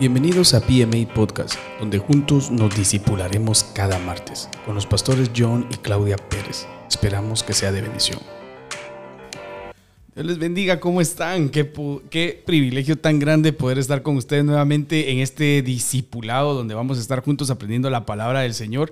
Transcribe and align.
Bienvenidos 0.00 0.54
a 0.54 0.60
PMA 0.60 1.14
Podcast, 1.14 1.54
donde 1.78 1.98
juntos 1.98 2.50
nos 2.50 2.74
disipularemos 2.74 3.62
cada 3.62 3.96
martes 4.00 4.48
con 4.66 4.74
los 4.74 4.86
pastores 4.86 5.30
John 5.36 5.68
y 5.70 5.76
Claudia 5.76 6.16
Pérez. 6.16 6.66
Esperamos 6.88 7.44
que 7.44 7.52
sea 7.52 7.70
de 7.70 7.82
bendición. 7.82 8.18
Dios 10.16 10.26
les 10.26 10.38
bendiga, 10.38 10.80
¿cómo 10.80 11.00
están? 11.00 11.48
Qué, 11.48 11.70
qué, 12.10 12.42
privilegio 12.44 12.98
tan 12.98 13.20
grande 13.20 13.52
poder 13.52 13.78
estar 13.78 14.02
con 14.02 14.16
ustedes 14.16 14.44
nuevamente 14.44 15.12
en 15.12 15.20
este 15.20 15.62
discipulado 15.62 16.54
donde 16.54 16.74
vamos 16.74 16.98
a 16.98 17.00
estar 17.00 17.22
juntos 17.22 17.50
aprendiendo 17.50 17.88
la 17.88 18.04
palabra 18.04 18.40
del 18.40 18.54
Señor. 18.54 18.90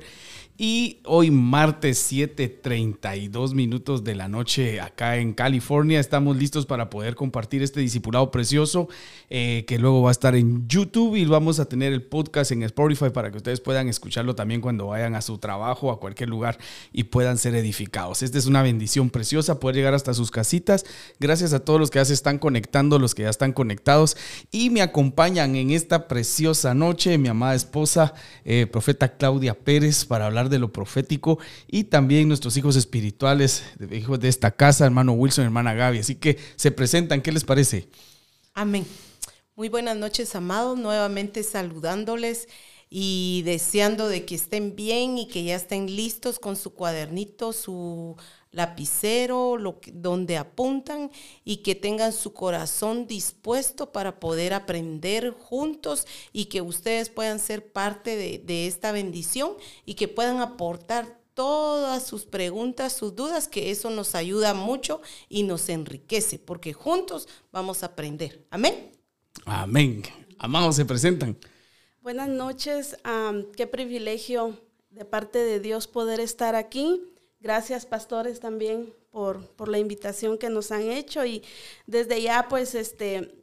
Y 0.59 0.99
hoy 1.07 1.31
martes 1.31 2.13
7:32 2.13 3.55
minutos 3.55 4.05
de 4.05 4.15
la 4.15 4.29
noche 4.29 4.83
acá 4.83 5.17
en 5.17 5.33
California 5.33 5.99
estamos 5.99 6.37
listos 6.37 6.67
para 6.67 6.91
poder 6.91 7.15
compartir 7.15 7.63
este 7.63 7.81
discipulado 7.81 8.31
precioso 8.31 8.87
eh, 9.31 9.65
que 9.67 9.79
luego 9.79 10.03
va 10.03 10.11
a 10.11 10.13
estar 10.13 10.37
en 10.37 10.69
YouTube 10.69 11.17
y 11.17 11.25
vamos 11.25 11.59
a 11.59 11.65
tener 11.65 11.95
el 11.95 12.03
podcast 12.03 12.53
en 12.53 12.65
Spotify 12.65 13.09
para 13.09 13.31
que 13.31 13.39
ustedes 13.39 13.61
puedan 13.61 13.89
escucharlo 13.89 14.35
también 14.35 14.61
cuando 14.61 14.89
vayan 14.89 15.15
a 15.15 15.23
su 15.23 15.39
trabajo 15.39 15.91
a 15.91 15.99
cualquier 15.99 16.29
lugar 16.29 16.59
y 16.93 17.05
puedan 17.05 17.39
ser 17.39 17.55
edificados. 17.55 18.23
Esta 18.23 18.37
es 18.37 18.45
una 18.45 18.63
bendición 18.63 19.09
preciosa 19.09 19.59
poder 19.59 19.77
llegar 19.77 19.95
hasta 19.95 20.13
sus 20.13 20.31
casitas. 20.31 20.85
Gracias 21.19 21.55
a 21.55 21.65
todos 21.65 21.81
los 21.81 21.91
que 21.91 21.99
ya 21.99 22.05
se 22.05 22.13
están 22.13 22.39
conectando, 22.39 22.99
los 22.99 23.15
que 23.15 23.23
ya 23.23 23.31
están 23.31 23.55
conectados 23.55 24.19
y 24.51 24.69
me 24.69 24.83
acompañan 24.83 25.57
en 25.57 25.71
esta 25.71 26.09
preciosa 26.09 26.75
noche 26.75 27.17
mi 27.17 27.29
amada 27.29 27.55
esposa, 27.55 28.13
eh, 28.45 28.67
profeta 28.67 29.17
Claudia 29.17 29.55
Pérez, 29.55 30.05
para 30.05 30.27
hablar 30.27 30.42
de 30.49 30.59
lo 30.59 30.73
profético 30.73 31.39
y 31.67 31.85
también 31.85 32.29
nuestros 32.29 32.57
hijos 32.57 32.77
espirituales, 32.77 33.65
hijos 33.91 34.21
de 34.21 34.29
esta 34.29 34.51
casa, 34.51 34.87
hermano 34.87 35.13
Wilson, 35.13 35.45
hermana 35.45 35.75
Gaby. 35.75 35.99
Así 35.99 36.15
que 36.15 36.39
se 36.57 36.71
presentan, 36.71 37.23
¿qué 37.23 37.33
les 37.33 37.45
parece? 37.45 37.89
Amén. 38.55 38.87
Muy 39.55 39.69
buenas 39.69 39.97
noches, 39.97 40.35
amados, 40.35 40.79
nuevamente 40.79 41.43
saludándoles 41.43 42.49
y 42.89 43.43
deseando 43.45 44.09
de 44.09 44.25
que 44.25 44.35
estén 44.35 44.77
bien 44.77 45.17
y 45.17 45.27
que 45.27 45.45
ya 45.45 45.57
estén 45.57 45.87
listos 45.87 46.39
con 46.39 46.57
su 46.57 46.75
cuadernito, 46.75 47.53
su 47.53 48.17
lapicero, 48.53 49.57
lo 49.57 49.81
donde 49.93 50.37
apuntan 50.37 51.11
y 51.45 51.59
que 51.59 51.75
tengan 51.75 52.13
su 52.13 52.33
corazón 52.33 53.07
dispuesto 53.07 53.91
para 53.93 54.21
poder 54.21 54.55
aprender 54.55 55.31
juntos 55.31 56.07
y 56.33 56.45
que 56.45 56.61
ustedes 56.61 57.09
puedan 57.09 57.41
ser 57.41 57.73
parte 57.73 58.17
de, 58.17 58.39
de 58.39 58.67
esta 58.67 58.93
bendición 58.93 59.55
y 59.85 59.95
que 59.95 60.07
puedan 60.07 60.41
aportar 60.41 61.21
todas 61.35 62.07
sus 62.07 62.25
preguntas, 62.25 62.93
sus 62.93 63.17
dudas, 63.17 63.49
que 63.49 63.71
eso 63.71 63.91
nos 63.91 64.15
ayuda 64.15 64.55
mucho 64.55 65.01
y 65.29 65.45
nos 65.45 65.69
enriquece, 65.69 66.39
porque 66.39 66.73
juntos 66.73 67.29
vamos 67.51 67.83
a 67.83 67.87
aprender. 67.87 68.45
Amén. 68.51 68.93
Amén. 69.47 70.03
Amados, 70.39 70.77
se 70.77 70.85
presentan. 70.85 71.37
Buenas 72.03 72.29
noches. 72.29 72.97
qué 73.57 73.67
privilegio 73.67 74.59
de 74.91 75.05
parte 75.05 75.39
de 75.39 75.61
Dios 75.61 75.87
poder 75.87 76.21
estar 76.21 76.55
aquí. 76.55 77.01
Gracias, 77.43 77.87
pastores, 77.87 78.39
también 78.39 78.95
por, 79.11 79.49
por 79.57 79.69
la 79.69 79.79
invitación 79.79 80.39
que 80.39 80.49
nos 80.49 80.71
han 80.71 80.83
hecho 80.83 81.27
y 81.27 81.43
desde 81.87 82.23
ya, 82.23 82.47
pues, 82.49 82.77
este, 82.77 83.35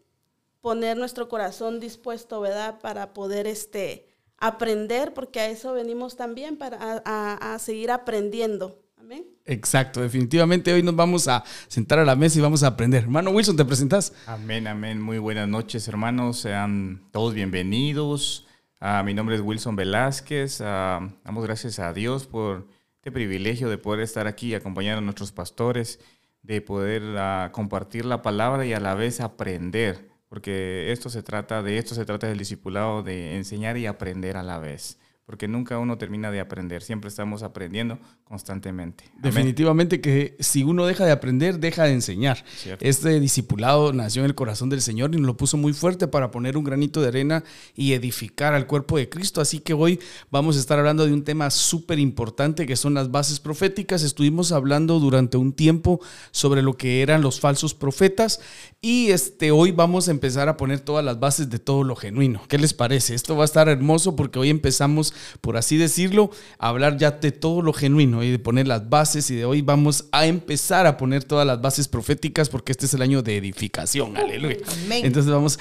poner 0.62 0.96
nuestro 0.96 1.28
corazón 1.28 1.82
dispuesto, 1.82 2.40
¿verdad? 2.40 2.80
Para 2.80 3.14
poder, 3.14 3.46
este, 3.46 4.08
aprender, 4.38 5.14
porque 5.14 5.42
a 5.42 5.50
eso 5.50 5.74
venimos 5.74 6.16
también, 6.16 6.58
para 6.58 7.02
a, 7.06 7.60
seguir 7.60 7.92
aprendiendo. 7.92 8.80
Amén. 8.98 9.26
Exacto, 9.46 10.02
definitivamente 10.02 10.72
hoy 10.72 10.82
nos 10.82 10.96
vamos 10.96 11.28
a 11.28 11.44
sentar 11.68 12.00
a 12.00 12.06
la 12.06 12.16
mesa 12.16 12.40
y 12.40 12.42
vamos 12.42 12.64
a 12.64 12.68
aprender. 12.68 13.04
Hermano 13.04 13.32
Wilson, 13.32 13.58
¿te 13.58 13.66
presentas? 13.66 14.14
Amén, 14.28 14.68
amén. 14.68 15.02
Muy 15.02 15.18
buenas 15.18 15.48
noches, 15.48 15.88
hermanos. 15.90 16.40
Sean 16.40 17.10
todos 17.12 17.34
bienvenidos. 17.34 18.46
Uh, 18.80 19.04
mi 19.04 19.14
nombre 19.14 19.36
es 19.36 19.42
Wilson 19.42 19.76
Velázquez. 19.76 20.62
Uh, 20.62 21.12
damos 21.26 21.44
gracias 21.44 21.80
a 21.80 21.92
Dios 21.92 22.28
por 22.28 22.68
este 23.00 23.14
privilegio 23.14 23.70
de 23.70 23.78
poder 23.78 24.02
estar 24.02 24.28
aquí 24.28 24.54
acompañar 24.54 24.98
a 24.98 25.02
nuestros 25.02 25.32
pastores, 25.32 26.02
de 26.44 26.60
poder 26.62 27.02
uh, 27.02 27.50
compartir 27.54 28.04
la 28.04 28.22
palabra 28.22 28.66
y 28.66 28.74
a 28.74 28.82
la 28.82 28.94
vez 28.94 29.22
aprender, 29.22 30.10
porque 30.28 30.92
esto 30.92 31.10
se 31.10 31.24
trata 31.24 31.64
de 31.64 31.78
esto 31.78 31.96
se 31.96 32.04
trata 32.04 32.28
del 32.28 32.38
discipulado 32.38 33.02
de 33.02 33.38
enseñar 33.38 33.78
y 33.78 33.86
aprender 33.86 34.36
a 34.36 34.44
la 34.44 34.60
vez 34.60 35.00
porque 35.30 35.48
nunca 35.48 35.78
uno 35.78 35.96
termina 36.00 36.32
de 36.32 36.40
aprender, 36.40 36.82
siempre 36.82 37.08
estamos 37.08 37.44
aprendiendo 37.44 38.00
constantemente. 38.24 39.04
Definitivamente 39.22 40.02
que 40.02 40.36
si 40.40 40.64
uno 40.64 40.88
deja 40.88 41.06
de 41.06 41.12
aprender, 41.12 41.60
deja 41.60 41.84
de 41.84 41.94
enseñar. 41.94 42.44
Este 42.80 43.20
discipulado 43.20 43.94
nació 43.94 44.24
en 44.24 44.26
el 44.26 44.34
corazón 44.34 44.72
del 44.72 44.82
Señor 44.82 45.14
y 45.14 45.18
nos 45.18 45.28
lo 45.28 45.38
puso 45.38 45.56
muy 45.56 45.74
fuerte 45.74 46.08
para 46.08 46.32
poner 46.32 46.58
un 46.58 46.64
granito 46.64 47.00
de 47.00 47.10
arena 47.10 47.44
y 47.76 47.94
edificar 47.94 48.56
al 48.56 48.66
cuerpo 48.66 48.98
de 48.98 49.08
Cristo. 49.08 49.40
Así 49.40 49.60
que 49.60 49.76
hoy 49.76 50.00
vamos 50.32 50.58
a 50.58 50.60
estar 50.62 50.80
hablando 50.80 51.06
de 51.06 51.14
un 51.14 51.24
tema 51.24 51.52
súper 51.52 52.00
importante 52.00 52.66
que 52.66 52.76
son 52.76 52.96
las 52.96 53.12
bases 53.12 53.40
proféticas. 53.40 54.02
Estuvimos 54.02 54.52
hablando 54.52 55.00
durante 55.00 55.38
un 55.38 55.54
tiempo 55.54 56.02
sobre 56.32 56.64
lo 56.64 56.76
que 56.76 57.04
eran 57.04 57.22
los 57.22 57.40
falsos 57.40 57.76
profetas 57.76 58.42
y 58.82 59.12
este, 59.12 59.52
hoy 59.52 59.74
vamos 59.74 60.08
a 60.08 60.12
empezar 60.12 60.50
a 60.50 60.58
poner 60.58 60.80
todas 60.80 61.06
las 61.06 61.20
bases 61.20 61.52
de 61.52 61.60
todo 61.60 61.84
lo 61.84 61.96
genuino. 61.96 62.42
¿Qué 62.48 62.58
les 62.58 62.74
parece? 62.74 63.14
Esto 63.14 63.36
va 63.36 63.44
a 63.44 63.46
estar 63.46 63.70
hermoso 63.70 64.16
porque 64.16 64.40
hoy 64.40 64.50
empezamos 64.50 65.14
por 65.42 65.58
así 65.58 65.78
decirlo, 65.78 66.32
hablar 66.58 66.98
ya 66.98 67.12
de 67.12 67.32
todo 67.32 67.62
lo 67.62 67.74
genuino 67.74 68.24
y 68.24 68.32
de 68.32 68.40
poner 68.40 68.68
las 68.68 68.90
bases 68.90 69.30
y 69.32 69.36
de 69.36 69.46
hoy 69.46 69.62
vamos 69.62 70.06
a 70.12 70.26
empezar 70.26 70.88
a 70.88 70.98
poner 70.98 71.24
todas 71.24 71.46
las 71.46 71.62
bases 71.62 71.88
proféticas 71.88 72.50
porque 72.50 72.72
este 72.72 72.86
es 72.86 72.94
el 72.94 73.02
año 73.02 73.22
de 73.22 73.38
edificación, 73.38 74.18
aleluya. 74.18 74.58
Entonces 74.92 75.32
vamos 75.32 75.60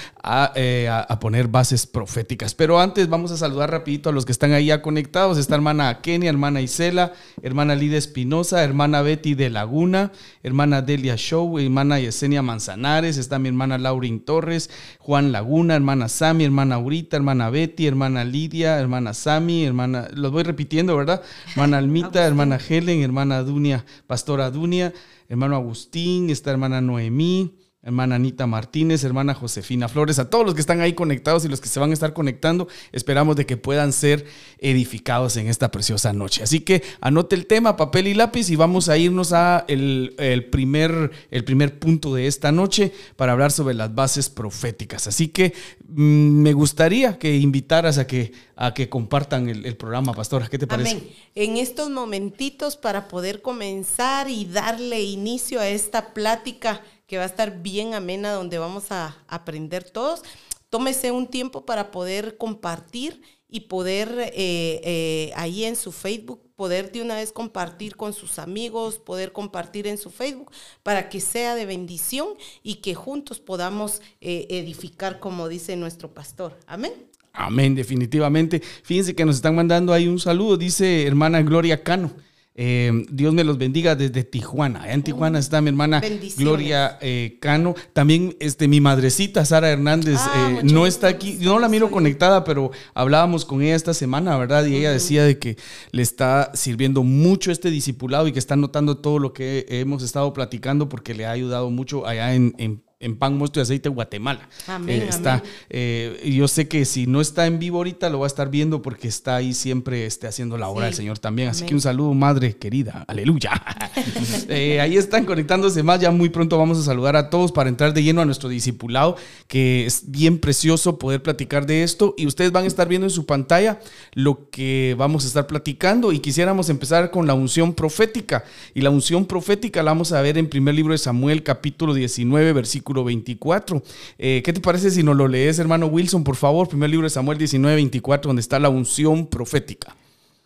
eh, 0.54 0.88
a, 0.88 1.20
poner 1.20 1.48
bases 1.48 1.86
proféticas. 1.86 2.54
Pero 2.54 2.80
antes 2.80 3.08
vamos 3.08 3.30
a 3.30 3.36
saludar 3.36 3.70
rapidito 3.70 4.10
a 4.10 4.12
los 4.12 4.24
que 4.24 4.32
están 4.32 4.52
ahí 4.52 4.66
ya 4.66 4.82
conectados. 4.82 5.38
Está 5.38 5.54
hermana 5.54 6.00
Kenia, 6.00 6.30
hermana 6.30 6.60
Isela, 6.60 7.12
hermana 7.42 7.74
Lida 7.74 7.96
Espinosa, 7.96 8.62
hermana 8.62 9.02
Betty 9.02 9.34
de 9.34 9.50
Laguna, 9.50 10.12
hermana 10.42 10.82
Delia 10.82 11.16
Show, 11.16 11.58
hermana 11.58 11.98
Yesenia 11.98 12.42
Manzanares, 12.42 13.16
está 13.16 13.38
mi 13.38 13.48
hermana 13.48 13.78
Laurin 13.78 14.20
Torres, 14.20 14.70
Juan 14.98 15.32
Laguna, 15.32 15.74
hermana 15.74 16.08
Sami, 16.08 16.44
hermana 16.44 16.76
Aurita, 16.76 17.16
hermana 17.16 17.50
Betty, 17.50 17.86
hermana 17.86 18.24
Lidia, 18.24 18.78
hermana 18.78 19.14
Sami, 19.14 19.47
hermana, 19.50 20.08
los 20.14 20.32
voy 20.32 20.42
repitiendo, 20.42 20.96
¿verdad? 20.96 21.22
Hermana 21.50 21.78
Almita, 21.78 22.26
hermana 22.26 22.58
Helen, 22.58 23.02
hermana 23.02 23.42
Dunia, 23.42 23.84
pastora 24.06 24.50
Dunia, 24.50 24.92
hermano 25.28 25.56
Agustín, 25.56 26.30
esta 26.30 26.50
hermana 26.50 26.80
Noemí, 26.80 27.57
hermana 27.82 28.16
Anita 28.16 28.46
Martínez, 28.46 29.04
hermana 29.04 29.34
Josefina 29.34 29.88
Flores, 29.88 30.18
a 30.18 30.28
todos 30.28 30.44
los 30.44 30.54
que 30.54 30.60
están 30.60 30.80
ahí 30.80 30.94
conectados 30.94 31.44
y 31.44 31.48
los 31.48 31.60
que 31.60 31.68
se 31.68 31.78
van 31.78 31.90
a 31.90 31.94
estar 31.94 32.12
conectando, 32.12 32.66
esperamos 32.90 33.36
de 33.36 33.46
que 33.46 33.56
puedan 33.56 33.92
ser 33.92 34.26
edificados 34.58 35.36
en 35.36 35.48
esta 35.48 35.70
preciosa 35.70 36.12
noche. 36.12 36.42
Así 36.42 36.60
que 36.60 36.82
anote 37.00 37.36
el 37.36 37.46
tema, 37.46 37.76
papel 37.76 38.08
y 38.08 38.14
lápiz 38.14 38.50
y 38.50 38.56
vamos 38.56 38.88
a 38.88 38.98
irnos 38.98 39.32
a 39.32 39.64
el, 39.68 40.48
primer, 40.50 41.12
el 41.30 41.44
primer 41.44 41.78
punto 41.78 42.14
de 42.14 42.26
esta 42.26 42.50
noche 42.50 42.92
para 43.16 43.32
hablar 43.32 43.52
sobre 43.52 43.74
las 43.74 43.94
bases 43.94 44.28
proféticas. 44.28 45.06
Así 45.06 45.28
que 45.28 45.54
mm, 45.88 46.42
me 46.42 46.52
gustaría 46.54 47.18
que 47.18 47.36
invitaras 47.36 47.98
a 47.98 48.08
que, 48.08 48.32
a 48.56 48.74
que 48.74 48.88
compartan 48.88 49.48
el, 49.48 49.76
programa, 49.76 50.12
pastora. 50.12 50.48
¿Qué 50.48 50.58
te 50.58 50.66
parece? 50.66 50.90
Amén. 50.90 51.10
En 51.36 51.56
estos 51.56 51.90
momentitos 51.90 52.76
para 52.76 53.06
poder 53.06 53.40
comenzar 53.40 54.28
y 54.28 54.46
darle 54.46 55.00
inicio 55.02 55.60
a 55.60 55.68
esta 55.68 56.12
plática 56.12 56.82
que 57.08 57.16
va 57.16 57.24
a 57.24 57.26
estar 57.26 57.62
bien 57.62 57.94
amena, 57.94 58.32
donde 58.32 58.58
vamos 58.58 58.92
a 58.92 59.16
aprender 59.26 59.82
todos. 59.82 60.22
Tómese 60.68 61.10
un 61.10 61.26
tiempo 61.26 61.64
para 61.64 61.90
poder 61.90 62.36
compartir 62.36 63.22
y 63.48 63.60
poder 63.60 64.10
eh, 64.18 64.80
eh, 64.84 65.32
ahí 65.34 65.64
en 65.64 65.74
su 65.74 65.90
Facebook, 65.90 66.42
poder 66.54 66.92
de 66.92 67.00
una 67.00 67.14
vez 67.14 67.32
compartir 67.32 67.96
con 67.96 68.12
sus 68.12 68.38
amigos, 68.38 68.98
poder 68.98 69.32
compartir 69.32 69.86
en 69.86 69.96
su 69.96 70.10
Facebook, 70.10 70.52
para 70.82 71.08
que 71.08 71.20
sea 71.20 71.54
de 71.54 71.64
bendición 71.64 72.28
y 72.62 72.76
que 72.76 72.94
juntos 72.94 73.40
podamos 73.40 74.02
eh, 74.20 74.46
edificar, 74.50 75.18
como 75.18 75.48
dice 75.48 75.76
nuestro 75.76 76.12
pastor. 76.12 76.58
Amén. 76.66 76.92
Amén, 77.32 77.74
definitivamente. 77.74 78.60
Fíjense 78.82 79.14
que 79.14 79.24
nos 79.24 79.36
están 79.36 79.54
mandando 79.54 79.94
ahí 79.94 80.08
un 80.08 80.20
saludo, 80.20 80.58
dice 80.58 81.06
hermana 81.06 81.40
Gloria 81.40 81.82
Cano. 81.82 82.12
Eh, 82.60 83.06
Dios 83.08 83.32
me 83.32 83.44
los 83.44 83.56
bendiga 83.56 83.94
desde 83.94 84.24
Tijuana. 84.24 84.92
en 84.92 85.04
Tijuana 85.04 85.38
está 85.38 85.60
mi 85.60 85.68
hermana 85.68 86.02
Gloria 86.36 86.98
eh, 87.00 87.38
Cano. 87.40 87.76
También 87.92 88.36
este, 88.40 88.66
mi 88.66 88.80
madrecita 88.80 89.44
Sara 89.44 89.70
Hernández 89.70 90.18
ah, 90.18 90.58
eh, 90.58 90.60
no 90.64 90.84
está 90.84 91.06
aquí. 91.06 91.38
no 91.40 91.60
la 91.60 91.68
miro 91.68 91.88
conectada, 91.88 92.42
pero 92.42 92.72
hablábamos 92.94 93.44
con 93.44 93.62
ella 93.62 93.76
esta 93.76 93.94
semana, 93.94 94.36
¿verdad? 94.36 94.66
Y 94.66 94.74
ella 94.74 94.90
decía 94.90 95.22
de 95.22 95.38
que 95.38 95.56
le 95.92 96.02
está 96.02 96.50
sirviendo 96.52 97.04
mucho 97.04 97.52
este 97.52 97.70
discipulado 97.70 98.26
y 98.26 98.32
que 98.32 98.40
está 98.40 98.56
notando 98.56 98.96
todo 98.96 99.20
lo 99.20 99.32
que 99.32 99.64
hemos 99.68 100.02
estado 100.02 100.32
platicando 100.32 100.88
porque 100.88 101.14
le 101.14 101.26
ha 101.26 101.30
ayudado 101.30 101.70
mucho 101.70 102.08
allá 102.08 102.34
en 102.34 102.56
en 102.58 102.82
Pan, 103.18 103.38
Mosto 103.38 103.60
y 103.60 103.62
Aceite 103.62 103.88
Guatemala. 103.88 104.48
Amén, 104.66 105.02
Eh, 105.02 105.06
está, 105.08 105.34
amén. 105.34 105.44
eh, 105.70 106.32
yo 106.36 106.48
sé 106.48 106.66
que 106.66 106.84
si 106.84 107.06
no 107.06 107.20
está 107.20 107.46
en 107.46 107.60
vivo 107.60 107.76
ahorita, 107.78 108.10
lo 108.10 108.18
va 108.18 108.26
a 108.26 108.28
estar 108.28 108.50
viendo 108.50 108.82
porque 108.82 109.06
está 109.06 109.36
ahí 109.36 109.54
siempre 109.54 110.04
este, 110.04 110.26
haciendo 110.26 110.58
la 110.58 110.68
obra 110.68 110.86
Sí. 110.86 110.90
del 110.90 110.94
Señor 110.96 111.18
también. 111.20 111.48
Así 111.50 111.60
Amén. 111.60 111.68
que 111.68 111.74
un 111.76 111.80
saludo, 111.80 112.12
madre 112.14 112.56
querida. 112.56 113.04
Aleluya. 113.06 113.50
Eh, 114.50 114.80
ahí 114.80 114.96
están 114.96 115.24
conectándose 115.26 115.82
más. 115.82 116.00
Ya 116.00 116.10
muy 116.10 116.28
pronto 116.30 116.56
vamos 116.58 116.78
a 116.78 116.82
saludar 116.82 117.16
a 117.16 117.28
todos 117.30 117.52
para 117.52 117.68
entrar 117.68 117.92
de 117.92 118.02
lleno 118.02 118.20
a 118.20 118.24
nuestro 118.24 118.48
discipulado, 118.48 119.16
que 119.46 119.84
es 119.86 120.10
bien 120.10 120.38
precioso 120.38 120.98
poder 120.98 121.22
platicar 121.22 121.66
de 121.66 121.82
esto. 121.82 122.14
Y 122.16 122.26
ustedes 122.26 122.50
van 122.52 122.64
a 122.64 122.66
estar 122.66 122.88
viendo 122.88 123.06
en 123.06 123.10
su 123.10 123.26
pantalla 123.26 123.78
lo 124.14 124.48
que 124.50 124.94
vamos 124.98 125.24
a 125.24 125.28
estar 125.28 125.46
platicando. 125.46 126.12
Y 126.12 126.20
quisiéramos 126.20 126.68
empezar 126.70 127.10
con 127.10 127.26
la 127.26 127.34
unción 127.34 127.74
profética. 127.74 128.44
Y 128.74 128.80
la 128.80 128.90
unción 128.90 129.26
profética 129.26 129.82
la 129.82 129.90
vamos 129.92 130.12
a 130.12 130.20
ver 130.22 130.38
en 130.38 130.48
primer 130.48 130.74
libro 130.74 130.92
de 130.92 130.98
Samuel, 130.98 131.42
capítulo 131.42 131.92
19, 131.94 132.52
versículo 132.52 132.87
24. 132.92 133.82
Eh, 134.18 134.42
¿Qué 134.44 134.52
te 134.52 134.60
parece 134.60 134.90
si 134.90 135.02
nos 135.02 135.16
lo 135.16 135.28
lees, 135.28 135.58
hermano 135.58 135.86
Wilson, 135.86 136.24
por 136.24 136.36
favor? 136.36 136.68
Primer 136.68 136.90
libro 136.90 137.04
de 137.04 137.10
Samuel 137.10 137.38
19, 137.38 137.76
24, 137.76 138.28
donde 138.28 138.40
está 138.40 138.58
la 138.58 138.68
unción 138.68 139.26
profética. 139.26 139.96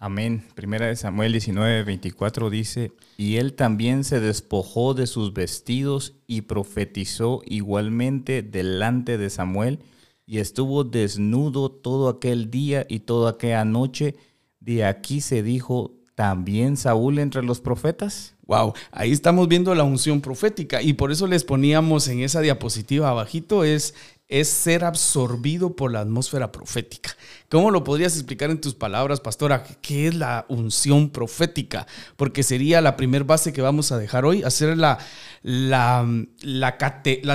Amén. 0.04 0.44
Primera 0.56 0.88
de 0.88 0.96
Samuel 0.96 1.30
19, 1.30 1.84
24 1.84 2.50
dice, 2.50 2.90
y 3.16 3.36
él 3.36 3.54
también 3.54 4.02
se 4.02 4.18
despojó 4.18 4.94
de 4.94 5.06
sus 5.06 5.32
vestidos 5.32 6.16
y 6.26 6.40
profetizó 6.40 7.40
igualmente 7.46 8.42
delante 8.42 9.16
de 9.16 9.30
Samuel, 9.30 9.78
y 10.26 10.38
estuvo 10.38 10.82
desnudo 10.82 11.70
todo 11.70 12.08
aquel 12.08 12.50
día 12.50 12.84
y 12.88 13.00
toda 13.00 13.30
aquella 13.30 13.64
noche. 13.64 14.16
De 14.58 14.84
aquí 14.84 15.20
se 15.20 15.44
dijo, 15.44 15.94
¿también 16.16 16.76
Saúl 16.76 17.20
entre 17.20 17.44
los 17.44 17.60
profetas? 17.60 18.34
Wow, 18.46 18.74
ahí 18.90 19.12
estamos 19.12 19.46
viendo 19.46 19.74
la 19.74 19.84
unción 19.84 20.20
profética 20.20 20.82
y 20.82 20.94
por 20.94 21.12
eso 21.12 21.26
les 21.28 21.44
poníamos 21.44 22.08
en 22.08 22.20
esa 22.20 22.40
diapositiva 22.40 23.08
abajito 23.08 23.62
es, 23.62 23.94
es 24.26 24.48
ser 24.48 24.84
absorbido 24.84 25.76
por 25.76 25.92
la 25.92 26.00
atmósfera 26.00 26.50
profética. 26.50 27.16
¿Cómo 27.48 27.70
lo 27.70 27.84
podrías 27.84 28.14
explicar 28.14 28.50
en 28.50 28.60
tus 28.60 28.74
palabras, 28.74 29.20
pastora? 29.20 29.62
¿Qué 29.80 30.08
es 30.08 30.16
la 30.16 30.44
unción 30.48 31.10
profética? 31.10 31.86
Porque 32.16 32.42
sería 32.42 32.80
la 32.80 32.96
primer 32.96 33.22
base 33.22 33.52
que 33.52 33.62
vamos 33.62 33.92
a 33.92 33.98
dejar 33.98 34.24
hoy, 34.24 34.42
hacer 34.42 34.76
las 34.76 34.98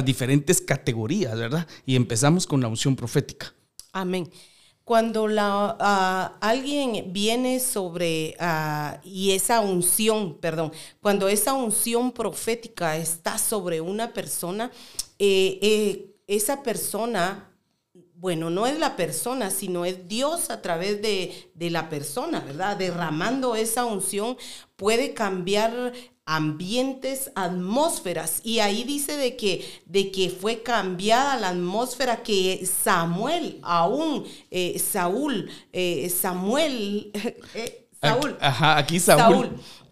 diferentes 0.03 0.59
categorías, 0.59 1.37
¿verdad? 1.37 1.67
Y 1.85 1.95
empezamos 1.95 2.45
con 2.45 2.59
la 2.59 2.67
unción 2.67 2.97
profética. 2.97 3.53
Amén. 3.93 4.29
Cuando 4.87 5.27
la, 5.27 6.37
alguien 6.39 7.11
viene 7.11 7.59
sobre, 7.59 8.37
y 9.03 9.31
esa 9.31 9.59
unción, 9.59 10.35
perdón, 10.35 10.71
cuando 11.01 11.27
esa 11.27 11.51
unción 11.51 12.13
profética 12.13 12.95
está 12.95 13.37
sobre 13.37 13.81
una 13.81 14.13
persona, 14.13 14.71
eh, 15.19 15.59
eh, 15.61 16.15
esa 16.25 16.63
persona, 16.63 17.51
bueno, 18.15 18.49
no 18.49 18.65
es 18.65 18.79
la 18.79 18.95
persona, 18.95 19.51
sino 19.51 19.83
es 19.83 20.07
Dios 20.07 20.49
a 20.49 20.61
través 20.61 21.01
de, 21.01 21.51
de 21.53 21.69
la 21.69 21.89
persona, 21.89 22.39
¿verdad? 22.39 22.77
Derramando 22.77 23.57
esa 23.57 23.83
unción 23.83 24.37
puede 24.77 25.13
cambiar 25.13 25.91
ambientes, 26.27 27.31
atmósferas. 27.35 28.41
Y 28.43 28.59
ahí 28.59 28.83
dice 28.83 29.15
de 29.15 29.35
que, 29.37 29.65
de 29.85 30.11
que 30.11 30.29
fue 30.29 30.61
cambiada 30.61 31.37
la 31.39 31.49
atmósfera 31.49 32.21
que 32.21 32.67
Samuel, 32.83 33.59
aún 33.63 34.25
eh, 34.51 34.77
Saúl, 34.77 35.49
eh, 35.73 36.09
Samuel, 36.09 37.11
eh, 37.55 37.87
Saúl, 38.01 38.31
Aquí- 38.31 38.37
ajá, 38.41 38.77
aquí 38.77 38.99
Saúl. 38.99 39.21
Saúl, 39.21 39.49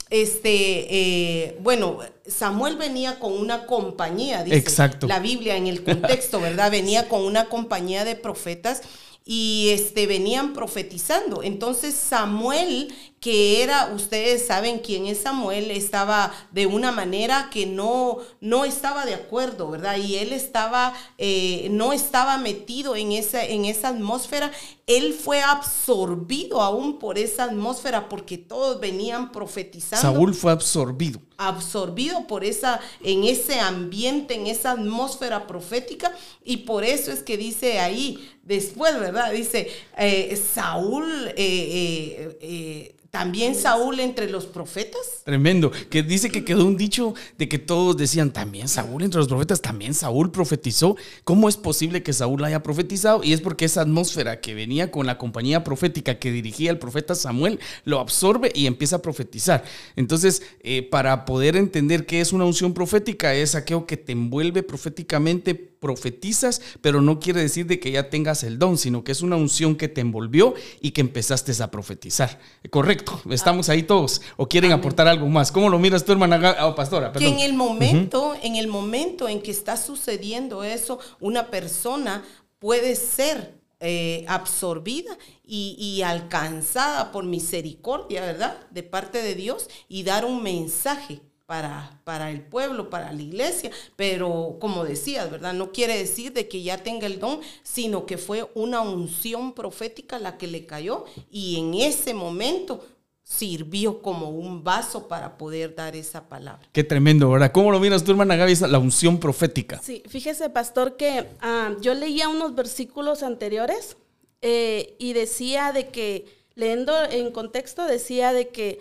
este, 0.10 1.58
bueno, 1.62 2.00
Samuel 2.28 2.76
venía 2.78 3.18
con 3.20 3.34
una 3.34 3.66
compañía, 3.66 4.44
dice 4.44 4.58
Exacto. 4.58 5.08
la 5.08 5.20
Biblia 5.20 5.56
en 5.58 5.68
el 5.68 5.84
contexto, 5.84 6.40
¿verdad? 6.40 6.70
Venía 6.70 7.10
con 7.10 7.22
una 7.24 7.46
compañía 7.46 8.06
de 8.06 8.16
profetas 8.16 8.81
y 9.26 9.70
este 9.72 10.06
venían 10.06 10.54
profetizando. 10.54 11.42
Entonces 11.42 11.96
Samuel, 11.96 12.94
que 13.20 13.64
era, 13.64 13.92
ustedes 13.96 14.46
saben 14.46 14.78
quién 14.80 15.08
es 15.08 15.22
Samuel, 15.22 15.72
estaba 15.72 16.32
de 16.52 16.68
una 16.68 16.92
manera 16.92 17.50
que 17.52 17.66
no, 17.66 18.20
no 18.40 18.66
estaba 18.66 19.04
de 19.06 19.16
acuerdo, 19.16 19.72
¿verdad? 19.72 19.98
Y 19.98 20.18
él 20.18 20.32
estaba, 20.32 20.94
eh, 21.18 21.68
no 21.72 21.92
estaba 21.92 22.38
metido 22.38 22.96
en 22.96 23.14
esa, 23.14 23.44
en 23.44 23.66
esa 23.66 23.90
atmósfera. 23.90 24.52
Él 24.86 25.14
fue 25.14 25.42
absorbido 25.42 26.62
aún 26.62 27.00
por 27.00 27.18
esa 27.18 27.46
atmósfera 27.46 28.10
porque 28.10 28.38
todos 28.38 28.80
venían 28.80 29.32
profetizando 29.32 30.02
Saúl 30.02 30.36
fue 30.36 30.52
absorbido. 30.52 31.20
absorbido 31.38 32.28
por 32.28 32.44
esa, 32.44 32.80
en 33.02 33.24
ese 33.24 33.60
ambiente, 33.60 34.36
en 34.36 34.46
esa 34.46 34.74
atmósfera 34.74 35.48
profética, 35.48 36.12
y 36.44 36.58
por 36.58 36.84
eso 36.84 37.12
es 37.12 37.24
que 37.24 37.38
dice 37.38 37.80
ahí, 37.80 38.32
después, 38.44 39.00
¿verdad? 39.00 39.32
Dice, 39.32 39.72
eh, 39.98 40.40
Saúl, 40.54 41.34
eh, 41.36 42.92
también 43.16 43.56
Saúl 43.56 44.02
entre 44.02 44.30
los 44.30 44.46
profetas. 44.46 45.22
Tremendo. 45.24 45.72
Que 45.90 46.04
dice 46.04 46.30
que 46.30 46.44
quedó 46.44 46.66
un 46.66 46.76
dicho 46.76 47.14
de 47.38 47.48
que 47.48 47.58
todos 47.58 47.96
decían, 47.96 48.34
también 48.34 48.68
Saúl 48.68 49.04
entre 49.04 49.20
los 49.20 49.30
profetas, 49.30 49.62
también 49.62 49.94
Saúl 49.94 50.32
profetizó. 50.32 50.98
¿Cómo 51.24 51.48
es 51.48 51.56
posible 51.56 52.04
que 52.04 52.12
Saúl 52.12 52.44
haya 52.44 52.62
profetizado? 52.62 53.24
Y 53.24 53.32
es 53.32 53.40
porque 53.40 53.64
esa 53.64 53.80
atmósfera 53.80 54.42
que 54.42 54.54
venía 54.54 54.92
con 54.92 55.06
la 55.06 55.18
compañía 55.18 55.64
profética 55.64 56.20
que 56.20 56.30
dirigía 56.30 56.72
el 56.72 56.78
profeta 56.78 57.16
Samuel 57.16 57.62
lo 57.86 58.02
absorbe 58.02 58.52
y 58.54 58.68
empieza 58.68 58.98
a 58.98 59.02
profetizar. 59.02 59.64
Entonces, 59.96 60.42
eh, 60.60 60.84
para 60.84 61.24
poder 61.24 61.56
entender 61.56 62.06
qué 62.06 62.20
es 62.20 62.34
una 62.34 62.44
unción 62.44 62.74
profética, 62.74 63.34
es 63.34 63.56
aquello 63.56 63.86
que 63.86 63.96
te 63.96 64.12
envuelve 64.12 64.62
proféticamente, 64.62 65.56
profetizas, 65.86 66.64
pero 66.82 67.00
no 67.00 67.20
quiere 67.20 67.42
decir 67.42 67.68
de 67.68 67.80
que 67.80 67.92
ya 67.92 68.10
tengas 68.10 68.44
el 68.44 68.58
don, 68.58 68.76
sino 68.80 69.04
que 69.04 69.12
es 69.12 69.22
una 69.22 69.36
unción 69.36 69.76
que 69.76 69.88
te 69.88 70.02
envolvió 70.02 70.56
y 70.82 70.92
que 70.92 71.02
empezaste 71.02 71.52
a 71.62 71.70
profetizar. 71.70 72.40
Correcto, 72.72 73.22
estamos 73.30 73.70
ahí 73.70 73.84
todos. 73.84 74.20
¿O 74.36 74.50
quieren 74.50 74.72
aportar 74.72 75.08
algo 75.08 75.28
más? 75.28 75.52
¿Cómo 75.52 75.70
lo 75.70 75.78
miras 75.78 76.04
tú, 76.04 76.12
hermana 76.12 76.56
ah, 76.58 76.74
pastora? 76.74 77.12
Que 77.12 77.28
en 77.28 77.40
el 77.40 77.54
momento, 77.54 78.36
en 78.42 78.56
el 78.56 78.68
momento 78.68 79.30
en 79.30 79.44
que 79.44 79.52
está 79.52 79.78
sucediendo 79.78 80.64
eso, 80.64 80.98
una 81.20 81.52
persona 81.52 82.24
puede 82.58 82.96
ser 82.96 83.60
eh, 83.80 84.26
absorbida 84.28 85.16
y, 85.44 85.76
y 85.78 86.02
alcanzada 86.02 87.12
por 87.12 87.26
misericordia, 87.26 88.22
¿verdad? 88.22 88.58
De 88.72 88.81
parte 88.81 89.22
de 89.22 89.36
Dios 89.36 89.70
y 89.88 90.02
dar 90.02 90.26
un 90.26 90.42
mensaje 90.42 91.22
para, 91.45 92.00
para 92.03 92.31
el 92.31 92.42
pueblo, 92.42 92.89
para 92.89 93.12
la 93.13 93.21
iglesia. 93.21 93.71
Pero 93.95 94.57
como 94.59 94.83
decías, 94.83 95.30
¿verdad? 95.30 95.53
No 95.53 95.71
quiere 95.71 95.97
decir 95.97 96.33
de 96.33 96.47
que 96.47 96.63
ya 96.63 96.77
tenga 96.77 97.06
el 97.07 97.19
don, 97.19 97.39
sino 97.63 98.06
que 98.06 98.18
fue 98.18 98.50
una 98.56 98.81
unción 98.81 99.53
profética 99.53 100.19
la 100.19 100.38
que 100.38 100.47
le 100.47 100.65
cayó 100.65 101.06
y 101.30 101.57
en 101.59 101.74
ese 101.75 102.13
momento 102.13 102.83
sirvió 103.27 104.03
como 104.03 104.30
un 104.30 104.63
vaso 104.63 105.07
para 105.07 105.36
poder 105.38 105.74
dar 105.74 105.95
esa 105.95 106.30
palabra. 106.30 106.68
Qué 106.71 106.83
tremendo, 106.83 107.30
¿verdad? 107.31 107.51
¿Cómo 107.51 107.71
lo 107.71 107.80
miras 107.80 108.03
tú, 108.03 108.12
hermana 108.12 108.36
Gaby? 108.36 108.51
esa- 108.51 108.68
La 108.68 108.77
unción 108.77 109.19
profética. 109.19 109.81
Sí, 109.83 110.03
fíjese, 110.07 110.50
pastor, 110.51 110.95
que 110.95 111.25
ah, 111.42 111.75
yo 111.81 111.95
leía 111.95 112.30
unos 112.30 112.53
versículos 112.53 113.24
anteriores 113.24 113.97
eh, 114.44 114.95
y 114.99 115.14
decía 115.14 115.71
de 115.71 115.87
que, 115.90 116.25
leyendo 116.54 116.94
en 117.09 117.31
contexto, 117.31 117.85
decía 117.85 118.31
de 118.31 118.49
que 118.49 118.78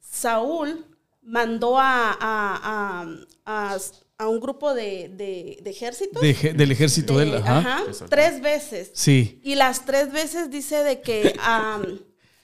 Saúl 0.00 0.84
mandó 1.22 1.78
a, 1.78 2.10
a- 2.12 3.00
a- 3.00 3.06
a- 3.46 3.78
a 4.18 4.28
un 4.28 4.40
grupo 4.40 4.74
de, 4.74 5.08
de- 5.14 5.58
de 5.62 5.70
ejércitos. 5.70 6.20
De 6.22 6.30
ej- 6.30 6.54
del 6.56 6.70
ejército 6.70 7.16
de 7.18 7.24
él, 7.24 7.34
ajá. 7.36 7.58
ajá, 7.58 7.82
tres 8.08 8.40
veces. 8.40 8.90
Sí. 8.94 9.40
Y 9.42 9.54
las 9.56 9.84
tres 9.84 10.12
veces 10.12 10.50
dice 10.50 10.82
de 10.84 11.00
que 11.00 11.34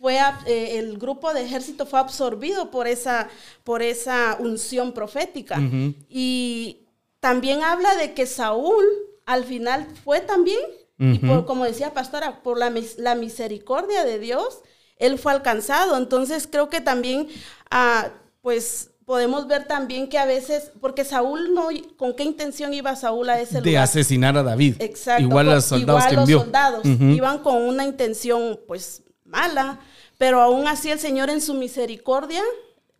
fue 0.01 0.19
eh, 0.47 0.79
el 0.79 0.99
grupo 0.99 1.35
de 1.35 1.43
ejército 1.43 1.85
fue 1.87 1.99
absorbido 2.01 2.71
por 2.71 2.87
esa, 2.87 3.29
por 3.65 3.83
esa 3.83 4.37
unción 4.41 4.93
profética. 4.93 5.61
Y 6.09 6.87
también 7.21 7.63
habla 7.63 7.95
de 7.97 8.15
que 8.15 8.27
Saúl 8.27 8.85
al 9.27 9.45
final 9.45 9.87
fue 10.05 10.21
también, 10.21 10.61
y 11.01 11.19
por, 11.19 11.47
como 11.47 11.65
decía 11.65 11.95
Pastora, 11.95 12.43
por 12.43 12.59
la, 12.59 12.71
mis- 12.71 12.99
la 12.99 13.15
misericordia 13.15 14.05
de 14.05 14.19
Dios, 14.19 14.61
él 14.97 15.19
fue 15.19 15.33
alcanzado. 15.33 15.97
Entonces 15.97 16.49
creo 16.51 16.69
que 16.71 16.81
también, 16.81 17.29
ah, 17.71 18.11
pues 18.49 18.93
podemos 19.05 19.47
ver 19.47 19.67
también 19.67 20.09
que 20.09 20.17
a 20.17 20.25
veces, 20.25 20.73
porque 20.81 21.05
Saúl 21.05 21.53
no, 21.53 21.69
¿con 21.99 22.17
qué 22.17 22.25
intención 22.25 22.73
iba 22.73 22.97
Saúl 22.97 23.29
a 23.29 23.39
ese 23.39 23.61
De 23.61 23.73
lugar? 23.73 23.85
asesinar 23.85 24.39
a 24.39 24.43
David. 24.43 24.77
Exacto. 24.79 25.23
Igual 25.23 25.49
a 25.49 25.51
pues, 25.51 25.57
los 25.57 25.65
soldados 25.67 26.01
igual 26.01 26.09
que 26.09 26.17
los 26.17 26.23
envió. 26.23 26.41
soldados 26.41 26.87
iban 27.15 27.39
con 27.41 27.57
una 27.57 27.85
intención 27.85 28.59
pues 28.67 29.03
mala, 29.27 29.81
pero 30.17 30.41
aún 30.41 30.67
así 30.67 30.91
el 30.91 30.99
Señor 30.99 31.29
en 31.29 31.43
su 31.43 31.53
misericordia, 31.53 32.43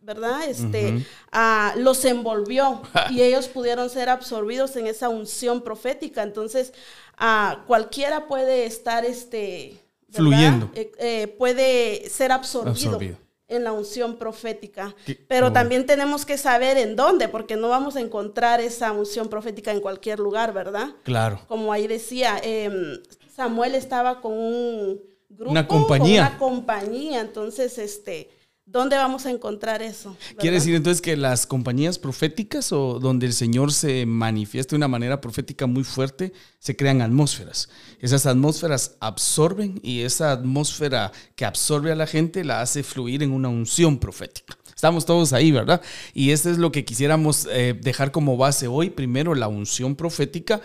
¿verdad? 0.01 0.47
Este, 0.47 1.03
ah, 1.31 1.73
los 1.77 2.05
envolvió 2.05 2.83
y 3.09 3.21
ellos 3.23 3.47
pudieron 3.47 3.89
ser 3.89 4.09
absorbidos 4.09 4.75
en 4.75 4.85
esa 4.85 5.09
unción 5.09 5.63
profética. 5.63 6.21
Entonces, 6.21 6.73
ah, 7.17 7.63
cualquiera 7.65 8.27
puede 8.27 8.67
estar, 8.67 9.03
este, 9.03 9.79
¿verdad? 10.09 10.19
Fluyendo. 10.19 10.71
Eh, 10.75 10.91
eh, 10.99 11.27
puede 11.39 12.07
ser 12.07 12.31
absorbido. 12.31 12.69
Absorbido. 12.71 13.28
En 13.49 13.63
la 13.63 13.73
unción 13.73 14.15
profética. 14.17 14.95
Pero 15.27 15.51
también 15.51 15.85
tenemos 15.85 16.25
que 16.25 16.37
saber 16.37 16.77
en 16.77 16.95
dónde, 16.95 17.27
porque 17.27 17.55
no 17.55 17.67
vamos 17.67 17.95
a 17.95 17.99
encontrar 17.99 18.61
esa 18.61 18.91
unción 18.91 19.27
profética 19.27 19.71
en 19.71 19.81
cualquier 19.81 20.19
lugar, 20.19 20.53
¿verdad? 20.53 20.89
Claro. 21.03 21.41
Como 21.47 21.73
ahí 21.73 21.87
decía, 21.87 22.39
em, 22.41 22.99
Samuel 23.35 23.75
estaba 23.75 24.21
con 24.21 24.33
un 24.33 25.01
grupo, 25.29 25.51
una 25.51 25.67
compañía. 25.67 26.37
Con 26.37 26.49
una 26.53 26.55
compañía, 26.55 27.21
entonces, 27.21 27.77
este, 27.79 28.29
¿Dónde 28.71 28.97
vamos 28.97 29.25
a 29.25 29.31
encontrar 29.31 29.81
eso? 29.81 30.15
Quiere 30.37 30.57
decir 30.57 30.75
entonces 30.75 31.01
que 31.01 31.17
las 31.17 31.47
compañías 31.47 31.97
proféticas 31.97 32.71
o 32.71 32.99
donde 32.99 33.25
el 33.25 33.33
Señor 33.33 33.73
se 33.73 34.05
manifiesta 34.05 34.73
de 34.73 34.77
una 34.77 34.87
manera 34.87 35.19
profética 35.21 35.65
muy 35.65 35.83
fuerte, 35.83 36.33
se 36.59 36.75
crean 36.75 37.01
atmósferas. 37.01 37.69
Esas 37.99 38.27
atmósferas 38.27 38.95
absorben 38.99 39.79
y 39.81 40.01
esa 40.01 40.31
atmósfera 40.31 41.11
que 41.35 41.45
absorbe 41.45 41.91
a 41.91 41.95
la 41.95 42.05
gente 42.05 42.43
la 42.43 42.61
hace 42.61 42.83
fluir 42.83 43.23
en 43.23 43.31
una 43.31 43.49
unción 43.49 43.97
profética. 43.97 44.55
Estamos 44.75 45.03
todos 45.03 45.33
ahí, 45.33 45.51
¿verdad? 45.51 45.81
Y 46.13 46.29
esto 46.29 46.51
es 46.51 46.59
lo 46.59 46.71
que 46.71 46.85
quisiéramos 46.85 47.47
eh, 47.51 47.77
dejar 47.81 48.11
como 48.11 48.37
base 48.37 48.67
hoy. 48.67 48.91
Primero, 48.91 49.33
la 49.33 49.47
unción 49.47 49.95
profética 49.95 50.61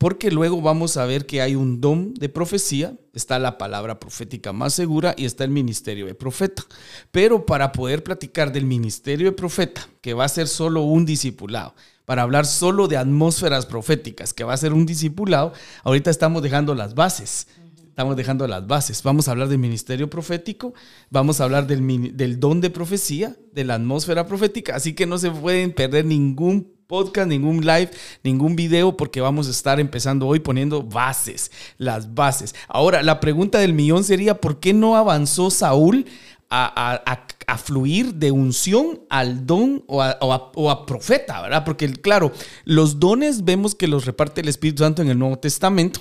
porque 0.00 0.30
luego 0.30 0.62
vamos 0.62 0.96
a 0.96 1.04
ver 1.04 1.26
que 1.26 1.42
hay 1.42 1.54
un 1.54 1.82
don 1.82 2.14
de 2.14 2.30
profecía, 2.30 2.96
está 3.12 3.38
la 3.38 3.58
palabra 3.58 4.00
profética 4.00 4.50
más 4.50 4.72
segura 4.72 5.14
y 5.14 5.26
está 5.26 5.44
el 5.44 5.50
ministerio 5.50 6.06
de 6.06 6.14
profeta. 6.14 6.62
Pero 7.10 7.44
para 7.44 7.70
poder 7.70 8.02
platicar 8.02 8.50
del 8.50 8.64
ministerio 8.64 9.26
de 9.26 9.36
profeta, 9.36 9.86
que 10.00 10.14
va 10.14 10.24
a 10.24 10.28
ser 10.28 10.48
solo 10.48 10.80
un 10.80 11.04
discipulado, 11.04 11.74
para 12.06 12.22
hablar 12.22 12.46
solo 12.46 12.88
de 12.88 12.96
atmósferas 12.96 13.66
proféticas, 13.66 14.32
que 14.32 14.42
va 14.42 14.54
a 14.54 14.56
ser 14.56 14.72
un 14.72 14.86
discipulado, 14.86 15.52
ahorita 15.84 16.08
estamos 16.08 16.42
dejando 16.42 16.74
las 16.74 16.94
bases. 16.94 17.46
Estamos 17.86 18.16
dejando 18.16 18.48
las 18.48 18.66
bases. 18.66 19.02
Vamos 19.02 19.28
a 19.28 19.32
hablar 19.32 19.48
del 19.48 19.58
ministerio 19.58 20.08
profético, 20.08 20.72
vamos 21.10 21.42
a 21.42 21.44
hablar 21.44 21.66
del, 21.66 22.16
del 22.16 22.40
don 22.40 22.62
de 22.62 22.70
profecía, 22.70 23.36
de 23.52 23.64
la 23.64 23.74
atmósfera 23.74 24.26
profética, 24.26 24.76
así 24.76 24.94
que 24.94 25.04
no 25.04 25.18
se 25.18 25.30
pueden 25.30 25.74
perder 25.74 26.06
ningún 26.06 26.79
podcast, 26.90 27.28
ningún 27.28 27.64
live, 27.64 27.90
ningún 28.24 28.56
video, 28.56 28.96
porque 28.96 29.20
vamos 29.20 29.46
a 29.46 29.52
estar 29.52 29.78
empezando 29.78 30.26
hoy 30.26 30.40
poniendo 30.40 30.82
bases, 30.82 31.52
las 31.78 32.14
bases. 32.14 32.56
Ahora, 32.66 33.04
la 33.04 33.20
pregunta 33.20 33.60
del 33.60 33.72
millón 33.72 34.02
sería, 34.02 34.34
¿por 34.34 34.58
qué 34.58 34.74
no 34.74 34.96
avanzó 34.96 35.50
Saúl 35.50 36.04
a, 36.50 37.26
fluir 37.64 38.14
de 38.14 38.32
unción 38.32 39.02
al 39.08 39.46
don 39.46 39.84
o 39.86 40.02
a, 40.02 40.86
profeta, 40.86 41.42
¿verdad? 41.42 41.64
Porque, 41.64 41.88
claro, 41.92 42.32
los 42.64 42.98
dones 42.98 43.44
vemos 43.44 43.76
que 43.76 43.86
los 43.86 44.04
reparte 44.04 44.40
el 44.40 44.48
Espíritu 44.48 44.82
Santo 44.82 45.00
en 45.02 45.10
el 45.10 45.18
Nuevo 45.18 45.38
Testamento. 45.38 46.00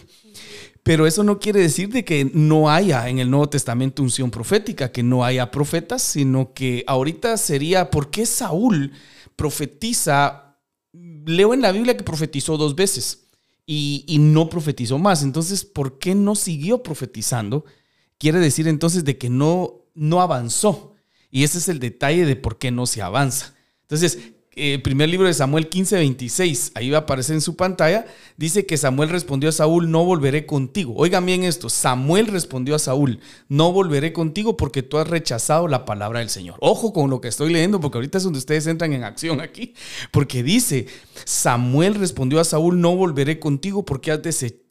Pero 0.81 1.05
eso 1.05 1.23
no 1.23 1.37
quiere 1.37 1.59
decir 1.59 1.89
de 1.89 2.03
que 2.03 2.31
no 2.33 2.71
haya 2.71 3.09
en 3.09 3.19
el 3.19 3.29
Nuevo 3.29 3.49
Testamento 3.49 4.01
unción 4.01 4.31
profética, 4.31 4.91
que 4.91 5.03
no 5.03 5.23
haya 5.23 5.51
profetas, 5.51 6.01
sino 6.01 6.53
que 6.53 6.83
ahorita 6.87 7.37
sería, 7.37 7.91
¿por 7.91 8.09
qué 8.09 8.25
Saúl 8.25 8.93
profetiza 9.35 10.48
leo 11.25 11.53
en 11.53 11.61
la 11.61 11.71
Biblia 11.71 11.97
que 11.97 12.03
profetizó 12.03 12.57
dos 12.57 12.75
veces 12.75 13.27
y, 13.65 14.17
no 14.19 14.49
profetizó 14.49 14.97
más. 14.97 15.21
Entonces, 15.21 15.63
¿por 15.63 15.99
qué 15.99 16.15
no 16.15 16.35
siguió 16.35 16.81
profetizando? 16.81 17.65
Quiere 18.17 18.39
decir 18.39 18.67
entonces 18.67 19.05
de 19.05 19.17
que 19.17 19.29
no, 19.29 19.85
no 19.93 20.21
avanzó. 20.21 20.95
Y 21.29 21.43
ese 21.43 21.59
es 21.59 21.69
el 21.69 21.79
detalle 21.79 22.25
de 22.25 22.35
por 22.35 22.57
qué 22.57 22.71
no 22.71 22.87
se 22.87 23.03
avanza. 23.03 23.53
Entonces, 23.81 24.17
eh, 24.55 24.79
primer 24.79 25.07
libro 25.07 25.27
de 25.27 25.33
Samuel 25.33 25.69
15, 25.69 25.95
26, 25.97 26.71
ahí 26.73 26.89
va 26.89 26.97
a 26.97 27.01
aparecer 27.01 27.35
en 27.35 27.41
su 27.41 27.55
pantalla, 27.55 28.07
dice 28.35 28.65
que 28.65 28.77
Samuel 28.77 29.09
respondió 29.09 29.49
a 29.49 29.51
Saúl, 29.51 29.91
no 29.91 30.03
volveré 30.03 30.47
contigo. 30.47 30.93
Oigan 30.97 31.25
bien 31.25 31.43
esto, 31.43 31.69
Samuel 31.69 32.27
respondió 32.27 32.73
a 32.73 32.79
Saúl, 32.79 33.19
no 33.47 33.71
volveré 33.71 34.11
contigo 34.11 34.57
porque 34.57 34.81
tú 34.81 34.97
has 34.97 35.07
rechazado 35.07 35.67
la 35.67 35.85
palabra 35.85 36.19
del 36.19 36.29
Señor. 36.29 36.57
Ojo 36.61 36.93
con 36.93 37.11
lo 37.11 37.21
que 37.21 37.27
estoy 37.27 37.53
leyendo 37.53 37.79
porque 37.79 37.99
ahorita 37.99 38.17
es 38.17 38.23
donde 38.23 38.39
ustedes 38.39 38.65
entran 38.65 38.91
en 38.93 39.03
acción 39.03 39.39
aquí, 39.39 39.75
porque 40.11 40.41
dice, 40.41 40.87
Samuel 41.25 41.95
respondió 41.95 42.39
a 42.39 42.43
Saúl, 42.43 42.81
no 42.81 42.95
volveré 42.95 43.39
contigo 43.39 43.85
porque 43.85 44.11
has 44.11 44.21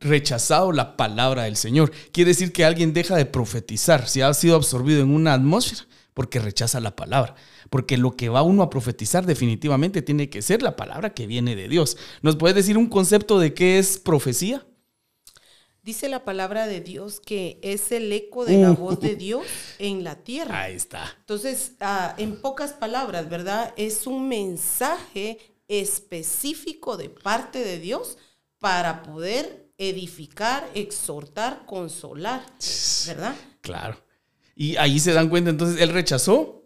rechazado 0.01 0.73
la 0.73 0.97
palabra 0.97 1.45
del 1.45 1.57
Señor. 1.57 1.93
Quiere 2.11 2.31
decir 2.31 2.53
que 2.53 2.65
alguien 2.65 2.93
deja 2.93 3.15
de 3.17 3.27
profetizar 3.27 4.09
si 4.09 4.23
ha 4.23 4.35
sido 4.35 4.57
absorbido 4.57 5.03
en 5.03 5.15
una 5.15 5.35
atmósfera 5.35 5.87
porque 6.15 6.41
rechaza 6.41 6.81
la 6.81 6.97
palabra 6.97 7.37
porque 7.71 7.97
lo 7.97 8.17
que 8.17 8.29
va 8.29 8.43
uno 8.43 8.63
a 8.63 8.71
profetizar 8.71 9.27
definitivamente 9.27 10.03
tiene 10.03 10.31
que 10.31 10.43
ser 10.43 10.63
la 10.63 10.77
palabra 10.77 11.15
que 11.15 11.27
viene 11.27 11.57
de 11.57 11.69
Dios. 11.69 11.97
¿Nos 12.23 12.37
puedes 12.37 12.55
decir 12.55 12.79
un 12.79 12.89
concepto 12.89 13.39
de 13.39 13.55
qué 13.55 13.79
es 13.79 13.99
profecía? 13.99 14.67
Dice 15.83 16.09
la 16.09 16.25
palabra 16.25 16.67
de 16.67 16.81
Dios 16.81 17.21
que 17.21 17.59
es 17.63 17.93
el 17.93 18.13
eco 18.13 18.45
de 18.45 18.59
la 18.59 18.73
voz 18.73 19.01
de 19.01 19.17
Dios 19.17 19.47
en 19.79 20.05
la 20.05 20.17
tierra. 20.17 20.63
Ahí 20.63 20.75
está. 20.75 21.17
Entonces, 21.21 21.73
ah, 21.81 22.15
en 22.19 22.41
pocas 22.41 22.75
palabras, 22.75 23.31
¿verdad? 23.31 23.73
Es 23.77 24.07
un 24.07 24.29
mensaje 24.29 25.39
específico 25.67 26.97
de 26.97 27.09
parte 27.09 27.61
de 27.61 27.79
Dios 27.79 28.19
para 28.59 29.03
poder 29.03 29.69
edificar, 29.79 30.69
exhortar, 30.75 31.65
consolar, 31.65 32.45
¿verdad? 33.07 33.35
Claro. 33.61 33.97
Y 34.57 34.77
ahí 34.77 34.99
se 34.99 35.13
dan 35.13 35.29
cuenta, 35.29 35.51
entonces 35.51 35.81
él 35.81 35.91
rechazó 35.91 36.58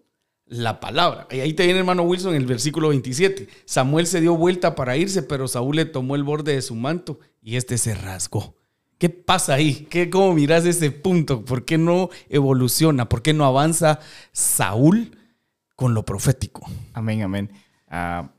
la 0.53 0.81
palabra. 0.81 1.27
Y 1.31 1.41
ahí 1.41 1.55
te 1.55 1.65
viene 1.65 1.81
hermano 1.81 2.03
Wilson 2.03 2.35
en 2.35 2.43
el 2.43 2.47
versículo 2.47 2.91
27. 2.91 3.49
Samuel 3.65 4.07
se 4.07 4.21
dio 4.21 4.37
vuelta 4.37 4.75
para 4.75 4.97
irse, 4.97 5.23
pero 5.23 5.49
Saúl 5.49 5.77
le 5.77 5.87
tomó 5.87 6.15
el 6.15 6.25
borde 6.25 6.55
de 6.55 6.63
su 6.63 6.75
manto 6.75 7.19
y 7.41 7.57
este 7.57 7.79
se 7.79 7.95
rasgó. 7.95 8.55
¿Qué 8.99 9.09
pasa 9.09 9.55
ahí? 9.55 9.87
¿Qué, 9.91 10.11
¿Cómo 10.11 10.35
miras 10.35 10.65
ese 10.65 10.91
punto? 10.91 11.45
¿Por 11.45 11.65
qué 11.65 11.79
no 11.79 12.11
evoluciona? 12.29 13.09
¿Por 13.09 13.23
qué 13.23 13.33
no 13.33 13.47
avanza 13.47 13.99
Saúl 14.31 15.17
con 15.75 15.95
lo 15.95 16.05
profético? 16.05 16.71
Amén, 16.93 17.23
amén. 17.23 17.51
Ah, 17.89 18.31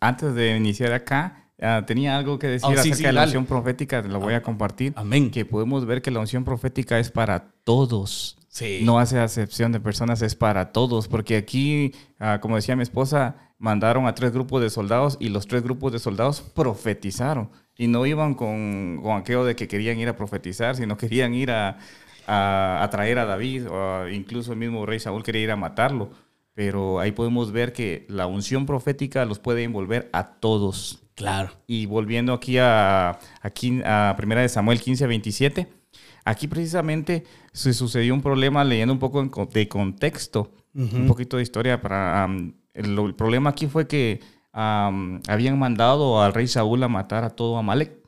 antes 0.00 0.34
de 0.34 0.56
iniciar 0.56 0.92
acá, 0.92 1.50
ah, 1.60 1.84
tenía 1.86 2.18
algo 2.18 2.38
que 2.38 2.48
decir 2.48 2.76
oh, 2.76 2.80
acerca 2.80 3.06
de 3.06 3.12
la 3.12 3.24
unción 3.24 3.46
profética, 3.46 4.02
lo 4.02 4.20
voy 4.20 4.34
a 4.34 4.42
compartir. 4.42 4.92
Amén. 4.96 5.30
Que 5.30 5.44
podemos 5.44 5.86
ver 5.86 6.02
que 6.02 6.10
la 6.10 6.20
unción 6.20 6.44
profética 6.44 6.98
es 6.98 7.10
para 7.10 7.52
todos 7.64 8.36
no 8.82 8.98
hace 8.98 9.18
acepción 9.18 9.72
de 9.72 9.80
personas, 9.80 10.22
es 10.22 10.34
para 10.34 10.72
todos, 10.72 11.08
porque 11.08 11.36
aquí, 11.36 11.92
ah, 12.18 12.38
como 12.40 12.56
decía 12.56 12.76
mi 12.76 12.82
esposa, 12.82 13.36
mandaron 13.58 14.06
a 14.06 14.14
tres 14.14 14.32
grupos 14.32 14.62
de 14.62 14.70
soldados 14.70 15.16
y 15.20 15.28
los 15.28 15.46
tres 15.46 15.62
grupos 15.62 15.92
de 15.92 15.98
soldados 15.98 16.40
profetizaron. 16.40 17.50
Y 17.76 17.88
no 17.88 18.06
iban 18.06 18.34
con, 18.34 19.00
con 19.02 19.16
aquello 19.16 19.44
de 19.44 19.56
que 19.56 19.66
querían 19.66 19.98
ir 19.98 20.08
a 20.08 20.16
profetizar, 20.16 20.76
sino 20.76 20.96
querían 20.96 21.34
ir 21.34 21.50
a, 21.50 21.78
a, 22.26 22.88
traer 22.90 23.18
a 23.18 23.24
David, 23.24 23.68
o 23.68 24.08
incluso 24.08 24.52
el 24.52 24.58
mismo 24.58 24.86
rey 24.86 25.00
Saúl 25.00 25.24
quería 25.24 25.42
ir 25.42 25.50
a 25.50 25.56
matarlo. 25.56 26.10
Pero 26.54 27.00
ahí 27.00 27.10
podemos 27.10 27.50
ver 27.50 27.72
que 27.72 28.06
la 28.08 28.28
unción 28.28 28.64
profética 28.66 29.24
los 29.24 29.40
puede 29.40 29.64
envolver 29.64 30.08
a 30.12 30.34
todos. 30.34 31.02
Claro. 31.16 31.50
Y 31.66 31.86
volviendo 31.86 32.32
aquí 32.32 32.58
a, 32.58 33.18
aquí 33.40 33.80
a 33.84 34.14
Primera 34.16 34.42
de 34.42 34.48
Samuel 34.48 34.80
15, 34.80 35.06
27 35.08 35.83
Aquí 36.24 36.48
precisamente 36.48 37.24
se 37.52 37.74
sucedió 37.74 38.14
un 38.14 38.22
problema 38.22 38.64
leyendo 38.64 38.94
un 38.94 38.98
poco 38.98 39.46
de 39.52 39.68
contexto, 39.68 40.52
un 40.74 41.06
poquito 41.06 41.36
de 41.36 41.42
historia. 41.42 41.80
Para, 41.80 42.26
el, 42.72 43.14
problema 43.14 43.50
aquí 43.50 43.66
fue 43.66 43.86
que 43.86 44.20
habían 44.52 45.58
mandado 45.58 46.22
al 46.22 46.32
rey 46.32 46.46
Saúl 46.48 46.82
a 46.82 46.88
matar 46.88 47.24
a 47.24 47.30
todo 47.30 47.58
Amalek. 47.58 48.04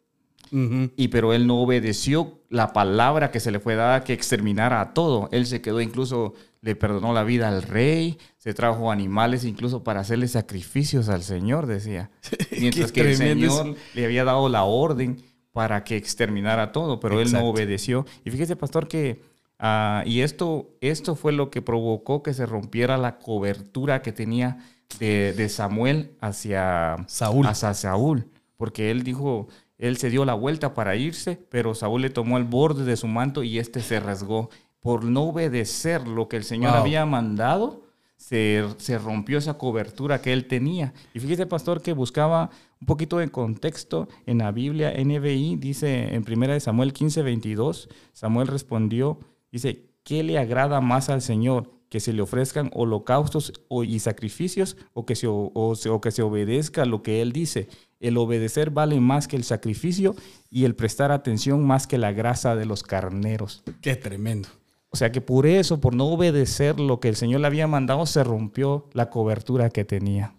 Y 0.50 1.08
pero 1.08 1.34
él 1.34 1.46
no 1.46 1.60
obedeció 1.60 2.40
la 2.48 2.72
palabra 2.72 3.30
que 3.30 3.40
se 3.40 3.50
le 3.50 3.60
fue 3.60 3.74
dada 3.74 4.04
que 4.04 4.12
exterminara 4.12 4.80
a 4.80 4.94
todo. 4.94 5.28
Él 5.32 5.44
se 5.44 5.60
quedó 5.60 5.80
incluso, 5.82 6.34
le 6.62 6.76
perdonó 6.76 7.12
la 7.12 7.24
vida 7.24 7.48
al 7.48 7.62
rey, 7.62 8.18
se 8.38 8.54
trajo 8.54 8.90
animales 8.90 9.44
incluso 9.44 9.82
para 9.84 10.00
hacerle 10.00 10.28
sacrificios 10.28 11.08
al 11.10 11.22
Señor, 11.22 11.66
decía. 11.66 12.10
Mientras 12.58 12.92
que 12.92 13.02
el 13.02 13.16
Señor 13.16 13.74
le 13.94 14.04
había 14.04 14.24
dado 14.24 14.48
la 14.48 14.64
orden 14.64 15.22
para 15.56 15.84
que 15.84 15.96
exterminara 15.96 16.70
todo, 16.70 17.00
pero 17.00 17.18
él 17.18 17.32
no 17.32 17.48
obedeció. 17.48 18.04
Y 18.26 18.30
fíjese, 18.30 18.56
pastor, 18.56 18.88
que 18.88 19.22
ah, 19.58 20.02
y 20.04 20.20
esto, 20.20 20.68
esto 20.82 21.14
fue 21.16 21.32
lo 21.32 21.48
que 21.48 21.62
provocó 21.62 22.22
que 22.22 22.34
se 22.34 22.44
rompiera 22.44 22.98
la 22.98 23.16
cobertura 23.16 24.02
que 24.02 24.12
tenía 24.12 24.58
de, 25.00 25.48
Samuel 25.48 26.14
hacia 26.20 26.96
Saúl. 27.08 27.46
hacia 27.46 27.72
Saúl, 27.72 28.28
porque 28.58 28.90
él 28.90 29.02
dijo, 29.02 29.48
él 29.78 29.96
se 29.96 30.10
dio 30.10 30.26
la 30.26 30.34
vuelta 30.34 30.74
para 30.74 30.94
irse, 30.94 31.40
pero 31.48 31.74
Saúl 31.74 32.02
le 32.02 32.10
tomó 32.10 32.36
el 32.36 32.44
borde 32.44 32.84
de 32.84 32.98
su 32.98 33.06
manto 33.06 33.42
y 33.42 33.58
este 33.58 33.80
se 33.80 33.98
rasgó 33.98 34.50
por 34.80 35.04
no 35.04 35.22
obedecer 35.22 36.06
lo 36.06 36.28
que 36.28 36.36
el 36.36 36.44
Señor 36.44 36.76
había 36.76 37.06
mandado. 37.06 37.80
Se, 38.18 38.62
se, 38.76 38.98
rompió 38.98 39.38
esa 39.38 39.54
cobertura 39.54 40.20
que 40.20 40.34
él 40.34 40.48
tenía. 40.48 40.92
Y 41.14 41.20
fíjese, 41.20 41.46
pastor, 41.46 41.80
que 41.80 41.94
buscaba 41.94 42.50
un 42.80 42.86
poquito 42.86 43.18
de 43.18 43.28
contexto, 43.28 44.08
en 44.26 44.38
la 44.38 44.52
Biblia 44.52 44.92
NBI 44.92 45.56
dice 45.56 46.14
en 46.14 46.24
1 46.30 46.60
Samuel 46.60 46.92
15, 46.92 47.22
22, 47.22 47.88
Samuel 48.12 48.48
respondió, 48.48 49.18
dice, 49.50 49.86
¿qué 50.04 50.22
le 50.22 50.38
agrada 50.38 50.80
más 50.80 51.08
al 51.08 51.22
Señor? 51.22 51.70
Que 51.88 52.00
se 52.00 52.12
le 52.12 52.20
ofrezcan 52.20 52.70
holocaustos 52.74 53.52
y 53.86 53.98
sacrificios 54.00 54.76
o 54.92 55.06
que, 55.06 55.14
se, 55.14 55.26
o, 55.28 56.00
que 56.02 56.10
se 56.10 56.22
obedezca 56.22 56.84
lo 56.84 57.02
que 57.02 57.22
Él 57.22 57.32
dice. 57.32 57.68
El 58.00 58.18
obedecer 58.18 58.70
vale 58.70 59.00
más 59.00 59.28
que 59.28 59.36
el 59.36 59.44
sacrificio 59.44 60.14
y 60.50 60.64
el 60.64 60.74
prestar 60.74 61.12
atención 61.12 61.64
más 61.64 61.86
que 61.86 61.96
la 61.96 62.12
grasa 62.12 62.56
de 62.56 62.66
los 62.66 62.82
carneros. 62.82 63.62
Qué 63.80 63.96
tremendo. 63.96 64.48
O 64.90 64.96
sea 64.96 65.12
que 65.12 65.20
por 65.20 65.46
eso, 65.46 65.80
por 65.80 65.94
no 65.94 66.06
obedecer 66.06 66.80
lo 66.80 67.00
que 67.00 67.08
el 67.08 67.16
Señor 67.16 67.40
le 67.40 67.46
había 67.46 67.66
mandado, 67.66 68.04
se 68.06 68.22
rompió 68.24 68.88
la 68.92 69.10
cobertura 69.10 69.70
que 69.70 69.84
tenía. 69.84 70.34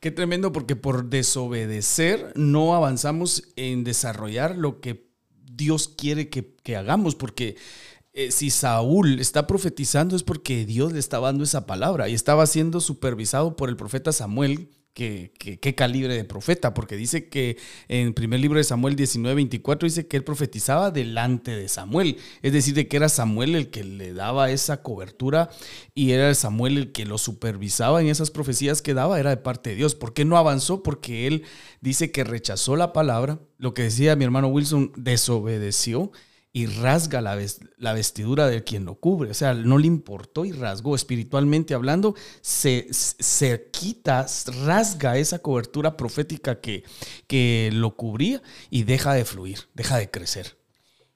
Qué 0.00 0.10
tremendo, 0.10 0.52
porque 0.52 0.76
por 0.76 1.10
desobedecer 1.10 2.32
no 2.34 2.74
avanzamos 2.74 3.44
en 3.56 3.84
desarrollar 3.84 4.56
lo 4.56 4.80
que 4.80 5.10
Dios 5.32 5.88
quiere 5.88 6.28
que, 6.28 6.76
hagamos, 6.76 7.14
porque 7.14 7.56
eh, 8.12 8.30
si 8.30 8.50
Saúl 8.50 9.20
está 9.20 9.46
profetizando 9.46 10.16
es 10.16 10.22
porque 10.22 10.64
Dios 10.64 10.92
le 10.92 10.98
estaba 10.98 11.28
dando 11.28 11.44
esa 11.44 11.66
palabra 11.66 12.08
y 12.08 12.14
estaba 12.14 12.46
siendo 12.46 12.80
supervisado 12.80 13.56
por 13.56 13.68
el 13.68 13.76
profeta 13.76 14.12
Samuel, 14.12 14.70
qué, 14.94 15.74
calibre 15.76 16.14
de 16.14 16.24
profeta, 16.24 16.74
porque 16.74 16.96
dice 16.96 17.28
que 17.28 17.56
en 17.88 18.12
primer 18.14 18.40
libro 18.40 18.58
de 18.58 18.64
Samuel 18.64 18.96
19, 18.96 19.34
24 19.34 19.86
dice 19.86 20.06
que 20.06 20.16
él 20.16 20.24
profetizaba 20.24 20.90
delante 20.90 21.52
de 21.52 21.68
Samuel, 21.68 22.18
es 22.42 22.52
decir, 22.52 22.74
de 22.74 22.88
que 22.88 22.96
era 22.96 23.08
Samuel 23.08 23.54
el 23.54 23.70
que 23.70 23.84
le 23.84 24.12
daba 24.12 24.50
esa 24.50 24.82
cobertura 24.82 25.50
y 25.94 26.12
era 26.12 26.34
Samuel 26.34 26.76
el 26.76 26.92
que 26.92 27.06
lo 27.06 27.18
supervisaba 27.18 28.00
en 28.00 28.08
esas 28.08 28.30
profecías 28.30 28.82
que 28.82 28.94
daba, 28.94 29.20
era 29.20 29.30
de 29.30 29.36
parte 29.36 29.70
de 29.70 29.76
Dios. 29.76 29.94
¿Por 29.94 30.12
qué 30.12 30.24
no 30.24 30.36
avanzó? 30.36 30.82
Porque 30.82 31.26
él 31.26 31.44
dice 31.80 32.10
que 32.10 32.24
rechazó 32.24 32.76
la 32.76 32.92
palabra, 32.92 33.40
lo 33.58 33.74
que 33.74 33.82
decía 33.82 34.16
mi 34.16 34.24
hermano 34.24 34.48
Wilson, 34.48 34.92
desobedeció 34.96 36.12
y 36.52 36.66
rasga 36.66 37.20
la, 37.20 37.36
vestidura 37.94 38.48
de 38.48 38.64
quien 38.64 38.84
lo 38.84 38.96
cubre. 38.96 39.30
O 39.30 39.34
sea, 39.34 39.54
no 39.54 39.78
le 39.78 39.86
importó 39.86 40.44
y 40.44 40.52
rasgó. 40.52 40.94
Espiritualmente 40.94 41.74
hablando, 41.74 42.14
se, 42.40 42.88
se 42.90 43.68
quita, 43.70 44.26
rasga 44.64 45.16
esa 45.16 45.38
cobertura 45.38 45.96
profética 45.96 46.60
que, 46.60 46.82
que 47.26 47.70
lo 47.72 47.94
cubría 47.96 48.42
y 48.68 48.82
deja 48.82 49.14
de 49.14 49.24
fluir, 49.24 49.68
deja 49.74 49.98
de 49.98 50.10
crecer. 50.10 50.58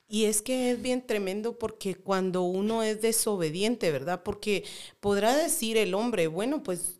Y 0.06 0.26
es 0.26 0.42
que 0.42 0.70
es 0.70 0.80
bien 0.80 1.04
tremendo 1.04 1.58
porque 1.58 1.96
cuando 1.96 2.42
uno 2.42 2.84
es 2.84 3.02
desobediente, 3.02 3.90
¿verdad? 3.90 4.22
Porque 4.22 4.64
podrá 5.00 5.34
decir 5.34 5.76
el 5.76 5.94
hombre, 5.94 6.28
bueno, 6.28 6.62
pues 6.62 6.98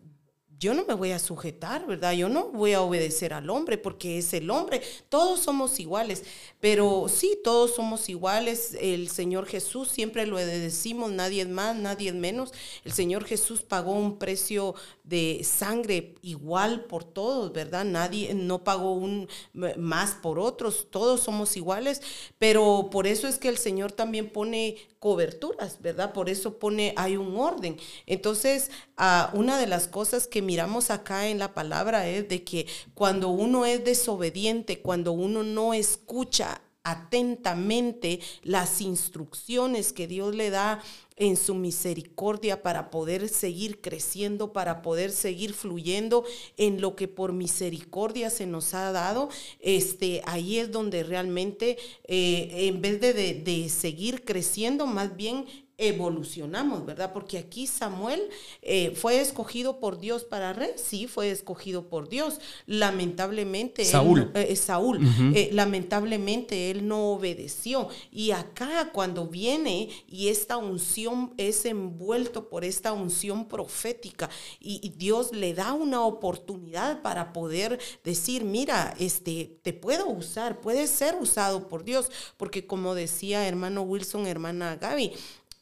yo 0.64 0.72
no 0.72 0.86
me 0.86 0.94
voy 0.94 1.10
a 1.10 1.18
sujetar, 1.18 1.86
¿verdad? 1.86 2.14
Yo 2.14 2.30
no 2.30 2.48
voy 2.48 2.72
a 2.72 2.80
obedecer 2.80 3.34
al 3.34 3.50
hombre 3.50 3.76
porque 3.76 4.16
es 4.16 4.32
el 4.32 4.50
hombre. 4.50 4.80
Todos 5.10 5.40
somos 5.40 5.78
iguales, 5.78 6.24
pero 6.58 7.06
sí, 7.08 7.38
todos 7.44 7.74
somos 7.74 8.08
iguales. 8.08 8.74
El 8.80 9.10
Señor 9.10 9.44
Jesús, 9.44 9.90
siempre 9.90 10.26
lo 10.26 10.38
decimos, 10.38 11.12
nadie 11.12 11.44
más, 11.44 11.76
nadie 11.76 12.14
menos. 12.14 12.52
El 12.82 12.92
Señor 12.92 13.24
Jesús 13.24 13.60
pagó 13.60 13.92
un 13.92 14.18
precio 14.18 14.74
de 15.02 15.42
sangre 15.44 16.14
igual 16.22 16.86
por 16.86 17.04
todos, 17.04 17.52
¿verdad? 17.52 17.84
Nadie 17.84 18.32
no 18.32 18.64
pagó 18.64 18.94
un 18.94 19.28
más 19.76 20.12
por 20.12 20.38
otros, 20.38 20.88
todos 20.90 21.20
somos 21.20 21.58
iguales, 21.58 22.00
pero 22.38 22.88
por 22.90 23.06
eso 23.06 23.28
es 23.28 23.36
que 23.36 23.48
el 23.48 23.58
Señor 23.58 23.92
también 23.92 24.30
pone 24.30 24.78
coberturas, 25.04 25.82
¿verdad? 25.82 26.14
Por 26.14 26.30
eso 26.30 26.58
pone, 26.58 26.94
hay 26.96 27.18
un 27.18 27.36
orden. 27.36 27.76
Entonces, 28.06 28.70
ah, 28.96 29.28
una 29.34 29.58
de 29.58 29.66
las 29.66 29.86
cosas 29.86 30.26
que 30.26 30.40
miramos 30.40 30.88
acá 30.88 31.28
en 31.28 31.38
la 31.38 31.52
palabra 31.52 32.08
es 32.08 32.26
de 32.30 32.42
que 32.42 32.66
cuando 32.94 33.28
uno 33.28 33.66
es 33.66 33.84
desobediente, 33.84 34.80
cuando 34.80 35.12
uno 35.12 35.42
no 35.42 35.74
escucha 35.74 36.62
atentamente 36.84 38.20
las 38.44 38.80
instrucciones 38.80 39.92
que 39.92 40.06
Dios 40.06 40.34
le 40.34 40.48
da 40.48 40.82
en 41.16 41.36
su 41.36 41.54
misericordia 41.54 42.62
para 42.62 42.90
poder 42.90 43.28
seguir 43.28 43.80
creciendo, 43.80 44.52
para 44.52 44.82
poder 44.82 45.10
seguir 45.12 45.54
fluyendo 45.54 46.24
en 46.56 46.80
lo 46.80 46.96
que 46.96 47.08
por 47.08 47.32
misericordia 47.32 48.30
se 48.30 48.46
nos 48.46 48.74
ha 48.74 48.90
dado, 48.92 49.28
este, 49.60 50.22
ahí 50.26 50.58
es 50.58 50.72
donde 50.72 51.04
realmente 51.04 51.78
eh, 52.04 52.68
en 52.68 52.80
vez 52.80 53.00
de, 53.00 53.12
de 53.12 53.68
seguir 53.68 54.24
creciendo, 54.24 54.86
más 54.86 55.16
bien 55.16 55.46
evolucionamos, 55.76 56.86
¿verdad? 56.86 57.12
Porque 57.12 57.38
aquí 57.38 57.66
Samuel 57.66 58.22
eh, 58.62 58.94
fue 58.94 59.20
escogido 59.20 59.80
por 59.80 59.98
Dios 59.98 60.24
para 60.24 60.52
rey, 60.52 60.70
sí, 60.76 61.06
fue 61.08 61.30
escogido 61.30 61.88
por 61.88 62.08
Dios. 62.08 62.38
Lamentablemente, 62.66 63.84
Saúl, 63.84 64.30
eh, 64.34 64.54
Saúl 64.56 65.00
eh, 65.34 65.50
lamentablemente 65.52 66.70
él 66.70 66.86
no 66.86 67.12
obedeció. 67.12 67.88
Y 68.12 68.30
acá 68.30 68.90
cuando 68.92 69.26
viene 69.26 69.88
y 70.06 70.28
esta 70.28 70.56
unción 70.56 71.32
es 71.38 71.64
envuelto 71.64 72.48
por 72.48 72.64
esta 72.64 72.92
unción 72.92 73.48
profética 73.48 74.30
y, 74.60 74.92
Dios 74.94 75.32
le 75.32 75.54
da 75.54 75.72
una 75.72 76.02
oportunidad 76.02 77.02
para 77.02 77.32
poder 77.32 77.80
decir, 78.04 78.44
mira, 78.44 78.94
este, 78.98 79.58
te 79.62 79.72
puedo 79.72 80.06
usar, 80.08 80.60
puedes 80.60 80.90
ser 80.90 81.16
usado 81.16 81.66
por 81.66 81.84
Dios, 81.84 82.10
porque 82.36 82.66
como 82.66 82.94
decía 82.94 83.48
hermano 83.48 83.82
Wilson, 83.82 84.26
hermana 84.26 84.76
Gaby, 84.76 85.12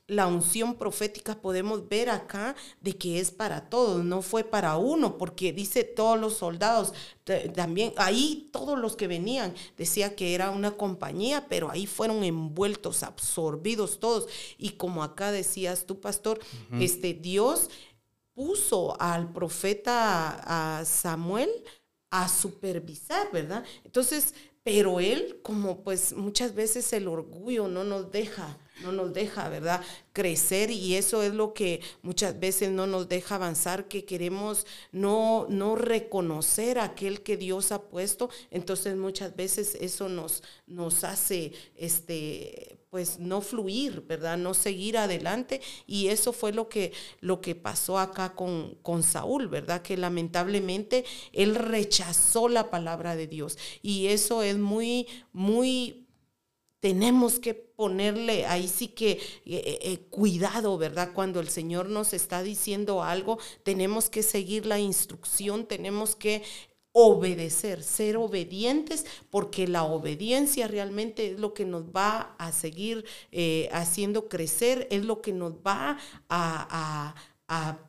la 0.07 0.27
unción 0.27 0.75
profética 0.75 1.41
podemos 1.41 1.89
ver 1.89 2.11
acá 2.11 2.55
de 2.81 2.97
que 2.97 3.21
es 3.21 3.31
para 3.31 3.71
todos, 3.71 4.05
no 4.05 4.21
fue 4.21 4.45
para 4.45 4.77
uno, 4.77 5.17
porque 5.17 5.53
dice 5.53 5.85
todos 5.85 6.19
los 6.19 6.35
soldados, 6.35 6.93
también 7.55 7.93
ahí 7.97 8.51
todos 8.53 8.79
los 8.79 8.97
que 8.97 9.07
venían, 9.07 9.55
decía 9.77 10.15
que 10.17 10.35
era 10.35 10.51
una 10.51 10.73
compañía, 10.73 11.47
pero 11.49 11.71
ahí 11.71 11.87
fueron 11.87 12.25
envueltos, 12.25 13.03
absorbidos 13.03 14.01
todos. 14.01 14.29
Y 14.59 14.71
como 14.71 15.03
acá 15.03 15.33
decías 15.33 15.87
tú, 15.87 16.01
pastor, 16.01 16.41
este 16.81 17.15
Dios 17.15 17.71
puso 18.35 19.01
al 19.01 19.33
profeta 19.33 20.79
a 20.81 20.85
Samuel 20.85 21.51
a 22.11 22.29
supervisar, 22.29 23.31
¿verdad? 23.33 23.65
Entonces, 23.85 24.35
pero 24.63 25.01
él, 25.01 25.41
como 25.43 25.83
pues 25.83 26.13
muchas 26.13 26.55
veces 26.55 26.93
el 26.93 27.09
orgullo 27.09 27.69
no 27.69 27.85
nos 27.85 28.11
deja 28.13 28.59
no 28.81 28.93
nos 28.93 29.13
deja, 29.13 29.49
¿verdad? 29.49 29.83
Crecer 30.13 30.71
y 30.71 30.97
eso 30.97 31.23
es 31.23 31.35
lo 31.35 31.53
que 31.53 31.81
muchas 32.03 32.39
veces 32.39 32.71
no 32.71 32.87
nos 32.87 33.09
deja 33.09 33.35
avanzar, 33.35 33.87
que 33.87 34.05
queremos 34.05 34.67
no, 34.91 35.47
no 35.49 35.77
reconocer 35.77 36.79
aquel 36.79 37.23
que 37.23 37.37
Dios 37.37 37.73
ha 37.73 37.83
puesto. 37.83 38.31
Entonces 38.51 38.97
muchas 38.97 39.37
veces 39.37 39.77
eso 39.81 40.09
nos, 40.09 40.43
nos 40.67 41.05
hace, 41.05 41.53
este, 41.77 42.79
pues 42.91 43.19
no 43.19 43.41
fluir, 43.41 44.03
¿verdad? 44.03 44.37
No 44.37 44.55
seguir 44.55 44.99
adelante. 44.99 45.61
Y 45.87 46.09
eso 46.09 46.33
fue 46.33 46.53
lo 46.53 46.69
que, 46.69 46.93
lo 47.21 47.41
que 47.41 47.55
pasó 47.55 47.99
acá 47.99 48.35
con, 48.35 48.75
con 48.83 49.03
Saúl, 49.03 49.49
¿verdad? 49.49 49.83
Que 49.83 49.97
lamentablemente 49.97 51.05
él 51.33 51.55
rechazó 51.55 52.49
la 52.49 52.71
palabra 52.71 53.17
de 53.17 53.27
Dios. 53.27 53.57
Y 53.83 54.09
eso 54.09 54.43
es 54.43 54.59
muy, 54.59 55.07
muy 55.33 56.02
tenemos 56.83 57.39
que 57.39 57.55
ponerle 57.55 58.45
ahí 58.45 58.67
sí 58.67 58.89
que 58.89 59.13
eh, 59.13 59.21
eh, 59.47 59.79
eh, 59.83 59.99
cuidado, 60.11 60.77
¿verdad? 60.79 61.13
Cuando 61.15 61.39
el 61.39 61.49
Señor 61.49 61.89
nos 61.89 62.13
está 62.13 62.43
diciendo 62.43 63.05
algo, 63.05 63.39
tenemos 63.63 64.11
que 64.11 64.25
seguir 64.25 64.67
la 64.67 64.81
instrucción, 64.81 65.67
tenemos 65.67 66.17
que 66.17 66.43
obedecer, 66.91 67.85
ser 67.85 68.17
obedientes, 68.17 69.07
porque 69.31 69.69
la 69.69 69.85
obediencia 69.85 70.67
realmente 70.67 71.31
es 71.31 71.39
lo 71.39 71.55
que 71.55 71.65
nos 71.65 71.85
va 71.85 72.35
a 72.37 72.51
seguir 72.51 73.05
haciendo 73.71 74.29
crecer, 74.29 74.89
es 74.91 75.05
lo 75.05 75.23
que 75.23 75.33
nos 75.33 75.53
va 75.53 75.99
a 76.29 77.15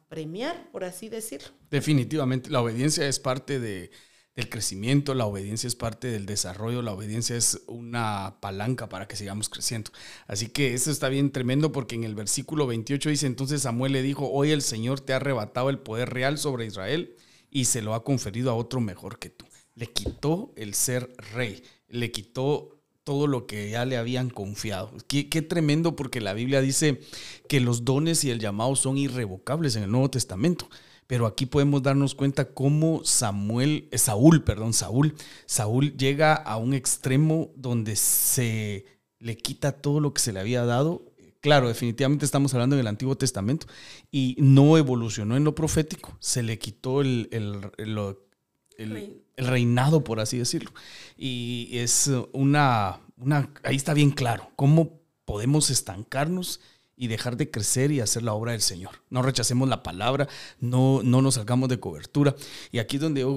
premiar, 0.07 0.71
por 0.71 0.85
así 0.85 1.09
decirlo. 1.09 1.49
Definitivamente, 1.69 2.49
la 2.49 2.61
obediencia 2.61 3.07
es 3.07 3.19
parte 3.19 3.59
de 3.59 3.89
del 4.35 4.49
crecimiento, 4.49 5.13
la 5.13 5.25
obediencia 5.25 5.67
es 5.67 5.75
parte 5.75 6.07
del 6.07 6.25
desarrollo, 6.25 6.81
la 6.81 6.93
obediencia 6.93 7.35
es 7.35 7.61
una 7.67 8.37
palanca 8.39 8.89
para 8.89 9.07
que 9.07 9.15
sigamos 9.15 9.47
creciendo. 9.49 9.91
Así 10.27 10.47
que 10.47 10.73
eso 10.73 10.89
está 10.89 11.09
bien 11.09 11.31
tremendo 11.31 11.71
porque 11.71 11.95
en 11.95 12.03
el 12.03 12.15
versículo 12.15 12.65
28 12.65 13.09
dice, 13.09 13.27
entonces 13.27 13.61
Samuel 13.61 13.93
le 13.93 14.01
dijo, 14.01 14.29
hoy 14.31 14.51
el 14.51 14.63
Señor 14.63 15.01
te 15.01 15.13
ha 15.13 15.17
arrebatado 15.17 15.69
el 15.69 15.79
poder 15.79 16.09
real 16.09 16.39
sobre 16.39 16.65
Israel 16.65 17.15
y 17.51 17.65
se 17.65 17.83
lo 17.83 17.93
ha 17.93 18.03
conferido 18.03 18.49
a 18.49 18.55
otro 18.55 18.81
mejor 18.81 19.19
que 19.19 19.29
tú. 19.29 19.45
Le 19.75 19.87
quitó 19.91 20.51
el 20.55 20.73
ser 20.73 21.13
rey, 21.33 21.63
le 21.87 22.11
quitó 22.11 22.79
todo 23.03 23.27
lo 23.27 23.45
que 23.45 23.69
ya 23.69 23.85
le 23.85 23.97
habían 23.97 24.29
confiado. 24.29 24.91
Qué, 25.07 25.29
qué, 25.29 25.41
tremendo 25.41 25.95
porque 25.95 26.21
la 26.21 26.33
Biblia 26.33 26.61
dice 26.61 27.01
que 27.47 27.59
los 27.59 27.85
dones 27.85 28.23
y 28.23 28.31
el 28.31 28.39
llamado 28.39 28.75
son 28.75 28.97
irrevocables 28.97 29.75
en 29.75 29.83
el 29.83 29.91
Nuevo 29.91 30.09
Testamento. 30.09 30.69
Pero 31.07 31.25
aquí 31.25 31.45
podemos 31.45 31.83
darnos 31.83 32.15
cuenta 32.15 32.53
cómo 32.53 33.01
Samuel, 33.03 33.87
eh, 33.91 33.97
Saúl, 33.97 34.43
perdón, 34.43 34.73
Saúl, 34.73 35.15
Saúl 35.45 35.95
llega 35.97 36.33
a 36.33 36.57
un 36.57 36.73
extremo 36.73 37.51
donde 37.55 37.95
se 37.95 38.85
le 39.19 39.37
quita 39.37 39.71
todo 39.71 39.99
lo 39.99 40.13
que 40.13 40.21
se 40.21 40.33
le 40.33 40.39
había 40.39 40.65
dado. 40.65 41.03
Claro, 41.39 41.67
definitivamente 41.67 42.25
estamos 42.25 42.53
hablando 42.53 42.77
del 42.77 42.87
Antiguo 42.87 43.17
Testamento 43.17 43.67
y 44.11 44.35
no 44.39 44.77
evolucionó 44.77 45.35
en 45.35 45.43
lo 45.43 45.55
profético, 45.55 46.15
se 46.19 46.41
le 46.41 46.57
quitó 46.57 47.01
el, 47.01 47.27
el, 47.31 49.09
reinado, 49.35 50.03
por 50.05 50.21
así 50.21 50.37
decirlo. 50.37 50.71
Y 51.17 51.69
es 51.73 52.09
una, 52.31 53.01
una, 53.17 53.49
ahí 53.63 53.75
está 53.75 53.93
bien 53.93 54.11
claro, 54.11 54.51
cómo 54.55 55.01
podemos 55.25 55.69
estancarnos 55.69 56.61
y 57.03 57.07
dejar 57.07 57.35
de 57.35 57.51
crecer 57.51 57.91
y 57.91 57.99
hacer 57.99 58.23
la 58.23 58.33
obra 58.33 58.53
del 58.53 58.61
Señor. 58.61 58.91
No 59.09 59.21
rechacemos 59.21 59.67
la 59.67 59.83
palabra, 59.83 60.29
no, 60.61 61.01
no 61.03 61.21
nos 61.21 61.33
salgamos 61.33 61.67
de 61.67 61.77
cobertura. 61.77 62.33
Y 62.71 62.79
aquí 62.79 62.95
es 62.95 63.01
donde 63.01 63.27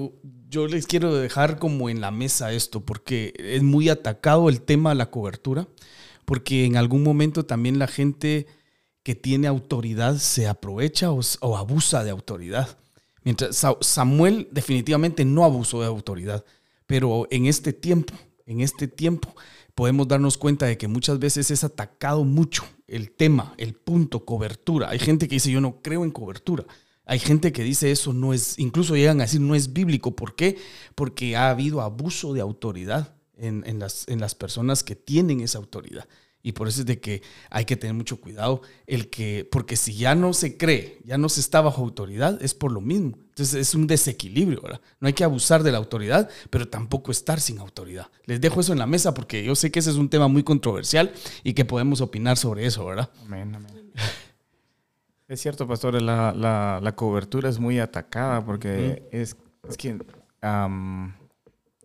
yo, 0.47 0.67
les 0.67 0.87
quiero 0.87 1.13
dejar 1.13 1.59
como 1.59 1.89
en 1.89 1.99
la 1.99 2.09
mesa 2.09 2.53
esto, 2.53 2.85
porque 2.85 3.33
es 3.37 3.63
muy 3.63 3.89
atacado 3.89 4.47
el 4.47 4.61
tema 4.61 4.91
de 4.91 4.95
la 4.95 5.11
cobertura, 5.11 5.67
porque 6.23 6.63
en 6.63 6.77
algún 6.77 7.03
momento 7.03 7.45
también 7.45 7.77
la 7.77 7.87
gente 7.87 8.47
que 9.03 9.15
tiene 9.15 9.47
autoridad 9.47 10.15
se 10.15 10.47
aprovecha 10.47 11.11
o, 11.11 11.19
o 11.41 11.57
abusa 11.57 12.05
de 12.05 12.11
autoridad. 12.11 12.77
Mientras 13.23 13.65
Samuel 13.81 14.47
definitivamente 14.49 15.25
no 15.25 15.43
abusó 15.43 15.81
de 15.81 15.87
autoridad, 15.87 16.45
pero 16.85 17.27
en 17.31 17.47
este 17.47 17.73
tiempo, 17.73 18.13
en 18.45 18.61
este 18.61 18.87
tiempo, 18.87 19.35
podemos 19.75 20.07
darnos 20.07 20.37
cuenta 20.37 20.67
de 20.67 20.77
que 20.77 20.87
muchas 20.87 21.19
veces 21.19 21.51
es 21.51 21.65
atacado 21.65 22.23
mucho 22.23 22.63
el 22.87 23.11
tema, 23.11 23.53
el 23.57 23.73
punto, 23.73 24.25
cobertura. 24.25 24.89
Hay 24.89 24.99
gente 24.99 25.27
que 25.27 25.35
dice 25.35 25.51
yo 25.51 25.61
no 25.61 25.81
creo 25.81 26.03
en 26.03 26.11
cobertura. 26.11 26.65
Hay 27.05 27.19
gente 27.19 27.51
que 27.53 27.63
dice 27.63 27.91
eso 27.91 28.11
no 28.11 28.33
es, 28.33 28.59
incluso 28.59 28.95
llegan 28.95 29.19
a 29.21 29.23
decir 29.23 29.41
no 29.41 29.55
es 29.55 29.73
bíblico. 29.73 30.15
¿Por 30.15 30.35
qué? 30.35 30.57
Porque 30.95 31.35
ha 31.35 31.49
habido 31.49 31.81
abuso 31.81 32.33
de 32.33 32.41
autoridad 32.41 33.15
en, 33.37 33.79
las, 33.79 34.07
en 34.07 34.19
las 34.19 34.35
personas 34.35 34.83
que 34.83 34.95
tienen 34.95 35.41
esa 35.41 35.57
autoridad. 35.57 36.07
Y 36.43 36.53
por 36.53 36.67
eso 36.67 36.81
es 36.81 36.85
de 36.85 36.99
que 36.99 37.21
hay 37.49 37.65
que 37.65 37.75
tener 37.75 37.93
mucho 37.93 38.21
cuidado, 38.21 38.61
el 38.85 39.09
que, 39.09 39.47
porque 39.51 39.75
si 39.75 39.95
ya 39.95 40.15
no 40.15 40.33
se 40.33 40.57
cree, 40.57 40.99
ya 41.03 41.17
no 41.17 41.29
se 41.29 41.41
está 41.41 41.61
bajo 41.61 41.81
autoridad, 41.81 42.41
es 42.41 42.53
por 42.53 42.71
lo 42.71 42.79
mismo. 42.79 43.17
Entonces 43.29 43.55
es 43.55 43.75
un 43.75 43.85
desequilibrio, 43.85 44.61
¿verdad? 44.61 44.81
No 44.99 45.07
hay 45.07 45.13
que 45.13 45.23
abusar 45.23 45.63
de 45.63 45.71
la 45.71 45.77
autoridad, 45.77 46.29
pero 46.49 46.67
tampoco 46.67 47.11
estar 47.11 47.39
sin 47.39 47.59
autoridad. 47.59 48.07
Les 48.25 48.39
dejo 48.39 48.61
eso 48.61 48.71
en 48.71 48.79
la 48.79 48.87
mesa 48.87 49.13
porque 49.13 49.43
yo 49.43 49.55
sé 49.55 49.71
que 49.71 49.79
ese 49.79 49.89
es 49.89 49.97
un 49.97 50.09
tema 50.09 50.27
muy 50.27 50.43
controversial 50.43 51.11
y 51.43 51.53
que 51.53 51.65
podemos 51.65 52.01
opinar 52.01 52.37
sobre 52.37 52.65
eso, 52.65 52.85
¿verdad? 52.85 53.09
Amén, 53.25 53.53
amén. 53.53 53.91
Es 55.27 55.41
cierto, 55.41 55.67
pastor, 55.67 56.01
la, 56.01 56.93
cobertura 56.95 57.49
es 57.49 57.59
muy 57.59 57.79
atacada 57.79 58.45
porque 58.45 59.07
es, 59.11 59.35
es 59.67 59.75
que 59.75 59.97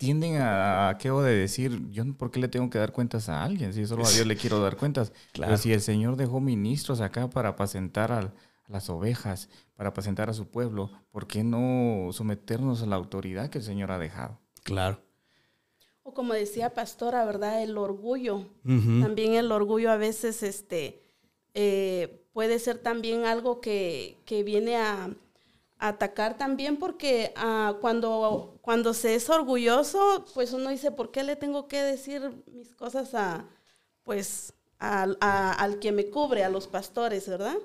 tienden 0.03 0.39
a, 0.41 0.99
¿qué 0.99 1.13
de 1.13 1.33
decir? 1.33 1.89
Yo, 1.93 2.03
¿por 2.15 2.33
qué 2.33 2.41
le 2.41 2.49
tengo 2.49 2.69
que 2.69 2.79
dar 2.79 2.91
cuentas 2.91 3.29
a 3.29 3.45
alguien? 3.45 3.73
Si 3.73 3.87
solo 3.87 4.05
a 4.05 4.11
Dios 4.11 4.27
le 4.27 4.37
quiero 4.37 4.59
dar 4.61 4.77
cuentas. 4.77 5.13
Claro. 5.33 5.57
si 5.57 5.73
el 5.73 5.81
Señor 5.81 6.17
dejó 6.17 6.41
ministros 6.41 7.01
acá 7.01 7.31
para 7.31 7.51
apacentar 7.51 8.11
a, 8.11 8.35
las 8.67 8.91
ovejas, 8.91 9.49
para 9.77 9.91
apacentar 9.91 10.29
a 10.29 10.33
su 10.33 10.49
pueblo, 10.49 10.91
¿por 11.13 11.29
qué 11.29 11.45
no 11.45 12.09
someternos 12.13 12.83
a 12.83 12.87
la 12.87 12.97
autoridad 12.97 13.49
que 13.49 13.59
el 13.59 13.65
Señor 13.65 13.93
ha 13.93 13.99
dejado? 13.99 14.41
Claro. 14.65 15.01
O 16.03 16.13
como 16.15 16.33
decía 16.33 16.75
Pastora, 16.75 17.25
¿verdad? 17.25 17.63
El 17.63 17.79
orgullo. 17.79 18.49
También 18.65 19.35
el 19.35 19.53
orgullo 19.53 19.93
a 19.93 19.97
veces 19.97 20.43
este, 20.43 21.05
eh, 21.55 22.27
puede 22.33 22.59
ser 22.59 22.79
también 22.79 23.25
algo 23.25 23.61
que, 23.61 24.19
que 24.25 24.43
viene 24.43 24.77
a 24.77 25.15
atacar 25.83 26.39
también 26.39 26.77
porque 26.77 27.33
ah, 27.35 27.75
cuando, 27.81 28.59
cuando 28.63 28.95
se 28.95 29.17
es 29.17 29.29
orgulloso, 29.29 30.25
pues 30.33 30.53
uno 30.53 30.71
dice, 30.71 30.93
¿por 30.93 31.11
qué 31.11 31.25
le 31.25 31.35
tengo 31.35 31.67
que 31.67 31.83
decir 31.83 32.45
mis 32.53 32.75
cosas 32.77 33.15
a, 33.15 33.45
pues, 34.05 34.55
al 34.79 35.79
que 35.81 35.91
me 35.91 36.09
cubre, 36.09 36.45
a 36.45 36.51
los 36.51 36.69
pastores, 36.69 37.29
verdad? 37.29 37.57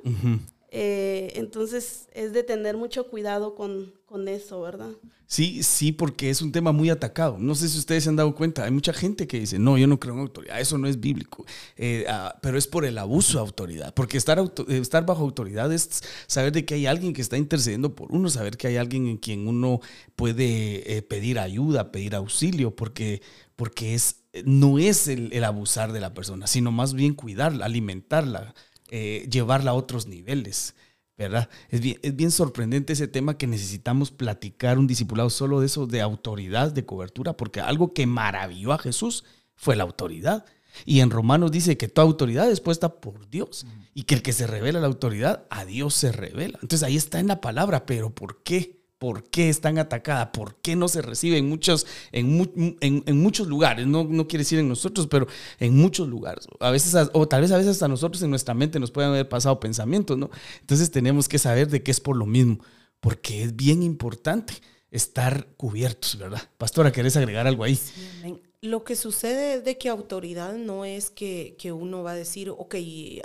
Eh, 0.70 1.32
entonces 1.36 2.08
es 2.14 2.34
de 2.34 2.44
tener 2.44 2.76
mucho 2.76 3.08
cuidado 3.08 3.56
con, 3.56 3.94
con, 4.06 4.28
eso, 4.28 4.62
¿verdad? 4.62 4.90
Sí, 5.26 5.64
sí, 5.64 5.94
porque 5.94 6.30
es 6.30 6.42
un 6.42 6.52
tema 6.52 6.74
muy 6.74 6.90
atacado. 6.90 7.38
No 7.40 7.56
sé 7.56 7.70
si 7.70 7.80
ustedes 7.80 8.04
se 8.04 8.10
han 8.10 8.18
dado 8.18 8.36
cuenta, 8.36 8.66
hay 8.66 8.72
mucha 8.72 8.92
gente 8.92 9.28
que 9.28 9.40
dice, 9.40 9.60
no, 9.60 9.78
yo 9.78 9.88
no 9.88 9.98
creo 9.98 10.16
en 10.16 10.22
autoridad, 10.22 10.60
eso 10.60 10.78
no 10.78 10.88
es 10.88 11.00
bíblico, 11.00 11.46
eh, 11.78 12.06
ah, 12.10 12.38
pero 12.42 12.58
es 12.58 12.68
por 12.68 12.84
el 12.84 12.98
abuso 12.98 13.38
de 13.38 13.46
autoridad, 13.46 13.94
porque 13.94 14.18
estar, 14.18 14.40
estar 14.68 15.06
bajo 15.06 15.24
autoridad 15.24 15.72
es 15.72 16.04
saber 16.28 16.52
de 16.52 16.66
que 16.66 16.76
hay 16.76 16.86
alguien 16.86 17.14
que 17.14 17.22
está 17.22 17.38
intercediendo 17.38 17.96
por 17.96 18.12
uno, 18.12 18.30
saber 18.30 18.58
que 18.58 18.68
hay 18.68 18.76
alguien 18.76 19.08
en 19.08 19.18
quien 19.18 19.48
uno 19.48 19.80
puede 20.18 20.98
eh, 20.98 21.02
pedir 21.02 21.40
ayuda, 21.40 21.94
pedir 21.94 22.14
auxilio, 22.14 22.76
porque, 22.76 23.22
porque 23.56 23.94
es, 23.94 24.24
no 24.44 24.80
es 24.80 25.08
el 25.08 25.44
abusar 25.46 25.94
de 25.94 26.02
la 26.02 26.14
persona, 26.14 26.46
sino 26.46 26.74
más 26.74 26.94
bien 26.94 27.14
cuidarla, 27.14 27.66
alimentarla, 27.66 28.54
eh, 28.90 29.28
llevarla 29.32 29.72
a 29.72 29.76
otros 29.76 30.08
niveles. 30.08 30.76
¿verdad? 31.18 31.50
Es 31.70 31.82
bien, 31.82 31.98
es 32.04 32.16
bien 32.16 32.30
sorprendente 32.30 32.94
ese 32.94 33.08
tema 33.08 33.38
que 33.38 33.48
necesitamos 33.48 34.12
platicar 34.12 34.78
un 34.78 34.86
discipulado 34.86 35.32
solo 35.32 35.60
de 35.60 35.66
eso, 35.66 35.88
de 35.88 36.02
autoridad, 36.02 36.72
de 36.72 36.86
cobertura, 36.86 37.36
porque 37.36 37.60
algo 37.60 37.94
que 37.94 38.06
maravilló 38.06 38.72
a 38.72 38.78
Jesús 38.78 39.24
fue 39.56 39.76
la 39.76 39.84
autoridad. 39.84 40.46
Y 40.86 41.00
en 41.00 41.10
Romanos 41.10 41.52
dice 41.52 41.76
que 41.76 41.88
toda 41.88 42.06
autoridad 42.06 42.50
es 42.52 42.62
puesta 42.62 43.02
por 43.02 43.28
Dios 43.30 43.66
y 43.96 44.04
que 44.04 44.14
el 44.14 44.22
que 44.22 44.32
se 44.32 44.46
revela 44.46 44.80
la 44.80 44.86
autoridad, 44.86 45.46
a 45.50 45.66
Dios 45.66 45.96
se 45.96 46.12
revela. 46.12 46.60
Entonces 46.62 46.84
ahí 46.84 46.96
está 46.96 47.20
en 47.20 47.28
la 47.28 47.42
palabra, 47.42 47.88
pero 47.88 48.12
¿por 48.12 48.44
qué? 48.44 48.77
Por 49.00 49.24
qué 49.30 49.50
están 49.50 49.78
atacadas, 49.78 50.30
por 50.34 50.56
qué 50.56 50.76
no 50.76 50.88
se 50.88 51.02
recibe 51.02 51.38
en 51.38 51.48
muchos, 51.48 51.86
en, 52.12 52.78
en, 52.82 53.22
muchos 53.22 53.48
lugares, 53.48 53.86
no, 53.86 54.04
no, 54.04 54.28
quiere 54.28 54.42
decir 54.42 54.60
en 54.60 54.68
nosotros, 54.68 55.08
pero 55.08 55.28
en 55.60 55.76
muchos 55.76 56.08
lugares. 56.08 56.48
A 56.60 56.72
veces, 56.72 57.10
o 57.14 57.28
tal 57.28 57.42
vez 57.42 57.52
a 57.52 57.58
veces 57.58 57.74
hasta 57.74 57.88
nosotros 57.88 58.24
en 58.24 58.30
nuestra 58.30 58.54
mente 58.54 58.80
nos 58.80 58.92
pueden 58.92 59.12
haber 59.12 59.30
pasado 59.30 59.60
pensamientos, 59.60 60.18
¿no? 60.18 60.30
Entonces 60.62 60.90
tenemos 60.90 61.30
que 61.30 61.38
saber 61.38 61.70
de 61.70 61.84
qué 61.84 61.92
es 61.92 62.00
por 62.00 62.16
lo 62.16 62.26
mismo, 62.26 62.60
porque 63.00 63.44
es 63.44 63.56
bien 63.56 63.84
importante 63.84 64.56
estar 64.90 65.48
cubiertos, 65.58 66.18
¿verdad? 66.18 66.42
Pastora, 66.58 66.92
¿querés 66.92 67.16
agregar 67.18 67.46
algo 67.46 67.64
ahí? 67.64 67.76
Sí, 67.76 68.42
lo 68.70 68.84
que 68.84 68.96
sucede 68.96 69.56
es 69.56 69.64
de 69.64 69.78
que 69.78 69.90
autoridad 69.90 70.54
no 70.54 70.86
es 70.86 71.10
que, 71.10 71.56
uno 71.72 72.04
va 72.04 72.12
a 72.12 72.16
decir, 72.16 72.50
ok, 72.50 72.76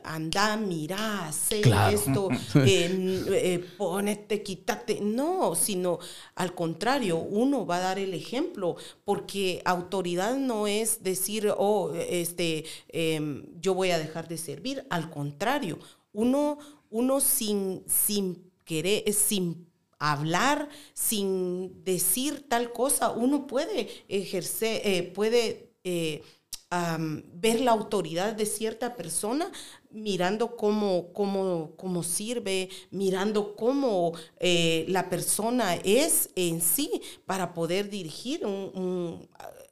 anda, 0.05 0.57
mira, 0.57 1.31
sé 1.33 1.63
esto, 1.93 2.29
eh, 2.55 3.25
eh, 3.29 3.65
ponete, 3.77 4.43
quítate. 4.43 5.01
No, 5.01 5.55
sino 5.55 5.99
al 6.35 6.55
contrario, 6.55 7.19
uno 7.19 7.67
va 7.67 7.77
a 7.77 7.81
dar 7.81 7.99
el 7.99 8.15
ejemplo, 8.15 8.77
porque 9.05 9.63
autoridad 9.65 10.37
no 10.37 10.67
es 10.67 11.03
decir, 11.03 11.53
oh, 11.57 11.93
este, 11.95 12.65
em, 12.89 13.45
yo 13.61 13.75
voy 13.75 13.91
a 13.91 13.99
dejar 13.99 14.29
de 14.29 14.39
servir. 14.39 14.87
Al 14.91 15.11
contrario, 15.11 15.79
uno, 16.13 16.59
uno 16.91 17.21
sin, 17.21 17.83
sin 17.87 18.51
querer, 18.65 19.13
sin 19.13 19.72
hablar 20.03 20.69
sin 20.95 21.85
decir 21.85 22.49
tal 22.49 22.73
cosa. 22.73 23.13
Uno 23.13 23.47
puede 23.47 23.89
ejercer, 24.09 24.83
eh, 24.85 25.03
puede 25.15 25.71
eh, 25.85 26.23
ver 27.35 27.61
la 27.61 27.71
autoridad 27.71 28.33
de 28.33 28.47
cierta 28.47 28.97
persona 28.97 29.53
mirando 29.91 30.57
cómo, 30.57 31.13
cómo, 31.13 31.73
cómo 31.77 32.03
sirve, 32.03 32.71
mirando 32.91 33.55
cómo 33.55 34.13
eh, 34.41 34.87
la 34.89 35.09
persona 35.09 35.77
es 35.77 36.31
en 36.35 36.63
sí 36.63 37.03
para 37.27 37.53
poder 37.53 37.91
dirigir 37.91 38.41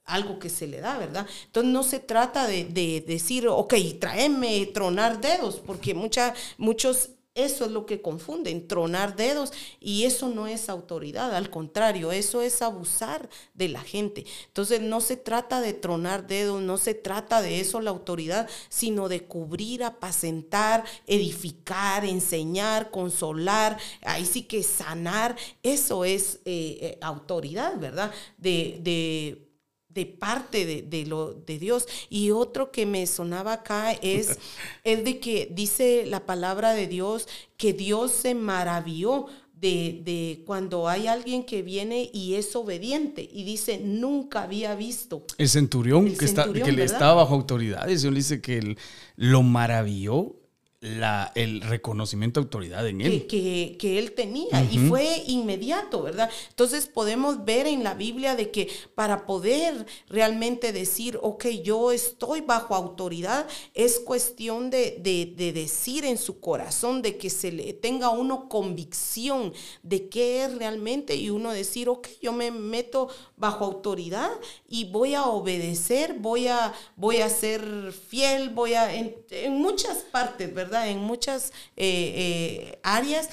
algo 0.04 0.38
que 0.38 0.50
se 0.50 0.66
le 0.66 0.80
da, 0.80 0.98
¿verdad? 0.98 1.26
Entonces 1.46 1.72
no 1.72 1.82
se 1.82 2.00
trata 2.00 2.46
de, 2.46 2.66
de 2.66 3.02
decir, 3.06 3.48
ok, 3.48 3.74
tráeme 3.98 4.66
tronar 4.66 5.20
dedos, 5.20 5.56
porque 5.64 5.94
mucha, 5.94 6.34
muchos 6.58 7.10
eso 7.34 7.64
es 7.64 7.70
lo 7.70 7.86
que 7.86 8.02
confunden, 8.02 8.66
tronar 8.66 9.16
dedos, 9.16 9.52
y 9.78 10.04
eso 10.04 10.28
no 10.28 10.46
es 10.46 10.68
autoridad, 10.68 11.34
al 11.34 11.50
contrario, 11.50 12.12
eso 12.12 12.42
es 12.42 12.60
abusar 12.60 13.28
de 13.54 13.68
la 13.68 13.80
gente. 13.80 14.26
Entonces 14.48 14.80
no 14.80 15.00
se 15.00 15.16
trata 15.16 15.60
de 15.60 15.72
tronar 15.72 16.26
dedos, 16.26 16.60
no 16.60 16.76
se 16.76 16.94
trata 16.94 17.40
de 17.40 17.60
eso 17.60 17.80
la 17.80 17.90
autoridad, 17.90 18.48
sino 18.68 19.08
de 19.08 19.24
cubrir, 19.24 19.84
apacentar, 19.84 20.84
edificar, 21.06 22.04
enseñar, 22.04 22.90
consolar, 22.90 23.78
ahí 24.02 24.26
sí 24.26 24.42
que 24.42 24.62
sanar, 24.62 25.36
eso 25.62 26.04
es 26.04 26.40
eh, 26.44 26.78
eh, 26.80 26.98
autoridad, 27.00 27.78
¿verdad? 27.78 28.12
De, 28.38 28.78
de 28.82 29.49
de 29.92 30.06
parte 30.06 30.82
de, 30.82 31.06
lo, 31.06 31.34
de 31.34 31.58
Dios. 31.58 31.86
Y 32.08 32.30
otro 32.30 32.70
que 32.70 32.86
me 32.86 33.06
sonaba 33.06 33.54
acá 33.54 33.92
es 33.92 34.38
el 34.84 35.04
de 35.04 35.18
que 35.18 35.48
dice 35.50 36.04
la 36.06 36.26
palabra 36.26 36.72
de 36.72 36.86
Dios 36.86 37.28
que 37.56 37.72
Dios 37.72 38.12
se 38.12 38.34
maravilló 38.34 39.26
de, 39.60 40.00
de, 40.04 40.42
cuando 40.46 40.88
hay 40.88 41.06
alguien 41.06 41.44
que 41.44 41.60
viene 41.60 42.08
y 42.14 42.34
es 42.34 42.56
obediente 42.56 43.28
y 43.30 43.44
dice, 43.44 43.78
nunca 43.78 44.44
había 44.44 44.74
visto. 44.74 45.24
El 45.36 45.50
centurión, 45.50 46.14
que, 46.14 46.24
está, 46.24 46.50
que 46.50 46.72
le 46.72 46.84
estaba 46.84 47.14
bajo 47.14 47.34
autoridades, 47.34 48.00
Dios 48.00 48.14
dice 48.14 48.40
que 48.40 48.56
él, 48.56 48.78
lo 49.16 49.42
maravilló 49.42 50.39
la, 50.80 51.30
el 51.34 51.60
reconocimiento 51.60 52.40
de 52.40 52.44
autoridad 52.44 52.86
en 52.86 53.02
él. 53.02 53.26
Que, 53.26 53.76
que, 53.78 53.98
él 53.98 54.12
tenía 54.12 54.66
y 54.70 54.78
fue 54.78 55.24
inmediato, 55.26 56.02
¿verdad? 56.02 56.30
Entonces 56.48 56.86
podemos 56.86 57.44
ver 57.44 57.66
en 57.66 57.84
la 57.84 57.92
Biblia 57.92 58.34
de 58.34 58.50
que 58.50 58.70
para 58.94 59.26
poder 59.26 59.84
realmente 60.08 60.72
decir, 60.72 61.18
ok, 61.20 61.48
yo 61.62 61.92
estoy 61.92 62.40
bajo 62.40 62.74
autoridad, 62.74 63.46
es 63.74 64.00
cuestión 64.00 64.70
de, 64.70 64.96
de, 65.00 65.52
decir 65.52 66.06
en 66.06 66.16
su 66.16 66.40
corazón, 66.40 67.02
de 67.02 67.18
que 67.18 67.28
se 67.28 67.52
le 67.52 67.74
tenga 67.74 68.08
uno 68.08 68.48
convicción 68.48 69.52
de 69.82 70.08
qué 70.08 70.44
es 70.44 70.54
realmente 70.54 71.14
y 71.14 71.28
uno 71.28 71.52
decir, 71.52 71.90
ok, 71.90 72.08
yo 72.22 72.32
me 72.32 72.50
meto 72.50 73.08
bajo 73.36 73.66
autoridad 73.66 74.30
y 74.66 74.86
voy 74.86 75.14
a 75.14 75.24
obedecer, 75.24 76.14
voy 76.18 76.48
a, 76.48 76.72
voy 76.96 77.18
a 77.18 77.28
ser 77.28 77.92
fiel, 77.92 78.48
voy 78.48 78.74
a, 78.74 78.94
en, 78.94 79.14
en 79.30 79.58
muchas 79.58 79.98
partes, 79.98 80.54
¿verdad? 80.54 80.69
En 80.72 80.98
muchas 80.98 81.52
eh, 81.76 82.72
eh, 82.76 82.80
áreas. 82.82 83.28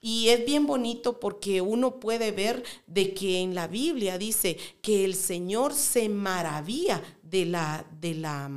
Y 0.00 0.28
es 0.28 0.46
bien 0.46 0.66
bonito 0.66 1.18
porque 1.18 1.60
uno 1.60 1.98
puede 1.98 2.30
ver 2.30 2.62
de 2.86 3.12
que 3.12 3.40
en 3.40 3.54
la 3.54 3.66
Biblia 3.66 4.18
dice 4.18 4.56
que 4.80 5.04
el 5.04 5.14
Señor 5.14 5.74
se 5.74 6.08
maravilla 6.08 7.02
de 7.22 7.46
la, 7.46 7.84
de 8.00 8.14
la, 8.14 8.48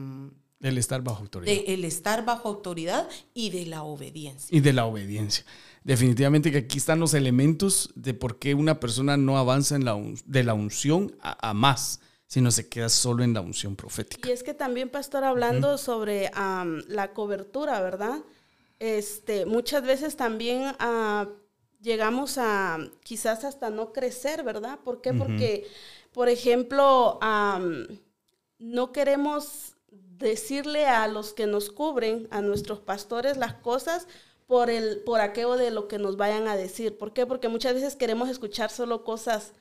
El 0.62 0.78
estar 0.78 1.02
bajo 1.02 1.24
autoridad. 1.24 1.52
De 1.52 1.74
el 1.74 1.86
estar 1.86 2.24
bajo 2.24 2.50
autoridad 2.50 3.10
y 3.34 3.50
de 3.50 3.66
la 3.66 3.84
obediencia. 3.84 4.56
Y 4.56 4.60
de 4.60 4.74
la 4.74 4.86
obediencia. 4.86 5.44
Definitivamente 5.84 6.52
que 6.52 6.60
aquí 6.60 6.78
están 6.78 7.00
los 7.00 7.14
elementos 7.14 7.90
de 7.96 8.14
por 8.14 8.38
qué 8.38 8.54
una 8.54 8.80
persona 8.80 9.18
no 9.18 9.38
avanza 9.38 9.76
en 9.76 9.86
la, 9.86 9.98
de 10.26 10.44
la 10.44 10.54
unción 10.54 11.16
a, 11.22 11.54
más, 11.54 12.02
sino 12.30 12.52
se 12.52 12.70
queda 12.70 12.90
solo 12.90 13.24
en 13.24 13.34
la 13.34 13.42
unción 13.42 13.76
profética. 13.76 14.30
Y 14.30 14.32
es 14.32 14.44
que 14.44 14.54
también, 14.54 14.90
pastor, 14.90 15.24
hablando 15.24 15.80
sobre 15.80 16.30
la 16.88 17.12
cobertura, 17.12 17.82
¿verdad? 17.82 18.20
Este, 18.78 19.48
muchas 19.48 19.82
veces 19.82 20.16
también 20.16 20.76
uh, 20.80 21.28
llegamos 21.82 22.38
a 22.38 22.78
quizás 23.04 23.44
hasta 23.46 23.72
no 23.72 23.94
crecer, 23.94 24.44
¿verdad? 24.44 24.78
¿Por 24.84 25.02
qué? 25.02 25.12
Porque, 25.12 25.68
por 26.14 26.30
ejemplo, 26.30 27.20
no 28.60 28.92
queremos 28.92 29.74
decirle 29.90 30.86
a 30.86 31.08
los 31.08 31.34
que 31.34 31.48
nos 31.48 31.72
cubren, 31.72 32.28
a 32.30 32.42
nuestros 32.42 32.80
pastores, 32.80 33.38
las 33.38 33.56
cosas 33.56 34.06
por, 34.46 34.70
el, 34.70 35.00
por 35.00 35.20
aquello 35.20 35.56
de 35.56 35.72
lo 35.72 35.88
que 35.88 35.98
nos 35.98 36.16
vayan 36.16 36.48
a 36.48 36.56
decir. 36.56 36.96
¿Por 36.96 37.12
qué? 37.12 37.26
Porque 37.26 37.50
muchas 37.50 37.74
veces 37.74 37.96
queremos 37.96 38.30
escuchar 38.30 38.70
solo 38.70 39.04
cosas 39.04 39.54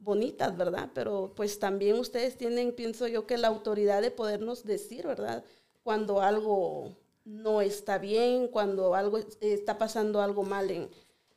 bonitas, 0.00 0.56
¿verdad? 0.56 0.90
Pero 0.94 1.32
pues 1.36 1.58
también 1.58 1.96
ustedes 1.96 2.36
tienen, 2.36 2.72
pienso 2.72 3.06
yo, 3.06 3.26
que 3.26 3.38
la 3.38 3.48
autoridad 3.48 4.02
de 4.02 4.10
podernos 4.10 4.64
decir, 4.64 5.06
¿verdad? 5.06 5.44
Cuando 5.82 6.20
algo 6.20 6.96
no 7.24 7.60
está 7.60 7.98
bien, 7.98 8.48
cuando 8.48 8.94
algo 8.94 9.18
está 9.40 9.78
pasando 9.78 10.20
algo 10.20 10.42
mal 10.42 10.70
en, 10.70 10.88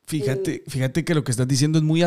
Fíjate, 0.06 0.63
fíjate 0.67 1.06
que 1.06 1.15
lo 1.15 1.23
que 1.23 1.32
estás 1.32 1.47
diciendo 1.47 1.80
es 1.80 1.84
muy, 1.84 2.04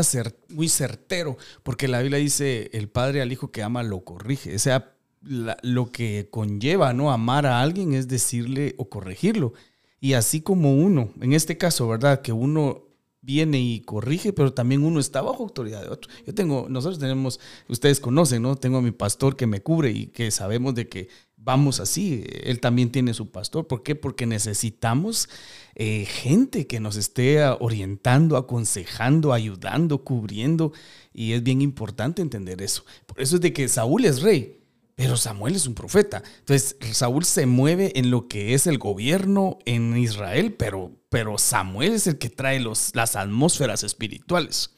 muy 0.50 0.68
certero, 0.68 1.38
porque 1.62 1.88
la 1.88 2.02
Biblia 2.02 2.18
dice, 2.18 2.68
el 2.72 2.88
padre 2.88 3.22
al 3.22 3.32
hijo 3.32 3.50
que 3.50 3.62
ama 3.62 3.82
lo 3.82 4.04
corrige. 4.04 4.54
O 4.54 4.58
sea, 4.58 4.92
lo 5.22 5.90
que 5.90 6.28
conlleva 6.30 6.92
¿no? 6.92 7.10
amar 7.10 7.46
a 7.46 7.60
alguien 7.60 7.94
es 7.94 8.06
decirle 8.06 8.74
o 8.76 8.88
corregirlo. 8.88 9.54
Y 9.98 10.12
así 10.12 10.40
como 10.42 10.74
uno, 10.74 11.10
en 11.20 11.32
este 11.32 11.56
caso, 11.56 11.88
¿verdad? 11.88 12.20
Que 12.20 12.32
uno 12.32 12.85
viene 13.26 13.60
y 13.60 13.80
corrige, 13.80 14.32
pero 14.32 14.54
también 14.54 14.84
uno 14.84 15.00
está 15.00 15.20
bajo 15.20 15.42
autoridad 15.42 15.82
de 15.82 15.88
otro. 15.88 16.10
Yo 16.24 16.32
tengo, 16.32 16.68
nosotros 16.70 17.00
tenemos, 17.00 17.40
ustedes 17.68 17.98
conocen, 17.98 18.40
¿no? 18.42 18.54
Tengo 18.54 18.78
a 18.78 18.82
mi 18.82 18.92
pastor 18.92 19.34
que 19.34 19.48
me 19.48 19.60
cubre 19.60 19.90
y 19.90 20.06
que 20.06 20.30
sabemos 20.30 20.76
de 20.76 20.88
que 20.88 21.08
vamos 21.36 21.80
así. 21.80 22.24
Él 22.44 22.60
también 22.60 22.92
tiene 22.92 23.14
su 23.14 23.32
pastor. 23.32 23.66
¿Por 23.66 23.82
qué? 23.82 23.96
Porque 23.96 24.26
necesitamos 24.26 25.28
eh, 25.74 26.04
gente 26.04 26.68
que 26.68 26.78
nos 26.78 26.94
esté 26.96 27.44
orientando, 27.44 28.36
aconsejando, 28.36 29.32
ayudando, 29.32 30.04
cubriendo. 30.04 30.72
Y 31.12 31.32
es 31.32 31.42
bien 31.42 31.62
importante 31.62 32.22
entender 32.22 32.62
eso. 32.62 32.84
Por 33.06 33.20
eso 33.20 33.36
es 33.36 33.42
de 33.42 33.52
que 33.52 33.66
Saúl 33.68 34.04
es 34.04 34.22
rey. 34.22 34.55
Pero 34.96 35.18
Samuel 35.18 35.54
es 35.54 35.66
un 35.66 35.74
profeta. 35.74 36.22
Entonces, 36.38 36.76
Saúl 36.92 37.26
se 37.26 37.44
mueve 37.44 37.92
en 37.98 38.10
lo 38.10 38.28
que 38.28 38.54
es 38.54 38.66
el 38.66 38.78
gobierno 38.78 39.58
en 39.66 39.94
Israel, 39.96 40.54
pero, 40.54 40.90
pero 41.10 41.36
Samuel 41.36 41.92
es 41.92 42.06
el 42.06 42.16
que 42.16 42.30
trae 42.30 42.60
los, 42.60 42.92
las 42.94 43.14
atmósferas 43.14 43.82
espirituales, 43.82 44.70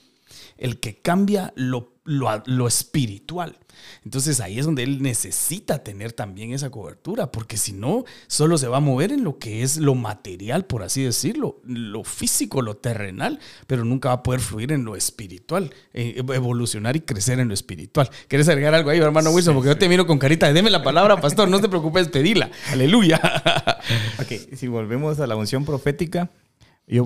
el 0.56 0.80
que 0.80 1.00
cambia 1.00 1.52
lo, 1.54 2.00
lo 2.04 2.66
espiritual. 2.66 3.58
Entonces 4.04 4.40
ahí 4.40 4.58
es 4.58 4.66
donde 4.66 4.82
él 4.82 5.02
necesita 5.02 5.82
tener 5.82 6.12
también 6.12 6.52
esa 6.52 6.70
cobertura, 6.70 7.30
porque 7.30 7.56
si 7.56 7.72
no, 7.72 8.04
solo 8.26 8.58
se 8.58 8.68
va 8.68 8.78
a 8.78 8.80
mover 8.80 9.12
en 9.12 9.24
lo 9.24 9.38
que 9.38 9.62
es 9.62 9.78
lo 9.78 9.94
material, 9.94 10.64
por 10.64 10.82
así 10.82 11.02
decirlo, 11.02 11.60
lo 11.64 12.04
físico, 12.04 12.62
lo 12.62 12.76
terrenal, 12.76 13.38
pero 13.66 13.84
nunca 13.84 14.08
va 14.08 14.16
a 14.16 14.22
poder 14.22 14.40
fluir 14.40 14.72
en 14.72 14.84
lo 14.84 14.96
espiritual, 14.96 15.72
eh, 15.92 16.22
evolucionar 16.34 16.96
y 16.96 17.00
crecer 17.00 17.40
en 17.40 17.48
lo 17.48 17.54
espiritual. 17.54 18.10
¿Quieres 18.28 18.48
agregar 18.48 18.74
algo 18.74 18.90
ahí, 18.90 18.98
hermano 18.98 19.30
Wilson? 19.30 19.54
Porque 19.54 19.68
yo 19.68 19.78
te 19.78 19.88
miro 19.88 20.06
con 20.06 20.18
carita 20.18 20.46
de 20.46 20.52
deme 20.52 20.70
la 20.70 20.82
palabra, 20.82 21.20
pastor, 21.20 21.48
no 21.48 21.60
te 21.60 21.68
preocupes, 21.68 22.08
pedila. 22.08 22.50
Aleluya. 22.70 23.20
ok, 24.20 24.56
si 24.56 24.68
volvemos 24.68 25.20
a 25.20 25.26
la 25.26 25.36
unción 25.36 25.64
profética, 25.64 26.30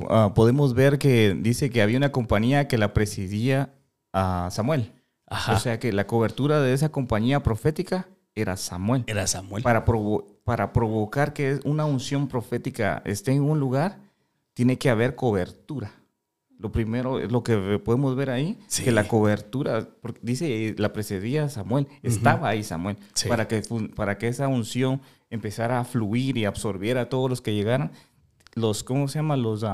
ah, 0.08 0.32
podemos 0.34 0.74
ver 0.74 0.98
que 0.98 1.36
dice 1.38 1.70
que 1.70 1.82
había 1.82 1.98
una 1.98 2.12
compañía 2.12 2.68
que 2.68 2.78
la 2.78 2.94
presidía 2.94 3.74
a 4.12 4.48
Samuel. 4.50 4.92
O 5.48 5.58
sea 5.58 5.78
que 5.78 5.92
la 5.92 6.06
cobertura 6.06 6.60
de 6.60 6.72
esa 6.72 6.90
compañía 6.90 7.42
profética 7.42 8.08
era 8.34 8.56
Samuel. 8.56 9.04
Era 9.06 9.26
Samuel. 9.26 9.62
Para, 9.62 9.84
para 10.44 10.72
provocar 10.72 11.32
que 11.32 11.60
una 11.64 11.84
unción 11.84 12.28
profética 12.28 13.02
esté 13.04 13.32
en 13.32 13.42
un 13.42 13.60
lugar, 13.60 13.98
tiene 14.54 14.78
que 14.78 14.90
haber 14.90 15.16
cobertura. 15.16 15.92
Lo 16.58 16.70
primero, 16.70 17.18
lo 17.18 17.42
que 17.42 17.80
podemos 17.84 18.14
ver 18.14 18.30
ahí, 18.30 18.56
que 18.84 18.92
la 18.92 19.08
cobertura, 19.08 19.88
dice, 20.20 20.76
la 20.78 20.92
precedía 20.92 21.48
Samuel, 21.48 21.88
estaba 22.04 22.48
ahí 22.48 22.62
Samuel, 22.62 22.98
para, 23.26 23.48
que, 23.48 23.62
para 23.96 24.16
que 24.16 24.28
esa 24.28 24.46
unción 24.46 25.00
empezara 25.28 25.80
a 25.80 25.84
fluir 25.84 26.36
y 26.36 26.44
absorbiera 26.44 27.00
a 27.00 27.08
todos 27.08 27.28
los 27.28 27.40
que 27.40 27.52
llegaran, 27.52 27.90
los, 28.54 28.84
¿cómo 28.84 29.08
se 29.08 29.18
llama? 29.18 29.36
Los, 29.36 29.64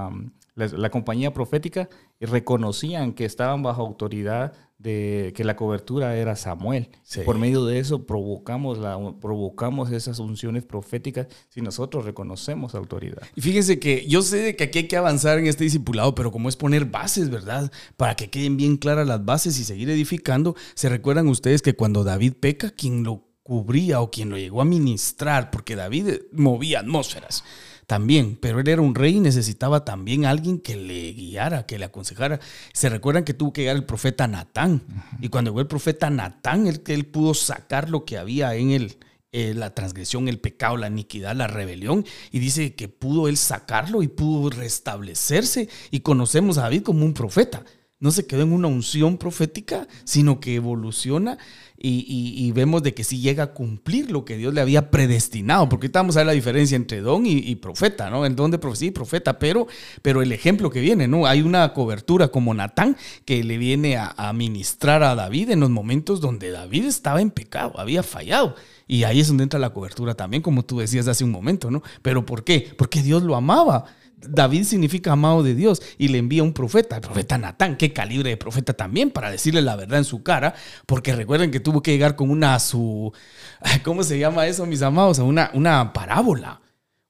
la, 0.66 0.90
compañía 0.90 1.32
profética 1.32 1.88
reconocían 2.20 3.12
que 3.12 3.24
estaban 3.24 3.62
bajo 3.62 3.82
autoridad 3.82 4.52
de 4.78 5.32
que 5.34 5.42
la 5.42 5.56
cobertura 5.56 6.16
era 6.16 6.36
Samuel. 6.36 6.88
Por 7.24 7.38
medio 7.38 7.64
de 7.64 7.78
eso 7.78 8.06
provocamos, 8.06 8.78
la, 8.78 8.96
provocamos 9.20 9.90
esas 9.90 10.18
unciones 10.18 10.64
proféticas 10.64 11.26
si 11.48 11.60
nosotros 11.60 12.04
reconocemos 12.04 12.74
autoridad. 12.74 13.22
Y 13.34 13.40
fíjense 13.40 13.78
que 13.78 14.06
yo 14.06 14.22
sé 14.22 14.56
que 14.56 14.64
aquí 14.64 14.78
hay 14.80 14.88
que 14.88 14.96
avanzar 14.96 15.38
en 15.38 15.46
este 15.46 15.64
discipulado, 15.64 16.14
pero 16.14 16.30
como 16.30 16.48
es 16.48 16.56
poner 16.56 16.84
bases, 16.84 17.30
¿verdad? 17.30 17.70
Para 17.96 18.14
que 18.14 18.30
queden 18.30 18.56
bien 18.56 18.76
claras 18.76 19.06
las 19.06 19.24
bases 19.24 19.58
y 19.58 19.64
seguir 19.64 19.90
edificando, 19.90 20.54
se 20.74 20.88
recuerdan 20.88 21.28
ustedes 21.28 21.62
que 21.62 21.74
cuando 21.74 22.04
David 22.04 22.34
peca, 22.40 22.70
quien 22.70 23.02
lo 23.02 23.24
cubría 23.42 24.00
o 24.00 24.10
quien 24.10 24.28
lo 24.28 24.36
llegó 24.36 24.60
a 24.60 24.64
ministrar, 24.64 25.50
porque 25.50 25.74
David 25.74 26.20
movía 26.32 26.80
atmósferas 26.80 27.42
también, 27.88 28.36
pero 28.38 28.60
él 28.60 28.68
era 28.68 28.82
un 28.82 28.94
rey 28.94 29.16
y 29.16 29.20
necesitaba 29.20 29.82
también 29.82 30.26
alguien 30.26 30.60
que 30.60 30.76
le 30.76 31.14
guiara, 31.14 31.64
que 31.64 31.78
le 31.78 31.86
aconsejara. 31.86 32.38
Se 32.74 32.90
recuerdan 32.90 33.24
que 33.24 33.32
tuvo 33.32 33.54
que 33.54 33.62
llegar 33.62 33.76
el 33.76 33.86
profeta 33.86 34.28
Natán, 34.28 34.82
y 35.22 35.30
cuando 35.30 35.50
llegó 35.50 35.62
el 35.62 35.68
profeta 35.68 36.10
Natán, 36.10 36.66
él, 36.66 36.82
él 36.86 37.06
pudo 37.06 37.32
sacar 37.32 37.88
lo 37.88 38.04
que 38.04 38.18
había 38.18 38.54
en 38.54 38.72
él. 38.72 38.98
Eh, 39.32 39.54
la 39.54 39.74
transgresión, 39.74 40.28
el 40.28 40.38
pecado, 40.38 40.76
la 40.76 40.88
iniquidad, 40.88 41.34
la 41.34 41.46
rebelión, 41.46 42.04
y 42.30 42.40
dice 42.40 42.74
que 42.74 42.88
pudo 42.88 43.26
él 43.26 43.38
sacarlo 43.38 44.02
y 44.02 44.08
pudo 44.08 44.50
restablecerse, 44.50 45.70
y 45.90 46.00
conocemos 46.00 46.58
a 46.58 46.62
David 46.62 46.82
como 46.82 47.06
un 47.06 47.14
profeta. 47.14 47.64
No 48.00 48.10
se 48.10 48.26
quedó 48.26 48.42
en 48.42 48.52
una 48.52 48.68
unción 48.68 49.16
profética, 49.16 49.88
sino 50.04 50.40
que 50.40 50.54
evoluciona 50.54 51.38
y, 51.80 52.50
vemos 52.52 52.82
de 52.82 52.92
que 52.92 53.04
sí 53.04 53.20
llega 53.20 53.44
a 53.44 53.52
cumplir 53.52 54.10
lo 54.10 54.24
que 54.24 54.36
Dios 54.36 54.52
le 54.52 54.60
había 54.60 54.90
predestinado, 54.90 55.68
porque 55.68 55.86
ahorita 55.86 56.00
vamos 56.00 56.16
a 56.16 56.20
ver 56.20 56.26
la 56.26 56.32
diferencia 56.32 56.74
entre 56.74 57.00
don 57.00 57.24
y, 57.24 57.54
profeta, 57.56 58.10
¿no? 58.10 58.26
El 58.26 58.34
don 58.34 58.50
de 58.50 58.58
profecía 58.58 58.88
y 58.88 58.90
profeta, 58.90 59.38
pero, 59.38 59.68
pero 60.02 60.22
el 60.22 60.32
ejemplo 60.32 60.70
que 60.70 60.80
viene, 60.80 61.06
¿no? 61.06 61.26
Hay 61.26 61.42
una 61.42 61.72
cobertura 61.74 62.28
como 62.28 62.52
Natán 62.52 62.96
que 63.24 63.44
le 63.44 63.58
viene 63.58 63.96
a, 63.96 64.12
a 64.16 64.32
ministrar 64.32 65.02
a 65.02 65.14
David 65.14 65.50
en 65.50 65.60
los 65.60 65.70
momentos 65.70 66.20
donde 66.20 66.50
David 66.50 66.86
estaba 66.86 67.20
en 67.20 67.30
pecado, 67.30 67.78
había 67.78 68.02
fallado. 68.02 68.56
Y 68.88 69.04
ahí 69.04 69.20
es 69.20 69.28
donde 69.28 69.44
entra 69.44 69.60
la 69.60 69.70
cobertura 69.70 70.14
también, 70.14 70.42
como 70.42 70.64
tú 70.64 70.78
decías 70.78 71.06
hace 71.06 71.22
un 71.22 71.30
momento, 71.30 71.70
¿no? 71.70 71.82
Pero 72.02 72.24
¿por 72.24 72.42
qué? 72.42 72.72
Porque 72.76 73.02
Dios 73.02 73.22
lo 73.22 73.36
amaba. 73.36 73.84
David 74.20 74.64
significa 74.64 75.12
amado 75.12 75.42
de 75.42 75.54
Dios 75.54 75.82
y 75.96 76.08
le 76.08 76.18
envía 76.18 76.42
un 76.42 76.52
profeta, 76.52 76.96
el 76.96 77.02
profeta 77.02 77.38
Natán, 77.38 77.76
qué 77.76 77.92
calibre 77.92 78.30
de 78.30 78.36
profeta 78.36 78.72
también, 78.72 79.10
para 79.10 79.30
decirle 79.30 79.62
la 79.62 79.76
verdad 79.76 79.98
en 79.98 80.04
su 80.04 80.22
cara, 80.22 80.54
porque 80.86 81.14
recuerden 81.14 81.50
que 81.50 81.60
tuvo 81.60 81.82
que 81.82 81.92
llegar 81.92 82.16
con 82.16 82.30
una 82.30 82.58
su, 82.58 83.12
¿cómo 83.84 84.02
se 84.02 84.18
llama 84.18 84.46
eso, 84.46 84.66
mis 84.66 84.82
amados? 84.82 85.18
Una, 85.18 85.50
una 85.54 85.92
parábola, 85.92 86.60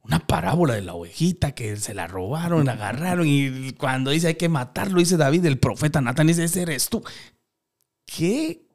una 0.03 0.27
parábola 0.27 0.75
de 0.75 0.83
la 0.83 0.95
ovejita 0.95 1.53
que 1.53 1.77
se 1.77 1.95
la 1.95 2.07
robaron, 2.07 2.67
la 2.67 2.73
agarraron 2.73 3.27
y 3.27 3.73
cuando 3.73 4.11
dice 4.11 4.29
hay 4.29 4.35
que 4.35 4.49
matarlo, 4.49 5.01
dice 5.01 5.17
David, 5.17 5.47
el 5.47 5.59
profeta 5.59 6.01
Natán, 6.01 6.27
dice, 6.27 6.45
ese 6.45 6.63
eres 6.63 6.89
tú. 6.89 7.03
¿Qué 8.05 8.69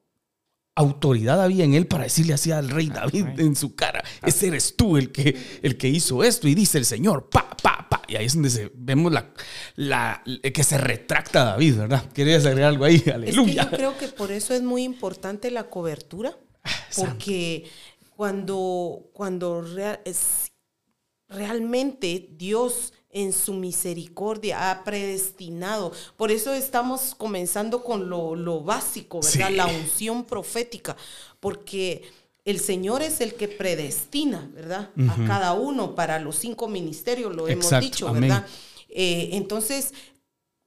autoridad 0.76 1.42
había 1.42 1.66
en 1.66 1.74
él 1.74 1.88
para 1.88 2.04
decirle 2.04 2.34
así 2.34 2.52
al 2.52 2.70
rey 2.70 2.90
David 2.90 3.26
en 3.38 3.56
su 3.56 3.76
cara, 3.76 4.04
ese 4.24 4.48
eres 4.48 4.76
tú 4.76 4.98
el 4.98 5.12
que, 5.12 5.60
el 5.62 5.78
que 5.78 5.90
hizo 5.90 6.24
esto 6.24 6.48
y 6.48 6.56
dice 6.56 6.78
el 6.80 6.86
Señor, 6.86 7.30
pa, 7.30 7.56
pa, 7.62 7.83
pa, 7.83 7.83
y 8.14 8.16
ahí 8.16 8.26
es 8.28 8.36
donde 8.36 8.72
vemos 8.76 9.12
la, 9.12 9.34
la, 9.76 10.24
que 10.54 10.64
se 10.64 10.78
retracta 10.78 11.44
David, 11.44 11.78
¿verdad? 11.78 12.12
¿Querías 12.14 12.46
agregar 12.46 12.70
algo 12.70 12.86
ahí? 12.86 13.04
Aleluya. 13.12 13.64
yo 13.64 13.78
creo 13.78 13.98
que 13.98 14.08
por 14.08 14.32
eso 14.32 14.54
es 14.54 14.62
muy 14.62 14.84
importante 14.84 15.50
la 15.50 15.64
cobertura, 15.64 16.38
ah, 16.64 16.70
porque 16.96 17.68
cuando, 18.16 19.10
cuando 19.14 19.66
realmente 21.28 22.30
Dios 22.38 22.94
en 23.10 23.34
su 23.34 23.54
misericordia 23.54 24.70
ha 24.70 24.84
predestinado. 24.84 25.92
Por 26.16 26.32
eso 26.32 26.54
estamos 26.54 27.16
comenzando 27.16 27.84
con 27.84 28.10
lo, 28.10 28.62
básico, 28.62 29.22
¿verdad? 29.22 29.52
La 29.52 29.68
unción 29.68 30.26
profética, 30.26 30.96
porque 31.40 32.04
el 32.46 32.60
Señor 32.60 33.02
es 33.02 33.22
el 33.22 33.36
que 33.36 33.48
predestina, 33.48 34.50
¿verdad? 34.54 34.90
A 35.10 35.26
cada 35.26 35.54
uno 35.54 35.96
para 35.96 36.20
los 36.20 36.36
cinco 36.36 36.68
ministerios, 36.68 37.36
lo 37.36 37.48
hemos 37.48 37.80
dicho, 37.80 38.12
¿verdad? 38.12 38.46
Eh, 38.90 39.30
entonces, 39.34 39.94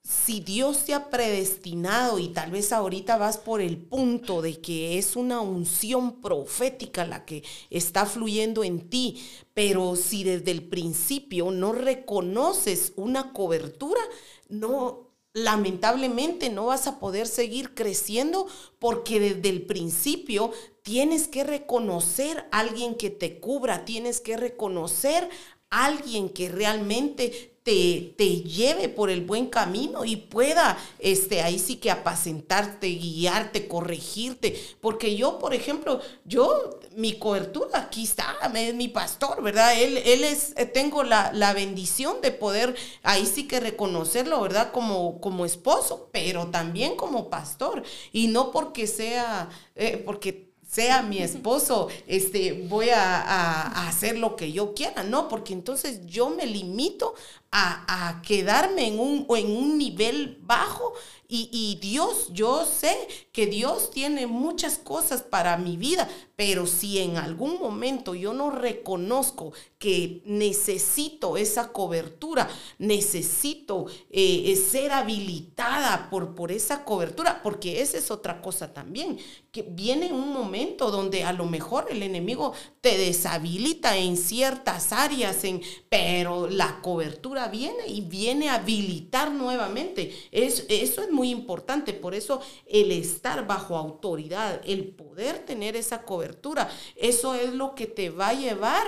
si 0.03 0.41
Dios 0.41 0.85
te 0.85 0.95
ha 0.95 1.11
predestinado 1.11 2.19
y 2.19 2.29
tal 2.29 2.53
vez 2.53 2.73
ahorita 2.73 3.17
vas 3.17 3.39
por 3.39 3.61
el 3.61 3.77
punto 3.77 4.41
de 4.41 4.61
que 4.61 4.99
es 4.99 5.17
una 5.17 5.41
unción 5.41 6.21
profética 6.21 7.05
la 7.05 7.25
que 7.25 7.43
está 7.71 8.07
fluyendo 8.07 8.63
en 8.63 8.89
ti, 8.89 9.21
pero 9.53 9.97
si 9.97 10.23
desde 10.23 10.53
el 10.53 10.63
principio 10.63 11.51
no 11.51 11.73
reconoces 11.73 12.93
una 12.97 13.33
cobertura, 13.33 14.01
no 14.49 15.06
lamentablemente 15.37 16.49
no 16.49 16.67
vas 16.67 16.87
a 16.87 16.99
poder 16.99 17.27
seguir 17.27 17.75
creciendo 17.75 18.47
porque 18.79 19.21
desde 19.21 19.51
el 19.51 19.67
principio 19.67 20.51
tienes 20.81 21.29
que 21.29 21.45
reconocer 21.45 22.47
a 22.51 22.61
alguien 22.61 22.95
que 22.95 23.11
te 23.11 23.39
cubra, 23.39 23.85
tienes 23.85 24.23
que 24.23 24.39
reconocer 24.39 25.29
a 25.69 25.85
alguien 25.85 26.31
que 26.31 26.49
realmente 26.49 27.56
te, 27.67 28.43
lleve 28.43 28.89
por 28.89 29.11
el 29.11 29.23
buen 29.23 29.47
camino 29.47 30.05
y 30.05 30.15
pueda, 30.15 30.79
este, 31.01 31.43
ahí 31.43 31.59
sí 31.59 31.77
que 31.77 31.91
apacentarte, 31.91 32.87
guiarte, 32.87 33.67
corregirte. 33.67 34.55
Porque 34.81 35.17
yo, 35.17 35.41
por 35.41 35.53
ejemplo, 35.53 36.01
yo, 36.25 36.79
mi 36.95 37.19
cobertura 37.19 37.81
aquí 37.81 38.05
está, 38.05 38.37
es 38.55 38.75
mi 38.75 38.87
pastor, 38.87 39.43
¿verdad? 39.43 39.81
Él, 39.81 39.97
él 39.97 40.23
es, 40.23 40.55
eh, 40.57 40.67
tengo 40.67 41.03
la, 41.03 41.53
bendición 41.57 42.21
de 42.21 42.31
poder, 42.31 42.77
ahí 43.03 43.27
sí 43.27 43.49
que 43.49 43.59
reconocerlo, 43.59 44.41
¿verdad? 44.41 44.71
Como, 44.71 45.21
como 45.21 45.45
esposo, 45.45 46.09
pero 46.13 46.47
también 46.49 46.95
como 46.95 47.31
pastor. 47.31 47.83
Y 48.13 48.29
no 48.29 48.53
porque 48.53 48.87
sea, 48.87 49.49
eh, 49.75 50.01
porque 50.05 50.47
sea 50.69 51.03
mi 51.03 51.19
esposo, 51.19 51.89
este, 52.07 52.67
voy 52.69 52.91
a, 52.91 53.89
hacer 53.89 54.19
lo 54.19 54.37
que 54.37 54.53
yo 54.53 54.75
quiera, 54.75 55.05
no, 55.05 55.29
porque 55.29 55.53
entonces 55.53 56.01
yo 56.07 56.31
me 56.31 56.45
limito 56.45 57.15
a, 57.53 58.23
quedarme 58.27 58.89
en 58.89 58.99
un, 58.99 59.27
en 59.37 59.57
un 59.57 59.79
nivel 59.79 60.39
bajo. 60.43 60.93
Y, 61.29 61.49
y, 61.53 61.77
Dios, 61.81 62.29
yo 62.33 62.65
sé 62.65 62.97
que 63.33 63.47
Dios 63.47 63.91
tiene 63.91 64.29
muchas 64.29 64.79
cosas 64.79 65.23
para 65.23 65.57
mi 65.57 65.77
vida, 65.77 66.09
pero 66.37 66.67
si 66.67 66.99
en 66.99 67.17
algún 67.17 67.59
momento 67.59 68.15
yo 68.15 68.33
no 68.33 68.51
reconozco 68.51 69.53
que 69.79 70.23
necesito 70.25 71.37
esa 71.37 71.73
cobertura, 71.73 72.49
necesito 72.79 73.87
eh, 74.11 74.55
ser 74.57 74.93
habilitada 74.93 76.09
por, 76.11 76.35
por 76.35 76.51
esa 76.53 76.85
cobertura, 76.85 77.43
porque 77.43 77.83
esa 77.83 77.99
es 77.99 78.11
otra 78.11 78.41
cosa 78.41 78.73
también, 78.73 79.19
que 79.53 79.63
viene 79.63 80.13
un 80.13 80.33
momento 80.33 80.91
donde 80.91 81.25
a 81.25 81.33
lo 81.33 81.47
mejor 81.47 81.87
el 81.91 82.03
enemigo 82.03 82.53
te 82.81 82.97
deshabilita 82.97 83.97
en 83.97 84.17
ciertas 84.17 84.93
áreas, 84.93 85.45
en, 85.45 85.61
pero 85.89 86.49
la 86.49 86.81
cobertura 86.81 87.36
viene 87.49 87.87
y 87.87 88.01
viene 88.01 88.49
a 88.49 88.57
habilitar 88.57 89.31
nuevamente. 89.31 90.13
Es, 90.33 90.67
eso 90.69 91.03
es 91.03 91.11
muy 91.11 91.31
importante, 91.31 91.93
por 91.93 92.15
eso 92.15 92.41
el 92.67 92.91
estar 92.91 93.47
bajo 93.47 93.77
autoridad, 93.77 94.61
el 94.65 94.89
poder 94.89 95.45
tener 95.45 95.77
esa 95.77 96.03
cobertura, 96.03 96.69
eso 96.97 97.35
es 97.35 97.53
lo 97.53 97.75
que 97.75 97.87
te 97.87 98.11
va 98.11 98.29
a 98.29 98.35
llevar 98.35 98.87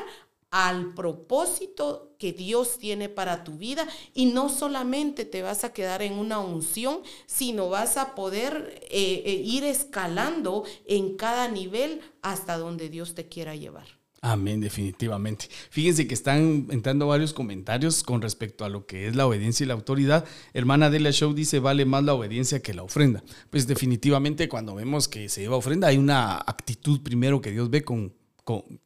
al 0.50 0.94
propósito 0.94 2.14
que 2.18 2.32
Dios 2.32 2.78
tiene 2.78 3.08
para 3.08 3.44
tu 3.44 3.58
vida 3.58 3.86
y 4.14 4.26
no 4.26 4.48
solamente 4.48 5.24
te 5.24 5.42
vas 5.42 5.62
a 5.64 5.72
quedar 5.72 6.02
en 6.02 6.14
una 6.14 6.40
unción, 6.40 7.02
sino 7.26 7.68
vas 7.68 7.96
a 7.96 8.14
poder 8.14 8.80
eh, 8.90 9.22
eh, 9.24 9.42
ir 9.44 9.64
escalando 9.64 10.64
en 10.86 11.16
cada 11.16 11.48
nivel 11.48 12.00
hasta 12.22 12.56
donde 12.56 12.88
Dios 12.88 13.14
te 13.14 13.28
quiera 13.28 13.54
llevar. 13.54 13.97
Amén, 14.20 14.60
definitivamente. 14.60 15.46
Fíjense 15.70 16.08
que 16.08 16.14
están 16.14 16.66
entrando 16.70 17.06
varios 17.06 17.32
comentarios 17.32 18.02
con 18.02 18.20
respecto 18.20 18.64
a 18.64 18.68
lo 18.68 18.84
que 18.84 19.06
es 19.06 19.14
la 19.14 19.26
obediencia 19.26 19.62
y 19.62 19.68
la 19.68 19.74
autoridad. 19.74 20.24
Hermana 20.54 20.90
Delia 20.90 21.12
Show 21.12 21.34
dice, 21.34 21.60
vale 21.60 21.84
más 21.84 22.02
la 22.02 22.14
obediencia 22.14 22.60
que 22.60 22.74
la 22.74 22.82
ofrenda. 22.82 23.22
Pues 23.50 23.68
definitivamente 23.68 24.48
cuando 24.48 24.74
vemos 24.74 25.06
que 25.06 25.28
se 25.28 25.42
lleva 25.42 25.56
ofrenda 25.56 25.88
hay 25.88 25.98
una 25.98 26.36
actitud 26.36 27.00
primero 27.02 27.40
que 27.40 27.52
Dios 27.52 27.70
ve 27.70 27.84
con, 27.84 28.12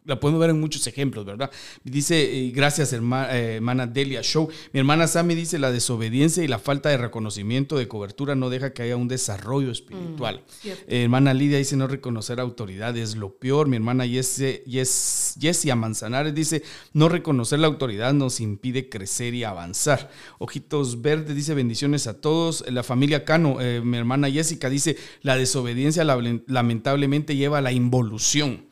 la 0.05 0.19
podemos 0.19 0.41
ver 0.41 0.51
en 0.51 0.61
muchos 0.61 0.87
ejemplos, 0.87 1.25
¿verdad? 1.25 1.51
Dice, 1.85 2.51
gracias 2.55 2.93
hermana, 2.93 3.37
eh, 3.37 3.57
hermana, 3.57 3.87
Delia 3.87 4.23
Show. 4.23 4.49
Mi 4.73 4.81
hermana 4.81 5.07
Sammy 5.07 5.35
dice, 5.35 5.59
la 5.59 5.71
desobediencia 5.71 6.43
y 6.43 6.49
la 6.49 6.59
falta 6.59 6.89
de 6.89 6.97
reconocimiento 6.97 7.77
de 7.77 7.89
cobertura 7.89 8.35
no 8.35 8.51
deja 8.51 8.73
que 8.73 8.83
haya 8.83 8.97
un 8.97 9.09
desarrollo 9.09 9.71
espiritual. 9.71 10.43
Mm, 10.65 10.69
hermana 10.89 11.35
Lidia 11.35 11.59
dice, 11.59 11.77
no 11.77 11.87
reconocer 11.87 12.41
autoridad 12.41 12.97
es 12.97 13.17
lo 13.17 13.37
peor. 13.37 13.69
Mi 13.69 13.77
hermana 13.77 14.05
Jessia 14.07 15.77
Manzanares 15.77 16.35
dice, 16.35 16.63
no 16.93 17.09
reconocer 17.09 17.59
la 17.59 17.67
autoridad 17.67 18.13
nos 18.13 18.41
impide 18.41 18.89
crecer 18.89 19.35
y 19.35 19.45
avanzar. 19.45 20.11
Ojitos 20.39 21.03
Verdes 21.03 21.37
dice, 21.37 21.55
bendiciones 21.55 22.07
a 22.07 22.21
todos. 22.21 22.65
La 22.69 22.83
familia 22.83 23.25
Cano, 23.25 23.61
eh, 23.61 23.81
mi 23.83 23.97
hermana 23.97 24.31
Jessica 24.31 24.69
dice, 24.69 24.97
la 25.23 25.37
desobediencia 25.37 26.05
lamentablemente 26.05 27.37
lleva 27.37 27.59
a 27.59 27.63
la 27.63 27.73
involución. 27.73 28.72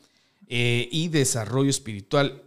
Eh, 0.53 0.89
y 0.91 1.07
desarrollo 1.07 1.69
espiritual. 1.69 2.43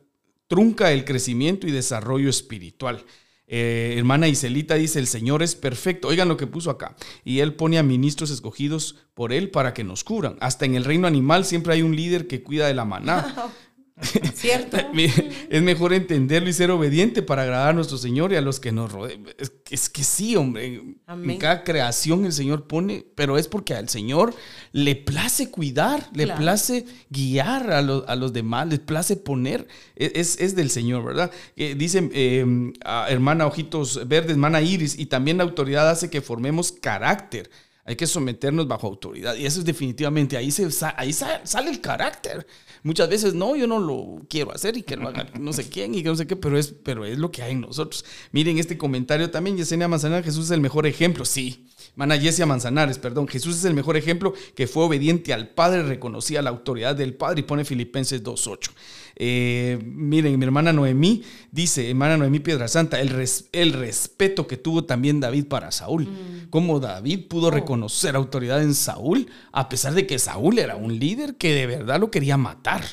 Trunca 0.46 0.92
el 0.92 1.06
crecimiento 1.06 1.66
y 1.66 1.70
desarrollo 1.70 2.28
espiritual. 2.28 3.02
Eh, 3.46 3.94
hermana 3.96 4.28
Iselita 4.28 4.74
dice, 4.74 4.98
el 4.98 5.06
Señor 5.06 5.42
es 5.42 5.54
perfecto. 5.54 6.08
Oigan 6.08 6.28
lo 6.28 6.36
que 6.36 6.46
puso 6.46 6.68
acá. 6.68 6.96
Y 7.24 7.38
Él 7.38 7.54
pone 7.54 7.78
a 7.78 7.82
ministros 7.82 8.30
escogidos 8.30 8.96
por 9.14 9.32
Él 9.32 9.50
para 9.50 9.72
que 9.72 9.84
nos 9.84 10.04
curan. 10.04 10.36
Hasta 10.40 10.66
en 10.66 10.74
el 10.74 10.84
reino 10.84 11.06
animal 11.06 11.46
siempre 11.46 11.72
hay 11.72 11.80
un 11.80 11.96
líder 11.96 12.26
que 12.26 12.42
cuida 12.42 12.66
de 12.66 12.74
la 12.74 12.84
manada. 12.84 13.50
¿Cierto? 14.35 14.76
es 15.50 15.62
mejor 15.62 15.92
entenderlo 15.92 16.48
y 16.48 16.52
ser 16.52 16.72
obediente 16.72 17.22
para 17.22 17.42
agradar 17.42 17.70
a 17.70 17.72
nuestro 17.72 17.96
Señor 17.96 18.33
y 18.33 18.37
a 18.37 18.40
los 18.40 18.59
que 18.59 18.72
nos 18.72 18.90
rodean. 18.90 19.26
Es, 19.70 19.88
que 19.88 20.02
sí, 20.02 20.35
hombre. 20.35 20.83
En 21.07 21.38
cada 21.38 21.62
creación 21.62 22.24
el 22.24 22.33
Señor 22.33 22.66
pone, 22.66 23.07
pero 23.14 23.38
es 23.38 23.46
porque 23.46 23.74
al 23.74 23.88
Señor 23.88 24.35
le 24.72 24.96
place 24.96 25.50
cuidar, 25.50 26.09
le 26.12 26.26
place 26.26 26.87
guiar 27.09 27.70
a, 27.70 27.83
los 27.83 28.33
demás, 28.33 28.66
le 28.66 28.78
place 28.78 29.16
poner. 29.16 29.68
E, 29.94 30.12
es, 30.16 30.57
del 30.57 30.70
Señor, 30.70 31.04
¿verdad? 31.04 31.30
Eh, 31.54 31.76
dice 31.76 32.11
em, 32.12 32.72
hermana 33.09 33.46
Ojitos 33.46 34.09
Verdes, 34.09 34.33
hermana 34.33 34.61
Iris, 34.61 34.98
y 34.98 35.07
también 35.07 35.38
la 35.38 35.44
autoridad 35.44 35.88
hace 35.88 36.11
que 36.11 36.20
formemos 36.20 36.72
carácter. 36.72 37.48
Hay 37.87 37.96
que 37.96 38.07
someternos 38.07 38.66
bajo 38.66 38.87
autoridad. 38.87 39.37
Y 39.37 39.44
eso 39.44 39.61
es 39.61 39.66
definitivamente, 39.66 40.37
ahí, 40.37 40.50
se, 40.50 40.68
ahí 40.96 41.12
sale 41.12 41.70
el 41.70 41.80
carácter. 41.80 42.46
Muchas 42.84 43.08
veces, 43.08 43.32
no, 43.32 43.56
yo 43.56 43.66
no 43.66 43.78
lo 43.78 44.26
quiero 44.28 44.52
hacer 44.52 44.76
y 44.76 44.82
que 44.82 44.96
lo 44.96 45.08
haga 45.08 45.26
no 45.40 45.54
sé 45.54 45.70
quién 45.70 45.94
y 45.94 46.02
que 46.02 46.10
no 46.10 46.16
sé 46.16 46.26
qué, 46.26 46.36
pero 46.36 46.58
es, 46.58 46.74
pero 46.84 47.06
es 47.06 47.18
lo 47.18 47.30
que 47.30 47.42
hay 47.42 47.52
en 47.52 47.62
nosotros. 47.62 48.04
Miren 48.30 48.58
este 48.58 48.76
comentario 48.76 49.30
también, 49.30 49.56
Yesenia 49.56 49.88
Manzanares, 49.88 50.26
Jesús 50.26 50.44
es 50.44 50.50
el 50.50 50.60
mejor 50.60 50.86
ejemplo, 50.86 51.24
sí. 51.24 51.66
Mana 51.96 52.16
Yesia 52.16 52.44
Manzanares, 52.44 52.98
perdón, 52.98 53.28
Jesús 53.28 53.57
es 53.57 53.64
el 53.64 53.74
mejor 53.74 53.96
ejemplo 53.96 54.35
que 54.57 54.66
fue 54.66 54.85
obediente 54.85 55.33
al 55.33 55.48
Padre, 55.48 55.85
reconocía 55.85 56.42
la 56.42 56.50
autoridad 56.50 56.96
del 56.96 57.14
Padre 57.14 57.40
y 57.40 57.44
pone 57.44 57.64
Filipenses 57.64 58.22
2.8. 58.22 58.70
Eh, 59.16 59.78
miren, 59.85 60.37
mi 60.38 60.44
hermana 60.44 60.72
Noemí 60.72 61.22
dice, 61.52 61.88
hermana 61.88 62.16
Noemí 62.16 62.40
Piedra 62.40 62.66
Santa, 62.66 63.00
el, 63.00 63.12
el 63.52 63.72
respeto 63.72 64.48
que 64.48 64.57
tuvo 64.57 64.85
también 64.85 65.20
David 65.20 65.46
para 65.46 65.70
Saúl. 65.70 66.04
Mm. 66.04 66.50
Cómo 66.50 66.80
David 66.80 67.28
pudo 67.28 67.48
oh. 67.48 67.50
reconocer 67.52 68.16
autoridad 68.16 68.61
en 68.62 68.74
Saúl, 68.74 69.28
a 69.52 69.68
pesar 69.68 69.94
de 69.94 70.07
que 70.07 70.18
Saúl 70.18 70.59
era 70.59 70.74
un 70.74 70.98
líder 70.98 71.37
que 71.37 71.54
de 71.54 71.66
verdad 71.66 72.00
lo 72.00 72.11
quería 72.11 72.37
matar. 72.37 72.85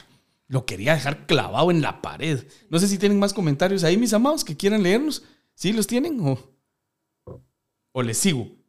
Lo 0.47 0.65
quería 0.65 0.93
dejar 0.93 1.25
clavado 1.27 1.71
en 1.71 1.81
la 1.81 2.01
pared. 2.01 2.43
No 2.69 2.77
sé 2.77 2.89
si 2.89 2.97
tienen 2.97 3.17
más 3.17 3.33
comentarios 3.33 3.85
ahí, 3.85 3.95
mis 3.95 4.13
amados, 4.13 4.43
que 4.43 4.57
quieran 4.57 4.83
leernos. 4.83 5.23
¿Sí 5.55 5.71
los 5.71 5.87
tienen 5.87 6.19
o, 6.19 6.37
o 7.93 8.03
les 8.03 8.17
sigo? 8.17 8.60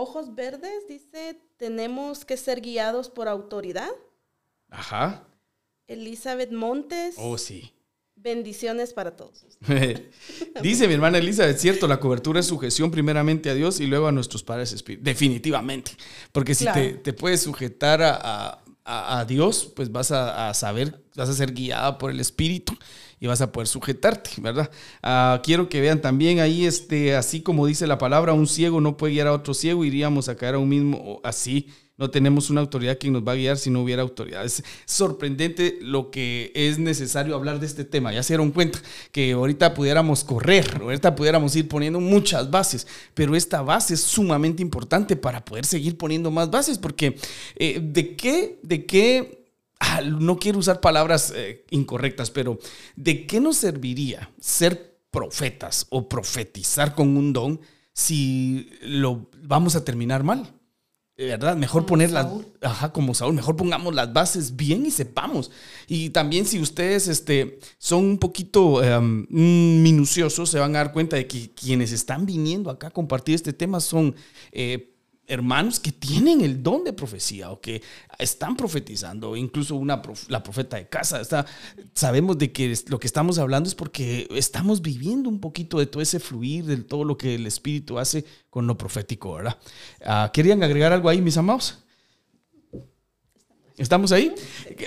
Ojos 0.00 0.34
verdes 0.34 0.88
dice, 0.88 1.38
tenemos 1.58 2.24
que 2.24 2.38
ser 2.38 2.62
guiados 2.62 3.10
por 3.10 3.28
autoridad. 3.28 3.90
Ajá. 4.70 5.28
Elizabeth 5.88 6.52
Montes. 6.52 7.16
Oh, 7.18 7.36
sí. 7.36 7.74
Bendiciones 8.16 8.94
para 8.94 9.14
todos. 9.14 9.44
Dice 10.62 10.88
mi 10.88 10.94
hermana 10.94 11.18
Elizabeth, 11.18 11.58
cierto, 11.58 11.86
la 11.86 12.00
cobertura 12.00 12.40
es 12.40 12.46
sujeción 12.46 12.90
primeramente 12.90 13.50
a 13.50 13.54
Dios 13.54 13.78
y 13.78 13.86
luego 13.88 14.06
a 14.06 14.12
nuestros 14.12 14.42
padres 14.42 14.72
espíritus. 14.72 15.04
Definitivamente. 15.04 15.92
Porque 16.32 16.54
si 16.54 16.64
te, 16.64 17.12
puedes 17.12 17.42
sujetar 17.42 18.00
a, 18.02 19.24
Dios, 19.28 19.70
pues 19.76 19.92
vas 19.92 20.12
a, 20.12 20.54
saber, 20.54 21.04
vas 21.14 21.28
a 21.28 21.34
ser 21.34 21.52
guiada 21.52 21.98
por 21.98 22.10
el 22.10 22.20
Espíritu 22.20 22.74
y 23.20 23.26
vas 23.26 23.42
a 23.42 23.52
poder 23.52 23.68
sujetarte, 23.68 24.30
¿verdad? 24.38 24.70
Ah, 25.02 25.40
quiero 25.44 25.68
que 25.68 25.80
vean 25.80 26.00
también 26.00 26.40
ahí, 26.40 26.64
este, 26.64 27.14
así 27.14 27.42
como 27.42 27.66
dice 27.66 27.86
la 27.86 27.98
palabra, 27.98 28.32
un 28.32 28.46
ciego 28.46 28.80
no 28.80 28.96
puede 28.96 29.12
guiar 29.12 29.26
a 29.26 29.32
otro 29.32 29.52
ciego, 29.52 29.84
iríamos 29.84 30.28
a 30.28 30.36
caer 30.36 30.54
a 30.54 30.58
un 30.58 30.70
mismo, 30.70 31.20
así 31.22 31.68
no 32.00 32.10
tenemos 32.10 32.48
una 32.48 32.62
autoridad 32.62 32.96
que 32.96 33.10
nos 33.10 33.28
va 33.28 33.32
a 33.32 33.34
guiar 33.34 33.58
si 33.58 33.68
no 33.68 33.82
hubiera 33.82 34.00
autoridad. 34.00 34.42
Es 34.42 34.64
sorprendente 34.86 35.76
lo 35.82 36.10
que 36.10 36.50
es 36.54 36.78
necesario 36.78 37.34
hablar 37.34 37.60
de 37.60 37.66
este 37.66 37.84
tema. 37.84 38.10
Ya 38.10 38.22
se 38.22 38.32
dieron 38.32 38.52
cuenta 38.52 38.80
que 39.12 39.32
ahorita 39.32 39.74
pudiéramos 39.74 40.24
correr, 40.24 40.78
ahorita 40.80 41.14
pudiéramos 41.14 41.54
ir 41.56 41.68
poniendo 41.68 42.00
muchas 42.00 42.50
bases, 42.50 42.86
pero 43.12 43.36
esta 43.36 43.60
base 43.60 43.92
es 43.92 44.00
sumamente 44.00 44.62
importante 44.62 45.14
para 45.14 45.44
poder 45.44 45.66
seguir 45.66 45.98
poniendo 45.98 46.30
más 46.30 46.50
bases, 46.50 46.78
porque 46.78 47.16
eh, 47.56 47.78
¿de 47.82 48.16
qué, 48.16 48.58
de 48.62 48.86
qué 48.86 49.39
ah, 49.80 50.00
no 50.02 50.38
quiero 50.38 50.58
usar 50.58 50.80
palabras 50.80 51.32
eh, 51.34 51.64
incorrectas, 51.70 52.30
pero 52.30 52.58
¿de 52.96 53.26
qué 53.26 53.40
nos 53.40 53.56
serviría 53.56 54.30
ser 54.40 54.98
profetas 55.10 55.86
o 55.90 56.08
profetizar 56.08 56.94
con 56.94 57.16
un 57.16 57.32
don 57.32 57.60
si 57.92 58.70
lo 58.82 59.28
vamos 59.42 59.76
a 59.76 59.84
terminar 59.84 60.22
mal. 60.22 60.54
¿Verdad? 61.16 61.54
Mejor 61.54 61.84
poner 61.84 62.12
las, 62.12 62.28
ajá, 62.62 62.94
como 62.94 63.12
Saúl, 63.12 63.34
mejor 63.34 63.54
pongamos 63.54 63.94
las 63.94 64.10
bases 64.10 64.56
bien 64.56 64.86
y 64.86 64.90
sepamos. 64.90 65.50
Y 65.86 66.08
también 66.10 66.46
si 66.46 66.58
ustedes 66.58 67.08
este, 67.08 67.58
son 67.76 68.06
un 68.06 68.18
poquito 68.18 68.82
em, 68.82 69.26
minuciosos, 69.28 70.48
se 70.48 70.58
van 70.58 70.74
a 70.74 70.78
dar 70.78 70.92
cuenta 70.92 71.16
de 71.16 71.26
que 71.26 71.50
quienes 71.50 71.92
están 71.92 72.24
viniendo 72.24 72.70
acá 72.70 72.86
a 72.86 72.90
compartir 72.90 73.34
este 73.34 73.52
tema 73.52 73.80
son 73.80 74.14
eh, 74.50 74.94
hermanos 75.30 75.78
que 75.78 75.92
tienen 75.92 76.40
el 76.40 76.62
don 76.62 76.84
de 76.84 76.92
profecía 76.92 77.50
o 77.50 77.60
que 77.60 77.82
están 78.18 78.56
profetizando, 78.56 79.36
incluso 79.36 79.76
una 79.76 80.02
la 80.28 80.42
profeta 80.42 80.76
de 80.76 80.88
casa. 80.88 81.20
Está, 81.20 81.46
sabemos 81.94 82.36
de 82.36 82.52
que 82.52 82.74
lo 82.88 82.98
que 82.98 83.06
estamos 83.06 83.38
hablando 83.38 83.68
es 83.68 83.74
porque 83.74 84.26
estamos 84.32 84.82
viviendo 84.82 85.28
un 85.28 85.40
poquito 85.40 85.78
de 85.78 85.86
todo 85.86 86.02
ese 86.02 86.20
fluir, 86.20 86.64
de 86.64 86.76
todo 86.78 87.04
lo 87.04 87.16
que 87.16 87.36
el 87.36 87.46
Espíritu 87.46 87.98
hace 87.98 88.24
con 88.50 88.66
lo 88.66 88.76
profético, 88.76 89.34
¿verdad? 89.34 89.56
Ah, 90.04 90.30
¿Querían 90.32 90.62
agregar 90.62 90.92
algo 90.92 91.08
ahí, 91.08 91.20
mis 91.20 91.36
amados? 91.36 91.78
¿Estamos 93.80 94.12
ahí? 94.12 94.34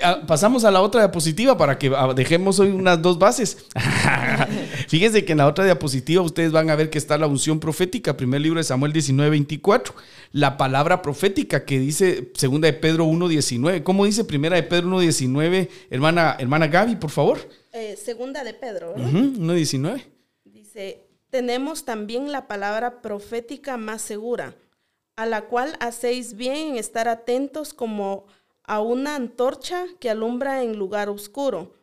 Ah, 0.04 0.22
pasamos 0.24 0.64
a 0.64 0.70
la 0.70 0.80
otra 0.80 1.00
diapositiva 1.00 1.58
para 1.58 1.76
que 1.76 1.92
ah, 1.96 2.12
dejemos 2.14 2.60
hoy 2.60 2.68
unas 2.68 3.02
dos 3.02 3.18
bases. 3.18 3.66
Fíjense 4.88 5.24
que 5.24 5.32
en 5.32 5.38
la 5.38 5.48
otra 5.48 5.64
diapositiva 5.64 6.22
ustedes 6.22 6.52
van 6.52 6.70
a 6.70 6.76
ver 6.76 6.90
que 6.90 6.98
está 6.98 7.18
la 7.18 7.26
unción 7.26 7.58
profética, 7.58 8.16
primer 8.16 8.40
libro 8.40 8.60
de 8.60 8.64
Samuel 8.64 8.92
19, 8.92 9.30
24. 9.30 9.94
La 10.30 10.56
palabra 10.56 11.02
profética 11.02 11.64
que 11.64 11.80
dice 11.80 12.30
segunda 12.34 12.66
de 12.66 12.74
Pedro 12.74 13.06
1, 13.06 13.26
19. 13.26 13.82
¿Cómo 13.82 14.04
dice 14.04 14.24
primera 14.24 14.54
de 14.54 14.62
Pedro 14.62 14.86
1, 14.86 15.00
19? 15.00 15.70
Hermana, 15.90 16.36
hermana 16.38 16.68
Gaby, 16.68 16.94
por 16.94 17.10
favor. 17.10 17.38
Eh, 17.72 17.96
segunda 17.96 18.44
de 18.44 18.54
Pedro, 18.54 18.94
¿verdad? 18.94 19.12
1, 19.12 19.54
19. 19.54 20.06
Dice, 20.44 21.08
tenemos 21.30 21.84
también 21.84 22.30
la 22.30 22.46
palabra 22.46 23.02
profética 23.02 23.76
más 23.76 24.02
segura, 24.02 24.54
a 25.16 25.26
la 25.26 25.46
cual 25.46 25.76
hacéis 25.80 26.34
bien 26.34 26.68
en 26.68 26.76
estar 26.76 27.08
atentos 27.08 27.74
como 27.74 28.26
a 28.64 28.80
una 28.80 29.16
antorcha 29.16 29.84
que 30.00 30.10
alumbra 30.10 30.62
en 30.62 30.76
lugar 30.76 31.08
oscuro, 31.08 31.74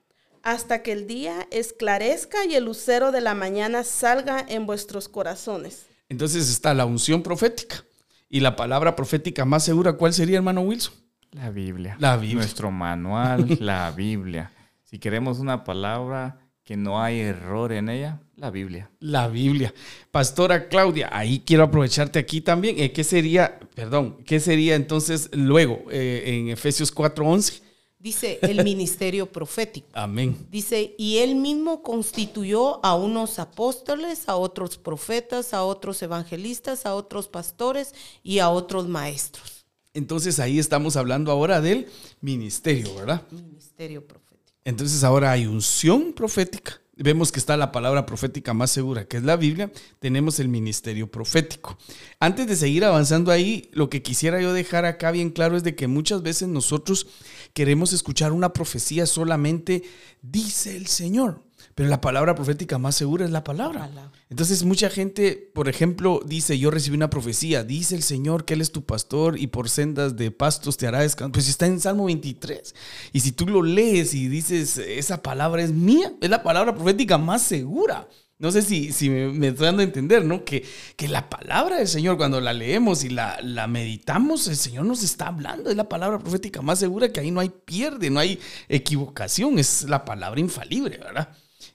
hasta 0.44 0.82
que 0.82 0.92
el 0.92 1.08
día 1.08 1.48
esclarezca 1.52 2.46
y 2.46 2.56
el 2.56 2.66
lucero 2.66 3.12
de 3.12 3.22
la 3.22 3.36
mañana 3.36 3.84
salga 3.84 4.44
en 4.48 4.66
vuestros 4.66 5.08
corazones. 5.08 5.88
Entonces 6.10 6.50
está 6.50 6.74
la 6.74 6.86
unción 6.86 7.24
profética. 7.24 7.84
Y 8.28 8.40
la 8.40 8.56
palabra 8.56 8.96
profética 8.96 9.46
más 9.46 9.64
segura, 9.64 9.94
¿cuál 9.94 10.14
sería, 10.14 10.38
hermano 10.38 10.62
Wilson? 10.62 10.94
La 11.32 11.50
Biblia. 11.50 11.96
La 12.00 12.18
Biblia. 12.18 12.38
Nuestro 12.38 12.72
manual, 12.72 13.58
la 13.60 13.92
Biblia. 13.96 14.52
Si 14.84 15.00
queremos 15.00 15.40
una 15.40 15.64
palabra 15.64 16.40
que 16.64 16.76
no 16.76 17.02
hay 17.02 17.20
error 17.20 17.72
en 17.72 17.90
ella, 17.90 18.22
la 18.42 18.50
Biblia. 18.50 18.90
La 19.02 19.28
Biblia. 19.28 19.72
Pastora 20.10 20.68
Claudia, 20.68 21.10
ahí 21.12 21.44
quiero 21.46 21.62
aprovecharte 21.62 22.18
aquí 22.18 22.42
también. 22.42 22.80
Eh, 22.80 22.92
¿Qué 22.92 23.04
sería, 23.04 23.60
perdón, 23.76 24.18
qué 24.26 24.40
sería 24.40 24.74
entonces 24.74 25.30
luego 25.32 25.84
eh, 25.92 26.24
en 26.26 26.50
Efesios 26.50 26.92
4:11? 26.92 27.62
Dice 28.00 28.40
el 28.42 28.64
ministerio 28.64 29.32
profético. 29.32 29.90
Amén. 29.94 30.48
Dice, 30.50 30.96
y 30.98 31.18
él 31.18 31.36
mismo 31.36 31.84
constituyó 31.84 32.84
a 32.84 32.96
unos 32.96 33.38
apóstoles, 33.38 34.28
a 34.28 34.38
otros 34.38 34.76
profetas, 34.80 35.54
a 35.54 35.64
otros 35.64 36.02
evangelistas, 36.02 36.88
a 36.88 36.96
otros 36.96 37.28
pastores 37.28 37.94
y 38.24 38.40
a 38.40 38.50
otros 38.50 38.88
maestros. 38.88 39.68
Entonces 39.94 40.40
ahí 40.40 40.58
estamos 40.58 40.96
hablando 40.96 41.32
ahora 41.32 41.62
del 41.62 41.86
ministerio, 42.22 42.96
¿verdad? 42.96 43.22
Ministerio 43.30 44.04
profético. 44.04 44.58
Entonces 44.66 45.04
ahora 45.04 45.32
hay 45.32 45.46
unción 45.46 46.12
profética 46.14 46.82
vemos 46.96 47.32
que 47.32 47.40
está 47.40 47.58
la 47.58 47.72
palabra 47.72 48.06
profética 48.06 48.54
más 48.54 48.72
segura, 48.72 49.06
que 49.06 49.18
es 49.18 49.24
la 49.24 49.36
Biblia, 49.36 49.72
tenemos 50.00 50.40
el 50.40 50.48
ministerio 50.48 51.10
profético. 51.10 51.78
Antes 52.20 52.48
de 52.48 52.56
seguir 52.56 52.86
avanzando 52.86 53.32
ahí, 53.32 53.70
lo 53.74 53.90
que 53.90 54.02
quisiera 54.02 54.42
yo 54.42 54.54
dejar 54.54 54.86
acá 54.86 55.12
bien 55.12 55.30
claro 55.30 55.58
es 55.58 55.64
de 55.64 55.76
que 55.76 55.88
muchas 55.88 56.22
veces 56.22 56.48
nosotros 56.48 57.08
queremos 57.54 57.94
escuchar 57.94 58.32
una 58.32 58.54
profecía 58.54 59.06
solamente, 59.06 59.84
dice 60.22 60.76
el 60.76 60.88
Señor. 60.88 61.42
Pero 61.76 61.90
la 61.90 62.02
palabra 62.02 62.36
profética 62.36 62.78
más 62.78 62.96
segura 62.96 63.26
es 63.26 63.32
la 63.32 63.44
palabra. 63.44 63.90
Entonces 64.30 64.64
mucha 64.64 64.90
gente, 64.90 65.52
por 65.54 65.70
ejemplo, 65.70 66.22
dice, 66.26 66.58
yo 66.58 66.72
recibí 66.72 66.96
una 66.96 67.10
profecía, 67.10 67.64
dice 67.64 67.96
el 67.96 68.04
Señor 68.04 68.46
que 68.46 68.54
Él 68.54 68.62
es 68.62 68.72
tu 68.72 68.84
pastor 68.84 69.40
y 69.40 69.48
por 69.48 69.70
sendas 69.70 70.16
de 70.16 70.32
pastos 70.32 70.78
te 70.78 70.88
hará 70.88 71.00
descansar. 71.00 71.32
Pues 71.34 71.48
está 71.48 71.66
en 71.66 71.80
Salmo 71.80 72.06
23. 72.06 72.76
Y 73.14 73.20
si 73.22 73.32
tú 73.32 73.48
lo 73.48 73.62
lees 73.62 74.14
y 74.14 74.28
dices, 74.28 74.78
esa 74.78 75.22
palabra 75.22 75.62
es 75.62 75.72
mía, 75.72 76.14
es 76.22 76.30
la 76.30 76.44
palabra 76.44 76.76
profética 76.76 77.18
más 77.18 77.42
segura. 77.42 78.08
No 78.42 78.52
sé 78.52 78.64
si, 78.64 78.92
si 78.92 79.08
me, 79.08 79.50
estoy 79.50 79.68
dando 79.68 79.82
a 79.82 79.86
entender, 79.86 80.26
¿no? 80.26 80.44
Que, 80.44 80.66
que 80.96 81.08
la 81.08 81.30
palabra 81.30 81.78
del 81.78 81.88
Señor, 81.88 82.18
cuando 82.18 82.42
la 82.42 82.54
leemos 82.54 83.04
y 83.04 83.10
la, 83.10 83.40
la, 83.44 83.68
meditamos, 83.68 84.48
el 84.48 84.56
Señor 84.56 84.86
nos 84.86 85.04
está 85.04 85.28
hablando. 85.28 85.70
Es 85.70 85.76
la 85.76 85.88
palabra 85.88 86.18
profética 86.18 86.64
más 86.64 86.80
segura 86.80 87.14
que 87.14 87.20
ahí 87.20 87.30
no 87.30 87.40
hay 87.40 87.50
pierde, 87.50 88.10
no 88.10 88.20
hay 88.20 88.40
equivocación. 88.68 89.60
Es 89.60 89.84
la 89.84 90.06
palabra 90.06 90.40
infalible, 90.40 90.98
¿verdad? 90.98 91.30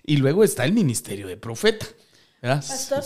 Y 0.07 0.17
luego 0.19 0.45
está 0.45 0.65
el 0.65 0.73
ministerio 0.73 1.27
de 1.27 1.37
profeta. 1.37 1.87
Pastor, 2.41 3.03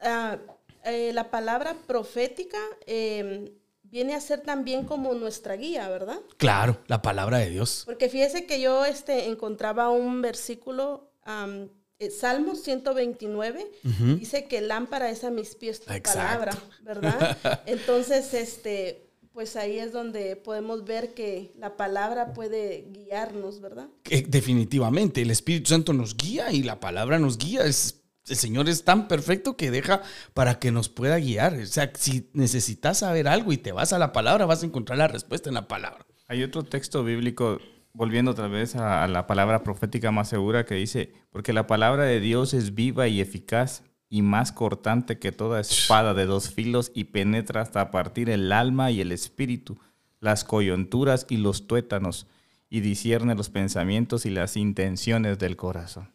ah, 0.00 0.38
eh, 0.84 1.12
la 1.12 1.30
palabra 1.30 1.76
profética 1.86 2.58
em, 2.86 3.50
viene 3.82 4.14
a 4.14 4.20
ser 4.20 4.40
también 4.40 4.84
como 4.84 5.12
nuestra 5.14 5.56
guía, 5.56 5.88
¿verdad? 5.88 6.18
Claro, 6.38 6.78
la 6.86 7.02
palabra 7.02 7.38
de 7.38 7.50
Dios. 7.50 7.82
Porque 7.84 8.08
fíjese 8.08 8.46
que 8.46 8.60
yo 8.60 8.86
este, 8.86 9.26
encontraba 9.26 9.90
un 9.90 10.22
versículo, 10.22 11.12
um, 11.26 11.68
Salmo 12.16 12.54
129, 12.54 13.70
dice 14.18 14.46
que 14.46 14.60
lámpara 14.60 15.10
es 15.10 15.24
a 15.24 15.30
mis 15.30 15.56
pies 15.56 15.80
tu 15.80 15.92
palabra, 16.02 16.56
¿verdad? 16.82 17.36
Entonces, 17.66 18.32
este, 18.34 19.07
pues 19.38 19.54
ahí 19.54 19.78
es 19.78 19.92
donde 19.92 20.34
podemos 20.34 20.84
ver 20.84 21.14
que 21.14 21.52
la 21.56 21.76
palabra 21.76 22.32
puede 22.32 22.88
guiarnos, 22.90 23.60
¿verdad? 23.60 23.86
definitivamente, 24.26 25.22
el 25.22 25.30
Espíritu 25.30 25.70
Santo 25.70 25.92
nos 25.92 26.16
guía 26.16 26.50
y 26.50 26.64
la 26.64 26.80
palabra 26.80 27.20
nos 27.20 27.38
guía. 27.38 27.62
el 27.62 27.72
Señor 27.72 28.68
es 28.68 28.82
tan 28.82 29.06
perfecto 29.06 29.56
que 29.56 29.70
deja 29.70 30.02
para 30.34 30.58
que 30.58 30.72
nos 30.72 30.88
pueda 30.88 31.20
guiar. 31.20 31.54
O 31.54 31.66
sea, 31.66 31.92
si 31.94 32.28
necesitas 32.32 32.98
saber 32.98 33.28
algo 33.28 33.52
y 33.52 33.58
te 33.58 33.70
vas 33.70 33.92
a 33.92 34.00
la 34.00 34.12
palabra, 34.12 34.44
vas 34.44 34.64
a 34.64 34.66
encontrar 34.66 34.98
la 34.98 35.06
respuesta 35.06 35.48
en 35.48 35.54
la 35.54 35.68
palabra. 35.68 36.04
Hay 36.26 36.42
otro 36.42 36.64
texto 36.64 37.04
bíblico, 37.04 37.60
volviendo 37.92 38.32
otra 38.32 38.48
vez 38.48 38.74
a 38.74 39.06
la 39.06 39.28
palabra 39.28 39.62
profética 39.62 40.10
más 40.10 40.28
segura, 40.28 40.64
que 40.64 40.74
dice, 40.74 41.12
porque 41.30 41.52
la 41.52 41.68
palabra 41.68 42.02
de 42.02 42.18
Dios 42.18 42.54
es 42.54 42.74
viva 42.74 43.06
y 43.06 43.20
eficaz 43.20 43.84
y 44.10 44.22
más 44.22 44.52
cortante 44.52 45.18
que 45.18 45.32
toda 45.32 45.60
espada 45.60 46.14
de 46.14 46.26
dos 46.26 46.50
filos 46.50 46.90
y 46.94 47.04
penetra 47.04 47.62
hasta 47.62 47.90
partir 47.90 48.30
el 48.30 48.52
alma 48.52 48.90
y 48.90 49.00
el 49.00 49.12
espíritu, 49.12 49.78
las 50.20 50.44
coyunturas 50.44 51.26
y 51.28 51.36
los 51.36 51.66
tuétanos, 51.66 52.26
y 52.70 52.80
discierne 52.80 53.34
los 53.34 53.48
pensamientos 53.48 54.26
y 54.26 54.30
las 54.30 54.56
intenciones 54.56 55.38
del 55.38 55.56
corazón. 55.56 56.10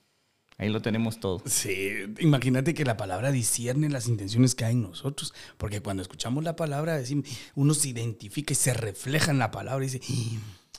Ahí 0.58 0.70
lo 0.70 0.82
tenemos 0.82 1.20
todo. 1.20 1.42
Sí, 1.46 1.90
imagínate 2.20 2.74
que 2.76 2.86
la 2.86 2.96
palabra 2.96 3.32
discierne 3.32 3.90
las 3.90 4.08
intenciones 4.08 4.54
que 4.54 4.66
hay 4.66 4.74
en 4.74 4.84
nosotros, 4.84 5.34
porque 5.58 5.82
cuando 5.82 6.04
escuchamos 6.04 6.44
la 6.44 6.56
palabra, 6.56 6.96
decimos, 6.96 7.28
uno 7.56 7.74
se 7.74 7.90
identifica 7.90 8.54
y 8.54 8.56
se 8.56 8.74
refleja 8.74 9.32
en 9.32 9.40
la 9.40 9.50
palabra 9.50 9.84
y 9.84 9.90
dice, 9.90 10.02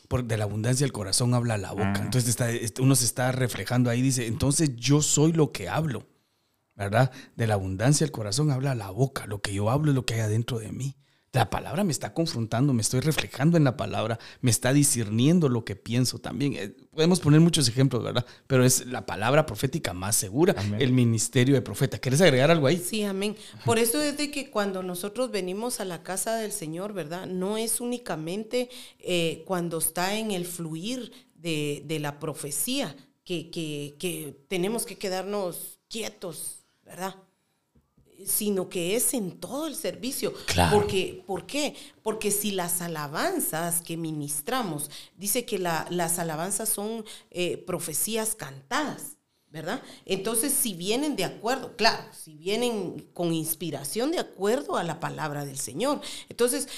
por, 0.06 0.24
de 0.24 0.36
la 0.36 0.44
abundancia 0.44 0.84
del 0.84 0.92
corazón 0.92 1.34
habla 1.34 1.58
la 1.58 1.72
boca. 1.72 1.94
Ah. 1.96 2.02
Entonces 2.04 2.30
está, 2.30 2.48
uno 2.80 2.94
se 2.94 3.04
está 3.04 3.32
reflejando 3.32 3.90
ahí, 3.90 4.00
dice, 4.00 4.26
entonces 4.26 4.76
yo 4.76 5.02
soy 5.02 5.32
lo 5.32 5.50
que 5.50 5.68
hablo. 5.68 6.06
¿Verdad? 6.76 7.12
De 7.36 7.46
la 7.46 7.54
abundancia 7.54 8.04
del 8.04 8.12
corazón 8.12 8.50
habla 8.50 8.74
la 8.74 8.90
boca, 8.90 9.26
lo 9.26 9.40
que 9.40 9.54
yo 9.54 9.70
hablo 9.70 9.90
es 9.90 9.94
lo 9.94 10.04
que 10.06 10.14
hay 10.14 10.20
adentro 10.20 10.58
de 10.58 10.72
mí. 10.72 10.96
La 11.34 11.50
palabra 11.50 11.82
me 11.82 11.90
está 11.90 12.14
confrontando, 12.14 12.72
me 12.72 12.82
estoy 12.82 13.00
reflejando 13.00 13.56
en 13.56 13.64
la 13.64 13.76
palabra, 13.76 14.20
me 14.40 14.52
está 14.52 14.72
discerniendo 14.72 15.48
lo 15.48 15.64
que 15.64 15.74
pienso 15.74 16.20
también. 16.20 16.54
Eh, 16.54 16.76
podemos 16.92 17.18
poner 17.18 17.40
muchos 17.40 17.66
ejemplos, 17.68 18.04
¿verdad? 18.04 18.24
Pero 18.46 18.64
es 18.64 18.86
la 18.86 19.04
palabra 19.04 19.44
profética 19.44 19.92
más 19.92 20.14
segura, 20.14 20.54
el 20.78 20.92
ministerio 20.92 21.56
de 21.56 21.60
profeta. 21.60 21.98
¿Quieres 21.98 22.20
agregar 22.20 22.52
algo 22.52 22.68
ahí? 22.68 22.76
Sí, 22.76 23.02
amén. 23.02 23.36
Por 23.64 23.80
eso 23.80 24.00
es 24.00 24.16
de 24.16 24.30
que 24.30 24.48
cuando 24.48 24.84
nosotros 24.84 25.32
venimos 25.32 25.80
a 25.80 25.84
la 25.84 26.04
casa 26.04 26.36
del 26.36 26.52
Señor, 26.52 26.92
¿verdad? 26.92 27.26
No 27.26 27.56
es 27.56 27.80
únicamente 27.80 28.70
eh, 29.00 29.42
cuando 29.44 29.78
está 29.78 30.16
en 30.16 30.30
el 30.30 30.44
fluir 30.44 31.10
de, 31.34 31.98
la 32.00 32.20
profecía 32.20 32.94
que, 33.24 33.50
que 33.50 34.44
tenemos 34.46 34.86
que 34.86 34.98
quedarnos 34.98 35.80
quietos 35.88 36.63
¿verdad? 36.94 37.16
Sino 38.24 38.68
que 38.68 38.94
es 38.94 39.14
en 39.14 39.40
todo 39.40 39.66
el 39.66 39.74
servicio. 39.74 40.32
Porque, 40.70 41.24
¿Por 41.26 41.44
qué? 41.44 41.74
Porque 42.04 42.30
si 42.30 42.52
las 42.52 42.80
alabanzas 42.80 43.82
que 43.82 43.96
ministramos, 43.96 44.90
dice 45.16 45.44
que 45.44 45.58
las 45.58 46.18
alabanzas 46.20 46.68
son 46.68 47.04
eh, 47.30 47.56
profecías 47.56 48.36
cantadas, 48.36 49.16
¿verdad? 49.50 49.82
Entonces, 50.04 50.52
si 50.52 50.74
vienen 50.74 51.16
de 51.16 51.24
acuerdo, 51.24 51.74
claro, 51.76 52.04
si 52.12 52.36
vienen 52.36 53.10
con 53.12 53.32
inspiración 53.34 54.12
de 54.12 54.20
acuerdo 54.20 54.76
a 54.76 54.84
la 54.84 55.00
palabra 55.00 55.44
del 55.44 55.58
Señor. 55.58 56.00
Entonces, 56.28 56.68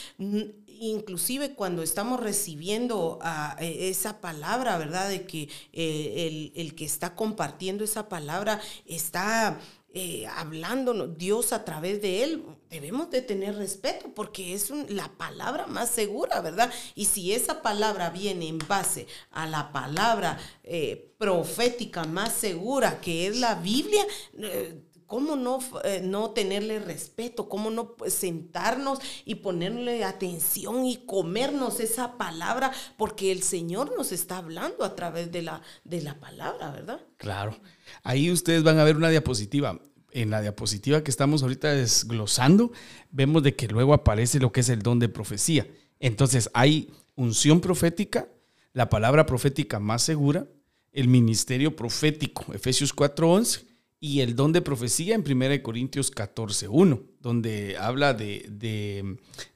inclusive 0.81 1.55
cuando 1.55 1.83
estamos 1.83 2.21
recibiendo 2.21 3.19
e, 3.61 3.91
esa 3.91 4.23
palabra, 4.23 4.79
¿verdad? 4.79 5.11
De 5.11 5.27
que 5.27 5.51
eh, 5.75 6.27
el, 6.27 6.53
el, 6.57 6.75
que 6.75 6.87
está 6.87 7.15
compartiendo 7.15 7.85
esa 7.85 8.09
palabra 8.09 8.61
está 8.87 9.61
eh, 9.99 10.27
hablándonos, 10.27 11.17
Dios 11.17 11.55
a 11.55 11.65
través 11.65 12.03
de 12.03 12.23
él, 12.23 12.45
debemos 12.69 13.09
de 13.09 13.23
tener 13.23 13.57
respeto 13.57 14.13
porque 14.15 14.53
es 14.53 14.69
la 14.91 15.09
palabra 15.17 15.67
más 15.67 15.89
segura, 15.89 16.43
¿verdad? 16.43 16.71
Y 16.95 17.07
si 17.07 17.33
esa 17.33 17.63
palabra 17.63 18.11
viene 18.11 18.47
en 18.47 18.59
base 18.59 19.07
a 19.31 19.47
la 19.47 19.73
palabra 19.73 20.39
eh, 20.65 21.15
profética 21.17 22.05
más 22.05 22.35
segura 22.35 23.01
que 23.01 23.27
es 23.27 23.39
la 23.39 23.55
Biblia, 23.55 24.05
eh, 24.39 24.83
¿Cómo 25.07 25.37
no, 25.37 25.61
eh, 25.85 26.01
no 26.03 26.31
tenerle 26.31 26.81
respeto? 26.81 27.49
¿Cómo 27.49 27.71
no 27.71 27.95
sentarnos 28.09 28.99
y 29.25 29.37
ponerle 29.37 30.03
atención 30.05 30.85
y 30.85 31.07
comernos 31.07 31.79
esa 31.79 32.17
palabra? 32.17 32.73
Porque 32.97 33.31
el 33.31 33.43
Señor 33.43 33.95
nos 33.97 34.11
está 34.11 34.39
hablando 34.39 34.85
a 34.85 34.97
través 34.97 35.31
de 35.31 35.43
la, 35.43 35.63
de 35.85 36.03
la 36.03 36.19
palabra, 36.19 36.73
¿verdad? 36.73 37.01
Claro. 37.19 37.57
Ahí 38.03 38.33
ustedes 38.33 38.65
van 38.65 38.79
a 38.79 38.85
ver 38.85 38.97
una 38.97 39.11
diapositiva. 39.11 39.79
En 40.11 40.31
la 40.31 40.41
diapositiva 40.41 41.05
que 41.05 41.11
estamos 41.11 41.43
ahorita 41.43 41.73
desglosando, 41.73 42.73
vemos 43.11 43.43
de 43.43 43.55
que 43.55 43.69
luego 43.69 43.93
aparece 43.93 44.41
lo 44.41 44.51
que 44.51 44.61
es 44.61 44.69
el 44.71 44.81
don 44.81 44.99
de 44.99 45.09
profecía. 45.09 45.69
Entonces 46.01 46.51
hay 46.55 46.91
unción 47.17 47.61
profética, 47.61 48.27
la 48.73 48.89
palabra 48.89 49.27
profética 49.27 49.79
más 49.79 50.03
segura, 50.03 50.47
el 50.93 51.09
ministerio 51.09 51.77
profético, 51.77 52.47
Efesios 52.55 52.95
4:11 52.97 53.76
y 54.01 54.21
el 54.21 54.37
don 54.37 54.53
de 54.53 54.63
profecía 54.63 55.15
en 55.15 55.25
1 55.27 55.63
Corintios 55.63 56.11
14, 56.11 56.69
1, 56.69 57.03
donde 57.21 57.77
habla 57.79 58.15
de, 58.15 58.47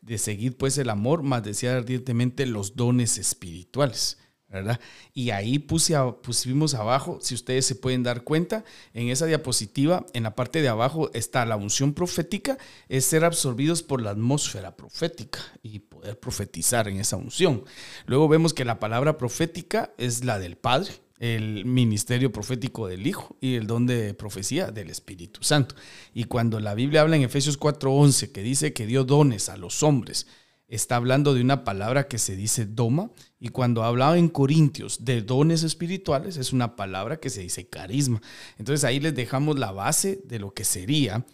de, 0.01 0.18
seguir 0.18 0.57
pues 0.57 0.78
el 0.78 0.91
amor, 0.91 1.22
más 1.22 1.43
decía 1.43 1.76
ardientemente 1.76 2.47
los 2.47 2.74
dones 2.74 3.18
espirituales. 3.18 4.18
¿verdad? 4.49 4.80
Y 5.14 5.30
ahí 5.30 5.61
puse 5.61 5.95
pusimos 6.22 6.74
abajo, 6.74 7.20
si 7.22 7.36
ustedes 7.36 7.66
se 7.66 7.76
pueden 7.76 8.03
dar 8.03 8.24
cuenta, 8.24 8.64
en 8.95 9.09
esa 9.09 9.26
diapositiva, 9.26 10.05
en 10.12 10.24
la 10.24 10.34
parte 10.34 10.61
de 10.61 10.68
abajo 10.68 11.09
está 11.14 11.47
la 11.47 11.55
unción 11.55 11.95
profética, 11.95 12.59
es 12.88 13.05
ser 13.05 13.24
absorbidos 13.24 13.84
por 13.84 14.03
la 14.03 14.11
atmósfera 14.11 14.74
profética 14.74 15.38
y 15.62 15.78
poder 15.78 16.18
profetizar 16.18 16.88
en 16.88 16.97
esa 16.97 17.16
unción. 17.16 17.64
Luego 18.07 18.26
vemos 18.26 18.53
que 18.53 18.64
la 18.64 18.80
palabra 18.80 19.16
profética 19.16 19.93
es 19.99 20.24
la 20.24 20.41
del 20.41 20.57
Padre, 20.57 20.95
el 21.20 21.66
ministerio 21.66 22.32
profético 22.32 22.88
del 22.88 23.06
Hijo 23.06 23.36
y 23.40 23.54
el 23.54 23.66
don 23.66 23.86
de 23.86 24.14
profecía 24.14 24.70
del 24.72 24.90
Espíritu 24.90 25.44
Santo. 25.44 25.76
Y 26.14 26.24
cuando 26.24 26.58
la 26.58 26.74
Biblia 26.74 27.02
habla 27.02 27.16
en 27.16 27.22
Efesios 27.22 27.58
4:11 27.58 28.32
que 28.32 28.42
dice 28.42 28.72
que 28.72 28.86
dio 28.86 29.04
dones 29.04 29.50
a 29.50 29.58
los 29.58 29.82
hombres, 29.82 30.26
está 30.66 30.96
hablando 30.96 31.34
de 31.34 31.42
una 31.42 31.62
palabra 31.62 32.08
que 32.08 32.18
se 32.18 32.36
dice 32.36 32.64
doma, 32.64 33.10
y 33.38 33.50
cuando 33.50 33.84
hablaba 33.84 34.16
en 34.16 34.28
Corintios 34.28 35.04
de 35.04 35.20
dones 35.20 35.62
espirituales, 35.62 36.38
es 36.38 36.52
una 36.52 36.74
palabra 36.74 37.18
que 37.18 37.28
se 37.28 37.42
dice 37.42 37.68
carisma. 37.68 38.22
Entonces 38.58 38.84
ahí 38.84 38.98
les 38.98 39.14
dejamos 39.14 39.58
la 39.58 39.72
base 39.72 40.22
de 40.24 40.38
lo 40.38 40.54
que 40.54 40.64
sería 40.64 41.26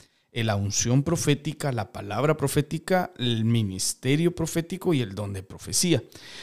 la 0.44 0.56
unción 0.56 1.02
profética, 1.02 1.72
la 1.72 1.92
palabra 1.92 2.36
profética, 2.36 3.12
el 3.18 3.44
ministerio 3.44 4.34
profético 4.34 4.94
y 4.94 5.00
el 5.00 5.14
don 5.14 5.32
de 5.32 5.42
profecía. 5.42 6.02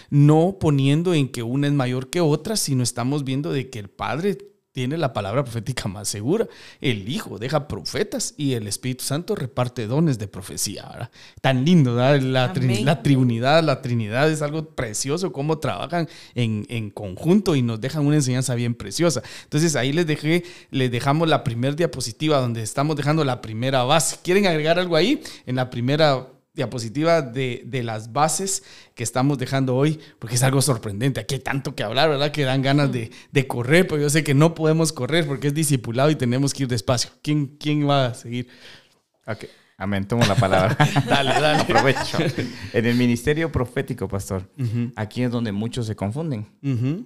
No 0.10 0.58
poniendo 0.60 1.14
en 1.14 1.30
que 1.30 1.44
una 1.44 1.68
es 1.68 1.74
mayor 1.74 2.10
que 2.10 2.22
otra, 2.22 2.56
sino 2.56 2.84
estamos 2.84 3.24
viendo 3.24 3.52
de 3.52 3.70
que 3.70 3.80
el 3.80 3.90
Padre 3.90 4.53
tiene 4.74 4.98
la 4.98 5.14
palabra 5.14 5.44
profética 5.44 5.88
más 5.88 6.08
segura. 6.10 6.48
El 6.82 7.08
Hijo 7.08 7.38
deja 7.38 7.68
profetas 7.68 8.34
y 8.38 8.54
el 8.54 8.68
Espíritu 8.68 9.04
Santo 9.04 9.36
reparte 9.36 9.86
dones 9.86 10.18
de 10.18 10.28
profecía. 10.28 11.12
Tan 11.42 11.64
lindo, 11.64 11.96
La, 11.96 12.18
la, 12.18 12.54
Trinidad, 13.04 13.64
la 13.64 13.82
Trinidad 13.82 14.32
es 14.32 14.42
algo 14.42 14.70
precioso, 14.72 15.32
cómo 15.32 15.60
trabajan 15.60 16.10
en, 16.34 16.66
en, 16.70 16.90
conjunto 16.90 17.56
y 17.56 17.62
nos 17.62 17.80
dejan 17.80 18.06
una 18.06 18.16
enseñanza 18.16 18.56
bien 18.56 18.74
preciosa. 18.74 19.22
Entonces 19.44 19.76
ahí 19.76 19.94
les 19.94 20.08
dejé, 20.08 20.44
les 20.72 20.92
dejamos 20.92 21.30
la 21.30 21.44
primera 21.44 21.76
diapositiva 21.76 22.40
donde 22.40 22.64
estamos 22.64 22.96
dejando 22.96 23.24
la 23.24 23.42
primera 23.42 23.84
base. 23.84 24.18
¿Quieren 24.24 24.48
agregar 24.48 24.80
algo 24.80 24.96
ahí? 24.96 25.22
En 25.46 25.56
la 25.56 25.70
primera 25.70 26.33
diapositiva 26.54 27.22
de, 27.22 27.64
de, 27.66 27.84
las 27.84 28.14
bases 28.14 28.64
que 28.94 29.04
estamos 29.04 29.38
dejando 29.38 29.76
hoy, 29.76 30.00
porque 30.20 30.36
es 30.36 30.44
algo 30.44 30.62
sorprendente. 30.62 31.20
Aquí 31.20 31.36
hay 31.36 31.42
tanto 31.42 31.76
que 31.76 31.84
hablar, 31.84 32.10
¿verdad? 32.10 32.32
Que 32.32 32.44
dan 32.44 32.62
ganas 32.62 32.92
de, 32.92 33.12
de 33.32 33.48
correr, 33.48 33.88
pero 33.88 34.02
yo 34.02 34.10
sé 34.10 34.24
que 34.24 34.34
no 34.34 34.54
podemos 34.54 34.94
correr 34.94 35.26
porque 35.26 35.48
es 35.48 35.54
discipulado 35.54 36.12
y 36.12 36.16
tenemos 36.16 36.54
que 36.54 36.64
ir 36.64 36.70
despacio. 36.70 37.10
¿Quién, 37.22 37.58
quién 37.60 37.88
va 37.88 38.08
a 38.08 38.14
seguir? 38.14 38.48
Ok, 39.26 39.46
amén, 39.78 40.08
tomo 40.08 40.24
la 40.26 40.36
palabra. 40.36 40.78
dale, 41.08 41.32
dale. 41.32 41.62
Aprovecho. 41.62 42.18
En 42.74 42.86
el 42.86 42.96
ministerio 42.96 43.52
profético, 43.52 44.08
pastor, 44.08 44.48
aquí 44.96 45.24
es 45.24 45.32
donde 45.32 45.52
muchos 45.52 45.88
se 45.88 45.96
confunden. 45.96 46.48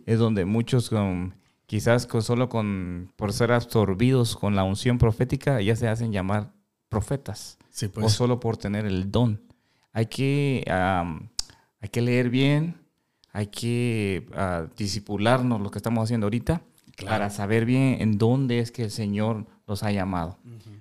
Es 0.05 0.19
donde 0.19 0.43
muchos 0.43 0.89
con 0.89 1.35
quizás 1.67 2.07
con, 2.07 2.23
solo 2.23 2.49
con, 2.49 3.11
por 3.15 3.33
ser 3.33 3.51
absorbidos 3.51 4.35
con 4.35 4.55
la 4.55 4.63
unción 4.63 4.97
profética, 4.97 5.61
ya 5.61 5.75
se 5.75 5.87
hacen 5.87 6.11
llamar 6.11 6.53
profetas. 6.89 7.57
Pues. 7.93 8.05
O 8.05 8.09
solo 8.09 8.39
por 8.39 8.57
tener 8.57 8.85
el 8.85 9.11
don. 9.11 9.41
Hay 9.93 10.07
que, 10.07 10.63
hay 10.67 11.89
que 11.89 12.01
leer 12.01 12.29
bien, 12.29 12.75
hay 13.31 13.47
que 13.47 14.27
uh, 14.31 14.67
disipularnos 14.75 15.61
lo 15.61 15.71
que 15.71 15.79
estamos 15.79 16.03
haciendo 16.03 16.25
ahorita 16.25 16.61
para 17.05 17.29
saber 17.29 17.65
bien 17.65 17.97
en 17.99 18.17
dónde 18.17 18.59
es 18.59 18.71
que 18.71 18.83
el 18.83 18.91
Señor 18.91 19.45
nos 19.67 19.83
ha 19.83 19.91
llamado. 19.91 20.37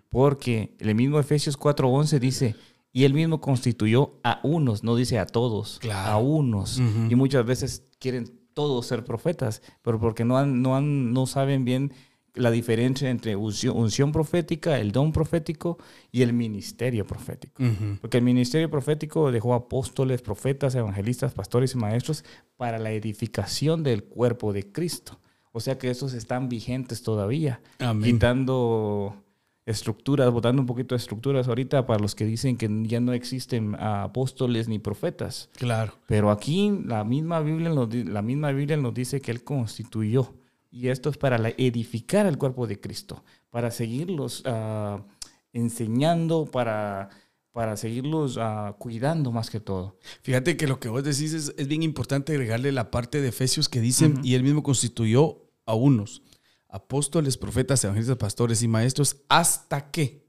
Porque 0.09 0.75
el 0.79 0.95
mismo 0.95 1.19
Efesios 1.19 1.59
4:11 1.59 2.19
dice, 2.19 2.57
y 2.93 3.05
él 3.05 3.13
mismo 3.13 3.41
constituyó 3.41 4.15
a 4.23 4.41
unos, 4.43 4.83
no 4.83 4.97
dice 4.97 5.19
a 5.19 5.27
todos, 5.27 5.81
a 5.93 6.17
unos. 6.17 6.79
Y 6.79 7.15
muchas 7.15 7.45
veces 7.45 7.83
quieren 7.99 8.33
todos 8.55 8.87
ser 8.87 9.05
profetas, 9.05 9.61
pero 9.83 10.01
porque 10.01 10.25
no, 10.25 10.39
han, 10.39 10.63
no, 10.63 10.77
han, 10.77 11.13
no 11.13 11.27
saben 11.27 11.67
bien 11.67 11.93
la 12.37 12.51
diferencia 12.51 13.11
entre 13.11 13.35
unción, 13.35 14.13
profética, 14.13 14.79
el 14.79 14.93
don 14.93 15.13
profético 15.13 15.79
y 16.13 16.23
el 16.23 16.33
ministerio 16.33 17.07
profético. 17.07 17.63
Porque 18.01 18.19
el 18.19 18.25
ministerio 18.25 18.71
profético 18.71 19.33
dejó 19.33 19.55
apóstoles, 19.55 20.23
profetas, 20.23 20.75
evangelistas, 20.75 21.33
pastores 21.33 21.75
y 21.75 21.79
maestros 21.79 22.25
para 22.57 22.79
la 22.79 22.93
edificación 22.93 23.83
del 23.83 24.05
cuerpo 24.05 24.53
de 24.53 24.71
Cristo. 24.71 25.19
O 25.53 25.61
sea 25.61 25.79
que 25.79 25.91
esos 25.91 26.13
están 26.13 26.49
vigentes 26.49 27.03
todavía, 27.03 27.61
quitando 28.03 29.17
estructuras, 29.65 30.31
botando 30.31 30.63
un 30.63 30.67
poquito 30.67 30.95
de 30.95 30.99
estructuras 30.99 31.49
ahorita 31.49 31.87
para 31.87 31.99
los 31.99 32.15
que 32.15 32.25
dicen 32.25 32.57
que 32.57 32.69
ya 32.85 33.01
no 33.01 33.13
existen 33.13 33.75
apóstoles 33.75 34.69
ni 34.69 34.79
profetas. 34.79 35.51
Claro. 35.57 35.95
Pero 36.07 36.31
aquí 36.31 36.79
la 36.85 37.03
misma 37.05 37.41
Biblia 37.41 37.71
la 37.71 38.23
misma 38.23 38.53
Biblia 38.53 38.77
nos 38.77 38.95
dice 38.95 39.21
que 39.21 39.33
él 39.33 39.43
constituyó 39.43 40.35
y 40.71 40.89
esto 40.89 41.11
es 41.11 41.17
para 41.17 41.37
edificar 41.57 42.27
el 42.27 42.39
cuerpo 42.39 42.67
de 42.67 42.81
Cristo, 42.81 43.25
para 43.51 43.71
seguirlos 43.71 44.43
ah, 44.47 45.05
enseñando, 45.53 46.47
para, 46.47 47.11
para 47.53 47.77
seguirlos 47.77 48.39
ah, 48.39 48.77
cuidando 48.79 49.33
más 49.33 49.51
que 49.51 49.61
todo. 49.61 49.99
Fíjate 50.23 50.57
que 50.57 50.67
lo 50.67 50.79
que 50.81 50.89
vos 50.89 51.05
decís 51.05 51.33
es, 51.33 51.69
bien 51.69 51.83
importante 51.83 52.33
agregarle 52.33 52.73
la 52.73 52.91
parte 52.91 53.21
de 53.21 53.29
Efesios 53.29 53.69
que 53.69 53.81
dicen, 53.81 54.21
y 54.23 54.35
él 54.35 54.43
mismo 54.43 54.63
constituyó 54.63 55.51
a 55.65 55.75
unos, 55.75 56.23
apóstoles, 56.69 57.37
profetas, 57.37 57.83
evangelistas, 57.85 58.19
pastores 58.19 58.63
y 58.63 58.69
maestros, 58.69 59.17
hasta 59.29 59.91
que. 59.91 60.27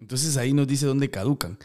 Entonces 0.00 0.36
ahí 0.36 0.52
nos 0.52 0.66
dice 0.66 0.86
dónde 0.86 1.10
caducan. 1.10 1.58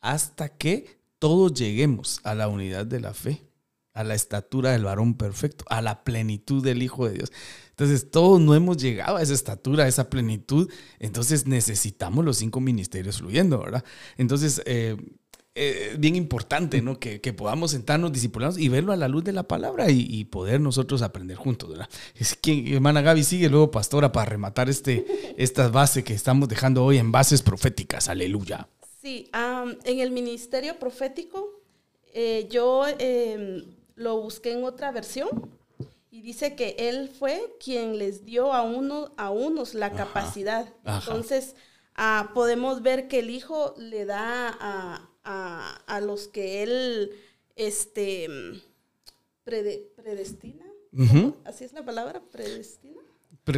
Hasta 0.00 0.48
que 0.48 1.00
todos 1.18 1.54
lleguemos 1.54 2.20
a 2.24 2.34
la 2.34 2.48
unidad 2.48 2.86
de 2.86 3.00
la 3.00 3.14
fe 3.14 3.45
a 3.96 4.04
la 4.04 4.14
estatura 4.14 4.72
del 4.72 4.84
varón 4.84 5.14
perfecto, 5.14 5.64
a 5.68 5.80
la 5.80 6.04
plenitud 6.04 6.62
del 6.62 6.82
Hijo 6.82 7.08
de 7.08 7.14
Dios. 7.14 7.32
Entonces, 7.70 8.10
todos 8.10 8.40
no 8.40 8.54
hemos 8.54 8.76
llegado 8.76 9.16
a 9.16 9.22
esa 9.22 9.32
estatura, 9.32 9.84
a 9.84 9.88
esa 9.88 10.10
plenitud. 10.10 10.70
Entonces, 10.98 11.46
necesitamos 11.46 12.24
los 12.24 12.36
cinco 12.36 12.60
ministerios 12.60 13.18
fluyendo, 13.18 13.58
¿verdad? 13.58 13.84
Entonces, 14.18 14.60
eh, 14.66 14.96
eh 15.54 15.96
bien 15.98 16.14
importante, 16.14 16.82
¿no? 16.82 17.00
Que, 17.00 17.18
podamos 17.32 17.70
sentarnos, 17.70 18.12
disciplinados 18.12 18.58
y 18.58 18.68
verlo 18.68 18.92
a 18.92 18.96
la 18.96 19.08
luz 19.08 19.24
de 19.24 19.32
la 19.32 19.48
palabra 19.48 19.90
y, 19.90 20.24
poder 20.26 20.60
nosotros 20.60 21.00
aprender 21.00 21.38
juntos, 21.38 21.70
¿verdad? 21.70 21.88
Es 22.14 22.36
que, 22.36 22.74
hermana 22.74 23.00
Gaby, 23.00 23.24
sigue 23.24 23.48
luego, 23.48 23.70
pastora, 23.70 24.12
para 24.12 24.26
rematar 24.26 24.68
este, 24.68 25.06
esta 25.38 25.68
base 25.68 26.04
que 26.04 26.12
estamos 26.12 26.50
dejando 26.50 26.84
hoy 26.84 26.98
en 26.98 27.12
bases 27.12 27.40
proféticas. 27.40 28.10
Aleluya. 28.10 28.68
Sí, 29.00 29.30
en 29.84 30.00
el 30.00 30.10
ministerio 30.10 30.78
profético, 30.78 31.62
eh, 32.18 32.48
yo 32.50 32.86
em, 32.98 33.75
lo 33.96 34.20
busqué 34.20 34.52
en 34.52 34.62
otra 34.62 34.92
versión 34.92 35.28
y 36.10 36.22
dice 36.22 36.54
que 36.54 36.76
él 36.78 37.08
fue 37.08 37.56
quien 37.58 37.98
les 37.98 38.24
dio 38.24 38.52
a, 38.52 38.62
uno, 38.62 39.12
a 39.16 39.30
unos 39.30 39.74
la 39.74 39.92
capacidad. 39.92 40.72
Entonces, 40.84 41.56
ah, 41.94 42.30
podemos 42.32 42.82
ver 42.82 43.08
que 43.08 43.18
el 43.18 43.30
Hijo 43.30 43.74
le 43.76 44.04
da 44.04 44.48
a, 45.24 46.00
los 46.00 46.28
que 46.28 46.62
él 46.62 47.12
este, 47.56 48.28
predestina. 49.44 50.64
¿Así 51.44 51.64
es 51.64 51.72
la 51.72 51.84
palabra? 51.84 52.22
¿Predestina? 52.30 53.02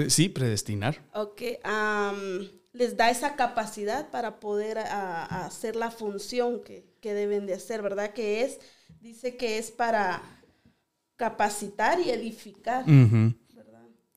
sí, 0.09 0.29
predestinar. 0.29 1.05
Ok. 1.15 1.43
Les 2.73 2.97
da 2.97 3.11
esa 3.11 3.37
capacidad 3.37 4.11
para 4.11 4.41
poder 4.41 4.79
hacer 4.79 5.77
la 5.77 5.91
función 5.91 6.63
que, 6.63 6.85
que 7.01 7.15
deben 7.15 7.47
de 7.47 7.55
hacer, 7.55 7.83
¿verdad? 7.83 8.13
Que 8.13 8.43
es 8.43 8.59
dice 9.01 9.37
que 9.37 9.59
es 9.59 9.71
para 9.71 10.23
capacitar 11.17 12.01
y 12.01 12.11
edificar. 12.11 12.85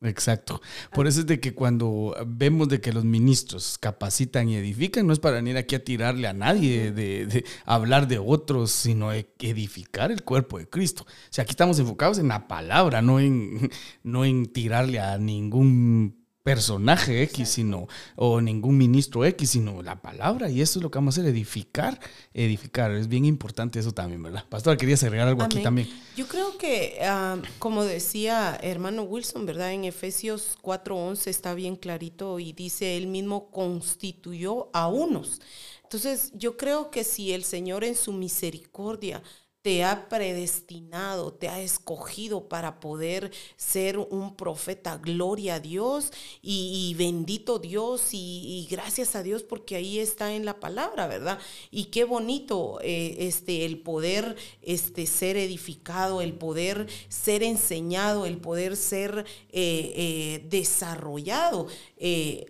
Exacto. 0.04 0.62
Por 0.92 1.06
eso 1.06 1.20
es 1.20 1.28
de 1.28 1.40
que 1.40 1.54
cuando 1.54 2.16
vemos 2.26 2.70
de 2.70 2.82
que 2.82 2.92
los 2.92 3.06
ministros 3.06 3.78
capacitan 3.78 4.50
y 4.50 4.56
edifican, 4.56 5.06
no 5.06 5.14
es 5.14 5.20
para 5.20 5.36
venir 5.36 5.58
aquí 5.58 5.76
a 5.76 5.84
tirarle 5.84 6.28
a 6.28 6.34
nadie, 6.34 6.92
de, 6.92 7.46
hablar 7.66 8.08
de 8.08 8.18
otros, 8.18 8.72
sino 8.72 9.12
edificar 9.12 10.12
el 10.12 10.24
cuerpo 10.24 10.58
de 10.58 10.68
Cristo. 10.68 11.04
O 11.04 11.28
sea, 11.30 11.44
aquí 11.44 11.52
estamos 11.52 11.78
enfocados 11.78 12.18
en 12.18 12.30
la 12.30 12.48
palabra, 12.48 13.04
no 13.04 13.20
en, 13.20 13.70
no 14.04 14.26
en 14.26 14.48
tirarle 14.48 15.00
a 15.00 15.20
ningún 15.20 16.21
personaje 16.44 17.22
X, 17.24 17.50
sino, 17.50 17.88
o 18.16 18.42
ningún 18.42 18.78
ministro 18.78 19.26
X, 19.26 19.52
sino 19.52 19.82
la 19.82 20.02
palabra. 20.02 20.50
Y 20.50 20.62
eso 20.62 20.80
es 20.80 20.84
lo 20.84 20.90
que 20.90 20.98
vamos 20.98 21.18
a 21.18 21.22
hacer, 21.22 21.32
edificar, 21.32 22.00
edificar. 22.34 22.92
Es 22.92 23.08
bien 23.08 23.26
importante 23.26 23.80
eso 23.80 23.92
también, 23.92 24.24
¿verdad? 24.24 24.46
Pastor, 24.50 24.78
querías 24.78 25.04
agregar 25.04 25.28
algo 25.28 25.44
aquí 25.44 25.62
también. 25.62 25.88
Yo 26.16 26.28
creo 26.28 26.58
que, 26.58 27.00
ah, 27.04 27.38
como 27.60 27.84
decía 27.84 28.60
hermano 28.62 29.04
Wilson, 29.04 29.46
¿verdad? 29.46 29.72
En 29.74 29.86
Efesios 29.86 30.58
4:11 30.62 31.30
está 31.30 31.54
bien 31.54 31.76
clarito 31.76 32.40
y 32.40 32.54
dice, 32.54 32.98
él 32.98 33.08
mismo 33.08 33.52
constituyó 33.52 34.70
a 34.74 34.88
unos. 34.88 35.42
Entonces, 35.84 36.32
yo 36.34 36.56
creo 36.56 36.90
que 36.90 37.04
si 37.04 37.34
el 37.34 37.44
Señor 37.44 37.84
en 37.84 37.96
su 37.96 38.14
misericordia 38.14 39.22
te 39.62 39.84
ha 39.84 40.10
predestinado, 40.10 41.34
te 41.34 41.48
ha 41.48 41.62
escogido 41.62 42.48
para 42.50 42.80
poder 42.80 43.32
ser 43.58 44.00
un 44.00 44.36
profeta. 44.36 44.98
Gloria 44.98 45.56
a 45.56 45.60
Dios 45.60 46.12
y, 46.42 46.96
bendito 46.98 47.60
Dios 47.60 48.10
y, 48.12 48.68
gracias 48.72 49.16
a 49.16 49.24
Dios 49.24 49.44
porque 49.44 49.76
ahí 49.76 50.00
está 50.00 50.34
en 50.34 50.46
la 50.46 50.60
palabra, 50.60 51.08
¿verdad? 51.08 51.38
Y 51.70 51.86
qué 51.86 52.06
bonito 52.06 52.80
eh, 52.82 53.18
este, 53.20 53.66
el 53.66 53.80
poder 53.80 54.36
este, 54.64 55.06
ser 55.06 55.38
edificado, 55.38 56.22
el 56.22 56.34
poder 56.34 56.88
ser 57.10 57.44
enseñado, 57.44 58.26
el 58.26 58.38
poder 58.38 58.76
ser 58.76 59.26
eh, 59.50 59.94
eh, 59.96 60.48
desarrollado 60.50 61.68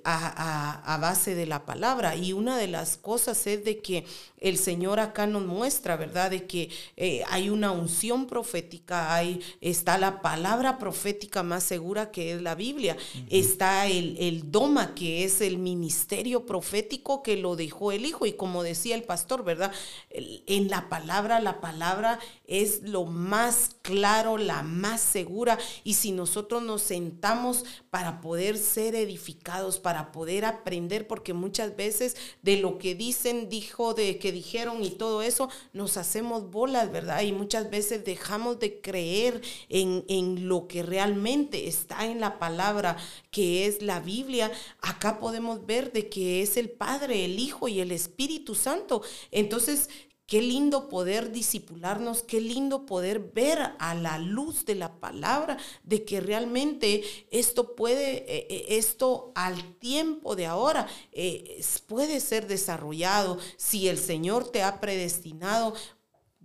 a, 0.03 0.93
a 0.93 0.97
base 0.97 1.35
de 1.35 1.45
la 1.45 1.65
palabra. 1.65 2.15
Y 2.15 2.33
una 2.33 2.57
de 2.57 2.67
las 2.67 2.97
cosas 2.97 3.45
es 3.47 3.63
de 3.65 3.79
que 3.79 4.05
el 4.41 4.57
Señor 4.57 4.99
acá 4.99 5.27
nos 5.27 5.45
muestra, 5.45 5.95
¿verdad? 5.95 6.31
De 6.31 6.47
que 6.47 6.69
eh, 6.97 7.23
hay 7.29 7.49
una 7.49 7.71
unción 7.71 8.25
profética, 8.25 9.13
hay, 9.13 9.39
está 9.61 9.99
la 9.99 10.21
palabra 10.21 10.79
profética 10.79 11.43
más 11.43 11.63
segura 11.63 12.11
que 12.11 12.33
es 12.33 12.41
la 12.41 12.55
Biblia, 12.55 12.97
está 13.29 13.87
el, 13.87 14.17
el, 14.19 14.51
doma 14.51 14.95
que 14.95 15.23
es 15.23 15.41
el 15.41 15.59
ministerio 15.59 16.47
profético 16.47 17.21
que 17.21 17.37
lo 17.37 17.55
dejó 17.55 17.91
el 17.91 18.05
Hijo 18.05 18.25
y 18.25 18.33
como 18.33 18.63
decía 18.63 18.95
el 18.95 19.03
pastor, 19.03 19.43
¿verdad? 19.43 19.71
En 20.09 20.69
la 20.69 20.89
palabra, 20.89 21.39
la 21.39 21.61
palabra 21.61 22.19
es 22.47 22.81
lo 22.81 23.05
más 23.05 23.75
claro, 23.83 24.39
la 24.39 24.63
más 24.63 25.01
segura 25.01 25.59
y 25.83 25.93
si 25.93 26.11
nosotros 26.11 26.63
nos 26.63 26.81
sentamos 26.81 27.63
para 27.91 28.21
poder 28.21 28.57
ser 28.57 28.95
edificados, 28.95 29.40
para 29.81 30.11
poder 30.11 30.45
aprender, 30.45 31.07
porque 31.07 31.33
muchas 31.33 31.75
veces 31.75 32.15
de 32.41 32.57
lo 32.57 32.77
que 32.77 32.95
dicen, 32.95 33.49
dijo 33.49 33.93
de 33.93 34.17
que 34.17 34.31
dijeron 34.31 34.83
y 34.83 34.91
todo 34.91 35.21
eso, 35.21 35.49
nos 35.73 35.97
hacemos 35.97 36.49
bolas, 36.51 36.91
¿verdad? 36.91 37.21
Y 37.21 37.31
muchas 37.31 37.69
veces 37.69 38.03
dejamos 38.05 38.59
de 38.59 38.81
creer 38.81 39.41
en, 39.69 40.05
en 40.07 40.47
lo 40.47 40.67
que 40.67 40.83
realmente 40.83 41.67
está 41.67 42.05
en 42.05 42.19
la 42.19 42.39
palabra, 42.39 42.97
que 43.29 43.65
es 43.65 43.81
la 43.81 43.99
Biblia. 43.99 44.51
Acá 44.81 45.19
podemos 45.19 45.65
ver 45.65 45.91
de 45.91 46.09
que 46.09 46.41
es 46.41 46.57
el 46.57 46.69
Padre, 46.69 47.25
el 47.25 47.39
Hijo 47.39 47.67
y 47.67 47.79
el 47.79 47.91
Espíritu 47.91 48.55
Santo. 48.55 49.01
Entonces, 49.31 49.89
Qué 50.31 50.41
lindo 50.41 50.87
poder 50.87 51.33
disipularnos, 51.33 52.23
qué 52.23 52.39
lindo 52.39 52.85
poder 52.85 53.19
ver 53.19 53.73
a 53.79 53.93
la 53.95 54.17
luz 54.17 54.63
de 54.63 54.75
la 54.75 54.97
palabra 54.97 55.57
de 55.83 56.05
que 56.05 56.21
realmente 56.21 57.03
esto 57.31 57.75
puede, 57.75 58.19
eh, 58.19 58.47
eh, 58.49 58.65
esto 58.69 59.33
al 59.35 59.75
tiempo 59.79 60.37
de 60.37 60.45
ahora 60.45 60.87
eh, 61.11 61.61
puede 61.85 62.21
ser 62.21 62.47
desarrollado. 62.47 63.39
Si 63.57 63.89
el 63.89 63.97
Señor 63.97 64.49
te 64.49 64.63
ha 64.63 64.79
predestinado, 64.79 65.73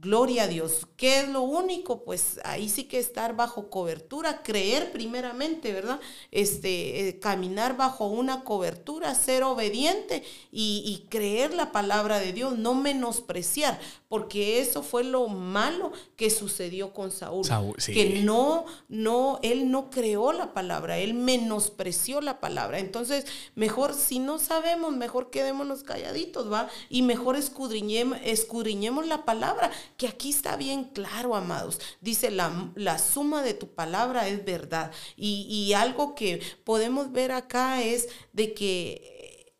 Gloria 0.06 0.44
a 0.44 0.46
Dios. 0.46 0.86
¿Qué 0.96 1.18
es 1.18 1.28
lo 1.28 1.42
único? 1.42 2.04
Pues 2.04 2.38
ahí 2.44 2.68
sí 2.68 2.84
que 2.84 3.00
estar 3.00 3.34
bajo 3.34 3.70
cobertura, 3.70 4.44
creer 4.44 4.92
primeramente, 4.92 5.72
¿verdad? 5.72 5.98
Este, 6.30 7.08
eh, 7.08 7.18
caminar 7.18 7.76
bajo 7.76 8.06
una 8.06 8.44
cobertura, 8.44 9.16
ser 9.16 9.42
obediente 9.42 10.22
y, 10.52 11.06
creer 11.10 11.54
la 11.54 11.72
palabra 11.72 12.20
de 12.20 12.32
Dios, 12.32 12.56
no 12.56 12.74
menospreciar, 12.74 13.80
porque 14.08 14.60
eso 14.60 14.82
fue 14.84 15.02
lo 15.02 15.26
malo 15.26 15.90
que 16.14 16.30
sucedió 16.30 16.92
con 16.92 17.10
Saúl. 17.10 17.44
Que 17.84 18.20
no, 18.22 18.64
no, 18.88 19.40
él 19.42 19.72
no 19.72 19.90
creó 19.90 20.32
la 20.32 20.54
palabra, 20.54 20.98
él 20.98 21.14
menospreció 21.14 22.20
la 22.20 22.38
palabra. 22.38 22.78
Entonces, 22.78 23.26
mejor 23.56 23.92
si 23.92 24.20
no 24.20 24.38
sabemos, 24.38 24.96
mejor 24.96 25.30
quedémonos 25.30 25.82
calladitos, 25.82 26.50
¿va? 26.50 26.68
Y 26.88 27.02
mejor 27.02 27.34
escudriñemos, 27.34 28.18
escudriñemos 28.22 29.06
la 29.06 29.24
palabra 29.24 29.72
que 29.96 30.08
aquí 30.08 30.30
está 30.30 30.56
bien 30.56 30.84
claro, 30.84 31.34
amados. 31.34 31.80
Dice, 32.00 32.30
la, 32.30 32.70
la 32.74 32.98
suma 32.98 33.42
de 33.42 33.54
tu 33.54 33.74
palabra 33.74 34.28
es 34.28 34.44
verdad. 34.44 34.92
Y, 35.16 35.72
algo 35.74 36.14
que 36.14 36.40
podemos 36.64 37.12
ver 37.12 37.32
acá 37.32 37.82
es 37.82 38.08
de 38.32 38.54
que 38.54 39.54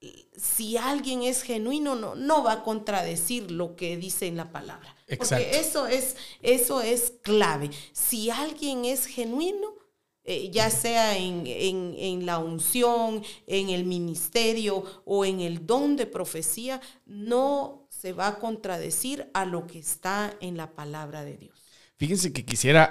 eh, 0.00 0.28
si 0.36 0.76
alguien 0.76 1.22
es 1.22 1.42
genuino, 1.42 1.94
no, 1.94 2.14
no 2.14 2.42
va 2.42 2.52
a 2.52 2.62
contradecir 2.62 3.50
lo 3.50 3.76
que 3.76 3.96
dice 3.96 4.26
en 4.26 4.36
la 4.36 4.52
palabra. 4.52 4.94
Porque 5.16 5.58
eso 5.58 5.86
es, 5.86 6.16
eso 6.42 6.82
es 6.82 7.14
clave. 7.22 7.70
Si 7.92 8.30
alguien 8.30 8.84
es 8.84 9.06
genuino, 9.06 9.74
eh, 10.30 10.50
ya 10.50 10.68
sea 10.68 11.16
en, 11.16 11.46
en, 11.46 11.94
en, 11.96 12.26
la 12.26 12.38
unción, 12.38 13.22
en 13.46 13.70
el 13.70 13.86
ministerio 13.86 14.84
o 15.06 15.24
en 15.24 15.40
el 15.40 15.66
don 15.66 15.96
de 15.96 16.04
profecía, 16.04 16.82
no 17.06 17.87
se 18.00 18.12
va 18.12 18.28
a 18.28 18.38
contradecir 18.38 19.28
a 19.34 19.44
lo 19.44 19.66
que 19.66 19.78
está 19.78 20.34
en 20.40 20.56
la 20.56 20.70
palabra 20.70 21.24
de 21.24 21.36
Dios. 21.36 21.58
Fíjense 21.96 22.32
que 22.32 22.44
quisiera 22.44 22.84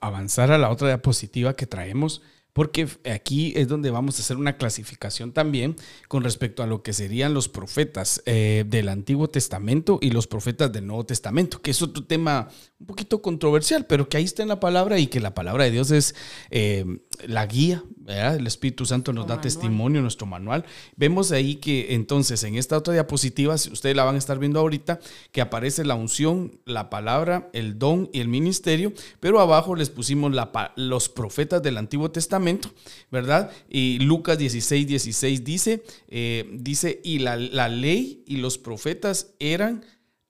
avanzar 0.00 0.52
a 0.52 0.58
la 0.58 0.70
otra 0.70 0.88
diapositiva 0.88 1.54
que 1.54 1.66
traemos 1.66 2.20
porque 2.52 2.86
aquí 3.10 3.54
es 3.56 3.66
donde 3.66 3.90
vamos 3.90 4.18
a 4.18 4.22
hacer 4.22 4.36
una 4.36 4.56
clasificación 4.58 5.32
también 5.32 5.76
con 6.08 6.22
respecto 6.22 6.62
a 6.62 6.66
lo 6.66 6.82
que 6.82 6.92
serían 6.92 7.32
los 7.32 7.48
profetas 7.48 8.22
eh, 8.26 8.64
del 8.66 8.88
Antiguo 8.88 9.28
Testamento 9.28 9.98
y 10.02 10.10
los 10.10 10.26
profetas 10.26 10.70
del 10.70 10.86
Nuevo 10.86 11.06
Testamento, 11.06 11.62
que 11.62 11.70
es 11.70 11.80
otro 11.80 12.04
tema 12.04 12.50
un 12.78 12.86
poquito 12.86 13.22
controversial, 13.22 13.86
pero 13.86 14.08
que 14.08 14.18
ahí 14.18 14.24
está 14.24 14.42
en 14.42 14.50
la 14.50 14.60
palabra 14.60 14.98
y 14.98 15.06
que 15.06 15.20
la 15.20 15.34
palabra 15.34 15.64
de 15.64 15.70
Dios 15.70 15.90
es 15.90 16.14
eh, 16.50 16.84
la 17.26 17.46
guía, 17.46 17.82
el 18.06 18.46
Espíritu 18.46 18.84
Santo 18.84 19.12
nos 19.12 19.26
da 19.26 19.40
testimonio, 19.40 20.00
nuestro 20.02 20.26
manual. 20.26 20.64
Vemos 20.96 21.32
ahí 21.32 21.56
que 21.56 21.94
entonces 21.94 22.42
en 22.44 22.56
esta 22.56 22.76
otra 22.76 22.94
diapositiva, 22.94 23.56
si 23.58 23.70
ustedes 23.70 23.96
la 23.96 24.04
van 24.04 24.16
a 24.16 24.18
estar 24.18 24.38
viendo 24.38 24.60
ahorita, 24.60 25.00
que 25.30 25.40
aparece 25.40 25.84
la 25.84 25.94
unción, 25.94 26.60
la 26.64 26.90
palabra, 26.90 27.48
el 27.52 27.78
don 27.78 28.10
y 28.12 28.20
el 28.20 28.28
ministerio, 28.28 28.92
pero 29.20 29.40
abajo 29.40 29.76
les 29.76 29.90
pusimos 29.90 30.32
la, 30.32 30.72
los 30.76 31.08
profetas 31.08 31.62
del 31.62 31.78
Antiguo 31.78 32.10
Testamento, 32.10 32.70
¿verdad? 33.10 33.50
Y 33.68 33.98
Lucas 34.00 34.38
16, 34.38 34.86
16 34.86 35.44
dice, 35.44 35.82
eh, 36.08 36.48
dice, 36.52 37.00
y 37.04 37.18
la, 37.18 37.36
ley 37.68 38.24
y 38.26 38.36
los 38.36 38.58
profetas 38.58 39.34
eran 39.38 39.84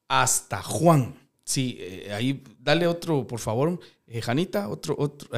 hasta 0.08 0.62
Juan. 0.62 1.14
Sí, 1.44 1.76
eh, 1.80 2.12
ahí 2.12 2.42
dale 2.60 2.86
otro, 2.86 3.26
por 3.26 3.40
favor, 3.40 3.80
eh, 4.12 4.22
Janita, 4.22 4.68
otro, 4.68 4.94
otro, 4.98 5.28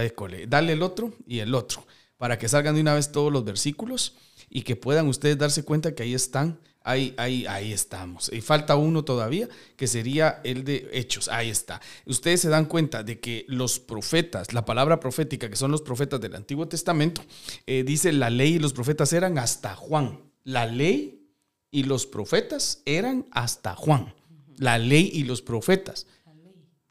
dale 0.49 0.73
el 0.73 0.83
otro 0.83 1.13
y 1.27 1.39
el 1.39 1.55
otro 1.55 1.87
para 2.17 2.39
que 2.39 2.49
salgan 2.49 2.75
de 2.75 2.81
una 2.81 2.95
vez 2.95 3.13
todos 3.13 3.33
los 3.33 3.45
versículos 3.45 4.15
y 4.49 4.63
que 4.63 4.77
puedan 4.77 5.09
ustedes 5.09 5.37
darse 5.37 5.65
cuenta 5.65 5.95
que 5.95 6.05
ahí 6.05 6.15
están, 6.15 6.59
ahí, 6.83 7.15
ahí, 7.17 7.47
ahí 7.47 7.73
estamos. 7.73 8.31
Y 8.33 8.41
falta 8.41 8.77
uno 8.77 9.05
todavía, 9.05 9.49
que 9.77 9.87
sería 9.87 10.41
el 10.45 10.65
de 10.65 10.89
Hechos, 10.93 11.29
ahí 11.29 11.51
está. 11.51 11.81
Ustedes 12.07 12.41
se 12.41 12.49
dan 12.49 12.67
cuenta 12.67 13.03
de 13.03 13.21
que 13.21 13.45
los 13.49 13.81
profetas, 13.81 14.53
la 14.53 14.65
palabra 14.65 15.01
profética, 15.01 15.51
que 15.51 15.57
son 15.57 15.71
los 15.71 15.83
profetas 15.83 16.21
del 16.21 16.35
Antiguo 16.35 16.69
Testamento, 16.69 17.23
eh, 17.67 17.83
dice 17.85 18.13
la 18.13 18.31
ley 18.31 18.55
y 18.55 18.59
los 18.59 18.73
profetas 18.73 19.13
eran 19.13 19.39
hasta 19.39 19.75
Juan. 19.75 20.21
La 20.45 20.67
ley 20.67 21.29
y 21.71 21.83
los 21.85 22.07
profetas 22.07 22.83
eran 22.87 23.27
hasta 23.33 23.75
Juan. 23.75 24.15
La 24.57 24.79
ley 24.79 25.11
y 25.13 25.25
los 25.25 25.43
profetas. 25.43 26.07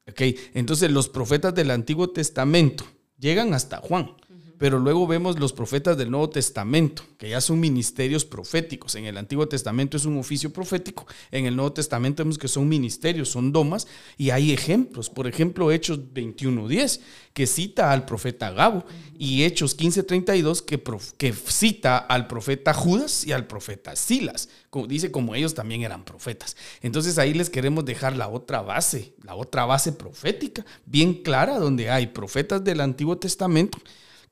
Entonces 0.05 0.91
los 0.91 1.09
profetas 1.09 1.55
del 1.55 1.71
Antiguo 1.71 2.09
Testamento 2.09 2.85
llegan 3.17 3.53
hasta 3.53 3.77
Juan. 3.77 4.11
Pero 4.57 4.79
luego 4.79 5.07
vemos 5.07 5.39
los 5.39 5.51
profetas 5.51 5.97
del 5.97 6.11
Nuevo 6.11 6.29
Testamento, 6.29 7.03
que 7.17 7.29
ya 7.29 7.41
son 7.41 7.59
ministerios 7.59 8.23
proféticos. 8.23 8.95
En 8.95 9.05
el 9.05 9.17
Antiguo 9.17 9.47
Testamento 9.47 9.97
es 9.97 10.05
un 10.05 10.17
oficio 10.17 10.53
profético, 10.53 11.05
en 11.31 11.45
el 11.45 11.55
Nuevo 11.55 11.73
Testamento 11.73 12.23
vemos 12.23 12.37
que 12.37 12.47
son 12.47 12.69
ministerios, 12.69 13.29
son 13.29 13.51
domas, 13.51 13.87
y 14.17 14.29
hay 14.29 14.51
ejemplos. 14.51 15.09
Por 15.09 15.27
ejemplo, 15.27 15.71
Hechos 15.71 15.99
21.10, 16.13 17.01
que 17.33 17.47
cita 17.47 17.91
al 17.91 18.05
profeta 18.05 18.51
Gabo, 18.51 18.85
y 19.17 19.43
Hechos 19.43 19.77
15.32, 19.77 20.63
que, 20.63 20.81
que 21.17 21.33
cita 21.33 21.97
al 21.97 22.27
profeta 22.27 22.73
Judas 22.73 23.25
y 23.25 23.31
al 23.31 23.47
profeta 23.47 23.95
Silas. 23.95 24.49
Como, 24.69 24.87
dice 24.87 25.11
como 25.11 25.35
ellos 25.35 25.53
también 25.53 25.81
eran 25.81 26.03
profetas. 26.03 26.55
Entonces 26.81 27.17
ahí 27.17 27.33
les 27.33 27.49
queremos 27.49 27.85
dejar 27.85 28.15
la 28.15 28.27
otra 28.27 28.61
base, 28.61 29.13
la 29.23 29.35
otra 29.35 29.65
base 29.65 29.91
profética, 29.91 30.65
bien 30.85 31.15
clara, 31.23 31.59
donde 31.59 31.89
hay 31.89 32.07
profetas 32.07 32.63
del 32.63 32.81
Antiguo 32.81 33.17
Testamento 33.17 33.77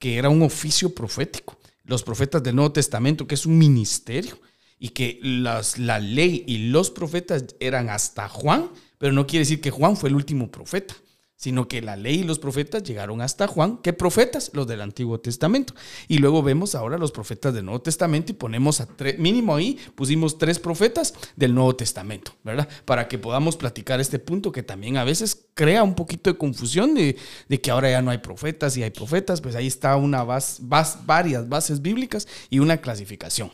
que 0.01 0.17
era 0.17 0.29
un 0.29 0.41
oficio 0.41 0.95
profético. 0.95 1.55
Los 1.85 2.01
profetas 2.01 2.41
del 2.41 2.55
Nuevo 2.55 2.71
Testamento, 2.71 3.27
que 3.27 3.35
es 3.35 3.45
un 3.45 3.55
ministerio, 3.59 4.35
y 4.79 4.89
que 4.89 5.19
las, 5.21 5.77
la 5.77 5.99
ley 5.99 6.43
y 6.47 6.69
los 6.69 6.89
profetas 6.89 7.45
eran 7.59 7.87
hasta 7.87 8.27
Juan, 8.27 8.71
pero 8.97 9.13
no 9.13 9.27
quiere 9.27 9.41
decir 9.43 9.61
que 9.61 9.69
Juan 9.69 9.95
fue 9.95 10.09
el 10.09 10.15
último 10.15 10.49
profeta 10.49 10.95
sino 11.41 11.67
que 11.67 11.81
la 11.81 11.95
ley 11.95 12.19
y 12.19 12.23
los 12.23 12.37
profetas 12.37 12.83
llegaron 12.83 13.19
hasta 13.19 13.47
Juan. 13.47 13.77
¿Qué 13.77 13.93
profetas? 13.93 14.51
Los 14.53 14.67
del 14.67 14.79
Antiguo 14.79 15.19
Testamento. 15.19 15.73
Y 16.07 16.19
luego 16.19 16.43
vemos 16.43 16.75
ahora 16.75 16.99
los 16.99 17.11
profetas 17.11 17.51
del 17.51 17.65
Nuevo 17.65 17.81
Testamento 17.81 18.31
y 18.31 18.35
ponemos 18.35 18.79
a 18.79 18.85
tres, 18.85 19.17
mínimo 19.17 19.55
ahí 19.55 19.79
pusimos 19.95 20.37
tres 20.37 20.59
profetas 20.59 21.15
del 21.35 21.55
Nuevo 21.55 21.75
Testamento, 21.75 22.33
¿verdad? 22.43 22.69
Para 22.85 23.07
que 23.07 23.17
podamos 23.17 23.57
platicar 23.57 23.99
este 23.99 24.19
punto 24.19 24.51
que 24.51 24.61
también 24.61 24.97
a 24.97 25.03
veces 25.03 25.47
crea 25.55 25.81
un 25.81 25.95
poquito 25.95 26.29
de 26.29 26.37
confusión 26.37 26.93
de, 26.93 27.17
que 27.59 27.71
ahora 27.71 27.89
ya 27.89 28.03
no 28.03 28.11
hay 28.11 28.19
profetas 28.19 28.77
y 28.77 28.83
hay 28.83 28.91
profetas, 28.91 29.41
pues 29.41 29.55
ahí 29.55 29.65
está 29.65 29.95
una 29.95 30.23
base, 30.23 30.61
varias 31.05 31.49
bases 31.49 31.81
bíblicas 31.81 32.27
y 32.51 32.59
una 32.59 32.77
clasificación. 32.77 33.49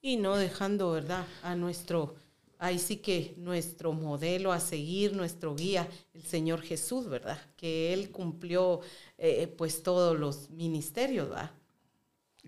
Y 0.00 0.16
no 0.16 0.38
dejando, 0.38 0.92
¿verdad? 0.92 1.26
A 1.42 1.56
nuestro 1.56 2.14
ahí 2.62 2.78
sí 2.78 2.98
que 2.98 3.34
nuestro 3.38 3.92
modelo 3.92 4.52
a 4.52 4.60
seguir, 4.60 5.14
nuestro 5.14 5.54
guía, 5.56 5.88
el 6.14 6.22
Señor 6.22 6.62
Jesús, 6.62 7.08
¿verdad? 7.08 7.38
Que 7.56 7.92
Él 7.92 8.10
cumplió 8.10 8.80
eh, 9.18 9.52
pues 9.58 9.82
todos 9.82 10.18
los 10.18 10.48
ministerios, 10.50 11.28
¿verdad? 11.28 11.50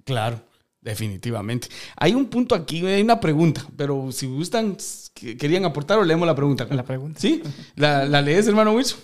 Claro, 0.04 0.40
definitivamente. 0.80 1.66
Hay 1.96 2.14
un 2.14 2.26
punto 2.26 2.54
aquí, 2.54 2.86
hay 2.86 3.02
una 3.02 3.18
pregunta, 3.18 3.66
pero 3.76 4.12
si 4.12 4.26
gustan, 4.26 4.76
querían 5.14 5.64
aportar 5.64 5.98
o 5.98 6.04
leemos 6.04 6.28
la 6.28 6.36
pregunta. 6.36 6.68
La 6.70 6.84
pregunta. 6.84 7.20
¿Sí? 7.20 7.42
¿La, 7.74 8.04
la 8.04 8.22
lees, 8.22 8.46
hermano 8.46 8.72
Wilson? 8.72 9.00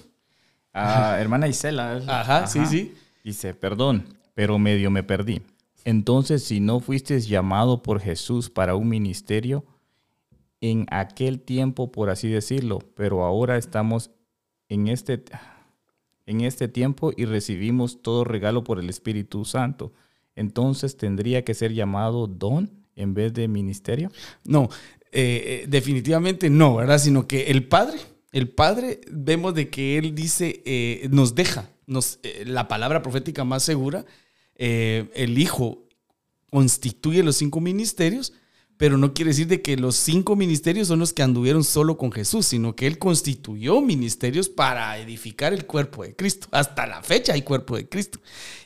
Ah, 0.73 1.17
hermana 1.19 1.49
Isela. 1.49 2.01
Ajá, 2.07 2.47
sí, 2.47 2.65
sí. 2.67 2.95
Dice, 3.25 3.53
perdón, 3.55 4.05
pero 4.35 4.61
medio 4.61 4.93
me 4.93 5.03
perdí. 5.03 5.43
Entonces, 5.85 6.45
si 6.45 6.61
no 6.61 6.79
fuiste 6.79 7.19
llamado 7.21 7.83
por 7.83 8.01
Jesús 8.01 8.49
para 8.49 8.77
un 8.77 8.89
ministerio, 8.89 9.65
en 10.61 10.87
aquel 10.91 11.41
tiempo, 11.41 11.91
por 11.91 12.11
así 12.11 12.29
decirlo, 12.29 12.81
pero 12.95 13.25
ahora 13.25 13.57
estamos 13.57 14.11
en 14.69 14.89
este, 14.89 15.23
en 16.27 16.43
este 16.43 16.69
tiempo 16.69 17.13
y 17.17 17.25
recibimos 17.25 18.03
todo 18.03 18.25
regalo 18.25 18.63
por 18.63 18.79
el 18.79 18.89
Espíritu 18.89 19.45
Santo. 19.45 19.93
Entonces 20.37 20.97
tendría 20.97 21.45
que 21.45 21.55
ser 21.55 21.73
llamado 21.73 22.27
don 22.27 22.71
en 22.95 23.15
vez 23.15 23.33
de 23.33 23.49
ministerio. 23.49 24.11
No, 24.45 24.69
eh, 25.13 25.63
eh, 25.63 25.67
definitivamente 25.69 26.51
no, 26.51 26.77
¿verdad? 26.77 26.99
Sino 26.99 27.27
que 27.27 27.51
el 27.51 27.67
Padre, 27.67 27.99
el 28.33 28.49
Padre, 28.49 29.01
vemos 29.11 29.55
de 29.55 29.69
que 29.71 29.99
Él 29.99 30.15
dice, 30.15 30.63
eh, 30.65 31.09
nos 31.11 31.35
deja, 31.35 31.71
nos, 31.87 32.21
la 32.45 32.69
palabra 32.69 33.03
profética 33.03 33.45
más 33.45 33.63
segura, 33.63 34.05
el 34.57 35.39
Hijo 35.39 35.85
constituye 36.51 37.23
los 37.23 37.37
cinco 37.37 37.61
ministerios 37.61 38.35
pero 38.81 38.97
no 38.97 39.13
quiere 39.13 39.33
decir 39.33 39.47
de 39.47 39.61
que 39.61 39.77
los 39.77 39.95
cinco 39.95 40.37
ministerios 40.37 40.89
son 40.89 41.01
los 41.01 41.13
que 41.13 41.23
anduvieron 41.23 41.65
solo 41.65 41.99
con 41.99 42.11
Jesús, 42.11 42.47
sino 42.47 42.75
que 42.75 42.87
Él 42.87 42.99
constituyó 42.99 43.83
ministerios 43.83 44.49
para 44.49 44.97
edificar 44.97 45.53
el 45.53 45.67
cuerpo 45.67 46.03
de 46.03 46.17
Cristo. 46.17 46.49
Hasta 46.51 46.87
la 46.87 47.03
fecha 47.03 47.35
hay 47.35 47.43
cuerpo 47.43 47.77
de 47.77 47.87
Cristo. 47.91 48.21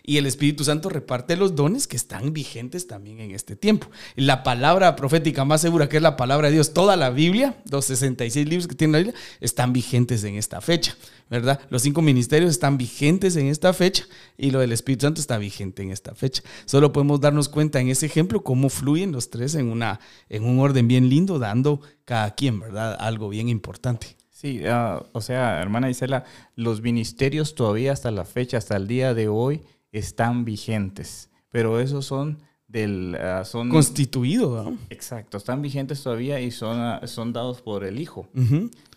Y 0.05 0.19
el 0.19 0.27
Espíritu 0.27 0.63
Santo 0.63 0.89
reparte 0.89 1.37
los 1.37 1.57
dones 1.57 1.89
que 1.89 1.97
están 1.97 2.33
vigentes 2.33 2.87
también 2.87 3.19
en 3.19 3.33
este 3.33 3.57
tiempo. 3.57 3.89
La 4.15 4.45
palabra 4.45 4.95
profética 4.95 5.45
más 5.45 5.63
segura, 5.63 5.89
que 5.89 5.97
es 5.97 6.03
la 6.03 6.17
palabra 6.17 6.47
de 6.47 6.55
Dios, 6.55 6.75
toda 6.75 6.95
la 6.95 7.11
Biblia, 7.11 7.57
los 7.69 7.87
66 7.87 8.49
libros 8.49 8.69
que 8.69 8.77
tiene 8.77 8.93
la 8.93 8.99
Biblia, 8.99 9.21
están 9.41 9.73
vigentes 9.73 10.23
en 10.23 10.37
esta 10.37 10.61
fecha. 10.61 10.97
¿verdad? 11.31 11.61
Los 11.71 11.83
cinco 11.83 12.03
ministerios 12.03 12.51
están 12.51 12.77
vigentes 12.77 13.37
en 13.37 13.47
esta 13.47 13.73
fecha 13.73 14.05
y 14.37 14.51
lo 14.51 14.61
del 14.61 14.73
Espíritu 14.73 15.07
Santo 15.07 15.21
está 15.21 15.39
vigente 15.39 15.83
en 15.83 15.91
esta 15.91 16.15
fecha. 16.15 16.43
Solo 16.67 16.93
podemos 16.93 17.21
darnos 17.21 17.49
cuenta 17.49 17.81
en 17.81 17.89
ese 17.89 18.07
ejemplo 18.07 18.45
cómo 18.45 18.69
fluyen 18.69 19.13
los 19.13 19.31
tres 19.31 19.55
en, 19.55 19.71
una, 19.71 20.01
en 20.29 20.45
un 20.45 20.59
orden 20.61 20.89
bien 20.89 21.09
lindo, 21.09 21.39
dando 21.39 21.81
cada 22.05 22.35
quien, 22.35 22.61
¿verdad? 22.61 22.97
Algo 22.99 23.29
bien 23.29 23.49
importante. 23.49 24.17
Sí, 24.31 24.63
ah, 24.67 25.03
o 25.13 25.21
sea, 25.21 25.63
hermana 25.63 25.89
Isela, 25.89 26.25
los 26.55 26.83
ministerios 26.83 27.55
todavía 27.55 27.93
hasta 27.93 28.11
la 28.11 28.25
fecha, 28.25 28.59
hasta 28.59 28.77
el 28.77 28.87
día 28.87 29.15
de 29.15 29.29
hoy, 29.29 29.63
están 29.91 30.45
vigentes, 30.45 31.31
pero 31.51 31.81
esos 31.81 32.05
son 32.05 32.43
del... 32.69 33.17
Uh, 33.17 33.45
son 33.45 33.71
constituidos. 33.71 34.75
Exacto, 34.91 35.39
están 35.39 35.63
vigentes 35.63 36.03
todavía 36.03 36.41
y 36.41 36.51
son, 36.51 36.79
ah, 36.79 37.01
son 37.07 37.33
dados 37.33 37.63
por 37.63 37.85
el 37.85 37.99
Hijo, 37.99 38.29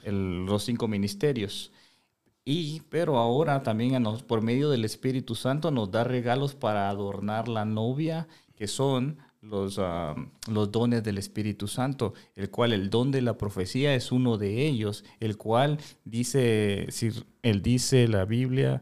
los 0.04 0.64
cinco 0.64 0.88
ministerios. 0.88 1.72
Y, 2.44 2.82
pero 2.90 3.18
ahora 3.18 3.62
también 3.62 4.04
por 4.26 4.42
medio 4.42 4.70
del 4.70 4.86
Espíritu 4.86 5.36
Santo 5.36 5.70
nos 5.70 5.92
da 5.92 6.04
regalos 6.04 6.56
para 6.56 6.90
adornar 6.90 7.48
la 7.48 7.66
novia, 7.66 8.28
que 8.56 8.68
son 8.68 9.18
los, 9.42 9.80
ah, 9.80 10.16
los 10.50 10.72
dones 10.72 11.04
del 11.04 11.18
Espíritu 11.18 11.68
Santo, 11.68 12.14
el 12.36 12.50
cual 12.50 12.74
el 12.74 12.90
don 12.90 13.12
de 13.12 13.22
la 13.22 13.38
profecía 13.38 13.96
es 13.96 14.12
uno 14.12 14.38
de 14.38 14.68
ellos, 14.68 15.04
el 15.20 15.38
cual 15.38 15.80
dice, 16.06 16.88
si 16.90 17.12
él 17.42 17.62
dice 17.62 18.08
la 18.08 18.26
Biblia, 18.26 18.82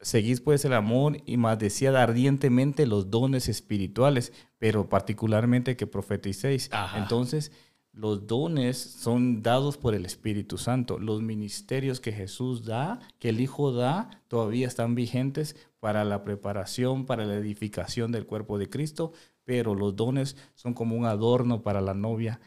seguís 0.00 0.40
pues 0.40 0.64
el 0.64 0.72
amor 0.72 1.18
y 1.26 1.36
más 1.36 1.58
decía 1.58 1.90
ardientemente 2.00 2.86
los 2.86 3.10
dones 3.10 3.48
espirituales, 3.48 4.32
pero 4.58 4.88
particularmente 4.88 5.76
que 5.76 5.86
profeticéis. 5.86 6.70
Entonces, 6.96 7.52
los 7.92 8.26
dones 8.26 8.78
son 8.78 9.42
dados 9.42 9.76
por 9.76 9.94
el 9.94 10.06
Espíritu 10.06 10.58
Santo. 10.58 10.98
Los 10.98 11.22
ministerios 11.22 12.00
que 12.00 12.12
Jesús 12.12 12.64
da, 12.64 13.00
que 13.18 13.30
el 13.30 13.40
Hijo 13.40 13.72
da, 13.72 14.22
todavía 14.28 14.68
están 14.68 14.94
vigentes 14.94 15.56
para 15.80 16.04
la 16.04 16.22
preparación, 16.22 17.04
para 17.04 17.24
la 17.24 17.34
edificación 17.34 18.12
del 18.12 18.26
cuerpo 18.26 18.58
de 18.58 18.70
Cristo, 18.70 19.12
pero 19.50 19.74
los 19.74 19.96
dones 19.96 20.36
son 20.54 20.74
como 20.74 20.94
un 20.94 21.06
adorno 21.06 21.60
para 21.64 21.80
la 21.80 21.92
novia 21.92 22.40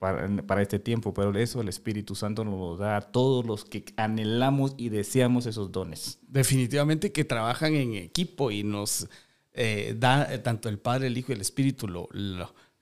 para, 0.00 0.60
este 0.60 0.80
tiempo, 0.80 1.14
pero 1.14 1.32
eso 1.38 1.60
el 1.60 1.68
Espíritu 1.68 2.16
Santo 2.16 2.44
nos 2.44 2.58
lo 2.58 2.76
da 2.76 2.96
a 2.96 3.00
todos 3.00 3.46
los 3.46 3.64
que 3.64 3.84
anhelamos 3.96 4.74
y 4.76 4.88
deseamos 4.88 5.46
esos 5.46 5.70
dones. 5.70 6.18
Definitivamente 6.22 7.12
que 7.12 7.24
trabajan 7.24 7.76
en 7.76 7.94
equipo 7.94 8.50
y 8.50 8.64
nos 8.64 9.08
eh, 9.52 9.94
da 9.96 10.34
eh, 10.34 10.38
tanto 10.38 10.68
el 10.68 10.80
Padre, 10.80 11.06
el 11.06 11.16
Hijo 11.16 11.30
y 11.30 11.36
el 11.36 11.42
Espíritu 11.42 11.86
lo 11.86 12.08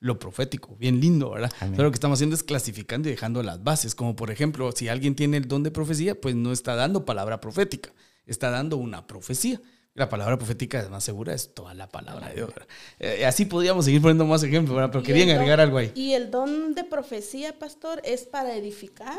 lo 0.01 0.19
profético, 0.19 0.75
bien 0.77 0.99
lindo, 1.01 1.33
¿verdad? 1.33 1.53
Pero 1.61 1.85
lo 1.85 1.91
que 1.91 1.97
estamos 1.97 2.17
haciendo 2.17 2.35
es 2.35 2.43
clasificando 2.43 3.09
y 3.09 3.13
dejando 3.13 3.43
las 3.43 3.63
bases, 3.63 3.95
como 3.95 4.17
por 4.17 4.31
ejemplo, 4.31 4.73
si 4.73 4.89
alguien 4.89 5.15
tiene 5.15 5.37
el 5.37 5.49
don 5.49 5.63
de 5.63 5.71
profecía, 5.71 6.19
pues 6.19 6.35
no 6.35 6.53
está 6.53 6.77
dando 6.77 7.05
palabra 7.05 7.41
profética, 7.41 7.93
está 8.25 8.51
dando 8.51 8.79
una 8.79 9.07
profecía. 9.07 9.61
La 9.97 10.11
palabra 10.11 10.37
profética 10.37 10.79
es 10.79 10.91
más 10.91 11.03
segura, 11.03 11.33
es 11.33 11.55
toda 11.55 11.73
la 11.73 11.89
palabra 11.89 12.29
de 12.29 12.35
Dios. 12.35 12.51
Eh, 12.99 13.25
así 13.25 13.47
podríamos 13.47 13.87
seguir 13.87 14.03
poniendo 14.03 14.27
más 14.27 14.43
ejemplos, 14.43 14.79
pero 14.93 15.03
querían 15.03 15.31
agregar 15.31 15.59
algo 15.59 15.79
ahí. 15.79 15.91
Y 15.95 16.13
el 16.13 16.31
don 16.31 16.75
de 16.75 16.85
profecía, 16.85 17.59
pastor, 17.59 18.03
es 18.05 18.25
para 18.25 18.55
edificar, 18.55 19.19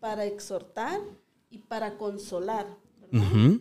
para 0.00 0.24
exhortar 0.24 0.98
y 1.50 1.58
para 1.58 1.96
consolar. 1.98 2.66
¿verdad? 3.12 3.60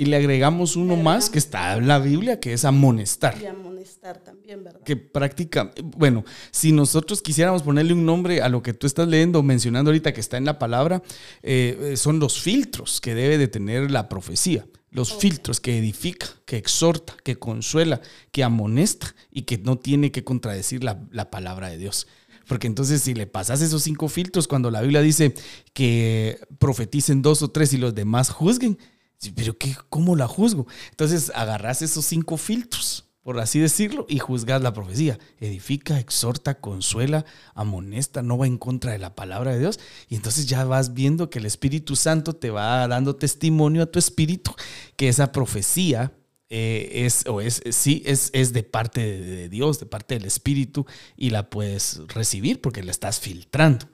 Y 0.00 0.04
le 0.06 0.16
agregamos 0.16 0.76
uno 0.76 0.96
más 0.96 1.28
que 1.28 1.38
está 1.38 1.76
en 1.76 1.86
la 1.86 1.98
Biblia, 2.00 2.38
que 2.38 2.52
es 2.52 2.64
amonestar. 2.64 3.36
Y 3.40 3.46
amonestar 3.46 4.18
también, 4.18 4.62
¿verdad? 4.62 4.80
Que 4.82 4.96
práctica, 4.96 5.72
bueno, 5.82 6.24
si 6.52 6.70
nosotros 6.70 7.20
quisiéramos 7.20 7.64
ponerle 7.64 7.92
un 7.92 8.06
nombre 8.06 8.40
a 8.40 8.48
lo 8.48 8.62
que 8.62 8.74
tú 8.74 8.86
estás 8.86 9.08
leyendo, 9.08 9.42
mencionando 9.42 9.90
ahorita 9.90 10.12
que 10.12 10.20
está 10.20 10.36
en 10.36 10.44
la 10.44 10.58
palabra, 10.58 11.02
eh, 11.42 11.94
son 11.96 12.20
los 12.20 12.40
filtros 12.40 13.00
que 13.00 13.14
debe 13.14 13.38
de 13.38 13.48
tener 13.48 13.90
la 13.90 14.08
profecía. 14.08 14.66
Los 14.90 15.14
filtros 15.14 15.60
que 15.60 15.78
edifica, 15.78 16.26
que 16.46 16.56
exhorta, 16.56 17.16
que 17.22 17.38
consuela, 17.38 18.00
que 18.32 18.42
amonesta 18.42 19.14
y 19.30 19.42
que 19.42 19.58
no 19.58 19.76
tiene 19.76 20.10
que 20.10 20.24
contradecir 20.24 20.82
la, 20.82 21.06
la 21.10 21.30
palabra 21.30 21.68
de 21.68 21.78
Dios. 21.78 22.06
Porque 22.46 22.66
entonces 22.66 23.02
si 23.02 23.14
le 23.14 23.26
pasas 23.26 23.60
esos 23.60 23.82
cinco 23.82 24.08
filtros, 24.08 24.48
cuando 24.48 24.70
la 24.70 24.80
Biblia 24.80 25.02
dice 25.02 25.34
que 25.74 26.40
profeticen 26.58 27.20
dos 27.20 27.42
o 27.42 27.50
tres 27.50 27.74
y 27.74 27.76
los 27.76 27.94
demás 27.94 28.30
juzguen, 28.30 28.78
pero 29.34 29.56
qué, 29.58 29.76
¿cómo 29.90 30.16
la 30.16 30.26
juzgo? 30.26 30.66
Entonces 30.90 31.30
agarras 31.34 31.82
esos 31.82 32.04
cinco 32.06 32.36
filtros, 32.38 33.07
por 33.22 33.38
así 33.40 33.58
decirlo, 33.58 34.06
y 34.08 34.18
juzgas 34.18 34.62
la 34.62 34.72
profecía. 34.72 35.18
Edifica, 35.38 35.98
exhorta, 35.98 36.60
consuela, 36.60 37.24
amonesta, 37.54 38.22
no 38.22 38.38
va 38.38 38.46
en 38.46 38.58
contra 38.58 38.92
de 38.92 38.98
la 38.98 39.14
palabra 39.14 39.52
de 39.52 39.58
Dios. 39.58 39.80
Y 40.08 40.14
entonces 40.14 40.46
ya 40.46 40.64
vas 40.64 40.94
viendo 40.94 41.28
que 41.28 41.38
el 41.38 41.46
Espíritu 41.46 41.96
Santo 41.96 42.34
te 42.34 42.50
va 42.50 42.88
dando 42.88 43.16
testimonio 43.16 43.82
a 43.82 43.86
tu 43.86 43.98
espíritu 43.98 44.54
que 44.96 45.08
esa 45.08 45.32
profecía 45.32 46.12
eh, 46.50 47.04
es, 47.04 47.26
o 47.26 47.40
es, 47.42 47.62
sí, 47.70 48.02
es, 48.06 48.30
es 48.32 48.52
de 48.52 48.62
parte 48.62 49.00
de 49.20 49.48
Dios, 49.48 49.78
de 49.80 49.86
parte 49.86 50.14
del 50.14 50.24
Espíritu, 50.24 50.86
y 51.16 51.30
la 51.30 51.50
puedes 51.50 52.00
recibir 52.08 52.60
porque 52.60 52.82
la 52.82 52.90
estás 52.90 53.20
filtrando. 53.20 53.86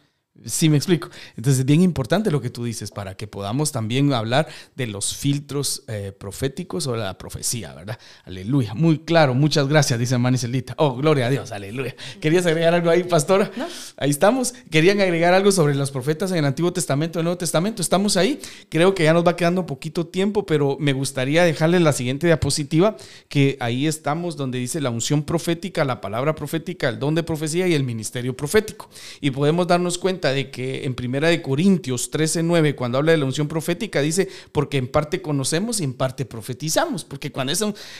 Sí, 0.44 0.68
me 0.68 0.76
explico. 0.76 1.10
Entonces 1.36 1.60
es 1.60 1.64
bien 1.64 1.80
importante 1.80 2.30
lo 2.32 2.40
que 2.40 2.50
tú 2.50 2.64
dices 2.64 2.90
para 2.90 3.16
que 3.16 3.28
podamos 3.28 3.70
también 3.70 4.12
hablar 4.12 4.48
de 4.74 4.88
los 4.88 5.16
filtros 5.16 5.84
eh, 5.86 6.10
proféticos 6.10 6.88
o 6.88 6.96
la 6.96 7.16
profecía, 7.16 7.72
¿verdad? 7.72 7.98
Aleluya. 8.24 8.74
Muy 8.74 8.98
claro. 8.98 9.34
Muchas 9.34 9.68
gracias, 9.68 9.96
dice 9.98 10.18
Manicelita. 10.18 10.74
Oh, 10.76 10.96
gloria 10.96 11.26
a 11.26 11.30
Dios. 11.30 11.52
Aleluya. 11.52 11.94
¿Querías 12.20 12.44
agregar 12.46 12.74
algo 12.74 12.90
ahí, 12.90 13.04
pastora? 13.04 13.52
No. 13.56 13.66
Ahí 13.96 14.10
estamos. 14.10 14.54
¿Querían 14.70 15.00
agregar 15.00 15.34
algo 15.34 15.52
sobre 15.52 15.76
los 15.76 15.92
profetas 15.92 16.32
en 16.32 16.38
el 16.38 16.44
Antiguo 16.46 16.72
Testamento 16.72 17.18
y 17.18 17.20
el 17.20 17.24
Nuevo 17.24 17.38
Testamento? 17.38 17.80
Estamos 17.80 18.16
ahí. 18.16 18.40
Creo 18.68 18.92
que 18.92 19.04
ya 19.04 19.12
nos 19.12 19.24
va 19.24 19.36
quedando 19.36 19.66
poquito 19.66 20.08
tiempo, 20.08 20.44
pero 20.44 20.76
me 20.80 20.92
gustaría 20.92 21.44
dejarles 21.44 21.82
la 21.82 21.92
siguiente 21.92 22.26
diapositiva, 22.26 22.96
que 23.28 23.56
ahí 23.60 23.86
estamos 23.86 24.36
donde 24.36 24.58
dice 24.58 24.80
la 24.80 24.90
unción 24.90 25.22
profética, 25.22 25.84
la 25.84 26.00
palabra 26.00 26.34
profética, 26.34 26.88
el 26.88 26.98
don 26.98 27.14
de 27.14 27.22
profecía 27.22 27.68
y 27.68 27.74
el 27.74 27.84
ministerio 27.84 28.36
profético. 28.36 28.90
Y 29.20 29.30
podemos 29.30 29.68
darnos 29.68 29.96
cuenta 29.96 30.23
de 30.32 30.50
que 30.50 30.84
en 30.84 30.94
Primera 30.94 31.28
de 31.28 31.42
Corintios 31.42 32.10
13:9 32.10 32.74
cuando 32.74 32.98
habla 32.98 33.12
de 33.12 33.18
la 33.18 33.24
unción 33.24 33.48
profética 33.48 34.00
dice, 34.00 34.28
porque 34.52 34.78
en 34.78 34.88
parte 34.88 35.22
conocemos 35.22 35.80
y 35.80 35.84
en 35.84 35.94
parte 35.94 36.24
profetizamos, 36.24 37.04
porque 37.04 37.32
cuando, 37.32 37.52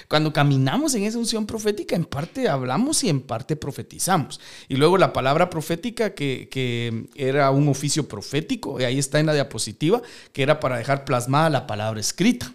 cuando 0.08 0.32
caminamos 0.32 0.94
en 0.94 1.04
esa 1.04 1.18
unción 1.18 1.46
profética, 1.46 1.96
en 1.96 2.04
parte 2.04 2.48
hablamos 2.48 3.04
y 3.04 3.08
en 3.08 3.20
parte 3.20 3.56
profetizamos. 3.56 4.40
Y 4.68 4.76
luego 4.76 4.98
la 4.98 5.12
palabra 5.12 5.50
profética 5.50 6.14
que, 6.14 6.48
que 6.50 7.06
era 7.14 7.50
un 7.50 7.68
oficio 7.68 8.08
profético, 8.08 8.80
y 8.80 8.84
ahí 8.84 8.98
está 8.98 9.20
en 9.20 9.26
la 9.26 9.34
diapositiva, 9.34 10.02
que 10.32 10.42
era 10.42 10.60
para 10.60 10.76
dejar 10.76 11.04
plasmada 11.04 11.50
la 11.50 11.66
palabra 11.66 12.00
escrita. 12.00 12.52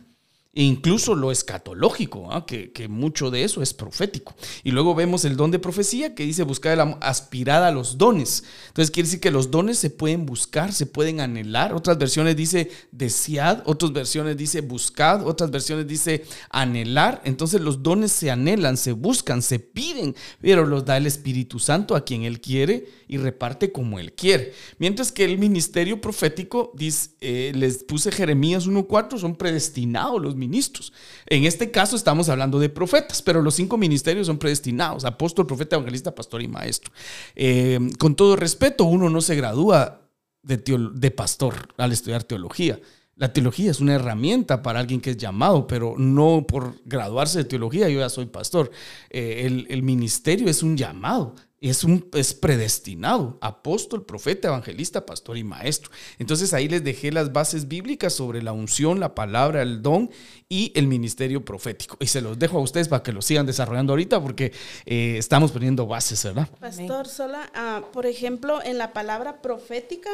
Incluso 0.62 1.16
lo 1.16 1.32
escatológico, 1.32 2.34
¿ah? 2.34 2.46
que, 2.46 2.88
mucho 2.90 3.32
de 3.32 3.46
eso 3.46 3.62
es 3.62 3.74
profético. 3.74 4.36
Y 4.62 4.72
luego 4.72 4.94
vemos 4.94 5.24
el 5.24 5.38
don 5.38 5.52
de 5.52 5.60
profecía 5.60 6.14
que 6.16 6.26
dice 6.26 6.44
buscar 6.44 6.78
la 6.78 6.98
aspirada 7.00 7.70
a 7.70 7.72
los 7.72 7.98
dones. 7.98 8.44
Entonces 8.68 8.92
quiere 8.92 9.08
decir 9.08 9.22
que 9.22 9.32
los 9.32 9.52
dones 9.52 9.80
se 9.80 9.90
pueden 9.90 10.26
buscar, 10.26 10.74
se 10.74 10.86
pueden 10.86 11.22
anhelar. 11.22 11.74
Otras 11.74 11.98
versiones 11.98 12.36
dice 12.36 12.70
desead, 12.92 13.64
otras 13.68 13.94
versiones 13.94 14.36
dice 14.36 14.60
buscad, 14.60 15.26
otras 15.26 15.50
versiones 15.50 15.88
dice 15.88 16.26
anhelar. 16.50 17.22
Entonces 17.24 17.62
los 17.62 17.82
dones 17.82 18.12
se 18.12 18.30
anhelan, 18.30 18.76
se 18.76 18.92
buscan, 18.92 19.42
se 19.42 19.60
piden, 19.60 20.14
pero 20.42 20.66
los 20.66 20.84
da 20.84 20.98
el 20.98 21.06
Espíritu 21.06 21.60
Santo 21.60 21.96
a 21.96 22.04
quien 22.04 22.24
Él 22.24 22.42
quiere 22.42 22.86
y 23.08 23.16
reparte 23.16 23.72
como 23.72 23.98
Él 23.98 24.12
quiere. 24.12 24.52
Mientras 24.78 25.14
que 25.14 25.24
el 25.24 25.38
ministerio 25.38 26.02
profético, 26.02 26.74
eh, 27.22 27.54
les 27.56 27.86
puse 27.86 28.12
Jeremías 28.12 28.68
1.4, 28.68 29.20
son 29.20 29.38
predestinados 29.38 30.22
los 30.22 30.36
ministros. 30.50 30.92
En 31.28 31.46
este 31.46 31.72
caso 31.72 31.96
estamos 31.96 32.28
hablando 32.28 32.60
de 32.60 32.70
profetas, 32.70 33.22
pero 33.22 33.42
los 33.42 33.56
cinco 33.56 33.78
ministerios 33.78 34.28
son 34.28 34.38
predestinados, 34.38 35.06
apóstol, 35.06 35.46
profeta, 35.46 35.76
evangelista, 35.76 36.14
pastor 36.14 36.42
y 36.42 36.48
maestro. 36.48 36.92
Eh, 37.36 37.80
con 38.00 38.16
todo 38.16 38.36
respeto, 38.36 38.86
uno 38.86 39.10
no 39.10 39.22
se 39.22 39.36
gradúa 39.36 40.02
de, 40.42 41.12
pastor 41.12 41.70
al 41.78 41.92
estudiar 41.92 42.24
teología. 42.24 42.80
La 43.16 43.34
teología 43.34 43.70
es 43.70 43.82
una 43.82 43.96
herramienta 43.96 44.62
para 44.62 44.80
alguien 44.80 45.02
que 45.02 45.12
es 45.12 45.18
llamado, 45.18 45.68
pero 45.68 45.96
no 45.98 46.46
por 46.48 46.76
graduarse 46.86 47.40
de 47.40 47.44
teología 47.46 47.90
yo 47.90 48.00
ya 48.00 48.10
soy 48.10 48.28
pastor. 48.28 48.72
Eh, 49.10 49.66
el, 49.70 49.84
ministerio 49.84 50.50
es 50.50 50.64
un 50.64 50.78
llamado 50.78 51.36
es, 51.62 51.84
un, 51.84 52.10
es 52.14 52.34
predestinado, 52.34 53.38
apóstol, 53.42 54.06
profeta, 54.06 54.48
evangelista, 54.48 55.06
pastor 55.06 55.38
y 55.38 55.44
maestro. 55.44 55.92
Entonces 56.18 56.54
ahí 56.54 56.68
les 56.68 56.84
dejé 56.84 57.12
las 57.12 57.34
bases 57.34 57.68
bíblicas 57.68 58.14
sobre 58.14 58.42
la 58.42 58.54
unción, 58.54 59.00
la 59.00 59.16
palabra, 59.16 59.62
el 59.62 59.82
don 59.82 60.10
y 60.48 60.72
el 60.76 60.88
ministerio 60.88 61.44
profético. 61.44 61.98
Y 62.00 62.08
se 62.08 62.22
los 62.22 62.40
dejo 62.40 62.58
a 62.58 62.62
ustedes 62.62 62.88
para 62.88 63.04
que 63.04 63.12
lo 63.12 63.22
sigan 63.22 63.46
desarrollando 63.46 63.94
ahorita 63.94 64.22
porque 64.22 64.54
eh, 64.86 65.16
estamos 65.18 65.52
poniendo 65.52 65.86
bases, 65.86 66.24
¿verdad? 66.24 66.48
Pastor 66.60 67.08
Sola, 67.08 67.52
ah, 67.54 67.84
por 67.92 68.06
ejemplo, 68.06 68.64
en 68.64 68.78
la 68.78 68.94
palabra 68.94 69.42
profética 69.42 70.10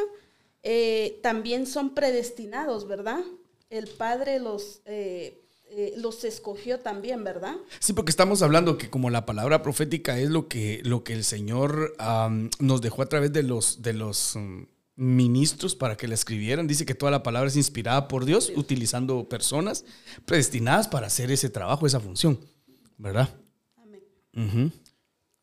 eh, 0.62 1.20
también 1.22 1.66
son 1.66 1.94
predestinados, 1.94 2.88
¿verdad? 2.88 3.20
El 3.70 3.88
Padre 3.88 4.40
los... 4.40 4.80
Eh, 4.84 5.42
eh, 5.78 5.92
los 5.98 6.24
escogió 6.24 6.80
también, 6.80 7.22
¿verdad? 7.22 7.54
Sí, 7.80 7.92
porque 7.92 8.08
estamos 8.08 8.40
hablando 8.40 8.78
que 8.78 8.88
como 8.88 9.10
la 9.10 9.26
palabra 9.26 9.60
profética 9.62 10.18
es 10.18 10.30
lo 10.30 10.48
que, 10.48 10.80
lo 10.84 11.04
que 11.04 11.12
el 11.12 11.22
Señor 11.22 11.94
nos 12.60 12.80
dejó 12.80 13.02
a 13.02 13.06
través 13.10 13.30
de 13.34 13.42
los, 13.42 13.82
de 13.82 13.92
los 13.92 14.36
mm, 14.36 14.62
ministros 14.96 15.74
para 15.74 15.98
que 15.98 16.08
la 16.08 16.14
escribieran. 16.14 16.66
Dice 16.66 16.86
que 16.86 16.94
toda 16.94 17.12
la 17.12 17.22
palabra 17.22 17.48
es 17.48 17.56
inspirada 17.56 18.08
por 18.08 18.24
Dios, 18.24 18.50
utilizando 18.56 19.28
personas 19.28 19.84
predestinadas 20.24 20.88
para 20.88 21.08
hacer 21.08 21.30
ese 21.30 21.50
trabajo, 21.50 21.86
esa 21.86 22.00
función, 22.00 22.40
¿verdad? 22.96 23.28
Amén. 23.76 24.72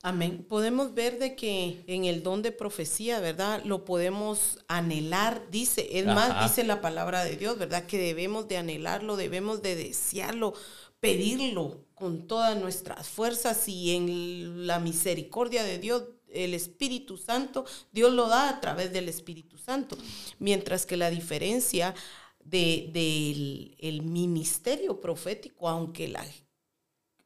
Amén. 0.05 0.45
Podemos 0.49 0.93
ver 0.93 1.17
de 1.17 1.33
que 1.33 1.81
en 1.87 2.03
el 2.03 2.23
don 2.23 2.41
de 2.41 2.51
profecía, 2.51 3.21
¿verdad? 3.21 3.63
Lo 3.63 3.85
podemos 3.85 4.59
anhelar, 4.67 5.47
dice, 5.49 5.97
es 5.97 6.05
más, 6.05 6.43
dice 6.43 6.65
la 6.65 6.81
palabra 6.81 7.23
de 7.23 7.37
Dios, 7.37 7.57
¿verdad? 7.57 7.85
Que 7.85 7.97
debemos 7.97 8.49
de 8.49 8.57
anhelarlo, 8.57 9.15
debemos 9.15 9.61
de 9.61 9.77
desearlo, 9.77 10.55
pedirlo 10.99 11.85
con 11.95 12.27
todas 12.27 12.57
nuestras 12.57 13.07
fuerzas 13.07 13.69
y 13.69 13.95
en 13.95 14.67
la 14.67 14.79
misericordia 14.79 15.63
de 15.63 15.79
Dios, 15.79 16.03
el 16.27 16.53
Espíritu 16.53 17.15
Santo, 17.15 17.63
Dios 17.93 18.11
lo 18.11 18.27
da 18.27 18.49
a 18.49 18.59
través 18.59 18.91
del 18.91 19.07
Espíritu 19.07 19.57
Santo. 19.57 19.97
Mientras 20.37 20.85
que 20.85 20.97
la 20.97 21.11
diferencia 21.11 21.95
del 22.43 22.91
de, 22.91 23.77
el 23.79 24.01
ministerio 24.01 24.99
profético, 24.99 25.69
aunque 25.69 26.09
la 26.09 26.25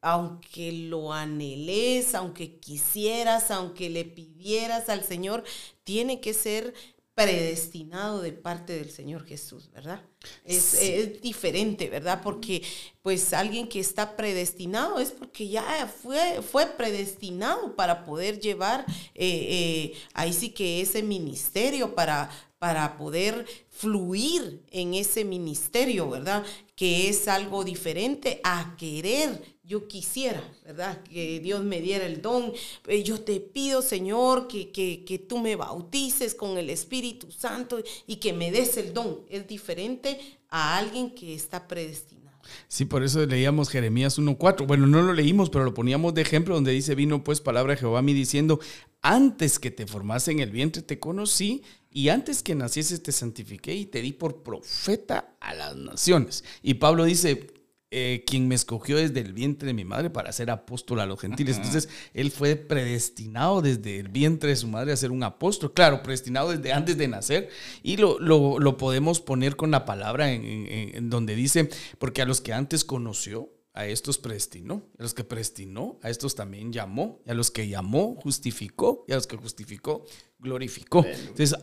aunque 0.08 0.72
lo 0.72 1.12
anheles, 1.12 2.16
aunque 2.16 2.60
quisieras, 2.60 3.51
aunque 3.51 3.89
le 3.89 4.05
pidieras 4.05 4.88
al 4.88 5.03
Señor, 5.03 5.43
tiene 5.84 6.22
que 6.22 6.34
ser 6.34 6.74
predestinado 7.14 8.22
de 8.22 8.32
parte 8.32 8.72
del 8.72 8.89
Señor 8.89 9.26
Jesús, 9.26 9.70
¿verdad? 9.74 10.01
Es, 10.45 11.22
diferente, 11.22 11.89
¿verdad? 11.89 12.22
Porque 12.24 12.62
pues 13.01 13.34
alguien 13.34 13.68
que 13.68 13.82
está 13.82 14.16
predestinado 14.16 14.99
es 14.99 15.12
porque 15.12 15.49
ya 15.49 15.93
fue, 16.01 16.41
fue 16.41 16.68
predestinado 16.68 17.76
para 17.76 18.05
poder 18.05 18.39
llevar 18.39 18.86
eh, 19.14 19.91
eh, 19.93 19.93
ahí 20.14 20.32
sí 20.32 20.51
que 20.51 20.80
ese 20.80 21.03
ministerio, 21.03 21.95
para, 21.95 22.30
para 22.60 22.95
poder 22.97 23.45
fluir 23.70 24.64
en 24.72 24.93
ese 24.93 25.26
ministerio, 25.26 26.10
¿verdad? 26.10 26.45
Que 26.76 27.10
es 27.10 27.28
algo 27.28 27.66
diferente 27.66 28.39
a 28.43 28.76
querer 28.78 29.57
yo 29.68 29.88
quisiera, 29.89 30.41
¿verdad? 30.65 31.03
Que 31.03 31.41
Dios 31.41 31.61
me 31.61 31.82
diera 31.82 32.05
el 32.05 32.22
don. 32.22 32.53
Eh, 32.88 33.03
yo 33.03 33.20
te 33.20 33.41
pido, 33.41 33.82
Señor, 33.82 34.47
que, 34.47 34.72
que, 34.72 35.20
tú 35.20 35.39
me 35.39 35.57
bautices 35.57 36.34
con 36.34 36.57
el 36.57 36.70
Espíritu 36.70 37.30
Santo 37.32 37.84
y 38.07 38.15
que 38.15 38.32
me 38.32 38.49
des 38.49 38.78
el 38.78 38.93
don. 38.93 39.20
Es 39.30 39.45
diferente 39.45 40.20
a 40.49 40.78
alguien 40.78 41.13
que 41.13 41.36
está 41.36 41.68
predestinado. 41.68 42.38
Sí, 42.70 42.86
por 42.86 43.03
eso 43.03 43.26
leíamos 43.26 43.70
Jeremías 43.70 44.18
1.4. 44.18 44.65
Bueno, 44.65 44.88
no 44.88 45.01
lo 45.01 45.11
leímos, 45.11 45.49
pero 45.49 45.65
lo 45.65 45.74
poníamos 45.74 46.13
de 46.13 46.22
ejemplo 46.22 46.55
donde 46.55 46.72
dice, 46.72 46.95
vino 46.95 47.22
pues 47.26 47.41
palabra 47.41 47.74
de 47.74 47.80
Jehová 47.82 47.99
a 47.99 48.03
mí 48.03 48.13
diciendo, 48.13 48.61
antes 49.01 49.59
que 49.59 49.70
te 49.70 49.86
formase 49.86 50.32
en 50.32 50.39
el 50.39 50.49
vientre 50.49 50.82
te 50.82 50.97
conocí 50.97 51.61
y 51.91 52.07
antes 52.07 52.41
que 52.41 52.55
nacieses 52.55 53.03
te 53.03 53.11
santifiqué 53.11 53.76
y 53.76 53.86
te 53.86 54.01
di 54.01 54.13
por 54.13 54.43
profeta 54.43 55.36
a 55.41 55.53
las 55.53 55.76
naciones. 55.76 56.45
Y 56.63 56.76
Pablo 56.76 57.03
dice, 57.03 57.57
eh, 57.90 58.26
quien 58.28 58.50
me 58.50 58.56
escogió 58.56 58.98
desde 58.98 59.22
el 59.22 59.32
vientre 59.32 59.68
de 59.68 59.74
mi 59.74 59.86
madre 59.86 60.10
para 60.10 60.34
ser 60.34 60.52
apóstol 60.52 61.00
a 61.00 61.06
los 61.06 61.22
gentiles. 61.22 61.56
Entonces, 61.56 61.88
él 62.14 62.32
fue 62.32 62.58
predestinado 62.58 63.62
desde 63.62 64.00
el 64.00 64.10
vientre 64.10 64.50
de 64.50 64.58
su 64.58 64.68
madre 64.68 64.92
a 64.92 64.98
ser 64.98 65.12
un 65.12 65.24
apóstol. 65.24 65.74
Claro, 65.74 66.04
predestinado 66.04 66.50
desde 66.50 66.74
antes 66.74 66.98
de 66.98 67.08
nacer. 67.08 67.50
Y 67.84 67.96
lo, 67.96 68.20
lo, 68.20 68.78
podemos 68.78 69.22
poner 69.22 69.56
con 69.56 69.72
la 69.72 69.86
palabra 69.86 70.34
en, 70.34 71.10
donde 71.10 71.34
dice, 71.36 71.70
porque 71.98 72.22
a 72.22 72.26
los 72.26 72.42
que 72.42 72.52
antes 72.52 72.84
conoció, 72.84 73.54
a 73.74 73.86
estos 73.86 74.18
predestinó, 74.18 74.84
a 75.00 75.04
los 75.04 75.14
que 75.14 75.24
predestinó, 75.24 75.98
a 76.02 76.10
estos 76.10 76.36
también 76.36 76.74
llamó, 76.74 77.22
y 77.26 77.32
a 77.32 77.36
los 77.36 77.52
que 77.52 77.70
llamó, 77.70 78.16
justificó, 78.16 79.06
y 79.08 79.14
a 79.14 79.16
los 79.16 79.28
que 79.28 79.38
justificó, 79.38 80.04
glorificó. 80.40 81.06
Entonces, 81.06 81.56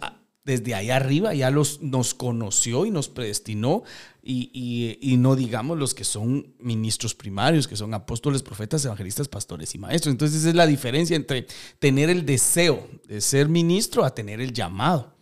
desde 0.44 0.74
ahí 0.74 0.90
arriba 0.90 1.34
ya 1.34 1.50
los, 1.50 1.80
nos 1.80 2.14
conoció 2.14 2.84
y 2.84 2.90
nos 2.90 3.08
predestinó 3.08 3.82
y, 4.22 5.16
no 5.18 5.36
digamos 5.36 5.78
los 5.78 5.94
que 5.94 6.04
son 6.04 6.54
ministros 6.58 7.14
primarios, 7.14 7.68
que 7.68 7.76
son 7.76 7.92
apóstoles, 7.94 8.42
profetas, 8.42 8.84
evangelistas, 8.84 9.28
pastores 9.28 9.74
y 9.74 9.78
maestros. 9.78 10.12
Entonces 10.12 10.40
esa 10.40 10.50
es 10.50 10.54
la 10.54 10.66
diferencia 10.66 11.16
entre 11.16 11.46
tener 11.78 12.10
el 12.10 12.24
deseo 12.26 12.86
de 13.06 13.20
ser 13.20 13.48
ministro 13.48 14.04
a 14.04 14.14
tener 14.14 14.40
el 14.40 14.52
llamado. 14.52 15.14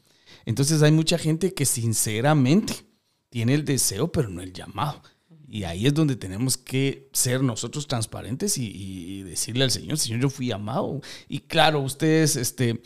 Entonces 0.44 0.82
hay 0.82 0.92
mucha 0.92 1.18
gente 1.18 1.54
que 1.54 1.66
sinceramente 1.66 2.74
tiene 3.28 3.54
el 3.54 3.64
deseo 3.64 4.10
pero 4.10 4.28
no 4.28 4.42
el 4.42 4.52
llamado. 4.52 5.02
Y 5.48 5.64
ahí 5.64 5.86
es 5.86 5.92
donde 5.92 6.16
tenemos 6.16 6.56
que 6.56 7.10
ser 7.12 7.42
nosotros 7.42 7.86
transparentes 7.86 8.56
y, 8.56 8.70
y 8.70 9.22
decirle 9.22 9.64
al 9.64 9.70
Señor, 9.70 9.98
Señor, 9.98 10.20
yo 10.20 10.30
fui 10.30 10.46
llamado. 10.46 11.00
Y 11.28 11.40
claro, 11.40 11.80
ustedes, 11.80 12.36
este 12.36 12.80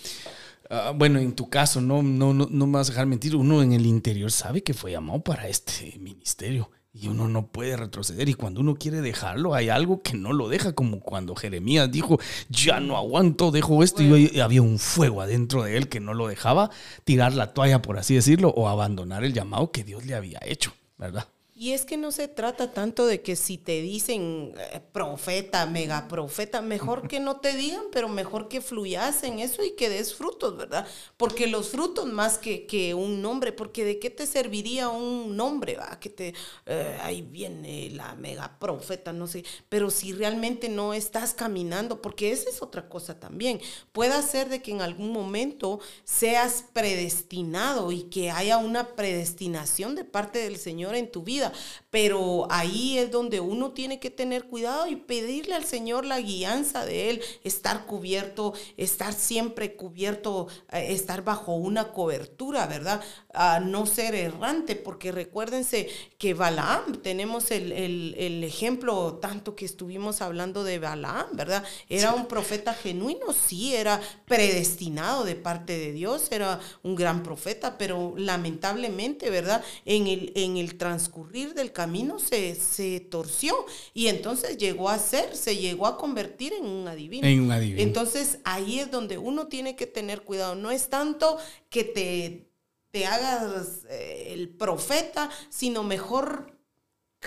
Ah, 0.71 0.93
bueno, 0.95 1.19
en 1.19 1.33
tu 1.35 1.49
caso, 1.49 1.81
no, 1.81 2.03
no, 2.03 2.35
no, 2.35 2.49
no 2.51 2.67
me 2.67 2.75
vas 2.75 2.89
a 2.89 2.93
dejar 2.93 3.07
mentir, 3.07 3.37
uno 3.37 3.63
en 3.63 3.73
el 3.73 3.87
interior 3.87 4.31
sabe 4.33 4.63
que 4.63 4.75
fue 4.75 4.93
llamado 4.93 5.21
para 5.23 5.49
este 5.49 5.97
ministerio 5.99 6.71
Y 6.93 7.09
uno 7.09 7.29
no 7.29 7.49
puede 7.49 7.77
retroceder. 7.77 8.29
Y 8.29 8.35
cuando 8.35 8.61
uno 8.61 8.75
quiere 8.77 9.03
dejarlo, 9.03 9.55
hay 9.55 9.69
algo 9.69 10.03
que 10.03 10.15
no 10.15 10.33
lo 10.33 10.49
deja, 10.49 10.73
como 10.73 11.01
cuando 11.01 11.37
Jeremías 11.37 11.91
dijo, 11.91 12.19
ya 12.49 12.81
no 12.81 12.97
aguanto, 12.97 13.51
dejo 13.51 13.83
esto. 13.83 14.03
Y 14.03 14.41
había 14.41 14.63
un 14.63 14.79
fuego 14.79 15.21
adentro 15.21 15.63
de 15.65 15.77
él 15.77 15.89
que 15.89 16.01
no 16.01 16.15
lo 16.15 16.27
dejaba 16.27 16.71
tirar 17.05 17.35
la 17.35 17.53
toalla, 17.53 17.83
por 17.83 17.99
así 17.99 18.15
decirlo, 18.15 18.49
o 18.51 18.69
abandonar 18.69 19.25
el 19.25 19.35
llamado 19.35 19.71
que 19.71 19.85
Dios 19.85 20.07
le 20.07 20.15
había 20.15 20.41
hecho, 20.43 20.73
¿verdad? 20.99 21.29
Y 21.59 21.73
es 21.73 21.87
que 21.87 21.97
no 21.97 22.13
se 22.13 22.29
trata 22.29 22.75
tanto 22.75 23.07
de 23.07 23.23
que 23.23 23.35
si 23.35 23.57
te 23.57 23.81
dicen 23.81 24.53
eh, 24.59 24.79
profeta, 24.93 25.65
mega 25.65 26.07
profeta, 26.07 26.61
mejor 26.61 27.09
que 27.09 27.19
no 27.19 27.41
te 27.41 27.55
digan, 27.55 27.85
pero 27.91 28.11
mejor 28.11 28.49
que 28.49 28.61
fluyas 28.61 29.23
en 29.23 29.39
eso 29.39 29.65
y 29.65 29.75
que 29.75 29.89
des 29.89 30.15
frutos, 30.15 30.55
¿verdad? 30.55 30.87
Porque 31.17 31.47
los 31.47 31.71
frutos 31.71 32.05
más 32.13 32.37
que, 32.37 32.67
que 32.67 32.93
un 32.93 33.23
nombre, 33.23 33.53
porque 33.53 33.87
de 33.87 33.99
qué 33.99 34.11
te 34.11 34.27
serviría 34.27 34.91
un 34.91 35.35
nombre, 35.35 35.77
¿va? 35.77 35.99
Que 35.99 36.11
te, 36.11 36.35
eh, 36.67 36.99
ahí 37.01 37.23
viene 37.23 37.89
la 37.89 38.15
mega 38.17 38.59
profeta, 38.59 39.15
no 39.15 39.27
sé, 39.27 39.43
pero 39.71 39.89
si 39.89 40.13
realmente 40.13 40.69
no 40.69 40.93
estás 40.93 41.33
caminando, 41.33 42.03
porque 42.03 42.33
esa 42.33 42.51
es 42.51 42.61
otra 42.61 42.87
cosa 42.91 43.19
también, 43.19 43.63
puede 43.93 44.21
ser 44.23 44.51
de 44.51 44.61
que 44.61 44.73
en 44.73 44.83
algún 44.83 45.11
momento 45.11 45.81
seas 46.05 46.67
predestinado 46.75 47.93
y 47.93 48.03
que 48.03 48.31
haya 48.31 48.59
una 48.59 48.95
predestinación 48.95 49.95
de 49.95 50.05
parte 50.05 50.41
del 50.41 50.59
Señor 50.59 50.95
en 50.97 51.11
tu 51.11 51.23
vida 51.23 51.46
pero 51.91 52.47
ahí 52.51 52.99
es 52.99 53.11
donde 53.11 53.41
uno 53.41 53.71
tiene 53.71 53.99
que 53.99 54.11
tener 54.11 54.45
cuidado 54.45 54.87
y 54.87 54.97
pedirle 54.97 55.55
al 55.55 55.65
Señor 55.65 56.05
la 56.05 56.21
guianza 56.21 56.85
de 56.85 57.11
Él, 57.11 57.23
estar 57.45 57.87
cubierto, 57.87 58.53
estar 58.77 59.13
siempre 59.13 59.77
cubierto, 59.77 60.49
eh, 60.73 60.89
estar 60.91 61.25
bajo 61.25 61.55
una 61.55 61.93
cobertura, 61.93 62.67
¿verdad? 62.67 63.03
A 63.33 63.61
no 63.61 63.87
ser 63.87 64.15
errante, 64.15 64.77
porque 64.77 65.13
recuérdense 65.13 65.89
que 66.19 66.35
Balaam, 66.35 67.01
tenemos 67.03 67.51
el, 67.51 68.45
ejemplo 68.45 69.19
tanto 69.21 69.55
que 69.55 69.65
estuvimos 69.65 70.21
hablando 70.21 70.65
de 70.65 70.79
Balaam, 70.79 71.29
¿verdad? 71.35 71.65
Era 71.89 72.15
un 72.15 72.27
profeta 72.27 72.75
genuino, 72.75 73.33
sí, 73.33 73.75
era 73.75 74.01
predestinado 74.27 75.25
de 75.25 75.35
parte 75.35 75.79
de 75.79 75.93
Dios, 75.93 76.29
era 76.31 76.61
un 76.83 76.95
gran 76.95 77.23
profeta, 77.23 77.79
pero 77.79 78.15
lamentablemente, 78.17 79.31
¿verdad? 79.31 79.63
En 79.85 80.07
el, 80.07 80.33
en 80.35 80.57
el 80.57 80.77
transcurrir 80.77 81.36
del 81.45 81.73
camino 81.73 82.19
se, 82.19 82.55
se, 82.55 83.01
torció 83.01 83.67
y 83.93 84.09
entonces 84.09 84.57
llegó 84.57 84.89
a 84.89 84.99
ser, 84.99 85.37
se 85.37 85.57
llegó 85.57 85.87
a 85.87 85.97
convertir 85.99 86.53
en 86.53 86.67
un 86.67 86.89
adivino. 86.89 87.27
En 87.27 87.41
un 87.41 87.53
adivino. 87.53 87.81
Entonces 87.81 88.39
ahí 88.45 88.81
es 88.81 88.91
donde 88.91 89.19
uno 89.19 89.47
tiene 89.49 89.77
que 89.77 89.87
tener 89.87 90.23
cuidado. 90.23 90.55
No 90.55 90.71
es 90.71 90.89
tanto 90.89 91.39
que 91.69 91.85
te, 91.85 92.51
te 92.91 93.07
hagas 93.07 93.85
eh, 93.91 94.29
el 94.33 94.49
profeta, 94.49 95.31
sino 95.51 95.83
mejor 95.83 96.57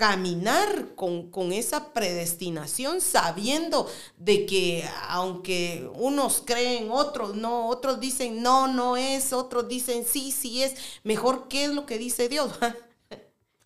caminar 0.00 0.94
con, 0.94 1.30
con, 1.30 1.52
esa 1.52 1.92
predestinación 1.92 3.00
sabiendo 3.00 3.86
de 4.16 4.46
que 4.46 4.88
aunque 5.08 5.90
unos 5.94 6.42
creen, 6.46 6.90
otros 6.90 7.34
no, 7.34 7.68
otros 7.68 8.00
dicen 8.00 8.42
no, 8.42 8.66
no 8.66 8.96
es, 8.96 9.32
otros 9.32 9.68
dicen 9.68 10.04
sí, 10.04 10.32
sí 10.32 10.62
es, 10.62 10.74
mejor 11.02 11.48
qué 11.48 11.64
es 11.64 11.70
lo 11.70 11.86
que 11.86 11.98
dice 11.98 12.28
Dios. 12.28 12.52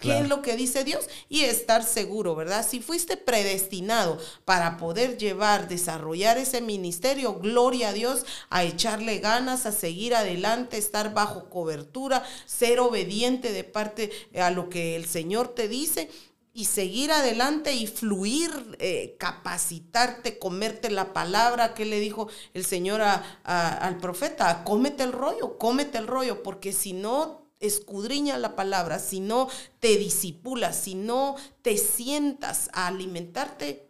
¿Qué 0.04 0.18
es 0.18 0.28
lo 0.28 0.42
que 0.42 0.56
dice 0.56 0.84
Dios? 0.84 1.08
Y 1.28 1.40
estar 1.40 1.82
seguro, 1.82 2.34
¿verdad? 2.34 2.66
Si 2.68 2.80
fuiste 2.80 3.16
predestinado 3.16 4.18
para 4.44 4.76
poder 4.76 5.16
llevar, 5.16 5.66
desarrollar 5.66 6.38
ese 6.38 6.60
ministerio, 6.60 7.40
gloria 7.40 7.88
a 7.88 7.92
Dios, 7.92 8.26
a 8.50 8.64
echarle 8.64 9.18
ganas, 9.18 9.66
a 9.66 9.72
seguir 9.72 10.14
adelante, 10.14 10.76
estar 10.76 11.14
bajo 11.14 11.48
cobertura, 11.48 12.22
ser 12.44 12.80
obediente 12.80 13.50
de 13.50 13.64
parte 13.64 14.10
a 14.38 14.50
lo 14.50 14.68
que 14.68 14.94
el 14.94 15.06
Señor 15.06 15.48
te 15.48 15.68
dice 15.68 16.10
y 16.56 16.66
seguir 16.66 17.10
adelante 17.10 17.72
y 17.72 17.88
fluir, 17.88 18.76
eh, 18.78 19.16
capacitarte, 19.18 20.38
comerte 20.38 20.88
la 20.88 21.12
palabra 21.12 21.74
que 21.74 21.84
le 21.84 21.98
dijo 21.98 22.28
el 22.54 22.64
Señor 22.64 23.02
al 23.02 23.98
profeta, 23.98 24.62
cómete 24.62 25.02
el 25.02 25.12
rollo, 25.12 25.58
cómete 25.58 25.98
el 25.98 26.06
rollo, 26.06 26.44
porque 26.44 26.72
si 26.72 26.92
no 26.92 27.43
escudriña 27.66 28.38
la 28.38 28.56
palabra, 28.56 28.98
si 28.98 29.20
no 29.20 29.48
te 29.80 29.96
disipulas, 29.96 30.76
si 30.76 30.94
no 30.94 31.36
te 31.62 31.76
sientas 31.76 32.70
a 32.72 32.86
alimentarte, 32.86 33.88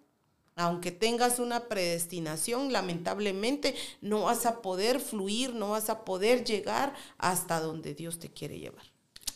aunque 0.56 0.92
tengas 0.92 1.38
una 1.38 1.68
predestinación, 1.68 2.72
lamentablemente 2.72 3.74
no 4.00 4.22
vas 4.22 4.46
a 4.46 4.62
poder 4.62 5.00
fluir, 5.00 5.54
no 5.54 5.70
vas 5.70 5.90
a 5.90 6.04
poder 6.04 6.44
llegar 6.44 6.94
hasta 7.18 7.60
donde 7.60 7.94
Dios 7.94 8.18
te 8.18 8.30
quiere 8.30 8.58
llevar. 8.58 8.84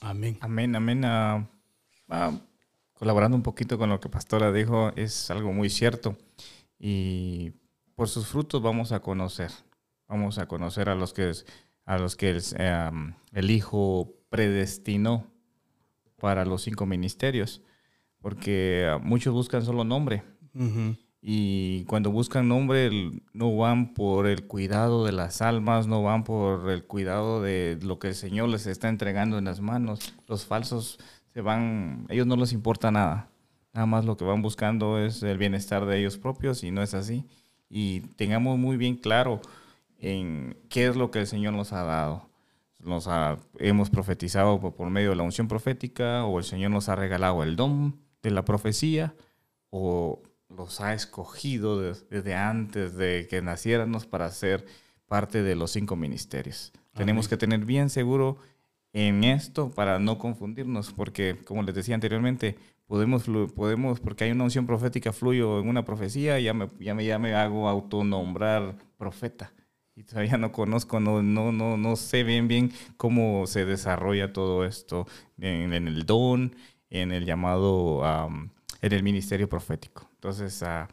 Amén. 0.00 0.38
Amén, 0.40 0.76
amén. 0.76 1.04
Ah, 1.04 1.48
ah, 2.08 2.32
colaborando 2.94 3.36
un 3.36 3.42
poquito 3.42 3.78
con 3.78 3.88
lo 3.88 4.00
que 4.00 4.08
Pastora 4.08 4.52
dijo, 4.52 4.92
es 4.94 5.30
algo 5.30 5.52
muy 5.52 5.70
cierto. 5.70 6.16
Y 6.78 7.52
por 7.96 8.08
sus 8.08 8.26
frutos 8.26 8.62
vamos 8.62 8.92
a 8.92 9.00
conocer. 9.00 9.50
Vamos 10.06 10.38
a 10.38 10.46
conocer 10.46 10.88
a 10.88 10.94
los 10.94 11.12
que, 11.12 11.32
a 11.84 11.98
los 11.98 12.14
que 12.14 12.30
el, 12.30 12.42
eh, 12.58 12.90
el 13.32 13.50
Hijo 13.50 14.17
predestinó 14.28 15.26
para 16.18 16.44
los 16.44 16.62
cinco 16.62 16.86
ministerios, 16.86 17.62
porque 18.20 18.98
muchos 19.02 19.32
buscan 19.32 19.64
solo 19.64 19.84
nombre. 19.84 20.22
Y 21.20 21.84
cuando 21.84 22.10
buscan 22.10 22.48
nombre, 22.48 22.90
no 23.32 23.56
van 23.56 23.94
por 23.94 24.26
el 24.26 24.46
cuidado 24.46 25.04
de 25.04 25.12
las 25.12 25.42
almas, 25.42 25.86
no 25.86 26.02
van 26.02 26.24
por 26.24 26.70
el 26.70 26.84
cuidado 26.84 27.42
de 27.42 27.78
lo 27.82 27.98
que 27.98 28.08
el 28.08 28.14
Señor 28.14 28.48
les 28.48 28.66
está 28.66 28.88
entregando 28.88 29.38
en 29.38 29.44
las 29.44 29.60
manos. 29.60 30.14
Los 30.26 30.46
falsos 30.46 30.98
se 31.32 31.40
van, 31.40 32.06
ellos 32.08 32.26
no 32.26 32.36
les 32.36 32.52
importa 32.52 32.90
nada. 32.90 33.30
Nada 33.72 33.86
más 33.86 34.04
lo 34.04 34.16
que 34.16 34.24
van 34.24 34.42
buscando 34.42 34.98
es 34.98 35.22
el 35.22 35.38
bienestar 35.38 35.86
de 35.86 35.98
ellos 35.98 36.18
propios 36.18 36.64
y 36.64 36.70
no 36.70 36.82
es 36.82 36.94
así. 36.94 37.24
Y 37.68 38.00
tengamos 38.16 38.58
muy 38.58 38.76
bien 38.76 38.96
claro 38.96 39.40
en 39.98 40.56
qué 40.68 40.86
es 40.86 40.96
lo 40.96 41.10
que 41.10 41.20
el 41.20 41.26
Señor 41.26 41.52
nos 41.52 41.72
ha 41.72 41.82
dado 41.82 42.27
nos 42.78 43.08
hemos 43.58 43.90
profetizado 43.90 44.60
por, 44.60 44.90
medio 44.90 45.10
de 45.10 45.16
la 45.16 45.22
unción 45.22 45.48
profética, 45.48 46.24
o 46.24 46.38
el 46.38 46.44
Señor 46.44 46.70
nos 46.70 46.88
ha 46.88 46.96
regalado 46.96 47.42
el 47.42 47.56
don 47.56 48.00
de 48.22 48.30
la 48.30 48.44
profecía, 48.44 49.14
o 49.70 50.22
los 50.48 50.80
ha 50.80 50.94
escogido 50.94 51.80
desde 51.80 52.34
antes 52.34 52.96
de 52.96 53.26
que 53.28 53.42
naciéramos 53.42 54.06
para 54.06 54.30
ser 54.30 54.64
parte 55.06 55.42
de 55.42 55.56
los 55.56 55.72
cinco 55.72 55.96
ministerios. 55.96 56.72
Tenemos 56.94 57.28
que 57.28 57.36
tener 57.36 57.64
bien 57.64 57.90
seguro 57.90 58.38
en 58.92 59.24
esto 59.24 59.70
para 59.70 59.98
no 59.98 60.18
confundirnos, 60.18 60.92
porque 60.92 61.36
como 61.44 61.62
les 61.62 61.74
decía 61.74 61.94
anteriormente, 61.94 62.56
podemos, 62.86 63.24
podemos 63.54 64.00
porque 64.00 64.24
hay 64.24 64.30
una 64.30 64.44
unción 64.44 64.66
profética, 64.66 65.12
fluyo 65.12 65.60
en 65.60 65.68
una 65.68 65.84
profecía, 65.84 66.40
ya 66.40 66.54
me, 66.54 66.68
ya 66.80 66.94
me, 66.94 67.04
ya 67.04 67.18
me 67.18 67.34
hago 67.34 67.68
autonombrar 67.68 68.76
profeta 68.96 69.52
y 69.98 70.04
todavía 70.04 70.36
no 70.38 70.52
conozco, 70.52 71.00
no, 71.00 71.24
no, 71.24 71.50
no, 71.50 71.76
no 71.76 71.96
sé 71.96 72.22
bien 72.22 72.46
bien 72.46 72.72
cómo 72.96 73.48
se 73.48 73.64
desarrolla 73.64 74.32
todo 74.32 74.64
esto 74.64 75.08
en, 75.38 75.72
el 75.72 76.06
don, 76.06 76.54
en 76.88 77.10
el 77.10 77.26
llamado, 77.26 78.04
en 78.80 78.92
el 78.92 79.02
ministerio 79.02 79.48
profético. 79.48 80.08
Entonces, 80.14 80.62
uh, 80.62 80.86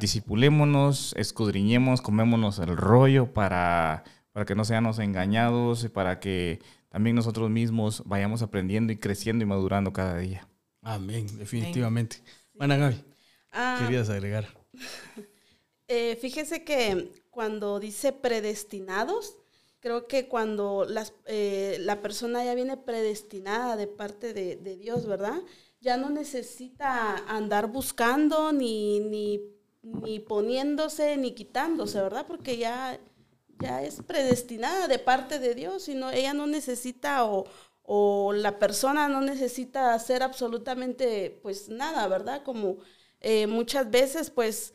disipulémonos, 0.00 1.14
escudriñemos, 1.16 2.02
comémonos 2.02 2.58
el 2.58 2.76
rollo 2.76 3.32
para, 3.32 4.02
para 4.32 4.44
que 4.46 4.56
no 4.56 4.64
seamos 4.64 4.98
engañados 4.98 5.84
y 5.84 5.88
para 5.88 6.18
que 6.18 6.60
también 6.88 7.14
nosotros 7.14 7.50
mismos 7.50 8.02
vayamos 8.04 8.42
aprendiendo 8.42 8.92
y 8.92 8.96
creciendo 8.96 9.44
y 9.44 9.46
madurando 9.46 9.92
cada 9.92 10.18
día. 10.18 10.48
Amén, 10.82 11.28
definitivamente. 11.38 12.16
Bueno, 12.52 12.76
Gaby, 12.76 13.04
ah. 13.52 13.76
querías 13.80 14.10
agregar. 14.10 14.48
Eh, 15.88 16.16
fíjese 16.20 16.64
que 16.64 17.10
cuando 17.30 17.78
dice 17.78 18.12
predestinados, 18.12 19.36
creo 19.80 20.06
que 20.06 20.28
cuando 20.28 20.86
las, 20.88 21.12
eh, 21.26 21.76
la 21.80 22.00
persona 22.00 22.42
ya 22.44 22.54
viene 22.54 22.76
predestinada 22.76 23.76
de 23.76 23.86
parte 23.86 24.32
de, 24.32 24.76
Dios, 24.76 25.06
¿verdad? 25.06 25.42
Ya 25.80 25.98
no 25.98 26.08
necesita 26.08 27.16
andar 27.28 27.66
buscando 27.68 28.52
ni, 28.52 29.00
ni, 29.00 30.18
poniéndose 30.20 31.18
ni 31.18 31.34
quitándose, 31.34 32.00
¿verdad? 32.00 32.26
Porque 32.26 32.56
ya, 32.56 32.98
ya 33.60 33.82
es 33.82 34.02
predestinada 34.02 34.88
de 34.88 34.98
parte 34.98 35.38
de 35.38 35.54
Dios, 35.54 35.82
sino 35.82 36.10
ella 36.10 36.32
no 36.32 36.46
necesita 36.46 37.26
o, 37.26 37.44
o 37.82 38.32
la 38.32 38.58
persona 38.58 39.08
no 39.08 39.20
necesita 39.20 39.92
hacer 39.92 40.22
absolutamente 40.22 41.38
pues 41.42 41.68
nada, 41.68 42.08
¿verdad? 42.08 42.42
Como 42.42 42.78
eh, 43.20 43.46
muchas 43.46 43.90
veces 43.90 44.30
pues 44.30 44.72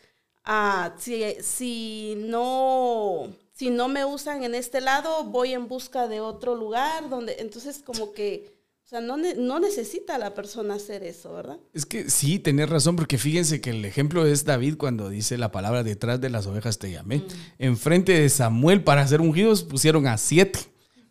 Ah, 0.52 0.96
si, 0.98 1.24
si, 1.42 2.16
no, 2.18 3.32
si 3.54 3.70
no 3.70 3.88
me 3.88 4.04
usan 4.04 4.44
en 4.44 4.56
este 4.56 4.82
lado, 4.82 5.26
voy 5.26 5.54
en 5.54 5.68
busca 5.68 6.08
de 6.08 6.22
otro 6.22 6.56
lugar, 6.56 7.08
donde 7.08 7.36
entonces 7.38 7.84
como 7.86 8.14
que... 8.14 8.58
O 8.84 8.90
sea, 8.90 9.00
no, 9.00 9.16
no, 9.16 9.60
necesita 9.60 10.18
la 10.18 10.34
persona 10.34 10.74
hacer 10.74 11.04
eso, 11.04 11.32
¿verdad? 11.34 11.60
Es 11.76 11.86
que 11.86 12.10
sí, 12.10 12.40
tenés 12.40 12.68
razón, 12.68 12.96
porque 12.96 13.20
fíjense 13.20 13.62
que 13.62 13.70
el 13.70 13.86
ejemplo 13.86 14.26
es 14.26 14.44
David 14.44 14.78
cuando 14.78 15.10
dice 15.10 15.38
la 15.38 15.52
palabra 15.52 15.84
detrás 15.84 16.20
de 16.20 16.32
las 16.32 16.48
ovejas 16.48 16.80
te 16.80 16.90
llamé. 16.90 17.18
Mm. 17.18 17.26
Enfrente 17.60 18.20
de 18.20 18.28
Samuel 18.30 18.84
para 18.84 19.04
hacer 19.04 19.22
ungidos 19.22 19.62
pusieron 19.62 20.08
a 20.08 20.18
siete 20.18 20.62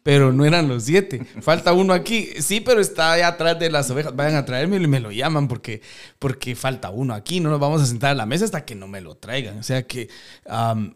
pero 0.08 0.32
no 0.32 0.46
eran 0.46 0.68
los 0.68 0.84
siete. 0.84 1.26
Falta 1.42 1.74
uno 1.74 1.92
aquí. 1.92 2.30
Sí, 2.38 2.60
pero 2.62 2.80
está 2.80 3.12
allá 3.12 3.28
atrás 3.28 3.58
de 3.58 3.70
las 3.70 3.90
ovejas. 3.90 4.16
Vayan 4.16 4.36
a 4.36 4.46
traérmelo 4.46 4.82
y 4.82 4.88
me 4.88 5.00
lo 5.00 5.12
llaman 5.12 5.48
porque, 5.48 5.82
porque 6.18 6.56
falta 6.56 6.88
uno 6.88 7.12
aquí. 7.12 7.40
No 7.40 7.50
nos 7.50 7.60
vamos 7.60 7.82
a 7.82 7.84
sentar 7.84 8.12
a 8.12 8.14
la 8.14 8.24
mesa 8.24 8.46
hasta 8.46 8.64
que 8.64 8.74
no 8.74 8.88
me 8.88 9.02
lo 9.02 9.16
traigan. 9.16 9.58
O 9.58 9.62
sea 9.62 9.86
que 9.86 10.08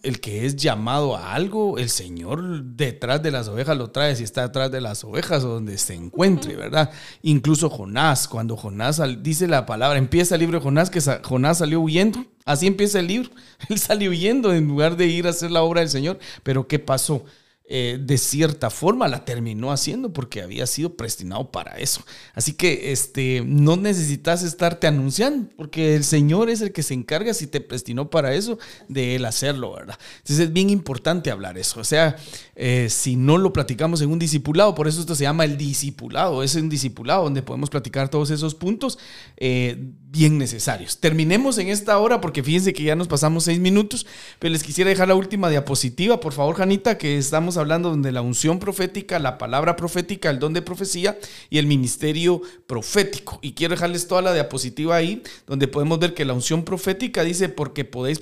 el 0.03 0.21
que 0.23 0.47
es 0.47 0.57
llamado 0.57 1.15
a 1.15 1.35
algo, 1.35 1.77
el 1.77 1.91
Señor 1.91 2.63
detrás 2.65 3.23
de 3.23 3.33
las 3.33 3.49
ovejas 3.49 3.77
lo 3.77 3.91
trae 3.91 4.17
si 4.17 4.25
está 4.25 4.47
detrás 4.47 4.71
de 4.71 4.81
las 4.81 5.05
ovejas 5.05 5.45
o 5.45 5.49
donde 5.49 5.77
se 5.77 5.93
encuentre, 5.93 6.57
¿verdad? 6.57 6.91
Incluso 7.21 7.69
Jonás, 7.69 8.27
cuando 8.27 8.57
Jonás 8.57 8.99
dice 9.23 9.47
la 9.47 9.67
palabra, 9.67 9.99
empieza 9.99 10.37
el 10.37 10.41
libro 10.41 10.59
de 10.59 10.65
Jonás, 10.65 10.89
que 10.89 11.03
Jonás 11.23 11.59
salió 11.59 11.83
huyendo. 11.83 12.25
Así 12.47 12.67
empieza 12.67 12.99
el 12.99 13.09
libro. 13.09 13.29
Él 13.69 13.79
salió 13.79 14.09
huyendo 14.09 14.55
en 14.55 14.69
lugar 14.69 14.97
de 14.97 15.07
ir 15.09 15.27
a 15.27 15.31
hacer 15.31 15.51
la 15.51 15.61
obra 15.61 15.81
del 15.81 15.91
Señor. 15.91 16.19
Pero 16.43 16.67
¿qué 16.67 16.79
pasó? 16.79 17.27
Eh, 17.75 17.99
de 17.99 18.18
cierta 18.18 18.68
forma 18.68 19.09
la 19.09 19.25
terminó 19.25 19.73
haciendo 19.73 20.12
porque 20.12 20.43
había 20.43 20.66
sido 20.66 20.95
predestinado 20.95 21.51
para 21.51 21.79
eso. 21.79 22.05
Así 22.35 22.53
que 22.53 22.93
este, 22.93 23.43
no 23.47 23.79
necesitas 23.79 24.43
estarte 24.43 24.87
anunciando 24.87 25.49
porque 25.57 25.97
el 25.97 26.05
Señor 26.05 26.51
es 26.51 26.61
el 26.61 26.73
que 26.73 26.83
se 26.83 26.93
encarga 26.93 27.33
si 27.33 27.47
te 27.47 27.62
predestinó 27.62 28.11
para 28.11 28.35
eso, 28.35 28.59
de 28.89 29.16
Él 29.16 29.25
hacerlo, 29.25 29.73
¿verdad? 29.73 29.99
Entonces 30.18 30.41
es 30.41 30.53
bien 30.53 30.68
importante 30.68 31.31
hablar 31.31 31.57
eso. 31.57 31.81
O 31.81 31.85
sea, 31.85 32.16
eh, 32.57 32.89
si 32.91 33.16
no 33.16 33.39
lo 33.39 33.55
platicamos 33.55 34.03
en 34.03 34.11
un 34.11 34.18
discipulado, 34.18 34.75
por 34.75 34.87
eso 34.87 35.01
esto 35.01 35.14
se 35.14 35.23
llama 35.23 35.47
el 35.47 35.57
discipulado, 35.57 36.43
es 36.43 36.55
un 36.57 36.68
discipulado 36.68 37.25
donde 37.25 37.41
podemos 37.41 37.70
platicar 37.70 38.11
todos 38.11 38.29
esos 38.29 38.55
puntos 38.55 38.99
eh, 39.39 39.93
bien 40.13 40.37
necesarios. 40.37 40.99
Terminemos 40.99 41.57
en 41.57 41.69
esta 41.69 41.99
hora 41.99 42.21
porque 42.21 42.43
fíjense 42.43 42.75
que 42.75 42.83
ya 42.83 42.95
nos 42.95 43.09
pasamos 43.09 43.45
seis 43.45 43.59
minutos, 43.59 44.07
pero 44.39 44.53
les 44.53 44.63
quisiera 44.63 44.91
dejar 44.91 45.09
la 45.09 45.15
última 45.15 45.49
diapositiva, 45.49 46.21
por 46.21 46.35
favor, 46.35 46.55
Janita, 46.55 46.99
que 46.99 47.17
estamos 47.17 47.57
hablando 47.57 47.97
de 47.97 48.13
la 48.13 48.21
unción 48.21 48.59
profética, 48.59 49.19
la 49.19 49.39
palabra 49.39 49.75
profética, 49.75 50.29
el 50.29 50.39
don 50.39 50.53
de 50.53 50.61
profecía 50.61 51.19
y 51.49 51.57
el 51.57 51.67
ministerio 51.67 52.43
profético. 52.67 53.39
Y 53.41 53.55
quiero 53.55 53.75
dejarles 53.75 54.07
toda 54.07 54.21
la 54.21 54.35
diapositiva 54.35 54.97
ahí, 54.97 55.23
donde 55.47 55.67
podemos 55.67 55.99
ver 55.99 56.13
que 56.13 56.27
la 56.27 56.35
unción 56.35 56.63
profética 56.63 57.25
dice, 57.25 57.49
porque 57.49 57.87
podéis, 57.87 58.21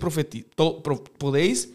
podéis 1.18 1.70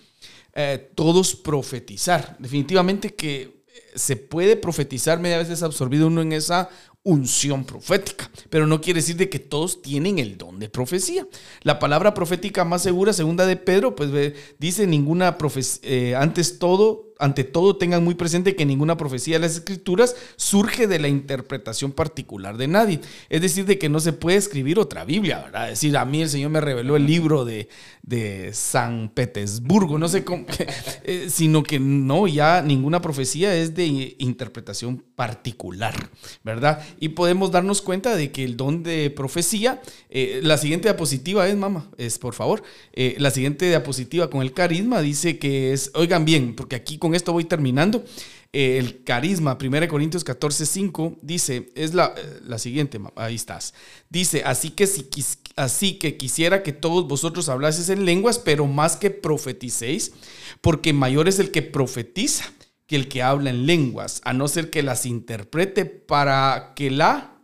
eh, 0.54 0.92
todos 0.96 1.36
profetizar. 1.36 2.38
Definitivamente 2.40 3.14
que 3.14 3.42
eh, 3.42 3.52
se 3.96 4.16
puede 4.16 4.56
profetizar 4.56 5.20
media 5.20 5.40
vez 5.40 5.62
absorbido 5.62 6.08
uno 6.08 6.22
en 6.22 6.32
esa 6.32 6.70
unción 7.06 7.66
profética, 7.66 8.32
pero 8.50 8.66
no 8.66 8.82
quiere 8.82 9.00
decir 9.00 9.16
de 9.16 9.30
que 9.30 9.38
todos 9.38 9.84
tienen 9.84 10.18
el 10.18 10.40
don 10.40 10.58
de 10.58 10.70
profecía. 10.70 11.28
La 11.62 11.78
palabra 11.78 12.16
profética 12.16 12.66
más 12.66 12.82
segura, 12.82 13.14
segunda 13.14 13.46
de 13.46 13.56
Pedro, 13.56 13.96
pues 13.96 14.10
dice 14.58 14.88
ninguna 14.88 15.38
profecía, 15.38 15.82
eh, 15.84 16.16
antes 16.16 16.58
todo 16.58 17.14
ante 17.20 17.44
todo 17.44 17.78
tengan 17.78 18.04
muy 18.04 18.16
presente 18.16 18.56
que 18.56 18.66
ninguna 18.66 18.98
profecía 18.98 19.36
de 19.36 19.42
las 19.42 19.56
escrituras 19.56 20.16
surge 20.36 20.88
de 20.88 21.00
la 21.00 21.08
interpretación 21.08 21.92
particular 21.92 22.58
de 22.58 22.68
nadie. 22.68 23.00
Es 23.30 23.42
decir, 23.42 23.66
de 23.66 23.78
que 23.78 23.90
no 23.90 24.00
se 24.00 24.14
puede 24.14 24.38
escribir 24.38 24.80
otra 24.80 25.06
Biblia, 25.06 25.44
¿verdad? 25.44 25.66
Es 25.66 25.80
decir, 25.80 25.98
a 25.98 26.06
mí 26.06 26.22
el 26.22 26.30
Señor 26.30 26.52
me 26.52 26.62
reveló 26.62 26.96
el 26.96 27.06
libro 27.06 27.46
de, 27.46 27.70
de 28.02 28.52
San 28.54 29.10
Petersburgo, 29.14 29.98
no 29.98 30.08
sé 30.08 30.24
cómo, 30.24 30.46
eh, 31.04 31.28
sino 31.30 31.64
que 31.64 31.80
no, 31.80 32.28
ya 32.28 32.62
ninguna 32.62 33.02
profecía 33.02 33.56
es 33.56 33.76
de 33.76 34.16
interpretación 34.20 35.04
particular, 35.16 36.10
¿verdad? 36.44 36.84
Y 37.00 37.10
podemos 37.10 37.52
darnos 37.52 37.82
cuenta 37.82 38.16
de 38.16 38.32
que 38.32 38.44
el 38.44 38.58
don 38.58 38.84
de 38.84 39.10
profecía, 39.10 39.82
eh, 40.10 40.42
la 40.44 40.58
siguiente 40.58 40.88
diapositiva 40.88 41.48
es, 41.48 41.56
mamá, 41.56 41.90
es 41.98 42.20
por 42.20 42.34
favor, 42.34 42.64
eh, 42.94 43.16
la 43.20 43.32
siguiente 43.32 43.68
diapositiva 43.68 44.30
con 44.30 44.42
el 44.42 44.54
carisma 44.54 45.02
dice 45.02 45.40
que 45.40 45.74
es, 45.74 45.92
oigan 45.96 46.26
bien, 46.26 46.56
porque 46.56 46.76
aquí 46.76 46.98
con 47.06 47.14
esto 47.14 47.34
voy 47.34 47.46
terminando. 47.46 48.04
Eh, 48.52 48.80
el 48.80 49.04
carisma, 49.04 49.56
1 49.62 49.88
Corintios 49.88 50.24
14, 50.24 50.66
5, 50.66 51.18
dice, 51.22 51.70
es 51.76 51.94
la, 51.94 52.16
eh, 52.18 52.40
la, 52.48 52.58
siguiente, 52.58 53.00
ahí 53.16 53.36
estás. 53.36 53.76
Dice, 54.10 54.42
así 54.44 54.72
que, 54.72 54.88
si, 54.88 55.08
así 55.56 56.00
que 56.00 56.18
quisiera 56.18 56.64
que 56.64 56.72
todos 56.74 57.08
vosotros 57.08 57.48
hablaseis 57.48 57.90
en 57.90 58.06
lenguas, 58.06 58.40
pero 58.40 58.66
más 58.66 58.96
que 58.96 59.12
profeticéis, 59.12 60.14
porque 60.62 60.94
mayor 60.94 61.28
es 61.28 61.38
el 61.38 61.52
que 61.52 61.62
profetiza 61.62 62.46
que 62.88 62.96
el 62.96 63.08
que 63.08 63.22
habla 63.22 63.52
en 63.52 63.68
lenguas, 63.68 64.20
a 64.24 64.34
no 64.34 64.48
ser 64.48 64.72
que 64.72 64.82
las 64.82 65.06
interprete 65.06 65.86
para 65.86 66.74
que 66.76 66.90
la... 66.90 67.38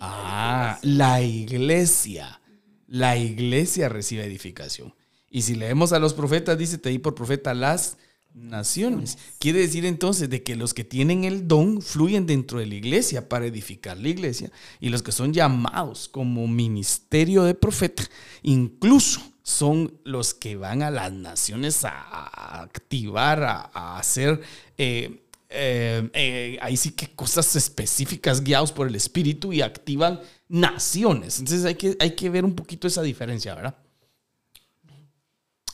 Ah, 0.00 0.80
la 0.82 1.22
iglesia. 1.22 2.40
La 2.88 3.16
iglesia 3.16 3.88
recibe 3.88 4.24
edificación. 4.24 4.92
Y 5.30 5.42
si 5.42 5.54
leemos 5.54 5.92
a 5.92 6.00
los 6.00 6.14
profetas, 6.14 6.58
dice, 6.58 6.78
te 6.78 6.88
di 6.88 6.98
por 6.98 7.14
profeta 7.14 7.54
las 7.54 7.96
naciones. 8.34 9.16
Quiere 9.38 9.60
decir 9.60 9.86
entonces 9.86 10.28
de 10.28 10.42
que 10.42 10.56
los 10.56 10.74
que 10.74 10.84
tienen 10.84 11.24
el 11.24 11.46
don 11.48 11.80
fluyen 11.80 12.26
dentro 12.26 12.58
de 12.58 12.66
la 12.66 12.74
iglesia 12.74 13.28
para 13.28 13.46
edificar 13.46 13.96
la 13.96 14.08
iglesia 14.08 14.50
y 14.80 14.88
los 14.88 15.02
que 15.02 15.12
son 15.12 15.32
llamados 15.32 16.08
como 16.08 16.46
ministerio 16.48 17.44
de 17.44 17.54
profeta, 17.54 18.02
incluso 18.42 19.20
son 19.42 19.98
los 20.04 20.34
que 20.34 20.56
van 20.56 20.82
a 20.82 20.90
las 20.90 21.12
naciones 21.12 21.84
a, 21.84 22.62
activar, 22.62 23.42
a, 23.42 23.98
hacer... 23.98 24.40
Eh, 24.76 25.20
eh, 25.56 26.10
eh, 26.14 26.58
ahí 26.62 26.76
sí 26.76 26.90
que 26.90 27.14
cosas 27.14 27.54
específicas 27.54 28.42
guiados 28.42 28.72
por 28.72 28.88
el 28.88 28.96
Espíritu 28.96 29.52
y 29.52 29.62
activan 29.62 30.20
naciones. 30.48 31.38
Entonces 31.38 31.64
hay 31.64 31.76
que, 31.76 31.96
hay 32.00 32.16
que 32.16 32.28
ver 32.28 32.44
un 32.44 32.56
poquito 32.56 32.88
esa 32.88 33.02
diferencia, 33.02 33.54
¿verdad? 33.54 33.76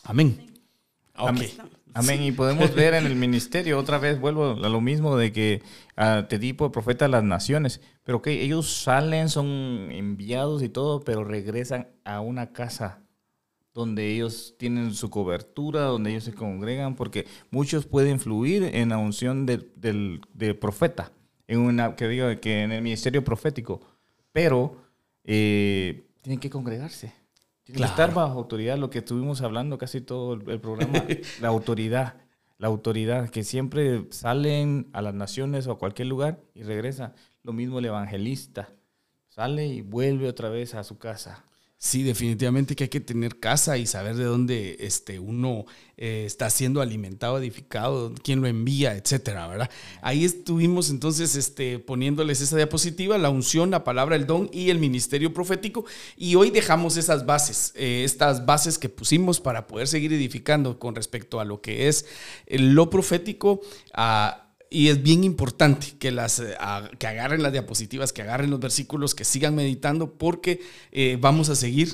Amén. 0.03 0.53
Amén. 1.15 1.51
Amén. 1.95 2.23
Y 2.23 2.33
podemos 2.33 2.75
ver 2.75 2.95
en 2.95 3.07
el 3.07 3.17
ministerio, 3.17 3.79
otra 3.79 3.99
vez 3.99 4.21
vuelvo 4.21 4.53
a 4.53 4.69
lo 4.69 4.81
mismo 4.81 5.17
de 5.17 5.33
que 5.33 5.63
uh, 5.97 6.27
te 6.27 6.39
di 6.39 6.53
por 6.53 6.73
profeta 6.73 7.07
a 7.07 7.09
las 7.09 7.25
naciones, 7.25 7.81
pero 8.05 8.23
que 8.23 8.43
ellos 8.43 8.83
salen, 8.83 9.29
son 9.29 9.89
enviados 9.91 10.63
y 10.63 10.69
todo, 10.69 11.01
pero 11.01 11.25
regresan 11.25 11.89
a 12.05 12.21
una 12.21 12.53
casa 12.53 13.03
donde 13.73 14.09
ellos 14.09 14.57
tienen 14.59 14.95
su 14.95 15.11
cobertura, 15.11 15.83
donde 15.83 16.11
ellos 16.11 16.25
se 16.25 16.35
congregan, 16.35 16.97
porque 16.97 17.27
muchos 17.51 17.87
pueden 17.87 18.19
fluir 18.19 18.65
en 18.75 18.89
la 18.91 18.99
unción 18.99 19.47
del, 19.47 19.71
del, 19.77 20.57
profeta, 20.59 21.13
en 21.47 21.61
una, 21.61 21.95
que 21.95 22.09
diga 22.09 22.37
que 22.41 22.63
en 22.63 22.73
el 22.73 22.83
ministerio 22.83 23.23
profético, 23.25 23.81
pero 24.33 24.77
eh, 25.25 26.05
tienen 26.23 26.41
que 26.41 26.51
congregarse 26.51 27.20
estar 27.75 28.15
bajo 28.15 28.39
autoridad, 28.39 28.79
lo 28.79 28.91
que 28.91 28.99
estuvimos 28.99 29.43
hablando 29.43 29.79
casi 29.79 30.01
todo 30.01 30.35
el, 30.35 30.61
programa, 30.61 31.05
la 31.41 31.49
autoridad, 31.49 32.15
la 32.59 32.69
autoridad, 32.69 33.31
que 33.31 33.45
siempre 33.45 34.07
salen 34.11 34.89
a 34.93 35.03
las 35.03 35.15
naciones 35.15 35.67
o 35.67 35.73
a 35.73 35.79
cualquier 35.79 36.09
lugar 36.09 36.41
y 36.55 36.63
regresa. 36.63 37.15
Lo 37.43 37.53
mismo 37.53 37.79
el 37.79 37.87
evangelista, 37.87 38.69
sale 39.29 39.67
y 39.67 39.83
vuelve 39.83 40.29
otra 40.29 40.49
vez 40.49 40.75
a 40.75 40.85
su 40.85 40.99
casa. 40.99 41.45
Sí, 41.83 42.03
definitivamente 42.03 42.77
que 42.77 42.85
hay 42.85 42.91
que 42.91 43.01
tener 43.01 43.41
casa 43.41 43.79
y 43.79 43.87
saber 43.87 44.15
de 44.15 44.25
dónde 44.25 44.77
este, 44.81 45.19
uno 45.19 45.65
eh, 45.97 46.25
está 46.27 46.51
siendo 46.51 46.83
alimentado, 46.83 47.39
edificado, 47.39 48.13
quién 48.23 48.43
lo 48.43 48.49
envía, 48.49 48.95
etcétera, 48.95 49.47
¿verdad? 49.47 49.71
Ahí 50.03 50.27
estuvimos 50.27 50.91
entonces 50.91 51.37
este, 51.37 51.79
poniéndoles 51.79 52.43
esa 52.43 52.59
diapositiva, 52.59 53.17
la 53.17 53.31
unción, 53.31 53.71
la 53.71 53.83
palabra, 53.83 54.17
el 54.17 54.27
don 54.27 54.51
y 54.53 54.69
el 54.69 54.79
ministerio 54.79 55.33
profético. 55.33 55.87
Y 56.19 56.35
hoy 56.35 56.51
dejamos 56.51 56.99
esas 56.99 57.25
bases, 57.25 57.73
eh, 57.75 58.03
estas 58.05 58.45
bases 58.45 58.77
que 58.77 58.91
pusimos 58.91 59.41
para 59.41 59.67
poder 59.67 59.89
seguir 59.89 60.13
edificando 60.13 60.79
con 60.79 60.95
respecto 60.95 61.41
a 61.41 61.47
lo 61.47 61.63
que 61.63 61.89
es 61.89 62.05
lo 62.47 62.91
profético. 62.91 63.63
a 63.95 64.50
y 64.71 64.89
es 64.89 65.03
bien 65.03 65.25
importante 65.25 65.95
que, 65.99 66.13
las, 66.13 66.39
eh, 66.39 66.57
que 66.99 67.07
agarren 67.09 67.43
las 67.43 67.53
diapositivas, 67.53 68.13
que 68.13 68.23
agarren 68.23 68.51
los 68.51 68.61
versículos, 68.61 69.17
que 69.17 69.25
sigan 69.25 69.57
meditando, 69.57 70.15
porque 70.15 70.63
eh, 70.93 71.19
vamos 71.21 71.49
a 71.49 71.57
seguir 71.57 71.89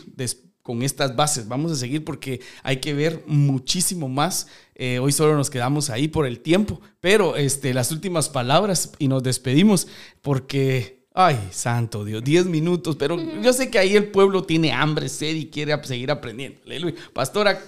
con 0.62 0.82
estas 0.82 1.16
bases, 1.16 1.48
vamos 1.48 1.72
a 1.72 1.76
seguir 1.76 2.04
porque 2.04 2.40
hay 2.62 2.76
que 2.78 2.92
ver 2.92 3.24
muchísimo 3.26 4.08
más. 4.08 4.48
Eh, 4.74 4.98
hoy 4.98 5.12
solo 5.12 5.36
nos 5.36 5.48
quedamos 5.48 5.88
ahí 5.88 6.06
por 6.06 6.26
el 6.26 6.40
tiempo, 6.40 6.80
pero 7.00 7.36
este, 7.36 7.72
las 7.72 7.92
últimas 7.92 8.28
palabras 8.28 8.92
y 8.98 9.08
nos 9.08 9.22
despedimos 9.22 9.88
porque 10.20 10.96
Ay, 11.18 11.48
santo 11.50 12.04
Dios, 12.04 12.22
10 12.22 12.44
minutos, 12.44 12.94
pero 12.96 13.16
yo 13.40 13.50
sé 13.54 13.70
que 13.70 13.78
ahí 13.78 13.96
el 13.96 14.08
pueblo 14.08 14.42
tiene 14.42 14.70
hambre, 14.70 15.08
sed 15.08 15.34
y 15.34 15.46
quiere 15.46 15.72
seguir 15.82 16.10
aprendiendo. 16.10 16.60
Pastora, 17.14 17.58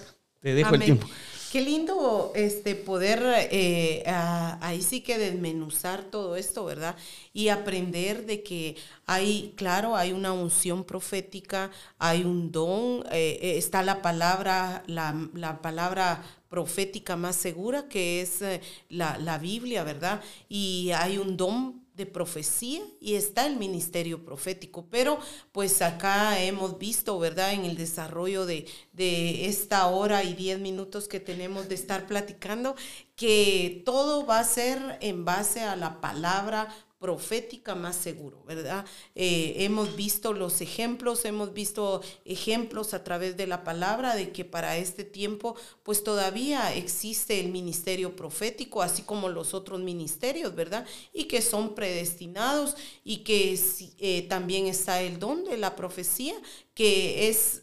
te 0.42 0.52
dejo 0.52 0.74
el 0.74 0.82
tiempo. 0.82 1.08
Qué 1.50 1.62
lindo 1.62 2.32
este 2.34 2.74
poder 2.74 3.22
eh, 3.50 4.02
ahí 4.06 4.82
sí 4.82 5.00
que 5.00 5.16
desmenuzar 5.16 6.02
todo 6.02 6.36
esto, 6.36 6.66
¿verdad? 6.66 6.94
Y 7.32 7.48
aprender 7.48 8.26
de 8.26 8.42
que 8.42 8.76
hay, 9.06 9.54
claro, 9.56 9.96
hay 9.96 10.12
una 10.12 10.32
unción 10.32 10.84
profética, 10.84 11.70
hay 11.98 12.22
un 12.22 12.52
don, 12.52 13.02
eh, 13.10 13.38
eh, 13.40 13.56
está 13.56 13.82
la 13.82 14.02
palabra, 14.02 14.82
la, 14.86 15.62
palabra 15.62 16.22
profética 16.50 17.16
más 17.16 17.36
segura 17.36 17.88
que 17.88 18.20
es 18.20 18.42
la, 18.90 19.16
la 19.16 19.38
Biblia, 19.38 19.84
¿verdad? 19.84 20.20
Y 20.50 20.90
hay 20.90 21.16
un 21.16 21.38
don 21.38 21.87
de 21.98 22.06
profecía 22.06 22.80
y 23.00 23.16
está 23.16 23.46
el 23.46 23.56
ministerio 23.56 24.24
profético. 24.24 24.86
Pero 24.88 25.18
pues 25.52 25.82
acá 25.82 26.40
hemos 26.40 26.78
visto, 26.78 27.18
¿verdad? 27.18 27.52
En 27.52 27.66
el 27.66 27.76
desarrollo 27.76 28.46
de, 28.46 28.66
de 28.92 29.46
esta 29.46 29.86
hora 29.88 30.24
y 30.24 30.32
diez 30.32 30.58
minutos 30.58 31.08
que 31.08 31.20
tenemos 31.20 31.68
de 31.68 31.74
estar 31.74 32.06
platicando, 32.06 32.74
que 33.16 33.82
todo 33.84 34.24
va 34.24 34.38
a 34.38 34.44
ser 34.44 34.96
en 35.02 35.26
base 35.26 35.60
a 35.60 35.76
la 35.76 36.00
palabra 36.00 36.74
profética 36.98 37.76
más 37.76 37.94
seguro, 37.94 38.42
¿verdad? 38.44 38.84
Eh, 39.14 39.54
hemos 39.58 39.94
visto 39.94 40.32
los 40.32 40.60
ejemplos, 40.60 41.24
hemos 41.24 41.52
visto 41.52 42.02
ejemplos 42.24 42.92
a 42.92 43.04
través 43.04 43.36
de 43.36 43.46
la 43.46 43.62
palabra 43.62 44.16
de 44.16 44.32
que 44.32 44.44
para 44.44 44.76
este 44.76 45.04
tiempo 45.04 45.54
pues 45.84 46.02
todavía 46.02 46.74
existe 46.74 47.38
el 47.38 47.50
ministerio 47.50 48.16
profético, 48.16 48.82
así 48.82 49.02
como 49.02 49.28
los 49.28 49.54
otros 49.54 49.80
ministerios, 49.80 50.54
¿verdad? 50.56 50.86
Y 51.12 51.24
que 51.24 51.40
son 51.40 51.76
predestinados 51.76 52.74
y 53.04 53.18
que 53.18 53.58
eh, 53.98 54.22
también 54.28 54.66
está 54.66 55.00
el 55.00 55.20
don 55.20 55.44
de 55.44 55.56
la 55.56 55.76
profecía, 55.76 56.34
que 56.74 57.28
es 57.28 57.62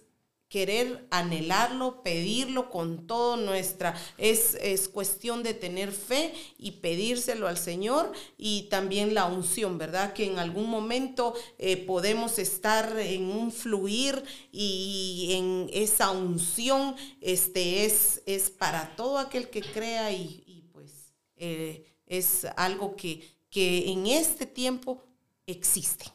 querer 0.55 1.05
anhelarlo, 1.11 2.01
pedirlo 2.01 2.69
con 2.69 3.07
todo 3.07 3.35
nuestra, 3.35 3.93
es, 4.17 4.55
es, 4.61 4.87
cuestión 4.87 5.43
de 5.43 5.53
tener 5.53 5.91
fe 5.91 6.33
y 6.57 6.71
pedírselo 6.79 7.49
al 7.49 7.57
Señor 7.57 8.13
y 8.37 8.69
también 8.69 9.13
la 9.13 9.25
unción, 9.25 9.77
¿verdad? 9.77 10.13
Que 10.13 10.23
en 10.23 10.39
algún 10.39 10.69
momento 10.69 11.33
eh, 11.57 11.75
podemos 11.75 12.39
estar 12.39 12.97
en 12.97 13.25
un 13.25 13.51
fluir 13.51 14.23
y 14.49 15.33
en 15.33 15.69
esa 15.73 16.11
unción 16.11 16.95
este, 17.19 17.83
es, 17.83 18.21
es 18.25 18.49
para 18.49 18.95
todo 18.95 19.17
aquel 19.17 19.49
que 19.49 19.59
crea 19.59 20.13
y, 20.13 20.69
pues 20.71 21.11
eh, 21.35 21.83
es 22.05 22.47
algo 22.55 22.95
que, 22.95 23.27
que 23.49 23.91
en 23.91 24.07
este 24.07 24.45
tiempo 24.45 25.03
existe. 25.45 26.05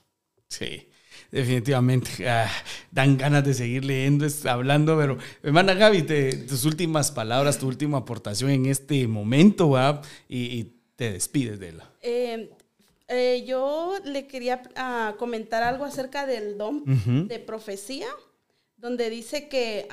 Sí. 0.48 0.89
Definitivamente, 1.30 2.28
ah, 2.28 2.50
dan 2.90 3.16
ganas 3.16 3.44
de 3.44 3.54
seguir 3.54 3.84
leyendo, 3.84 4.26
hablando, 4.48 4.98
pero 4.98 5.16
hermana 5.42 5.74
Gaby, 5.74 6.02
tus 6.48 6.64
últimas 6.64 7.12
palabras, 7.12 7.58
tu 7.58 7.68
última 7.68 7.98
aportación 7.98 8.50
en 8.50 8.66
este 8.66 9.06
momento. 9.06 9.76
Y, 10.28 10.76
te 10.96 11.12
despides 11.12 11.58
de 11.58 11.68
él. 11.70 11.82
Eh, 12.02 12.50
eh, 13.08 13.44
yo 13.46 13.94
le 14.04 14.26
quería 14.26 14.60
ah, 14.76 15.14
comentar 15.18 15.62
algo 15.62 15.86
acerca 15.86 16.26
del 16.26 16.58
don 16.58 16.84
de 17.26 17.38
profecía, 17.38 18.06
donde 18.76 19.08
dice 19.08 19.48
que, 19.48 19.88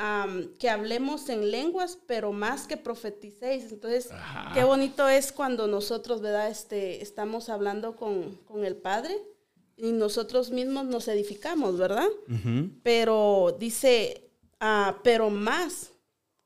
que 0.59 0.69
hablemos 0.69 1.29
en 1.29 1.49
lenguas, 1.49 1.97
pero 2.07 2.33
más 2.33 2.67
que 2.67 2.75
profeticéis. 2.75 3.71
Entonces, 3.71 4.09
qué 4.53 4.65
bonito 4.65 5.07
es 5.07 5.31
cuando 5.31 5.65
nosotros, 5.67 6.19
¿verdad? 6.21 6.49
Este, 6.49 7.01
estamos 7.01 7.47
hablando 7.47 7.95
con, 7.95 8.35
con 8.45 8.65
el 8.65 8.75
Padre 8.75 9.15
y 9.77 9.91
nosotros 9.91 10.49
mismos 10.49 10.85
nos 10.85 11.07
edificamos, 11.07 11.77
¿verdad? 11.77 12.07
Pero 12.81 13.55
dice, 13.59 14.31
ah, 14.59 14.99
pero 15.03 15.29
más 15.29 15.91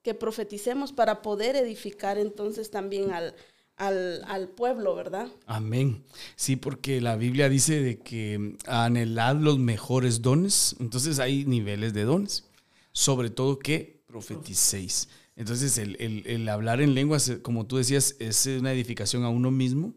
que 0.03 0.13
profeticemos 0.13 0.91
para 0.91 1.21
poder 1.21 1.55
edificar 1.55 2.17
entonces 2.17 2.69
también 2.71 3.11
al, 3.11 3.33
al, 3.77 4.49
pueblo, 4.49 4.95
¿verdad? 4.95 5.29
Amén. 5.45 6.03
Sí, 6.35 6.57
porque 6.57 6.99
la 6.99 7.15
Biblia 7.15 7.47
dice 7.47 7.81
de 7.81 7.99
que 7.99 8.57
anhelad 8.67 9.37
los 9.37 9.59
mejores 9.59 10.21
dones, 10.21 10.75
entonces 10.79 11.19
hay 11.19 11.45
niveles 11.45 11.93
de 11.93 12.03
dones, 12.03 12.45
sobre 12.91 13.29
todo 13.29 13.59
que 13.59 14.03
profeticéis. 14.07 15.07
Entonces 15.37 15.77
el, 15.77 15.95
el 15.99 16.49
hablar 16.49 16.81
en 16.81 16.93
lenguas, 16.93 17.31
como 17.41 17.65
tú 17.65 17.77
decías, 17.77 18.17
es 18.19 18.45
una 18.45 18.73
edificación 18.73 19.23
a 19.23 19.29
uno 19.29 19.51
mismo, 19.51 19.93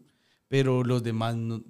pero 0.47 0.83
los 0.83 1.03
demás 1.03 1.35
no, 1.35 1.61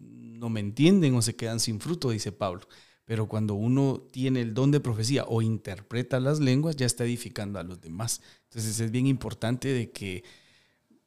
no 0.45 0.49
me 0.51 0.59
entienden 0.59 1.15
o 1.15 1.23
se 1.23 1.35
quedan 1.35 1.59
sin 1.59 1.79
fruto, 1.79 2.11
dice 2.11 2.31
Pablo. 2.31 2.67
Pero 3.03 3.27
cuando 3.27 3.55
uno 3.55 4.03
tiene 4.11 4.41
el 4.41 4.53
don 4.53 4.69
de 4.69 4.79
profecía 4.79 5.25
o 5.27 5.41
interpreta 5.41 6.19
las 6.19 6.39
lenguas, 6.39 6.75
ya 6.75 6.85
está 6.85 7.03
edificando 7.03 7.57
a 7.57 7.63
los 7.63 7.81
demás. 7.81 8.21
Entonces 8.43 8.79
es 8.79 8.91
bien 8.91 9.07
importante 9.07 9.69
de 9.69 9.89
que 9.89 10.23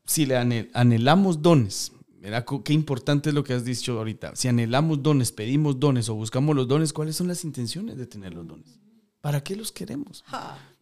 si 0.05 0.27
le 0.27 0.37
anhelamos 0.37 1.41
dones, 1.41 1.93
mira 2.21 2.45
qué 2.65 2.73
importante 2.73 3.29
es 3.29 3.35
lo 3.37 3.45
que 3.45 3.53
has 3.53 3.65
dicho 3.65 3.97
ahorita. 3.97 4.35
Si 4.35 4.49
anhelamos 4.49 5.05
dones, 5.05 5.31
pedimos 5.31 5.79
dones 5.79 6.09
o 6.09 6.17
buscamos 6.17 6.57
los 6.57 6.67
dones, 6.67 6.93
¿cuáles 6.93 7.15
son 7.15 7.29
las 7.29 7.45
intenciones 7.45 7.97
de 7.97 8.07
tener 8.07 8.35
los 8.35 8.45
dones? 8.45 8.81
¿Para 9.21 9.41
qué 9.45 9.55
los 9.55 9.71
queremos? 9.71 10.25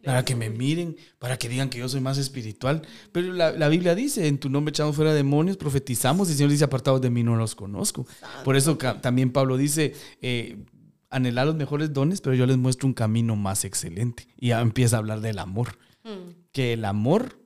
Para 0.07 0.23
que 0.23 0.35
me 0.37 0.49
miren, 0.49 0.95
para 1.19 1.37
que 1.37 1.49
digan 1.49 1.69
que 1.69 1.79
yo 1.79 1.89
soy 1.89 1.99
más 1.99 2.17
espiritual. 2.17 2.81
Pero 3.11 3.33
la, 3.33 3.67
Biblia 3.67 3.93
dice, 3.93 4.27
en 4.27 4.37
tu 4.37 4.49
nombre 4.49 4.69
echamos 4.69 4.95
fuera 4.95 5.13
demonios, 5.13 5.57
profetizamos, 5.57 6.29
y 6.29 6.31
el 6.31 6.37
Señor 6.37 6.51
dice, 6.51 6.63
apartados 6.63 7.01
de 7.01 7.09
mí 7.09 7.23
no 7.23 7.35
los 7.35 7.55
conozco. 7.55 8.07
Por 8.45 8.55
eso 8.55 8.77
también 8.77 9.31
Pablo 9.31 9.57
dice, 9.57 9.93
eh, 10.21 10.63
anhelar 11.09 11.47
los 11.47 11.55
mejores 11.55 11.91
dones, 11.91 12.21
pero 12.21 12.35
yo 12.35 12.45
les 12.45 12.57
muestro 12.57 12.87
un 12.87 12.93
camino 12.93 13.35
más 13.35 13.65
excelente. 13.65 14.29
Y 14.37 14.47
ya 14.47 14.61
empieza 14.61 14.95
a 14.95 14.99
hablar 14.99 15.19
del 15.19 15.39
amor. 15.39 15.77
Mm. 16.05 16.47
Que 16.53 16.71
el 16.71 16.85
amor, 16.85 17.41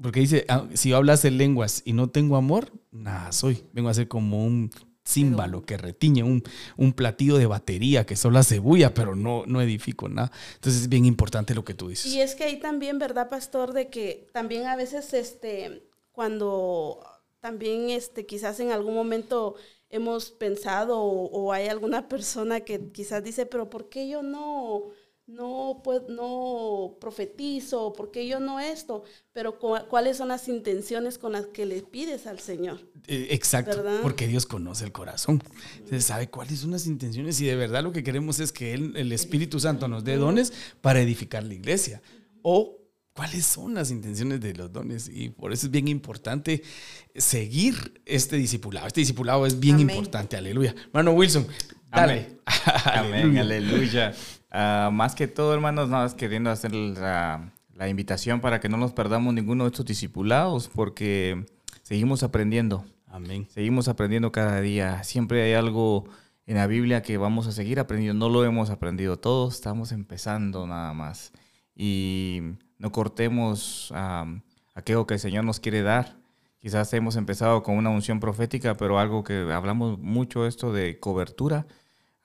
porque 0.00 0.20
dice, 0.20 0.46
ah, 0.48 0.66
si 0.72 0.88
yo 0.88 0.96
hablas 0.96 1.22
en 1.26 1.36
lenguas 1.36 1.82
y 1.84 1.92
no 1.92 2.08
tengo 2.08 2.38
amor, 2.38 2.72
nada 2.90 3.30
soy. 3.32 3.62
Vengo 3.74 3.90
a 3.90 3.94
ser 3.94 4.08
como 4.08 4.42
un 4.42 4.70
címbalo 5.06 5.62
que 5.62 5.76
retiñe, 5.76 6.22
un, 6.22 6.42
un, 6.76 6.92
platillo 6.92 7.36
de 7.36 7.46
batería 7.46 8.04
que 8.04 8.16
solo 8.16 8.38
hace 8.38 8.58
bulla, 8.58 8.92
pero 8.92 9.14
no, 9.14 9.44
no 9.46 9.60
edifico 9.60 10.08
nada. 10.08 10.32
Entonces 10.54 10.82
es 10.82 10.88
bien 10.88 11.04
importante 11.04 11.54
lo 11.54 11.64
que 11.64 11.74
tú 11.74 11.88
dices. 11.88 12.12
Y 12.12 12.20
es 12.20 12.34
que 12.34 12.44
ahí 12.44 12.58
también, 12.58 12.98
¿verdad, 12.98 13.28
pastor? 13.28 13.72
De 13.72 13.88
que 13.88 14.26
también 14.32 14.66
a 14.66 14.76
veces, 14.76 15.14
este, 15.14 15.88
cuando 16.12 17.00
también, 17.40 17.90
este, 17.90 18.26
quizás 18.26 18.58
en 18.60 18.72
algún 18.72 18.94
momento 18.94 19.54
hemos 19.88 20.32
pensado 20.32 21.00
o, 21.00 21.26
o 21.30 21.52
hay 21.52 21.68
alguna 21.68 22.08
persona 22.08 22.60
que 22.60 22.90
quizás 22.90 23.22
dice, 23.22 23.46
pero 23.46 23.70
¿por 23.70 23.88
qué 23.88 24.08
yo 24.08 24.22
no 24.22 24.90
no, 25.26 25.80
pues, 25.82 26.02
no 26.08 26.96
profetizo, 27.00 27.92
porque 27.92 28.26
yo 28.26 28.40
no 28.40 28.60
esto, 28.60 29.04
pero 29.32 29.58
cuáles 29.58 30.16
son 30.16 30.28
las 30.28 30.48
intenciones 30.48 31.18
con 31.18 31.32
las 31.32 31.46
que 31.46 31.66
le 31.66 31.82
pides 31.82 32.26
al 32.26 32.38
Señor. 32.38 32.80
Eh, 33.06 33.28
exacto, 33.30 33.84
porque 34.02 34.26
Dios 34.26 34.46
conoce 34.46 34.84
el 34.84 34.92
corazón, 34.92 35.42
se 35.88 36.00
sabe 36.00 36.28
cuáles 36.28 36.60
son 36.60 36.70
las 36.70 36.86
intenciones 36.86 37.40
y 37.40 37.46
de 37.46 37.56
verdad 37.56 37.82
lo 37.82 37.92
que 37.92 38.02
queremos 38.02 38.40
es 38.40 38.52
que 38.52 38.74
el 38.74 39.12
Espíritu 39.12 39.60
Santo 39.60 39.88
nos 39.88 40.04
dé 40.04 40.16
dones 40.16 40.52
para 40.80 41.00
edificar 41.00 41.44
la 41.44 41.54
iglesia 41.54 42.02
o 42.42 42.78
cuáles 43.16 43.46
son 43.46 43.74
las 43.74 43.90
intenciones 43.90 44.40
de 44.40 44.54
los 44.54 44.70
dones 44.70 45.10
y 45.12 45.30
por 45.30 45.52
eso 45.52 45.66
es 45.66 45.72
bien 45.72 45.88
importante 45.88 46.62
seguir 47.14 48.02
este 48.04 48.36
discipulado. 48.36 48.86
Este 48.86 49.00
discipulado 49.00 49.46
es 49.46 49.58
bien 49.58 49.80
importante, 49.80 50.36
aleluya. 50.36 50.74
Hermano 50.88 51.12
Wilson, 51.12 51.46
dale. 51.90 52.36
Amén, 52.84 53.38
aleluya. 53.38 54.14
Ah, 54.50 54.90
más 54.92 55.14
que 55.14 55.26
todo, 55.26 55.54
hermanos, 55.54 55.88
nada 55.88 56.04
más 56.04 56.14
queriendo 56.14 56.50
hacer 56.50 56.72
la, 56.72 57.52
invitación 57.88 58.40
para 58.40 58.60
que 58.60 58.68
no 58.68 58.76
nos 58.76 58.92
perdamos 58.92 59.34
ninguno 59.34 59.64
de 59.64 59.70
estos 59.70 59.86
discipulados, 59.86 60.68
porque 60.68 61.44
seguimos 61.82 62.22
aprendiendo. 62.22 62.84
Amén. 63.06 63.46
Seguimos 63.50 63.88
aprendiendo 63.88 64.32
cada 64.32 64.60
día. 64.60 65.02
Siempre 65.04 65.42
hay 65.42 65.54
algo 65.54 66.04
en 66.46 66.56
la 66.56 66.66
Biblia 66.66 67.02
que 67.02 67.18
vamos 67.18 67.46
a 67.46 67.52
seguir 67.52 67.80
aprendiendo. 67.80 68.28
No 68.28 68.32
lo 68.32 68.44
hemos 68.44 68.70
aprendido 68.70 69.18
todos, 69.18 69.54
estamos 69.54 69.92
empezando 69.92 70.66
nada 70.66 70.92
más. 70.94 71.32
Y 71.74 72.40
no 72.78 72.92
cortemos 72.92 73.92
aquello 74.74 75.06
que 75.06 75.14
el 75.14 75.20
Señor 75.20 75.44
nos 75.44 75.60
quiere 75.60 75.82
dar. 75.82 76.16
Quizás 76.58 76.92
hemos 76.94 77.16
empezado 77.16 77.62
con 77.62 77.76
una 77.76 77.90
unción 77.90 78.20
profética, 78.20 78.76
pero 78.76 78.98
algo 78.98 79.22
que 79.22 79.52
hablamos 79.52 79.98
mucho 79.98 80.46
esto 80.46 80.72
de 80.72 80.98
cobertura 80.98 81.66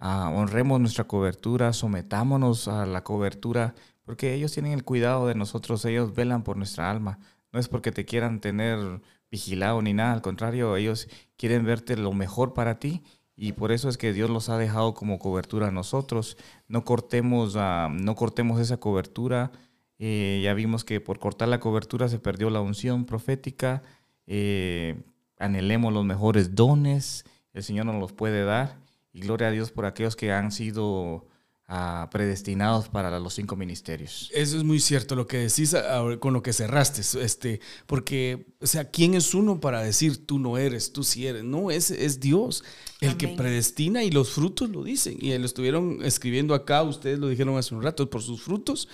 honremos 0.01 0.79
nuestra 0.79 1.03
cobertura, 1.05 1.73
sometámonos 1.73 2.67
a 2.67 2.85
la 2.85 3.03
cobertura, 3.03 3.75
porque 4.03 4.33
ellos 4.33 4.51
tienen 4.51 4.73
el 4.73 4.83
cuidado 4.83 5.27
de 5.27 5.35
nosotros, 5.35 5.85
ellos 5.85 6.15
velan 6.15 6.43
por 6.43 6.57
nuestra 6.57 6.89
alma. 6.89 7.19
No 7.51 7.59
es 7.59 7.67
porque 7.67 7.91
te 7.91 8.05
quieran 8.05 8.41
tener 8.41 9.01
vigilado 9.29 9.81
ni 9.81 9.93
nada, 9.93 10.13
al 10.13 10.21
contrario, 10.21 10.75
ellos 10.75 11.07
quieren 11.37 11.65
verte 11.65 11.95
lo 11.97 12.13
mejor 12.13 12.53
para 12.53 12.79
ti 12.79 13.03
y 13.35 13.53
por 13.53 13.71
eso 13.71 13.89
es 13.89 13.97
que 13.97 14.13
Dios 14.13 14.29
los 14.29 14.49
ha 14.49 14.57
dejado 14.57 14.93
como 14.93 15.19
cobertura 15.19 15.67
a 15.67 15.71
nosotros. 15.71 16.37
No 16.67 16.83
cortemos, 16.83 17.55
no 17.55 18.15
cortemos 18.15 18.59
esa 18.59 18.77
cobertura. 18.77 19.51
Eh, 19.99 20.41
ya 20.43 20.53
vimos 20.53 20.83
que 20.83 20.99
por 20.99 21.19
cortar 21.19 21.47
la 21.47 21.59
cobertura 21.59 22.07
se 22.07 22.19
perdió 22.19 22.49
la 22.49 22.61
unción 22.61 23.05
profética. 23.05 23.83
Eh, 24.27 25.01
anhelemos 25.39 25.93
los 25.93 26.05
mejores 26.05 26.55
dones, 26.55 27.25
el 27.53 27.63
Señor 27.63 27.85
nos 27.87 27.99
los 27.99 28.13
puede 28.13 28.43
dar 28.43 28.80
y 29.13 29.21
gloria 29.21 29.47
a 29.47 29.51
Dios 29.51 29.71
por 29.71 29.85
aquellos 29.85 30.15
que 30.15 30.31
han 30.31 30.51
sido 30.51 31.27
ah, 31.67 32.09
predestinados 32.11 32.89
para 32.89 33.19
los 33.19 33.33
cinco 33.33 33.55
ministerios. 33.55 34.29
Eso 34.33 34.57
es 34.57 34.63
muy 34.63 34.79
cierto 34.79 35.15
lo 35.15 35.27
que 35.27 35.37
decís 35.37 35.73
ah, 35.73 36.03
con 36.19 36.33
lo 36.33 36.41
que 36.41 36.53
cerraste, 36.53 37.01
este, 37.21 37.59
porque, 37.85 38.47
o 38.59 38.67
sea, 38.67 38.89
¿quién 38.89 39.13
es 39.13 39.33
uno 39.33 39.59
para 39.59 39.81
decir 39.81 40.25
tú 40.25 40.39
no 40.39 40.57
eres, 40.57 40.93
tú 40.93 41.03
sí 41.03 41.27
eres? 41.27 41.43
No, 41.43 41.71
es, 41.71 41.91
es 41.91 42.19
Dios 42.19 42.63
el 43.01 43.17
que 43.17 43.29
predestina 43.29 44.03
y 44.03 44.11
los 44.11 44.31
frutos 44.31 44.69
lo 44.69 44.83
dicen. 44.83 45.17
Y 45.19 45.35
lo 45.37 45.45
estuvieron 45.45 45.99
escribiendo 46.03 46.53
acá, 46.53 46.83
ustedes 46.83 47.19
lo 47.19 47.29
dijeron 47.29 47.57
hace 47.57 47.73
un 47.73 47.81
rato, 47.81 48.09
por 48.09 48.21
sus 48.21 48.41
frutos 48.41 48.87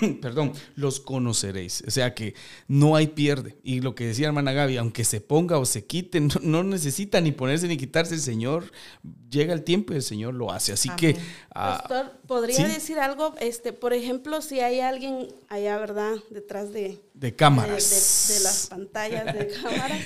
perdón, 0.20 0.52
los 0.74 1.00
conoceréis. 1.00 1.82
O 1.86 1.90
sea 1.90 2.14
que 2.14 2.34
no 2.68 2.96
hay 2.96 3.08
pierde. 3.08 3.56
Y 3.62 3.80
lo 3.80 3.94
que 3.94 4.06
decía 4.06 4.26
hermana 4.26 4.52
Gaby, 4.52 4.76
aunque 4.76 5.04
se 5.04 5.20
ponga 5.20 5.58
o 5.58 5.64
se 5.64 5.84
quite, 5.84 6.20
no, 6.20 6.62
necesita 6.62 7.20
ni 7.20 7.32
ponerse 7.32 7.68
ni 7.68 7.76
quitarse 7.76 8.14
el 8.14 8.20
Señor. 8.20 8.70
Llega 9.30 9.52
el 9.52 9.64
tiempo 9.64 9.92
y 9.92 9.96
el 9.96 10.02
Señor 10.02 10.34
lo 10.34 10.52
hace. 10.52 10.72
Así 10.72 10.88
que... 10.96 11.16
Ah, 11.54 11.78
Pastor, 11.80 12.12
¿podría 12.26 12.68
decir 12.68 12.98
algo? 12.98 13.34
Este, 13.40 13.72
por 13.72 13.92
ejemplo, 13.92 14.40
si 14.42 14.60
hay 14.60 14.80
alguien 14.80 15.28
allá, 15.48 15.78
¿verdad? 15.78 16.14
Detrás 16.30 16.72
de... 16.72 17.00
De 17.14 17.34
cámaras. 17.34 18.32
de 18.34 18.44
las 18.44 18.66
pantallas 18.68 19.34
de 19.34 19.48
cámaras. 19.62 20.02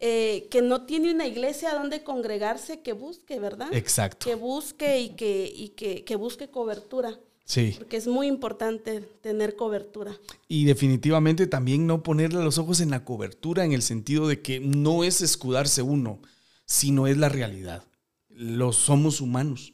Eh, 0.00 0.46
que 0.52 0.62
no 0.62 0.86
tiene 0.86 1.10
una 1.12 1.26
iglesia 1.26 1.74
donde 1.74 2.04
congregarse, 2.04 2.82
que 2.82 2.92
busque, 2.92 3.40
¿verdad? 3.40 3.68
Exacto. 3.72 4.26
Que 4.26 4.36
busque 4.36 5.00
y 5.00 5.08
que, 5.16 5.52
y 5.52 5.70
que, 5.70 6.04
que 6.04 6.14
busque 6.14 6.48
cobertura. 6.50 7.18
Sí. 7.48 7.74
Porque 7.78 7.96
es 7.96 8.06
muy 8.06 8.26
importante 8.26 9.00
tener 9.00 9.56
cobertura. 9.56 10.14
Y 10.48 10.66
definitivamente 10.66 11.46
también 11.46 11.86
no 11.86 12.02
ponerle 12.02 12.44
los 12.44 12.58
ojos 12.58 12.80
en 12.82 12.90
la 12.90 13.06
cobertura 13.06 13.64
en 13.64 13.72
el 13.72 13.80
sentido 13.80 14.28
de 14.28 14.42
que 14.42 14.60
no 14.60 15.02
es 15.02 15.22
escudarse 15.22 15.80
uno, 15.80 16.20
sino 16.66 17.06
es 17.06 17.16
la 17.16 17.30
realidad. 17.30 17.84
Los 18.28 18.76
somos 18.76 19.22
humanos. 19.22 19.72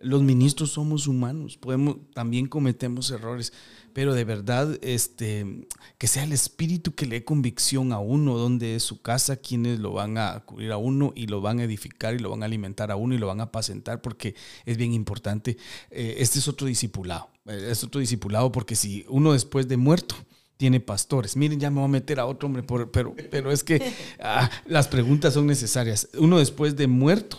Los 0.00 0.22
ministros 0.22 0.70
somos 0.70 1.08
humanos, 1.08 1.56
podemos, 1.56 1.96
también 2.14 2.46
cometemos 2.46 3.10
errores, 3.10 3.52
pero 3.96 4.12
de 4.12 4.24
verdad, 4.24 4.78
este, 4.82 5.66
que 5.96 6.06
sea 6.06 6.24
el 6.24 6.32
espíritu 6.34 6.94
que 6.94 7.06
le 7.06 7.20
dé 7.20 7.24
convicción 7.24 7.94
a 7.94 7.98
uno, 7.98 8.36
donde 8.36 8.76
es 8.76 8.82
su 8.82 9.00
casa, 9.00 9.36
quienes 9.36 9.78
lo 9.78 9.92
van 9.94 10.18
a 10.18 10.40
cubrir 10.40 10.72
a 10.72 10.76
uno 10.76 11.14
y 11.16 11.28
lo 11.28 11.40
van 11.40 11.60
a 11.60 11.64
edificar 11.64 12.14
y 12.14 12.18
lo 12.18 12.28
van 12.28 12.42
a 12.42 12.44
alimentar 12.44 12.90
a 12.90 12.96
uno 12.96 13.14
y 13.14 13.18
lo 13.18 13.26
van 13.26 13.40
a 13.40 13.44
apacentar, 13.44 14.02
porque 14.02 14.34
es 14.66 14.76
bien 14.76 14.92
importante. 14.92 15.56
Eh, 15.90 16.16
este 16.18 16.40
es 16.40 16.46
otro 16.46 16.66
discipulado, 16.66 17.30
eh, 17.46 17.68
es 17.70 17.84
otro 17.84 17.98
discipulado, 17.98 18.52
porque 18.52 18.76
si 18.76 19.06
uno 19.08 19.32
después 19.32 19.66
de 19.66 19.78
muerto, 19.78 20.14
tiene 20.58 20.78
pastores. 20.78 21.34
Miren, 21.34 21.58
ya 21.58 21.70
me 21.70 21.76
voy 21.76 21.86
a 21.86 21.88
meter 21.88 22.20
a 22.20 22.26
otro 22.26 22.48
hombre, 22.48 22.64
pero, 22.64 23.16
pero 23.30 23.50
es 23.50 23.64
que 23.64 23.80
ah, 24.20 24.50
las 24.66 24.88
preguntas 24.88 25.32
son 25.32 25.46
necesarias. 25.46 26.10
Uno 26.18 26.38
después 26.38 26.76
de 26.76 26.86
muerto 26.86 27.38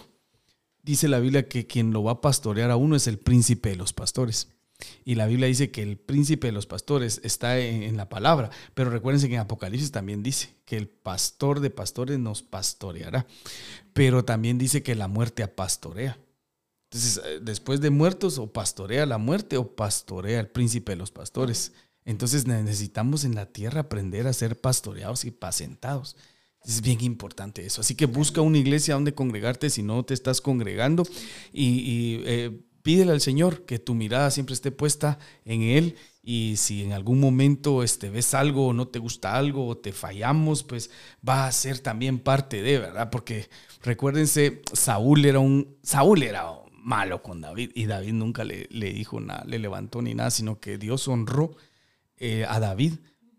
dice 0.81 1.07
la 1.07 1.19
Biblia 1.19 1.47
que 1.47 1.67
quien 1.67 1.93
lo 1.93 2.01
va 2.01 2.13
a 2.13 2.21
pastorear 2.21 2.71
a 2.71 2.77
uno 2.77 2.95
es 2.95 3.05
el 3.05 3.19
príncipe 3.19 3.69
de 3.69 3.75
los 3.75 3.93
pastores. 3.93 4.56
Y 5.03 5.15
la 5.15 5.25
Biblia 5.25 5.47
dice 5.47 5.71
que 5.71 5.81
el 5.81 5.97
príncipe 5.97 6.47
de 6.47 6.53
los 6.53 6.67
pastores 6.67 7.19
está 7.23 7.59
en, 7.59 7.97
la 7.97 8.09
palabra, 8.09 8.51
pero 8.73 8.89
recuérdense 8.89 9.27
que 9.27 9.35
en 9.35 9.41
Apocalipsis 9.41 9.91
también 9.91 10.21
dice 10.21 10.55
que 10.65 10.77
el 10.77 10.87
pastor 10.87 11.59
de 11.59 11.69
pastores 11.69 12.19
nos 12.19 12.43
pastoreará, 12.43 13.25
pero 13.93 14.23
también 14.23 14.57
dice 14.57 14.83
que 14.83 14.95
la 14.95 15.07
muerte 15.07 15.43
apastorea. 15.43 16.19
Entonces, 16.89 17.21
eh, 17.25 17.39
después 17.41 17.81
de 17.81 17.89
muertos, 17.89 18.37
o 18.37 18.51
pastorea 18.51 19.05
la 19.05 19.17
muerte 19.17 19.57
o 19.57 19.75
pastorea 19.75 20.39
el 20.39 20.47
príncipe 20.47 20.93
de 20.93 20.97
los 20.97 21.11
pastores. 21.11 21.73
Entonces 22.05 22.47
necesitamos 22.47 23.25
en 23.25 23.35
la 23.35 23.47
tierra 23.47 23.81
aprender 23.81 24.27
a 24.27 24.33
ser 24.33 24.61
pastoreados 24.61 25.25
y 25.25 25.31
pacentados. 25.31 26.15
Es 26.63 26.81
bien 26.81 27.01
importante 27.01 27.65
eso. 27.65 27.81
Así 27.81 27.95
que 27.95 28.05
busca 28.05 28.41
una 28.41 28.57
iglesia 28.57 28.93
donde 28.93 29.13
congregarte 29.13 29.69
si 29.69 29.83
no 29.83 30.03
te 30.03 30.13
estás 30.13 30.41
congregando 30.41 31.03
y, 31.51 32.21
eh, 32.25 32.61
pídele 32.87 33.11
al 33.11 33.19
Señor 33.19 33.65
que 33.65 33.79
tu 33.79 33.95
mirada 33.95 34.31
siempre 34.31 34.53
esté 34.53 34.71
puesta 34.71 35.19
en 35.43 35.61
Él 35.61 35.97
y 36.23 36.53
si 36.55 36.85
en 36.85 36.93
algún 36.93 37.19
momento 37.19 37.83
este, 37.83 38.09
ves 38.09 38.33
algo 38.33 38.67
o 38.67 38.73
no 38.73 38.87
te 38.87 38.97
gusta 38.97 39.35
algo 39.35 39.67
o 39.67 39.75
te 39.75 39.91
fallamos, 39.91 40.63
pues 40.63 40.89
va 41.27 41.47
a 41.47 41.51
ser 41.51 41.79
también 41.79 42.17
parte 42.17 42.61
de, 42.61 42.79
¿verdad? 42.79 43.09
Porque 43.09 43.49
recuérdense, 43.83 44.61
Saúl 44.71 45.25
era 45.25 45.39
un, 45.39 45.75
Saúl 45.83 46.23
era 46.23 46.49
malo 46.71 47.21
con 47.21 47.41
David 47.41 47.71
y 47.75 47.87
David 47.87 48.13
nunca 48.13 48.45
le, 48.45 48.69
le 48.71 48.93
dijo 48.93 49.19
nada, 49.19 49.43
le 49.45 49.59
levantó 49.59 50.01
ni 50.01 50.13
nada, 50.13 50.31
sino 50.31 50.61
que 50.61 50.77
Dios 50.77 51.09
honró 51.09 51.57
eh, 52.15 52.45
a 52.47 52.61
David 52.61 52.93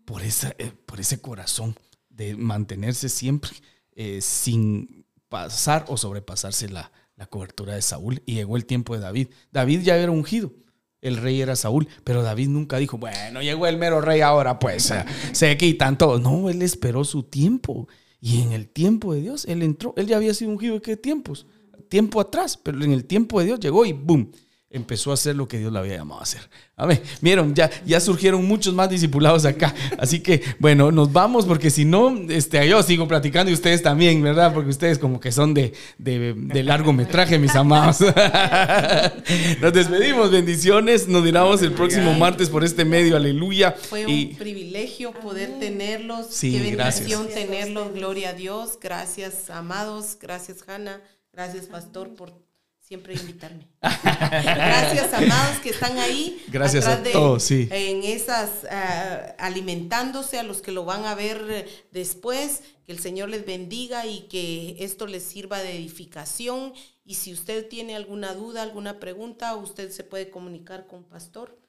por, 0.05 0.21
esa, 0.21 0.53
eh, 0.59 0.71
por 0.85 0.99
ese 0.99 1.21
corazón 1.21 1.75
de 2.11 2.35
mantenerse 2.35 3.09
siempre 3.09 3.49
eh, 3.95 4.21
sin 4.21 5.07
pasar 5.27 5.85
o 5.87 5.97
sobrepasarse 5.97 6.69
la, 6.69 6.91
la 7.19 7.27
cobertura 7.27 7.75
de 7.75 7.81
Saúl. 7.83 8.23
Y 8.25 8.35
llegó 8.35 8.57
el 8.57 8.65
tiempo 8.65 8.95
de 8.95 9.01
David. 9.01 9.27
David 9.51 9.81
ya 9.81 9.97
era 9.97 10.11
ungido. 10.11 10.53
El 11.01 11.17
rey 11.17 11.39
era 11.41 11.55
Saúl, 11.55 11.87
pero 12.03 12.23
David 12.23 12.49
nunca 12.49 12.77
dijo, 12.77 12.97
bueno, 12.97 13.41
llegó 13.41 13.67
el 13.67 13.77
mero 13.77 14.01
rey 14.01 14.19
ahora, 14.19 14.59
pues 14.59 14.93
se 15.31 15.57
quitan 15.57 15.97
todos. 15.97 16.19
No, 16.19 16.49
él 16.49 16.61
esperó 16.61 17.03
su 17.03 17.23
tiempo. 17.23 17.87
Y 18.19 18.41
en 18.41 18.51
el 18.51 18.67
tiempo 18.67 19.13
de 19.13 19.21
Dios, 19.21 19.45
él 19.45 19.61
entró. 19.61 19.93
Él 19.95 20.07
ya 20.07 20.17
había 20.17 20.33
sido 20.33 20.51
ungido 20.51 20.81
qué 20.81 20.97
tiempos? 20.97 21.45
Tiempo 21.87 22.19
atrás, 22.19 22.57
pero 22.57 22.83
en 22.83 22.91
el 22.91 23.05
tiempo 23.05 23.39
de 23.39 23.45
Dios 23.45 23.59
llegó 23.59 23.85
y 23.85 23.93
¡boom! 23.93 24.31
Empezó 24.71 25.09
a 25.09 25.15
hacer 25.15 25.35
lo 25.35 25.47
que 25.47 25.57
Dios 25.57 25.73
le 25.73 25.79
había 25.79 25.97
llamado 25.97 26.19
a 26.19 26.23
hacer. 26.23 26.41
A 26.75 26.85
ver, 26.85 27.01
vieron, 27.21 27.55
ya, 27.55 27.69
ya 27.85 27.99
surgieron 27.99 28.45
muchos 28.45 28.73
más 28.73 28.89
discipulados 28.89 29.45
acá. 29.45 29.73
Así 29.97 30.19
que, 30.21 30.41
bueno, 30.59 30.91
nos 30.91 31.11
vamos 31.11 31.45
porque 31.45 31.71
si 31.71 31.85
no, 31.85 32.15
este, 32.29 32.67
yo 32.69 32.81
sigo 32.83 33.07
platicando 33.07 33.49
y 33.49 33.53
ustedes 33.53 33.81
también, 33.81 34.21
¿verdad? 34.21 34.53
Porque 34.53 34.69
ustedes 34.69 34.99
como 34.99 35.19
que 35.19 35.31
son 35.31 35.53
de, 35.53 35.73
de, 35.97 36.63
largometraje, 36.63 37.39
mis 37.39 37.55
amados. 37.55 37.99
Nos 39.61 39.73
despedimos, 39.73 40.31
bendiciones. 40.31 41.07
Nos 41.07 41.23
diramos 41.23 41.61
el 41.63 41.73
próximo 41.73 42.13
martes 42.13 42.49
por 42.49 42.63
este 42.63 42.85
medio, 42.85 43.15
aleluya. 43.15 43.71
Fue 43.71 44.05
un 44.05 44.35
privilegio 44.35 45.11
poder 45.13 45.59
tenerlos. 45.59 46.27
Sí, 46.29 46.51
Qué 46.51 46.75
bendición 46.75 47.27
tenerlos, 47.27 47.93
gloria 47.93 48.29
a 48.29 48.33
Dios. 48.33 48.77
Gracias, 48.79 49.49
amados. 49.49 50.17
Gracias, 50.21 50.57
Hanna. 50.67 51.01
Gracias, 51.33 51.65
pastor, 51.67 52.13
por 52.15 52.48
siempre 52.89 53.13
invitarme. 53.13 53.67
Gracias, 53.81 55.13
amados, 55.13 55.59
que 55.59 55.69
están 55.69 55.99
ahí. 55.99 56.43
Gracias 56.47 56.87
a 56.87 57.03
todos, 57.03 57.43
sí. 57.43 57.69
En 57.71 58.03
esas, 58.03 58.65
ah, 58.71 59.35
alimentándose 59.37 60.39
a 60.39 60.43
los 60.43 60.63
que 60.63 60.71
lo 60.71 60.85
van 60.85 61.05
a 61.05 61.13
ver 61.13 61.67
después. 61.91 62.63
Que 62.87 62.91
el 62.91 62.99
Señor 62.99 63.29
les 63.29 63.45
bendiga 63.45 64.07
y 64.07 64.21
que 64.21 64.77
esto 64.79 65.05
les 65.05 65.21
sirva 65.21 65.59
de 65.59 65.77
edificación. 65.77 66.73
Y 67.05 67.13
si 67.13 67.31
usted 67.31 67.67
tiene 67.69 67.95
alguna 67.95 68.33
duda, 68.33 68.63
alguna 68.63 68.99
pregunta, 68.99 69.55
usted 69.55 69.91
se 69.91 70.03
puede 70.03 70.31
comunicar 70.31 70.87
con 70.87 71.03
Pastor. 71.03 71.59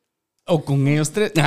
O 0.52 0.64
con 0.64 0.88
ellos 0.88 1.12
tres. 1.12 1.30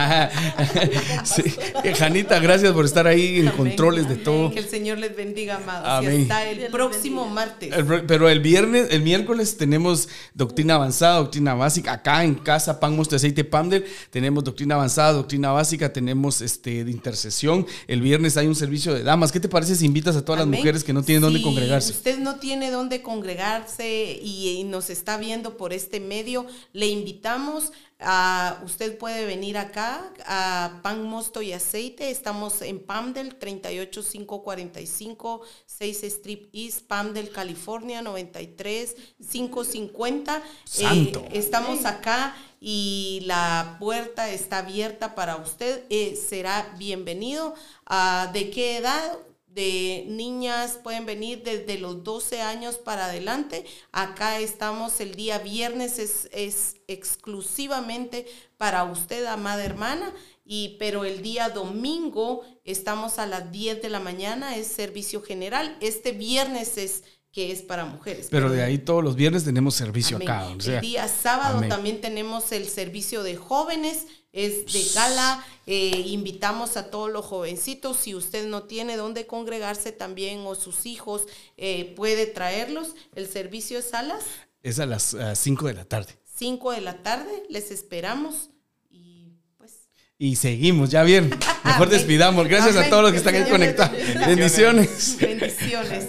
Janita, 1.97 2.39
gracias 2.39 2.71
por 2.71 2.85
estar 2.85 3.05
ahí 3.05 3.41
en 3.41 3.49
controles 3.49 4.07
de 4.07 4.15
todo. 4.15 4.49
Que 4.49 4.59
el 4.59 4.69
Señor 4.69 4.97
les 4.97 5.13
bendiga, 5.13 5.57
amados. 5.57 6.05
Y 6.05 6.21
hasta 6.21 6.49
el 6.49 6.71
próximo 6.71 7.27
martes. 7.27 7.75
pero 8.07 8.29
el 8.29 8.39
viernes, 8.39 8.87
el 8.91 9.01
miércoles 9.01 9.57
tenemos 9.57 10.07
doctrina 10.33 10.75
avanzada, 10.75 11.17
doctrina 11.17 11.53
básica. 11.53 11.91
Acá 11.91 12.23
en 12.23 12.35
casa, 12.35 12.79
Pan 12.79 12.95
Mosto 12.95 13.17
Aceite 13.17 13.43
Pamder, 13.43 13.85
tenemos 14.09 14.41
doctrina 14.41 14.75
avanzada, 14.75 15.11
doctrina 15.11 15.51
básica, 15.51 15.91
tenemos 15.91 16.39
este 16.39 16.85
de 16.85 16.91
intercesión. 16.91 17.67
El 17.87 18.01
viernes 18.01 18.37
hay 18.37 18.47
un 18.47 18.55
servicio 18.55 18.93
de 18.93 19.03
damas. 19.03 19.33
¿Qué 19.33 19.41
te 19.41 19.49
parece 19.49 19.75
si 19.75 19.85
invitas 19.85 20.15
a 20.15 20.23
todas 20.23 20.39
las 20.39 20.47
mujeres 20.47 20.81
que 20.81 20.93
no 20.93 21.03
tienen 21.03 21.23
dónde 21.23 21.41
congregarse? 21.41 21.91
usted 21.91 22.19
no 22.19 22.35
tiene 22.35 22.71
dónde 22.71 23.01
congregarse 23.01 24.17
y 24.23 24.63
nos 24.63 24.89
está 24.89 25.17
viendo 25.17 25.57
por 25.57 25.73
este 25.73 25.99
medio, 25.99 26.45
le 26.71 26.87
invitamos 26.87 27.73
Ah, 28.05 28.59
usted 28.65 28.97
puede 28.97 29.25
venir 29.25 29.57
acá 29.57 30.11
a 30.25 30.81
Pan 30.83 31.03
Mosto 31.03 31.41
y 31.41 31.53
Aceite. 31.53 32.11
Estamos 32.11 32.61
en 32.61 32.79
Pamdel 32.79 33.35
38545 33.35 35.41
6 35.65 36.03
Strip 36.03 36.49
East, 36.53 36.81
Pamdel, 36.87 37.31
California 37.31 38.01
93550. 38.01 40.43
Eh, 40.79 41.13
estamos 41.31 41.85
acá 41.85 42.35
y 42.59 43.21
la 43.25 43.77
puerta 43.79 44.29
está 44.29 44.57
abierta 44.59 45.15
para 45.15 45.37
usted. 45.37 45.85
Eh, 45.89 46.15
será 46.15 46.73
bienvenido. 46.77 47.55
Ah, 47.85 48.29
¿De 48.33 48.49
qué 48.49 48.77
edad? 48.77 49.17
De 49.53 50.05
niñas 50.07 50.79
pueden 50.83 51.05
venir 51.05 51.43
desde 51.43 51.77
los 51.77 52.03
12 52.03 52.41
años 52.41 52.75
para 52.77 53.05
adelante. 53.05 53.65
Acá 53.91 54.39
estamos 54.39 54.99
el 54.99 55.15
día 55.15 55.39
viernes, 55.39 55.99
es, 55.99 56.29
es 56.31 56.77
exclusivamente 56.87 58.25
para 58.57 58.83
usted, 58.83 59.25
amada 59.25 59.63
hermana, 59.63 60.13
y, 60.45 60.75
pero 60.79 61.05
el 61.05 61.21
día 61.21 61.49
domingo 61.49 62.41
estamos 62.63 63.19
a 63.19 63.27
las 63.27 63.51
10 63.51 63.81
de 63.81 63.89
la 63.89 63.99
mañana, 63.99 64.57
es 64.57 64.67
servicio 64.67 65.21
general. 65.21 65.77
Este 65.81 66.11
viernes 66.11 66.77
es 66.77 67.03
que 67.33 67.51
es 67.51 67.63
para 67.63 67.85
mujeres. 67.85 68.27
Pero 68.29 68.49
de 68.51 68.63
ahí 68.63 68.77
todos 68.77 69.03
los 69.03 69.15
viernes 69.15 69.43
tenemos 69.43 69.73
servicio 69.73 70.17
acá. 70.17 70.47
el 70.51 70.81
día 70.81 71.07
sábado 71.07 71.67
también 71.67 71.99
tenemos 71.99 72.51
el 72.51 72.67
servicio 72.67 73.23
de 73.23 73.35
jóvenes, 73.35 74.05
es 74.33 74.65
de 74.73 74.83
gala, 74.95 75.45
eh, 75.67 76.03
invitamos 76.07 76.75
a 76.75 76.89
todos 76.89 77.11
los 77.11 77.23
jovencitos, 77.23 77.97
si 77.97 78.15
usted 78.15 78.47
no 78.47 78.63
tiene 78.63 78.97
dónde 78.97 79.27
congregarse 79.27 79.91
también 79.91 80.39
o 80.45 80.55
sus 80.55 80.85
hijos 80.85 81.23
eh, 81.55 81.93
puede 81.95 82.25
traerlos, 82.25 82.95
el 83.15 83.27
servicio 83.27 83.79
es 83.79 83.93
a 83.93 84.01
las... 84.01 84.23
Es 84.63 84.79
a 84.79 84.85
las 84.85 85.15
5 85.35 85.67
de 85.67 85.73
la 85.73 85.85
tarde. 85.85 86.17
5 86.35 86.71
de 86.71 86.81
la 86.81 87.03
tarde, 87.03 87.43
les 87.49 87.69
esperamos. 87.69 88.49
Y 88.89 89.33
pues... 89.57 89.71
Y 90.17 90.35
seguimos, 90.37 90.89
ya 90.89 91.03
bien. 91.03 91.29
Mejor 91.63 91.89
despidamos. 91.91 92.47
Gracias 92.47 92.75
a 92.77 92.89
todos 92.89 93.03
los 93.03 93.11
que 93.11 93.17
están 93.17 93.35
ahí 93.35 93.49
conectados. 93.49 93.95
Bendiciones. 94.25 95.17
Bendiciones. 95.19 96.07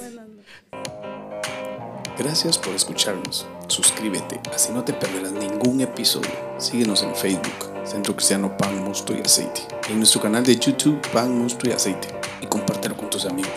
Gracias 2.16 2.58
por 2.58 2.74
escucharnos. 2.74 3.44
Suscríbete, 3.66 4.40
así 4.54 4.72
no 4.72 4.84
te 4.84 4.92
perderás 4.92 5.32
ningún 5.32 5.80
episodio. 5.80 6.30
Síguenos 6.58 7.02
en 7.02 7.14
Facebook. 7.16 7.73
Centro 7.84 8.14
Cristiano 8.14 8.56
Pan, 8.56 8.82
Mosto 8.82 9.14
y 9.14 9.20
Aceite. 9.20 9.62
En 9.88 9.98
nuestro 9.98 10.20
canal 10.20 10.44
de 10.44 10.56
YouTube 10.56 11.00
Pan, 11.12 11.38
Mosto 11.38 11.68
y 11.68 11.72
Aceite. 11.72 12.08
Y 12.40 12.46
compártelo 12.46 12.96
con 12.96 13.10
tus 13.10 13.26
amigos. 13.26 13.52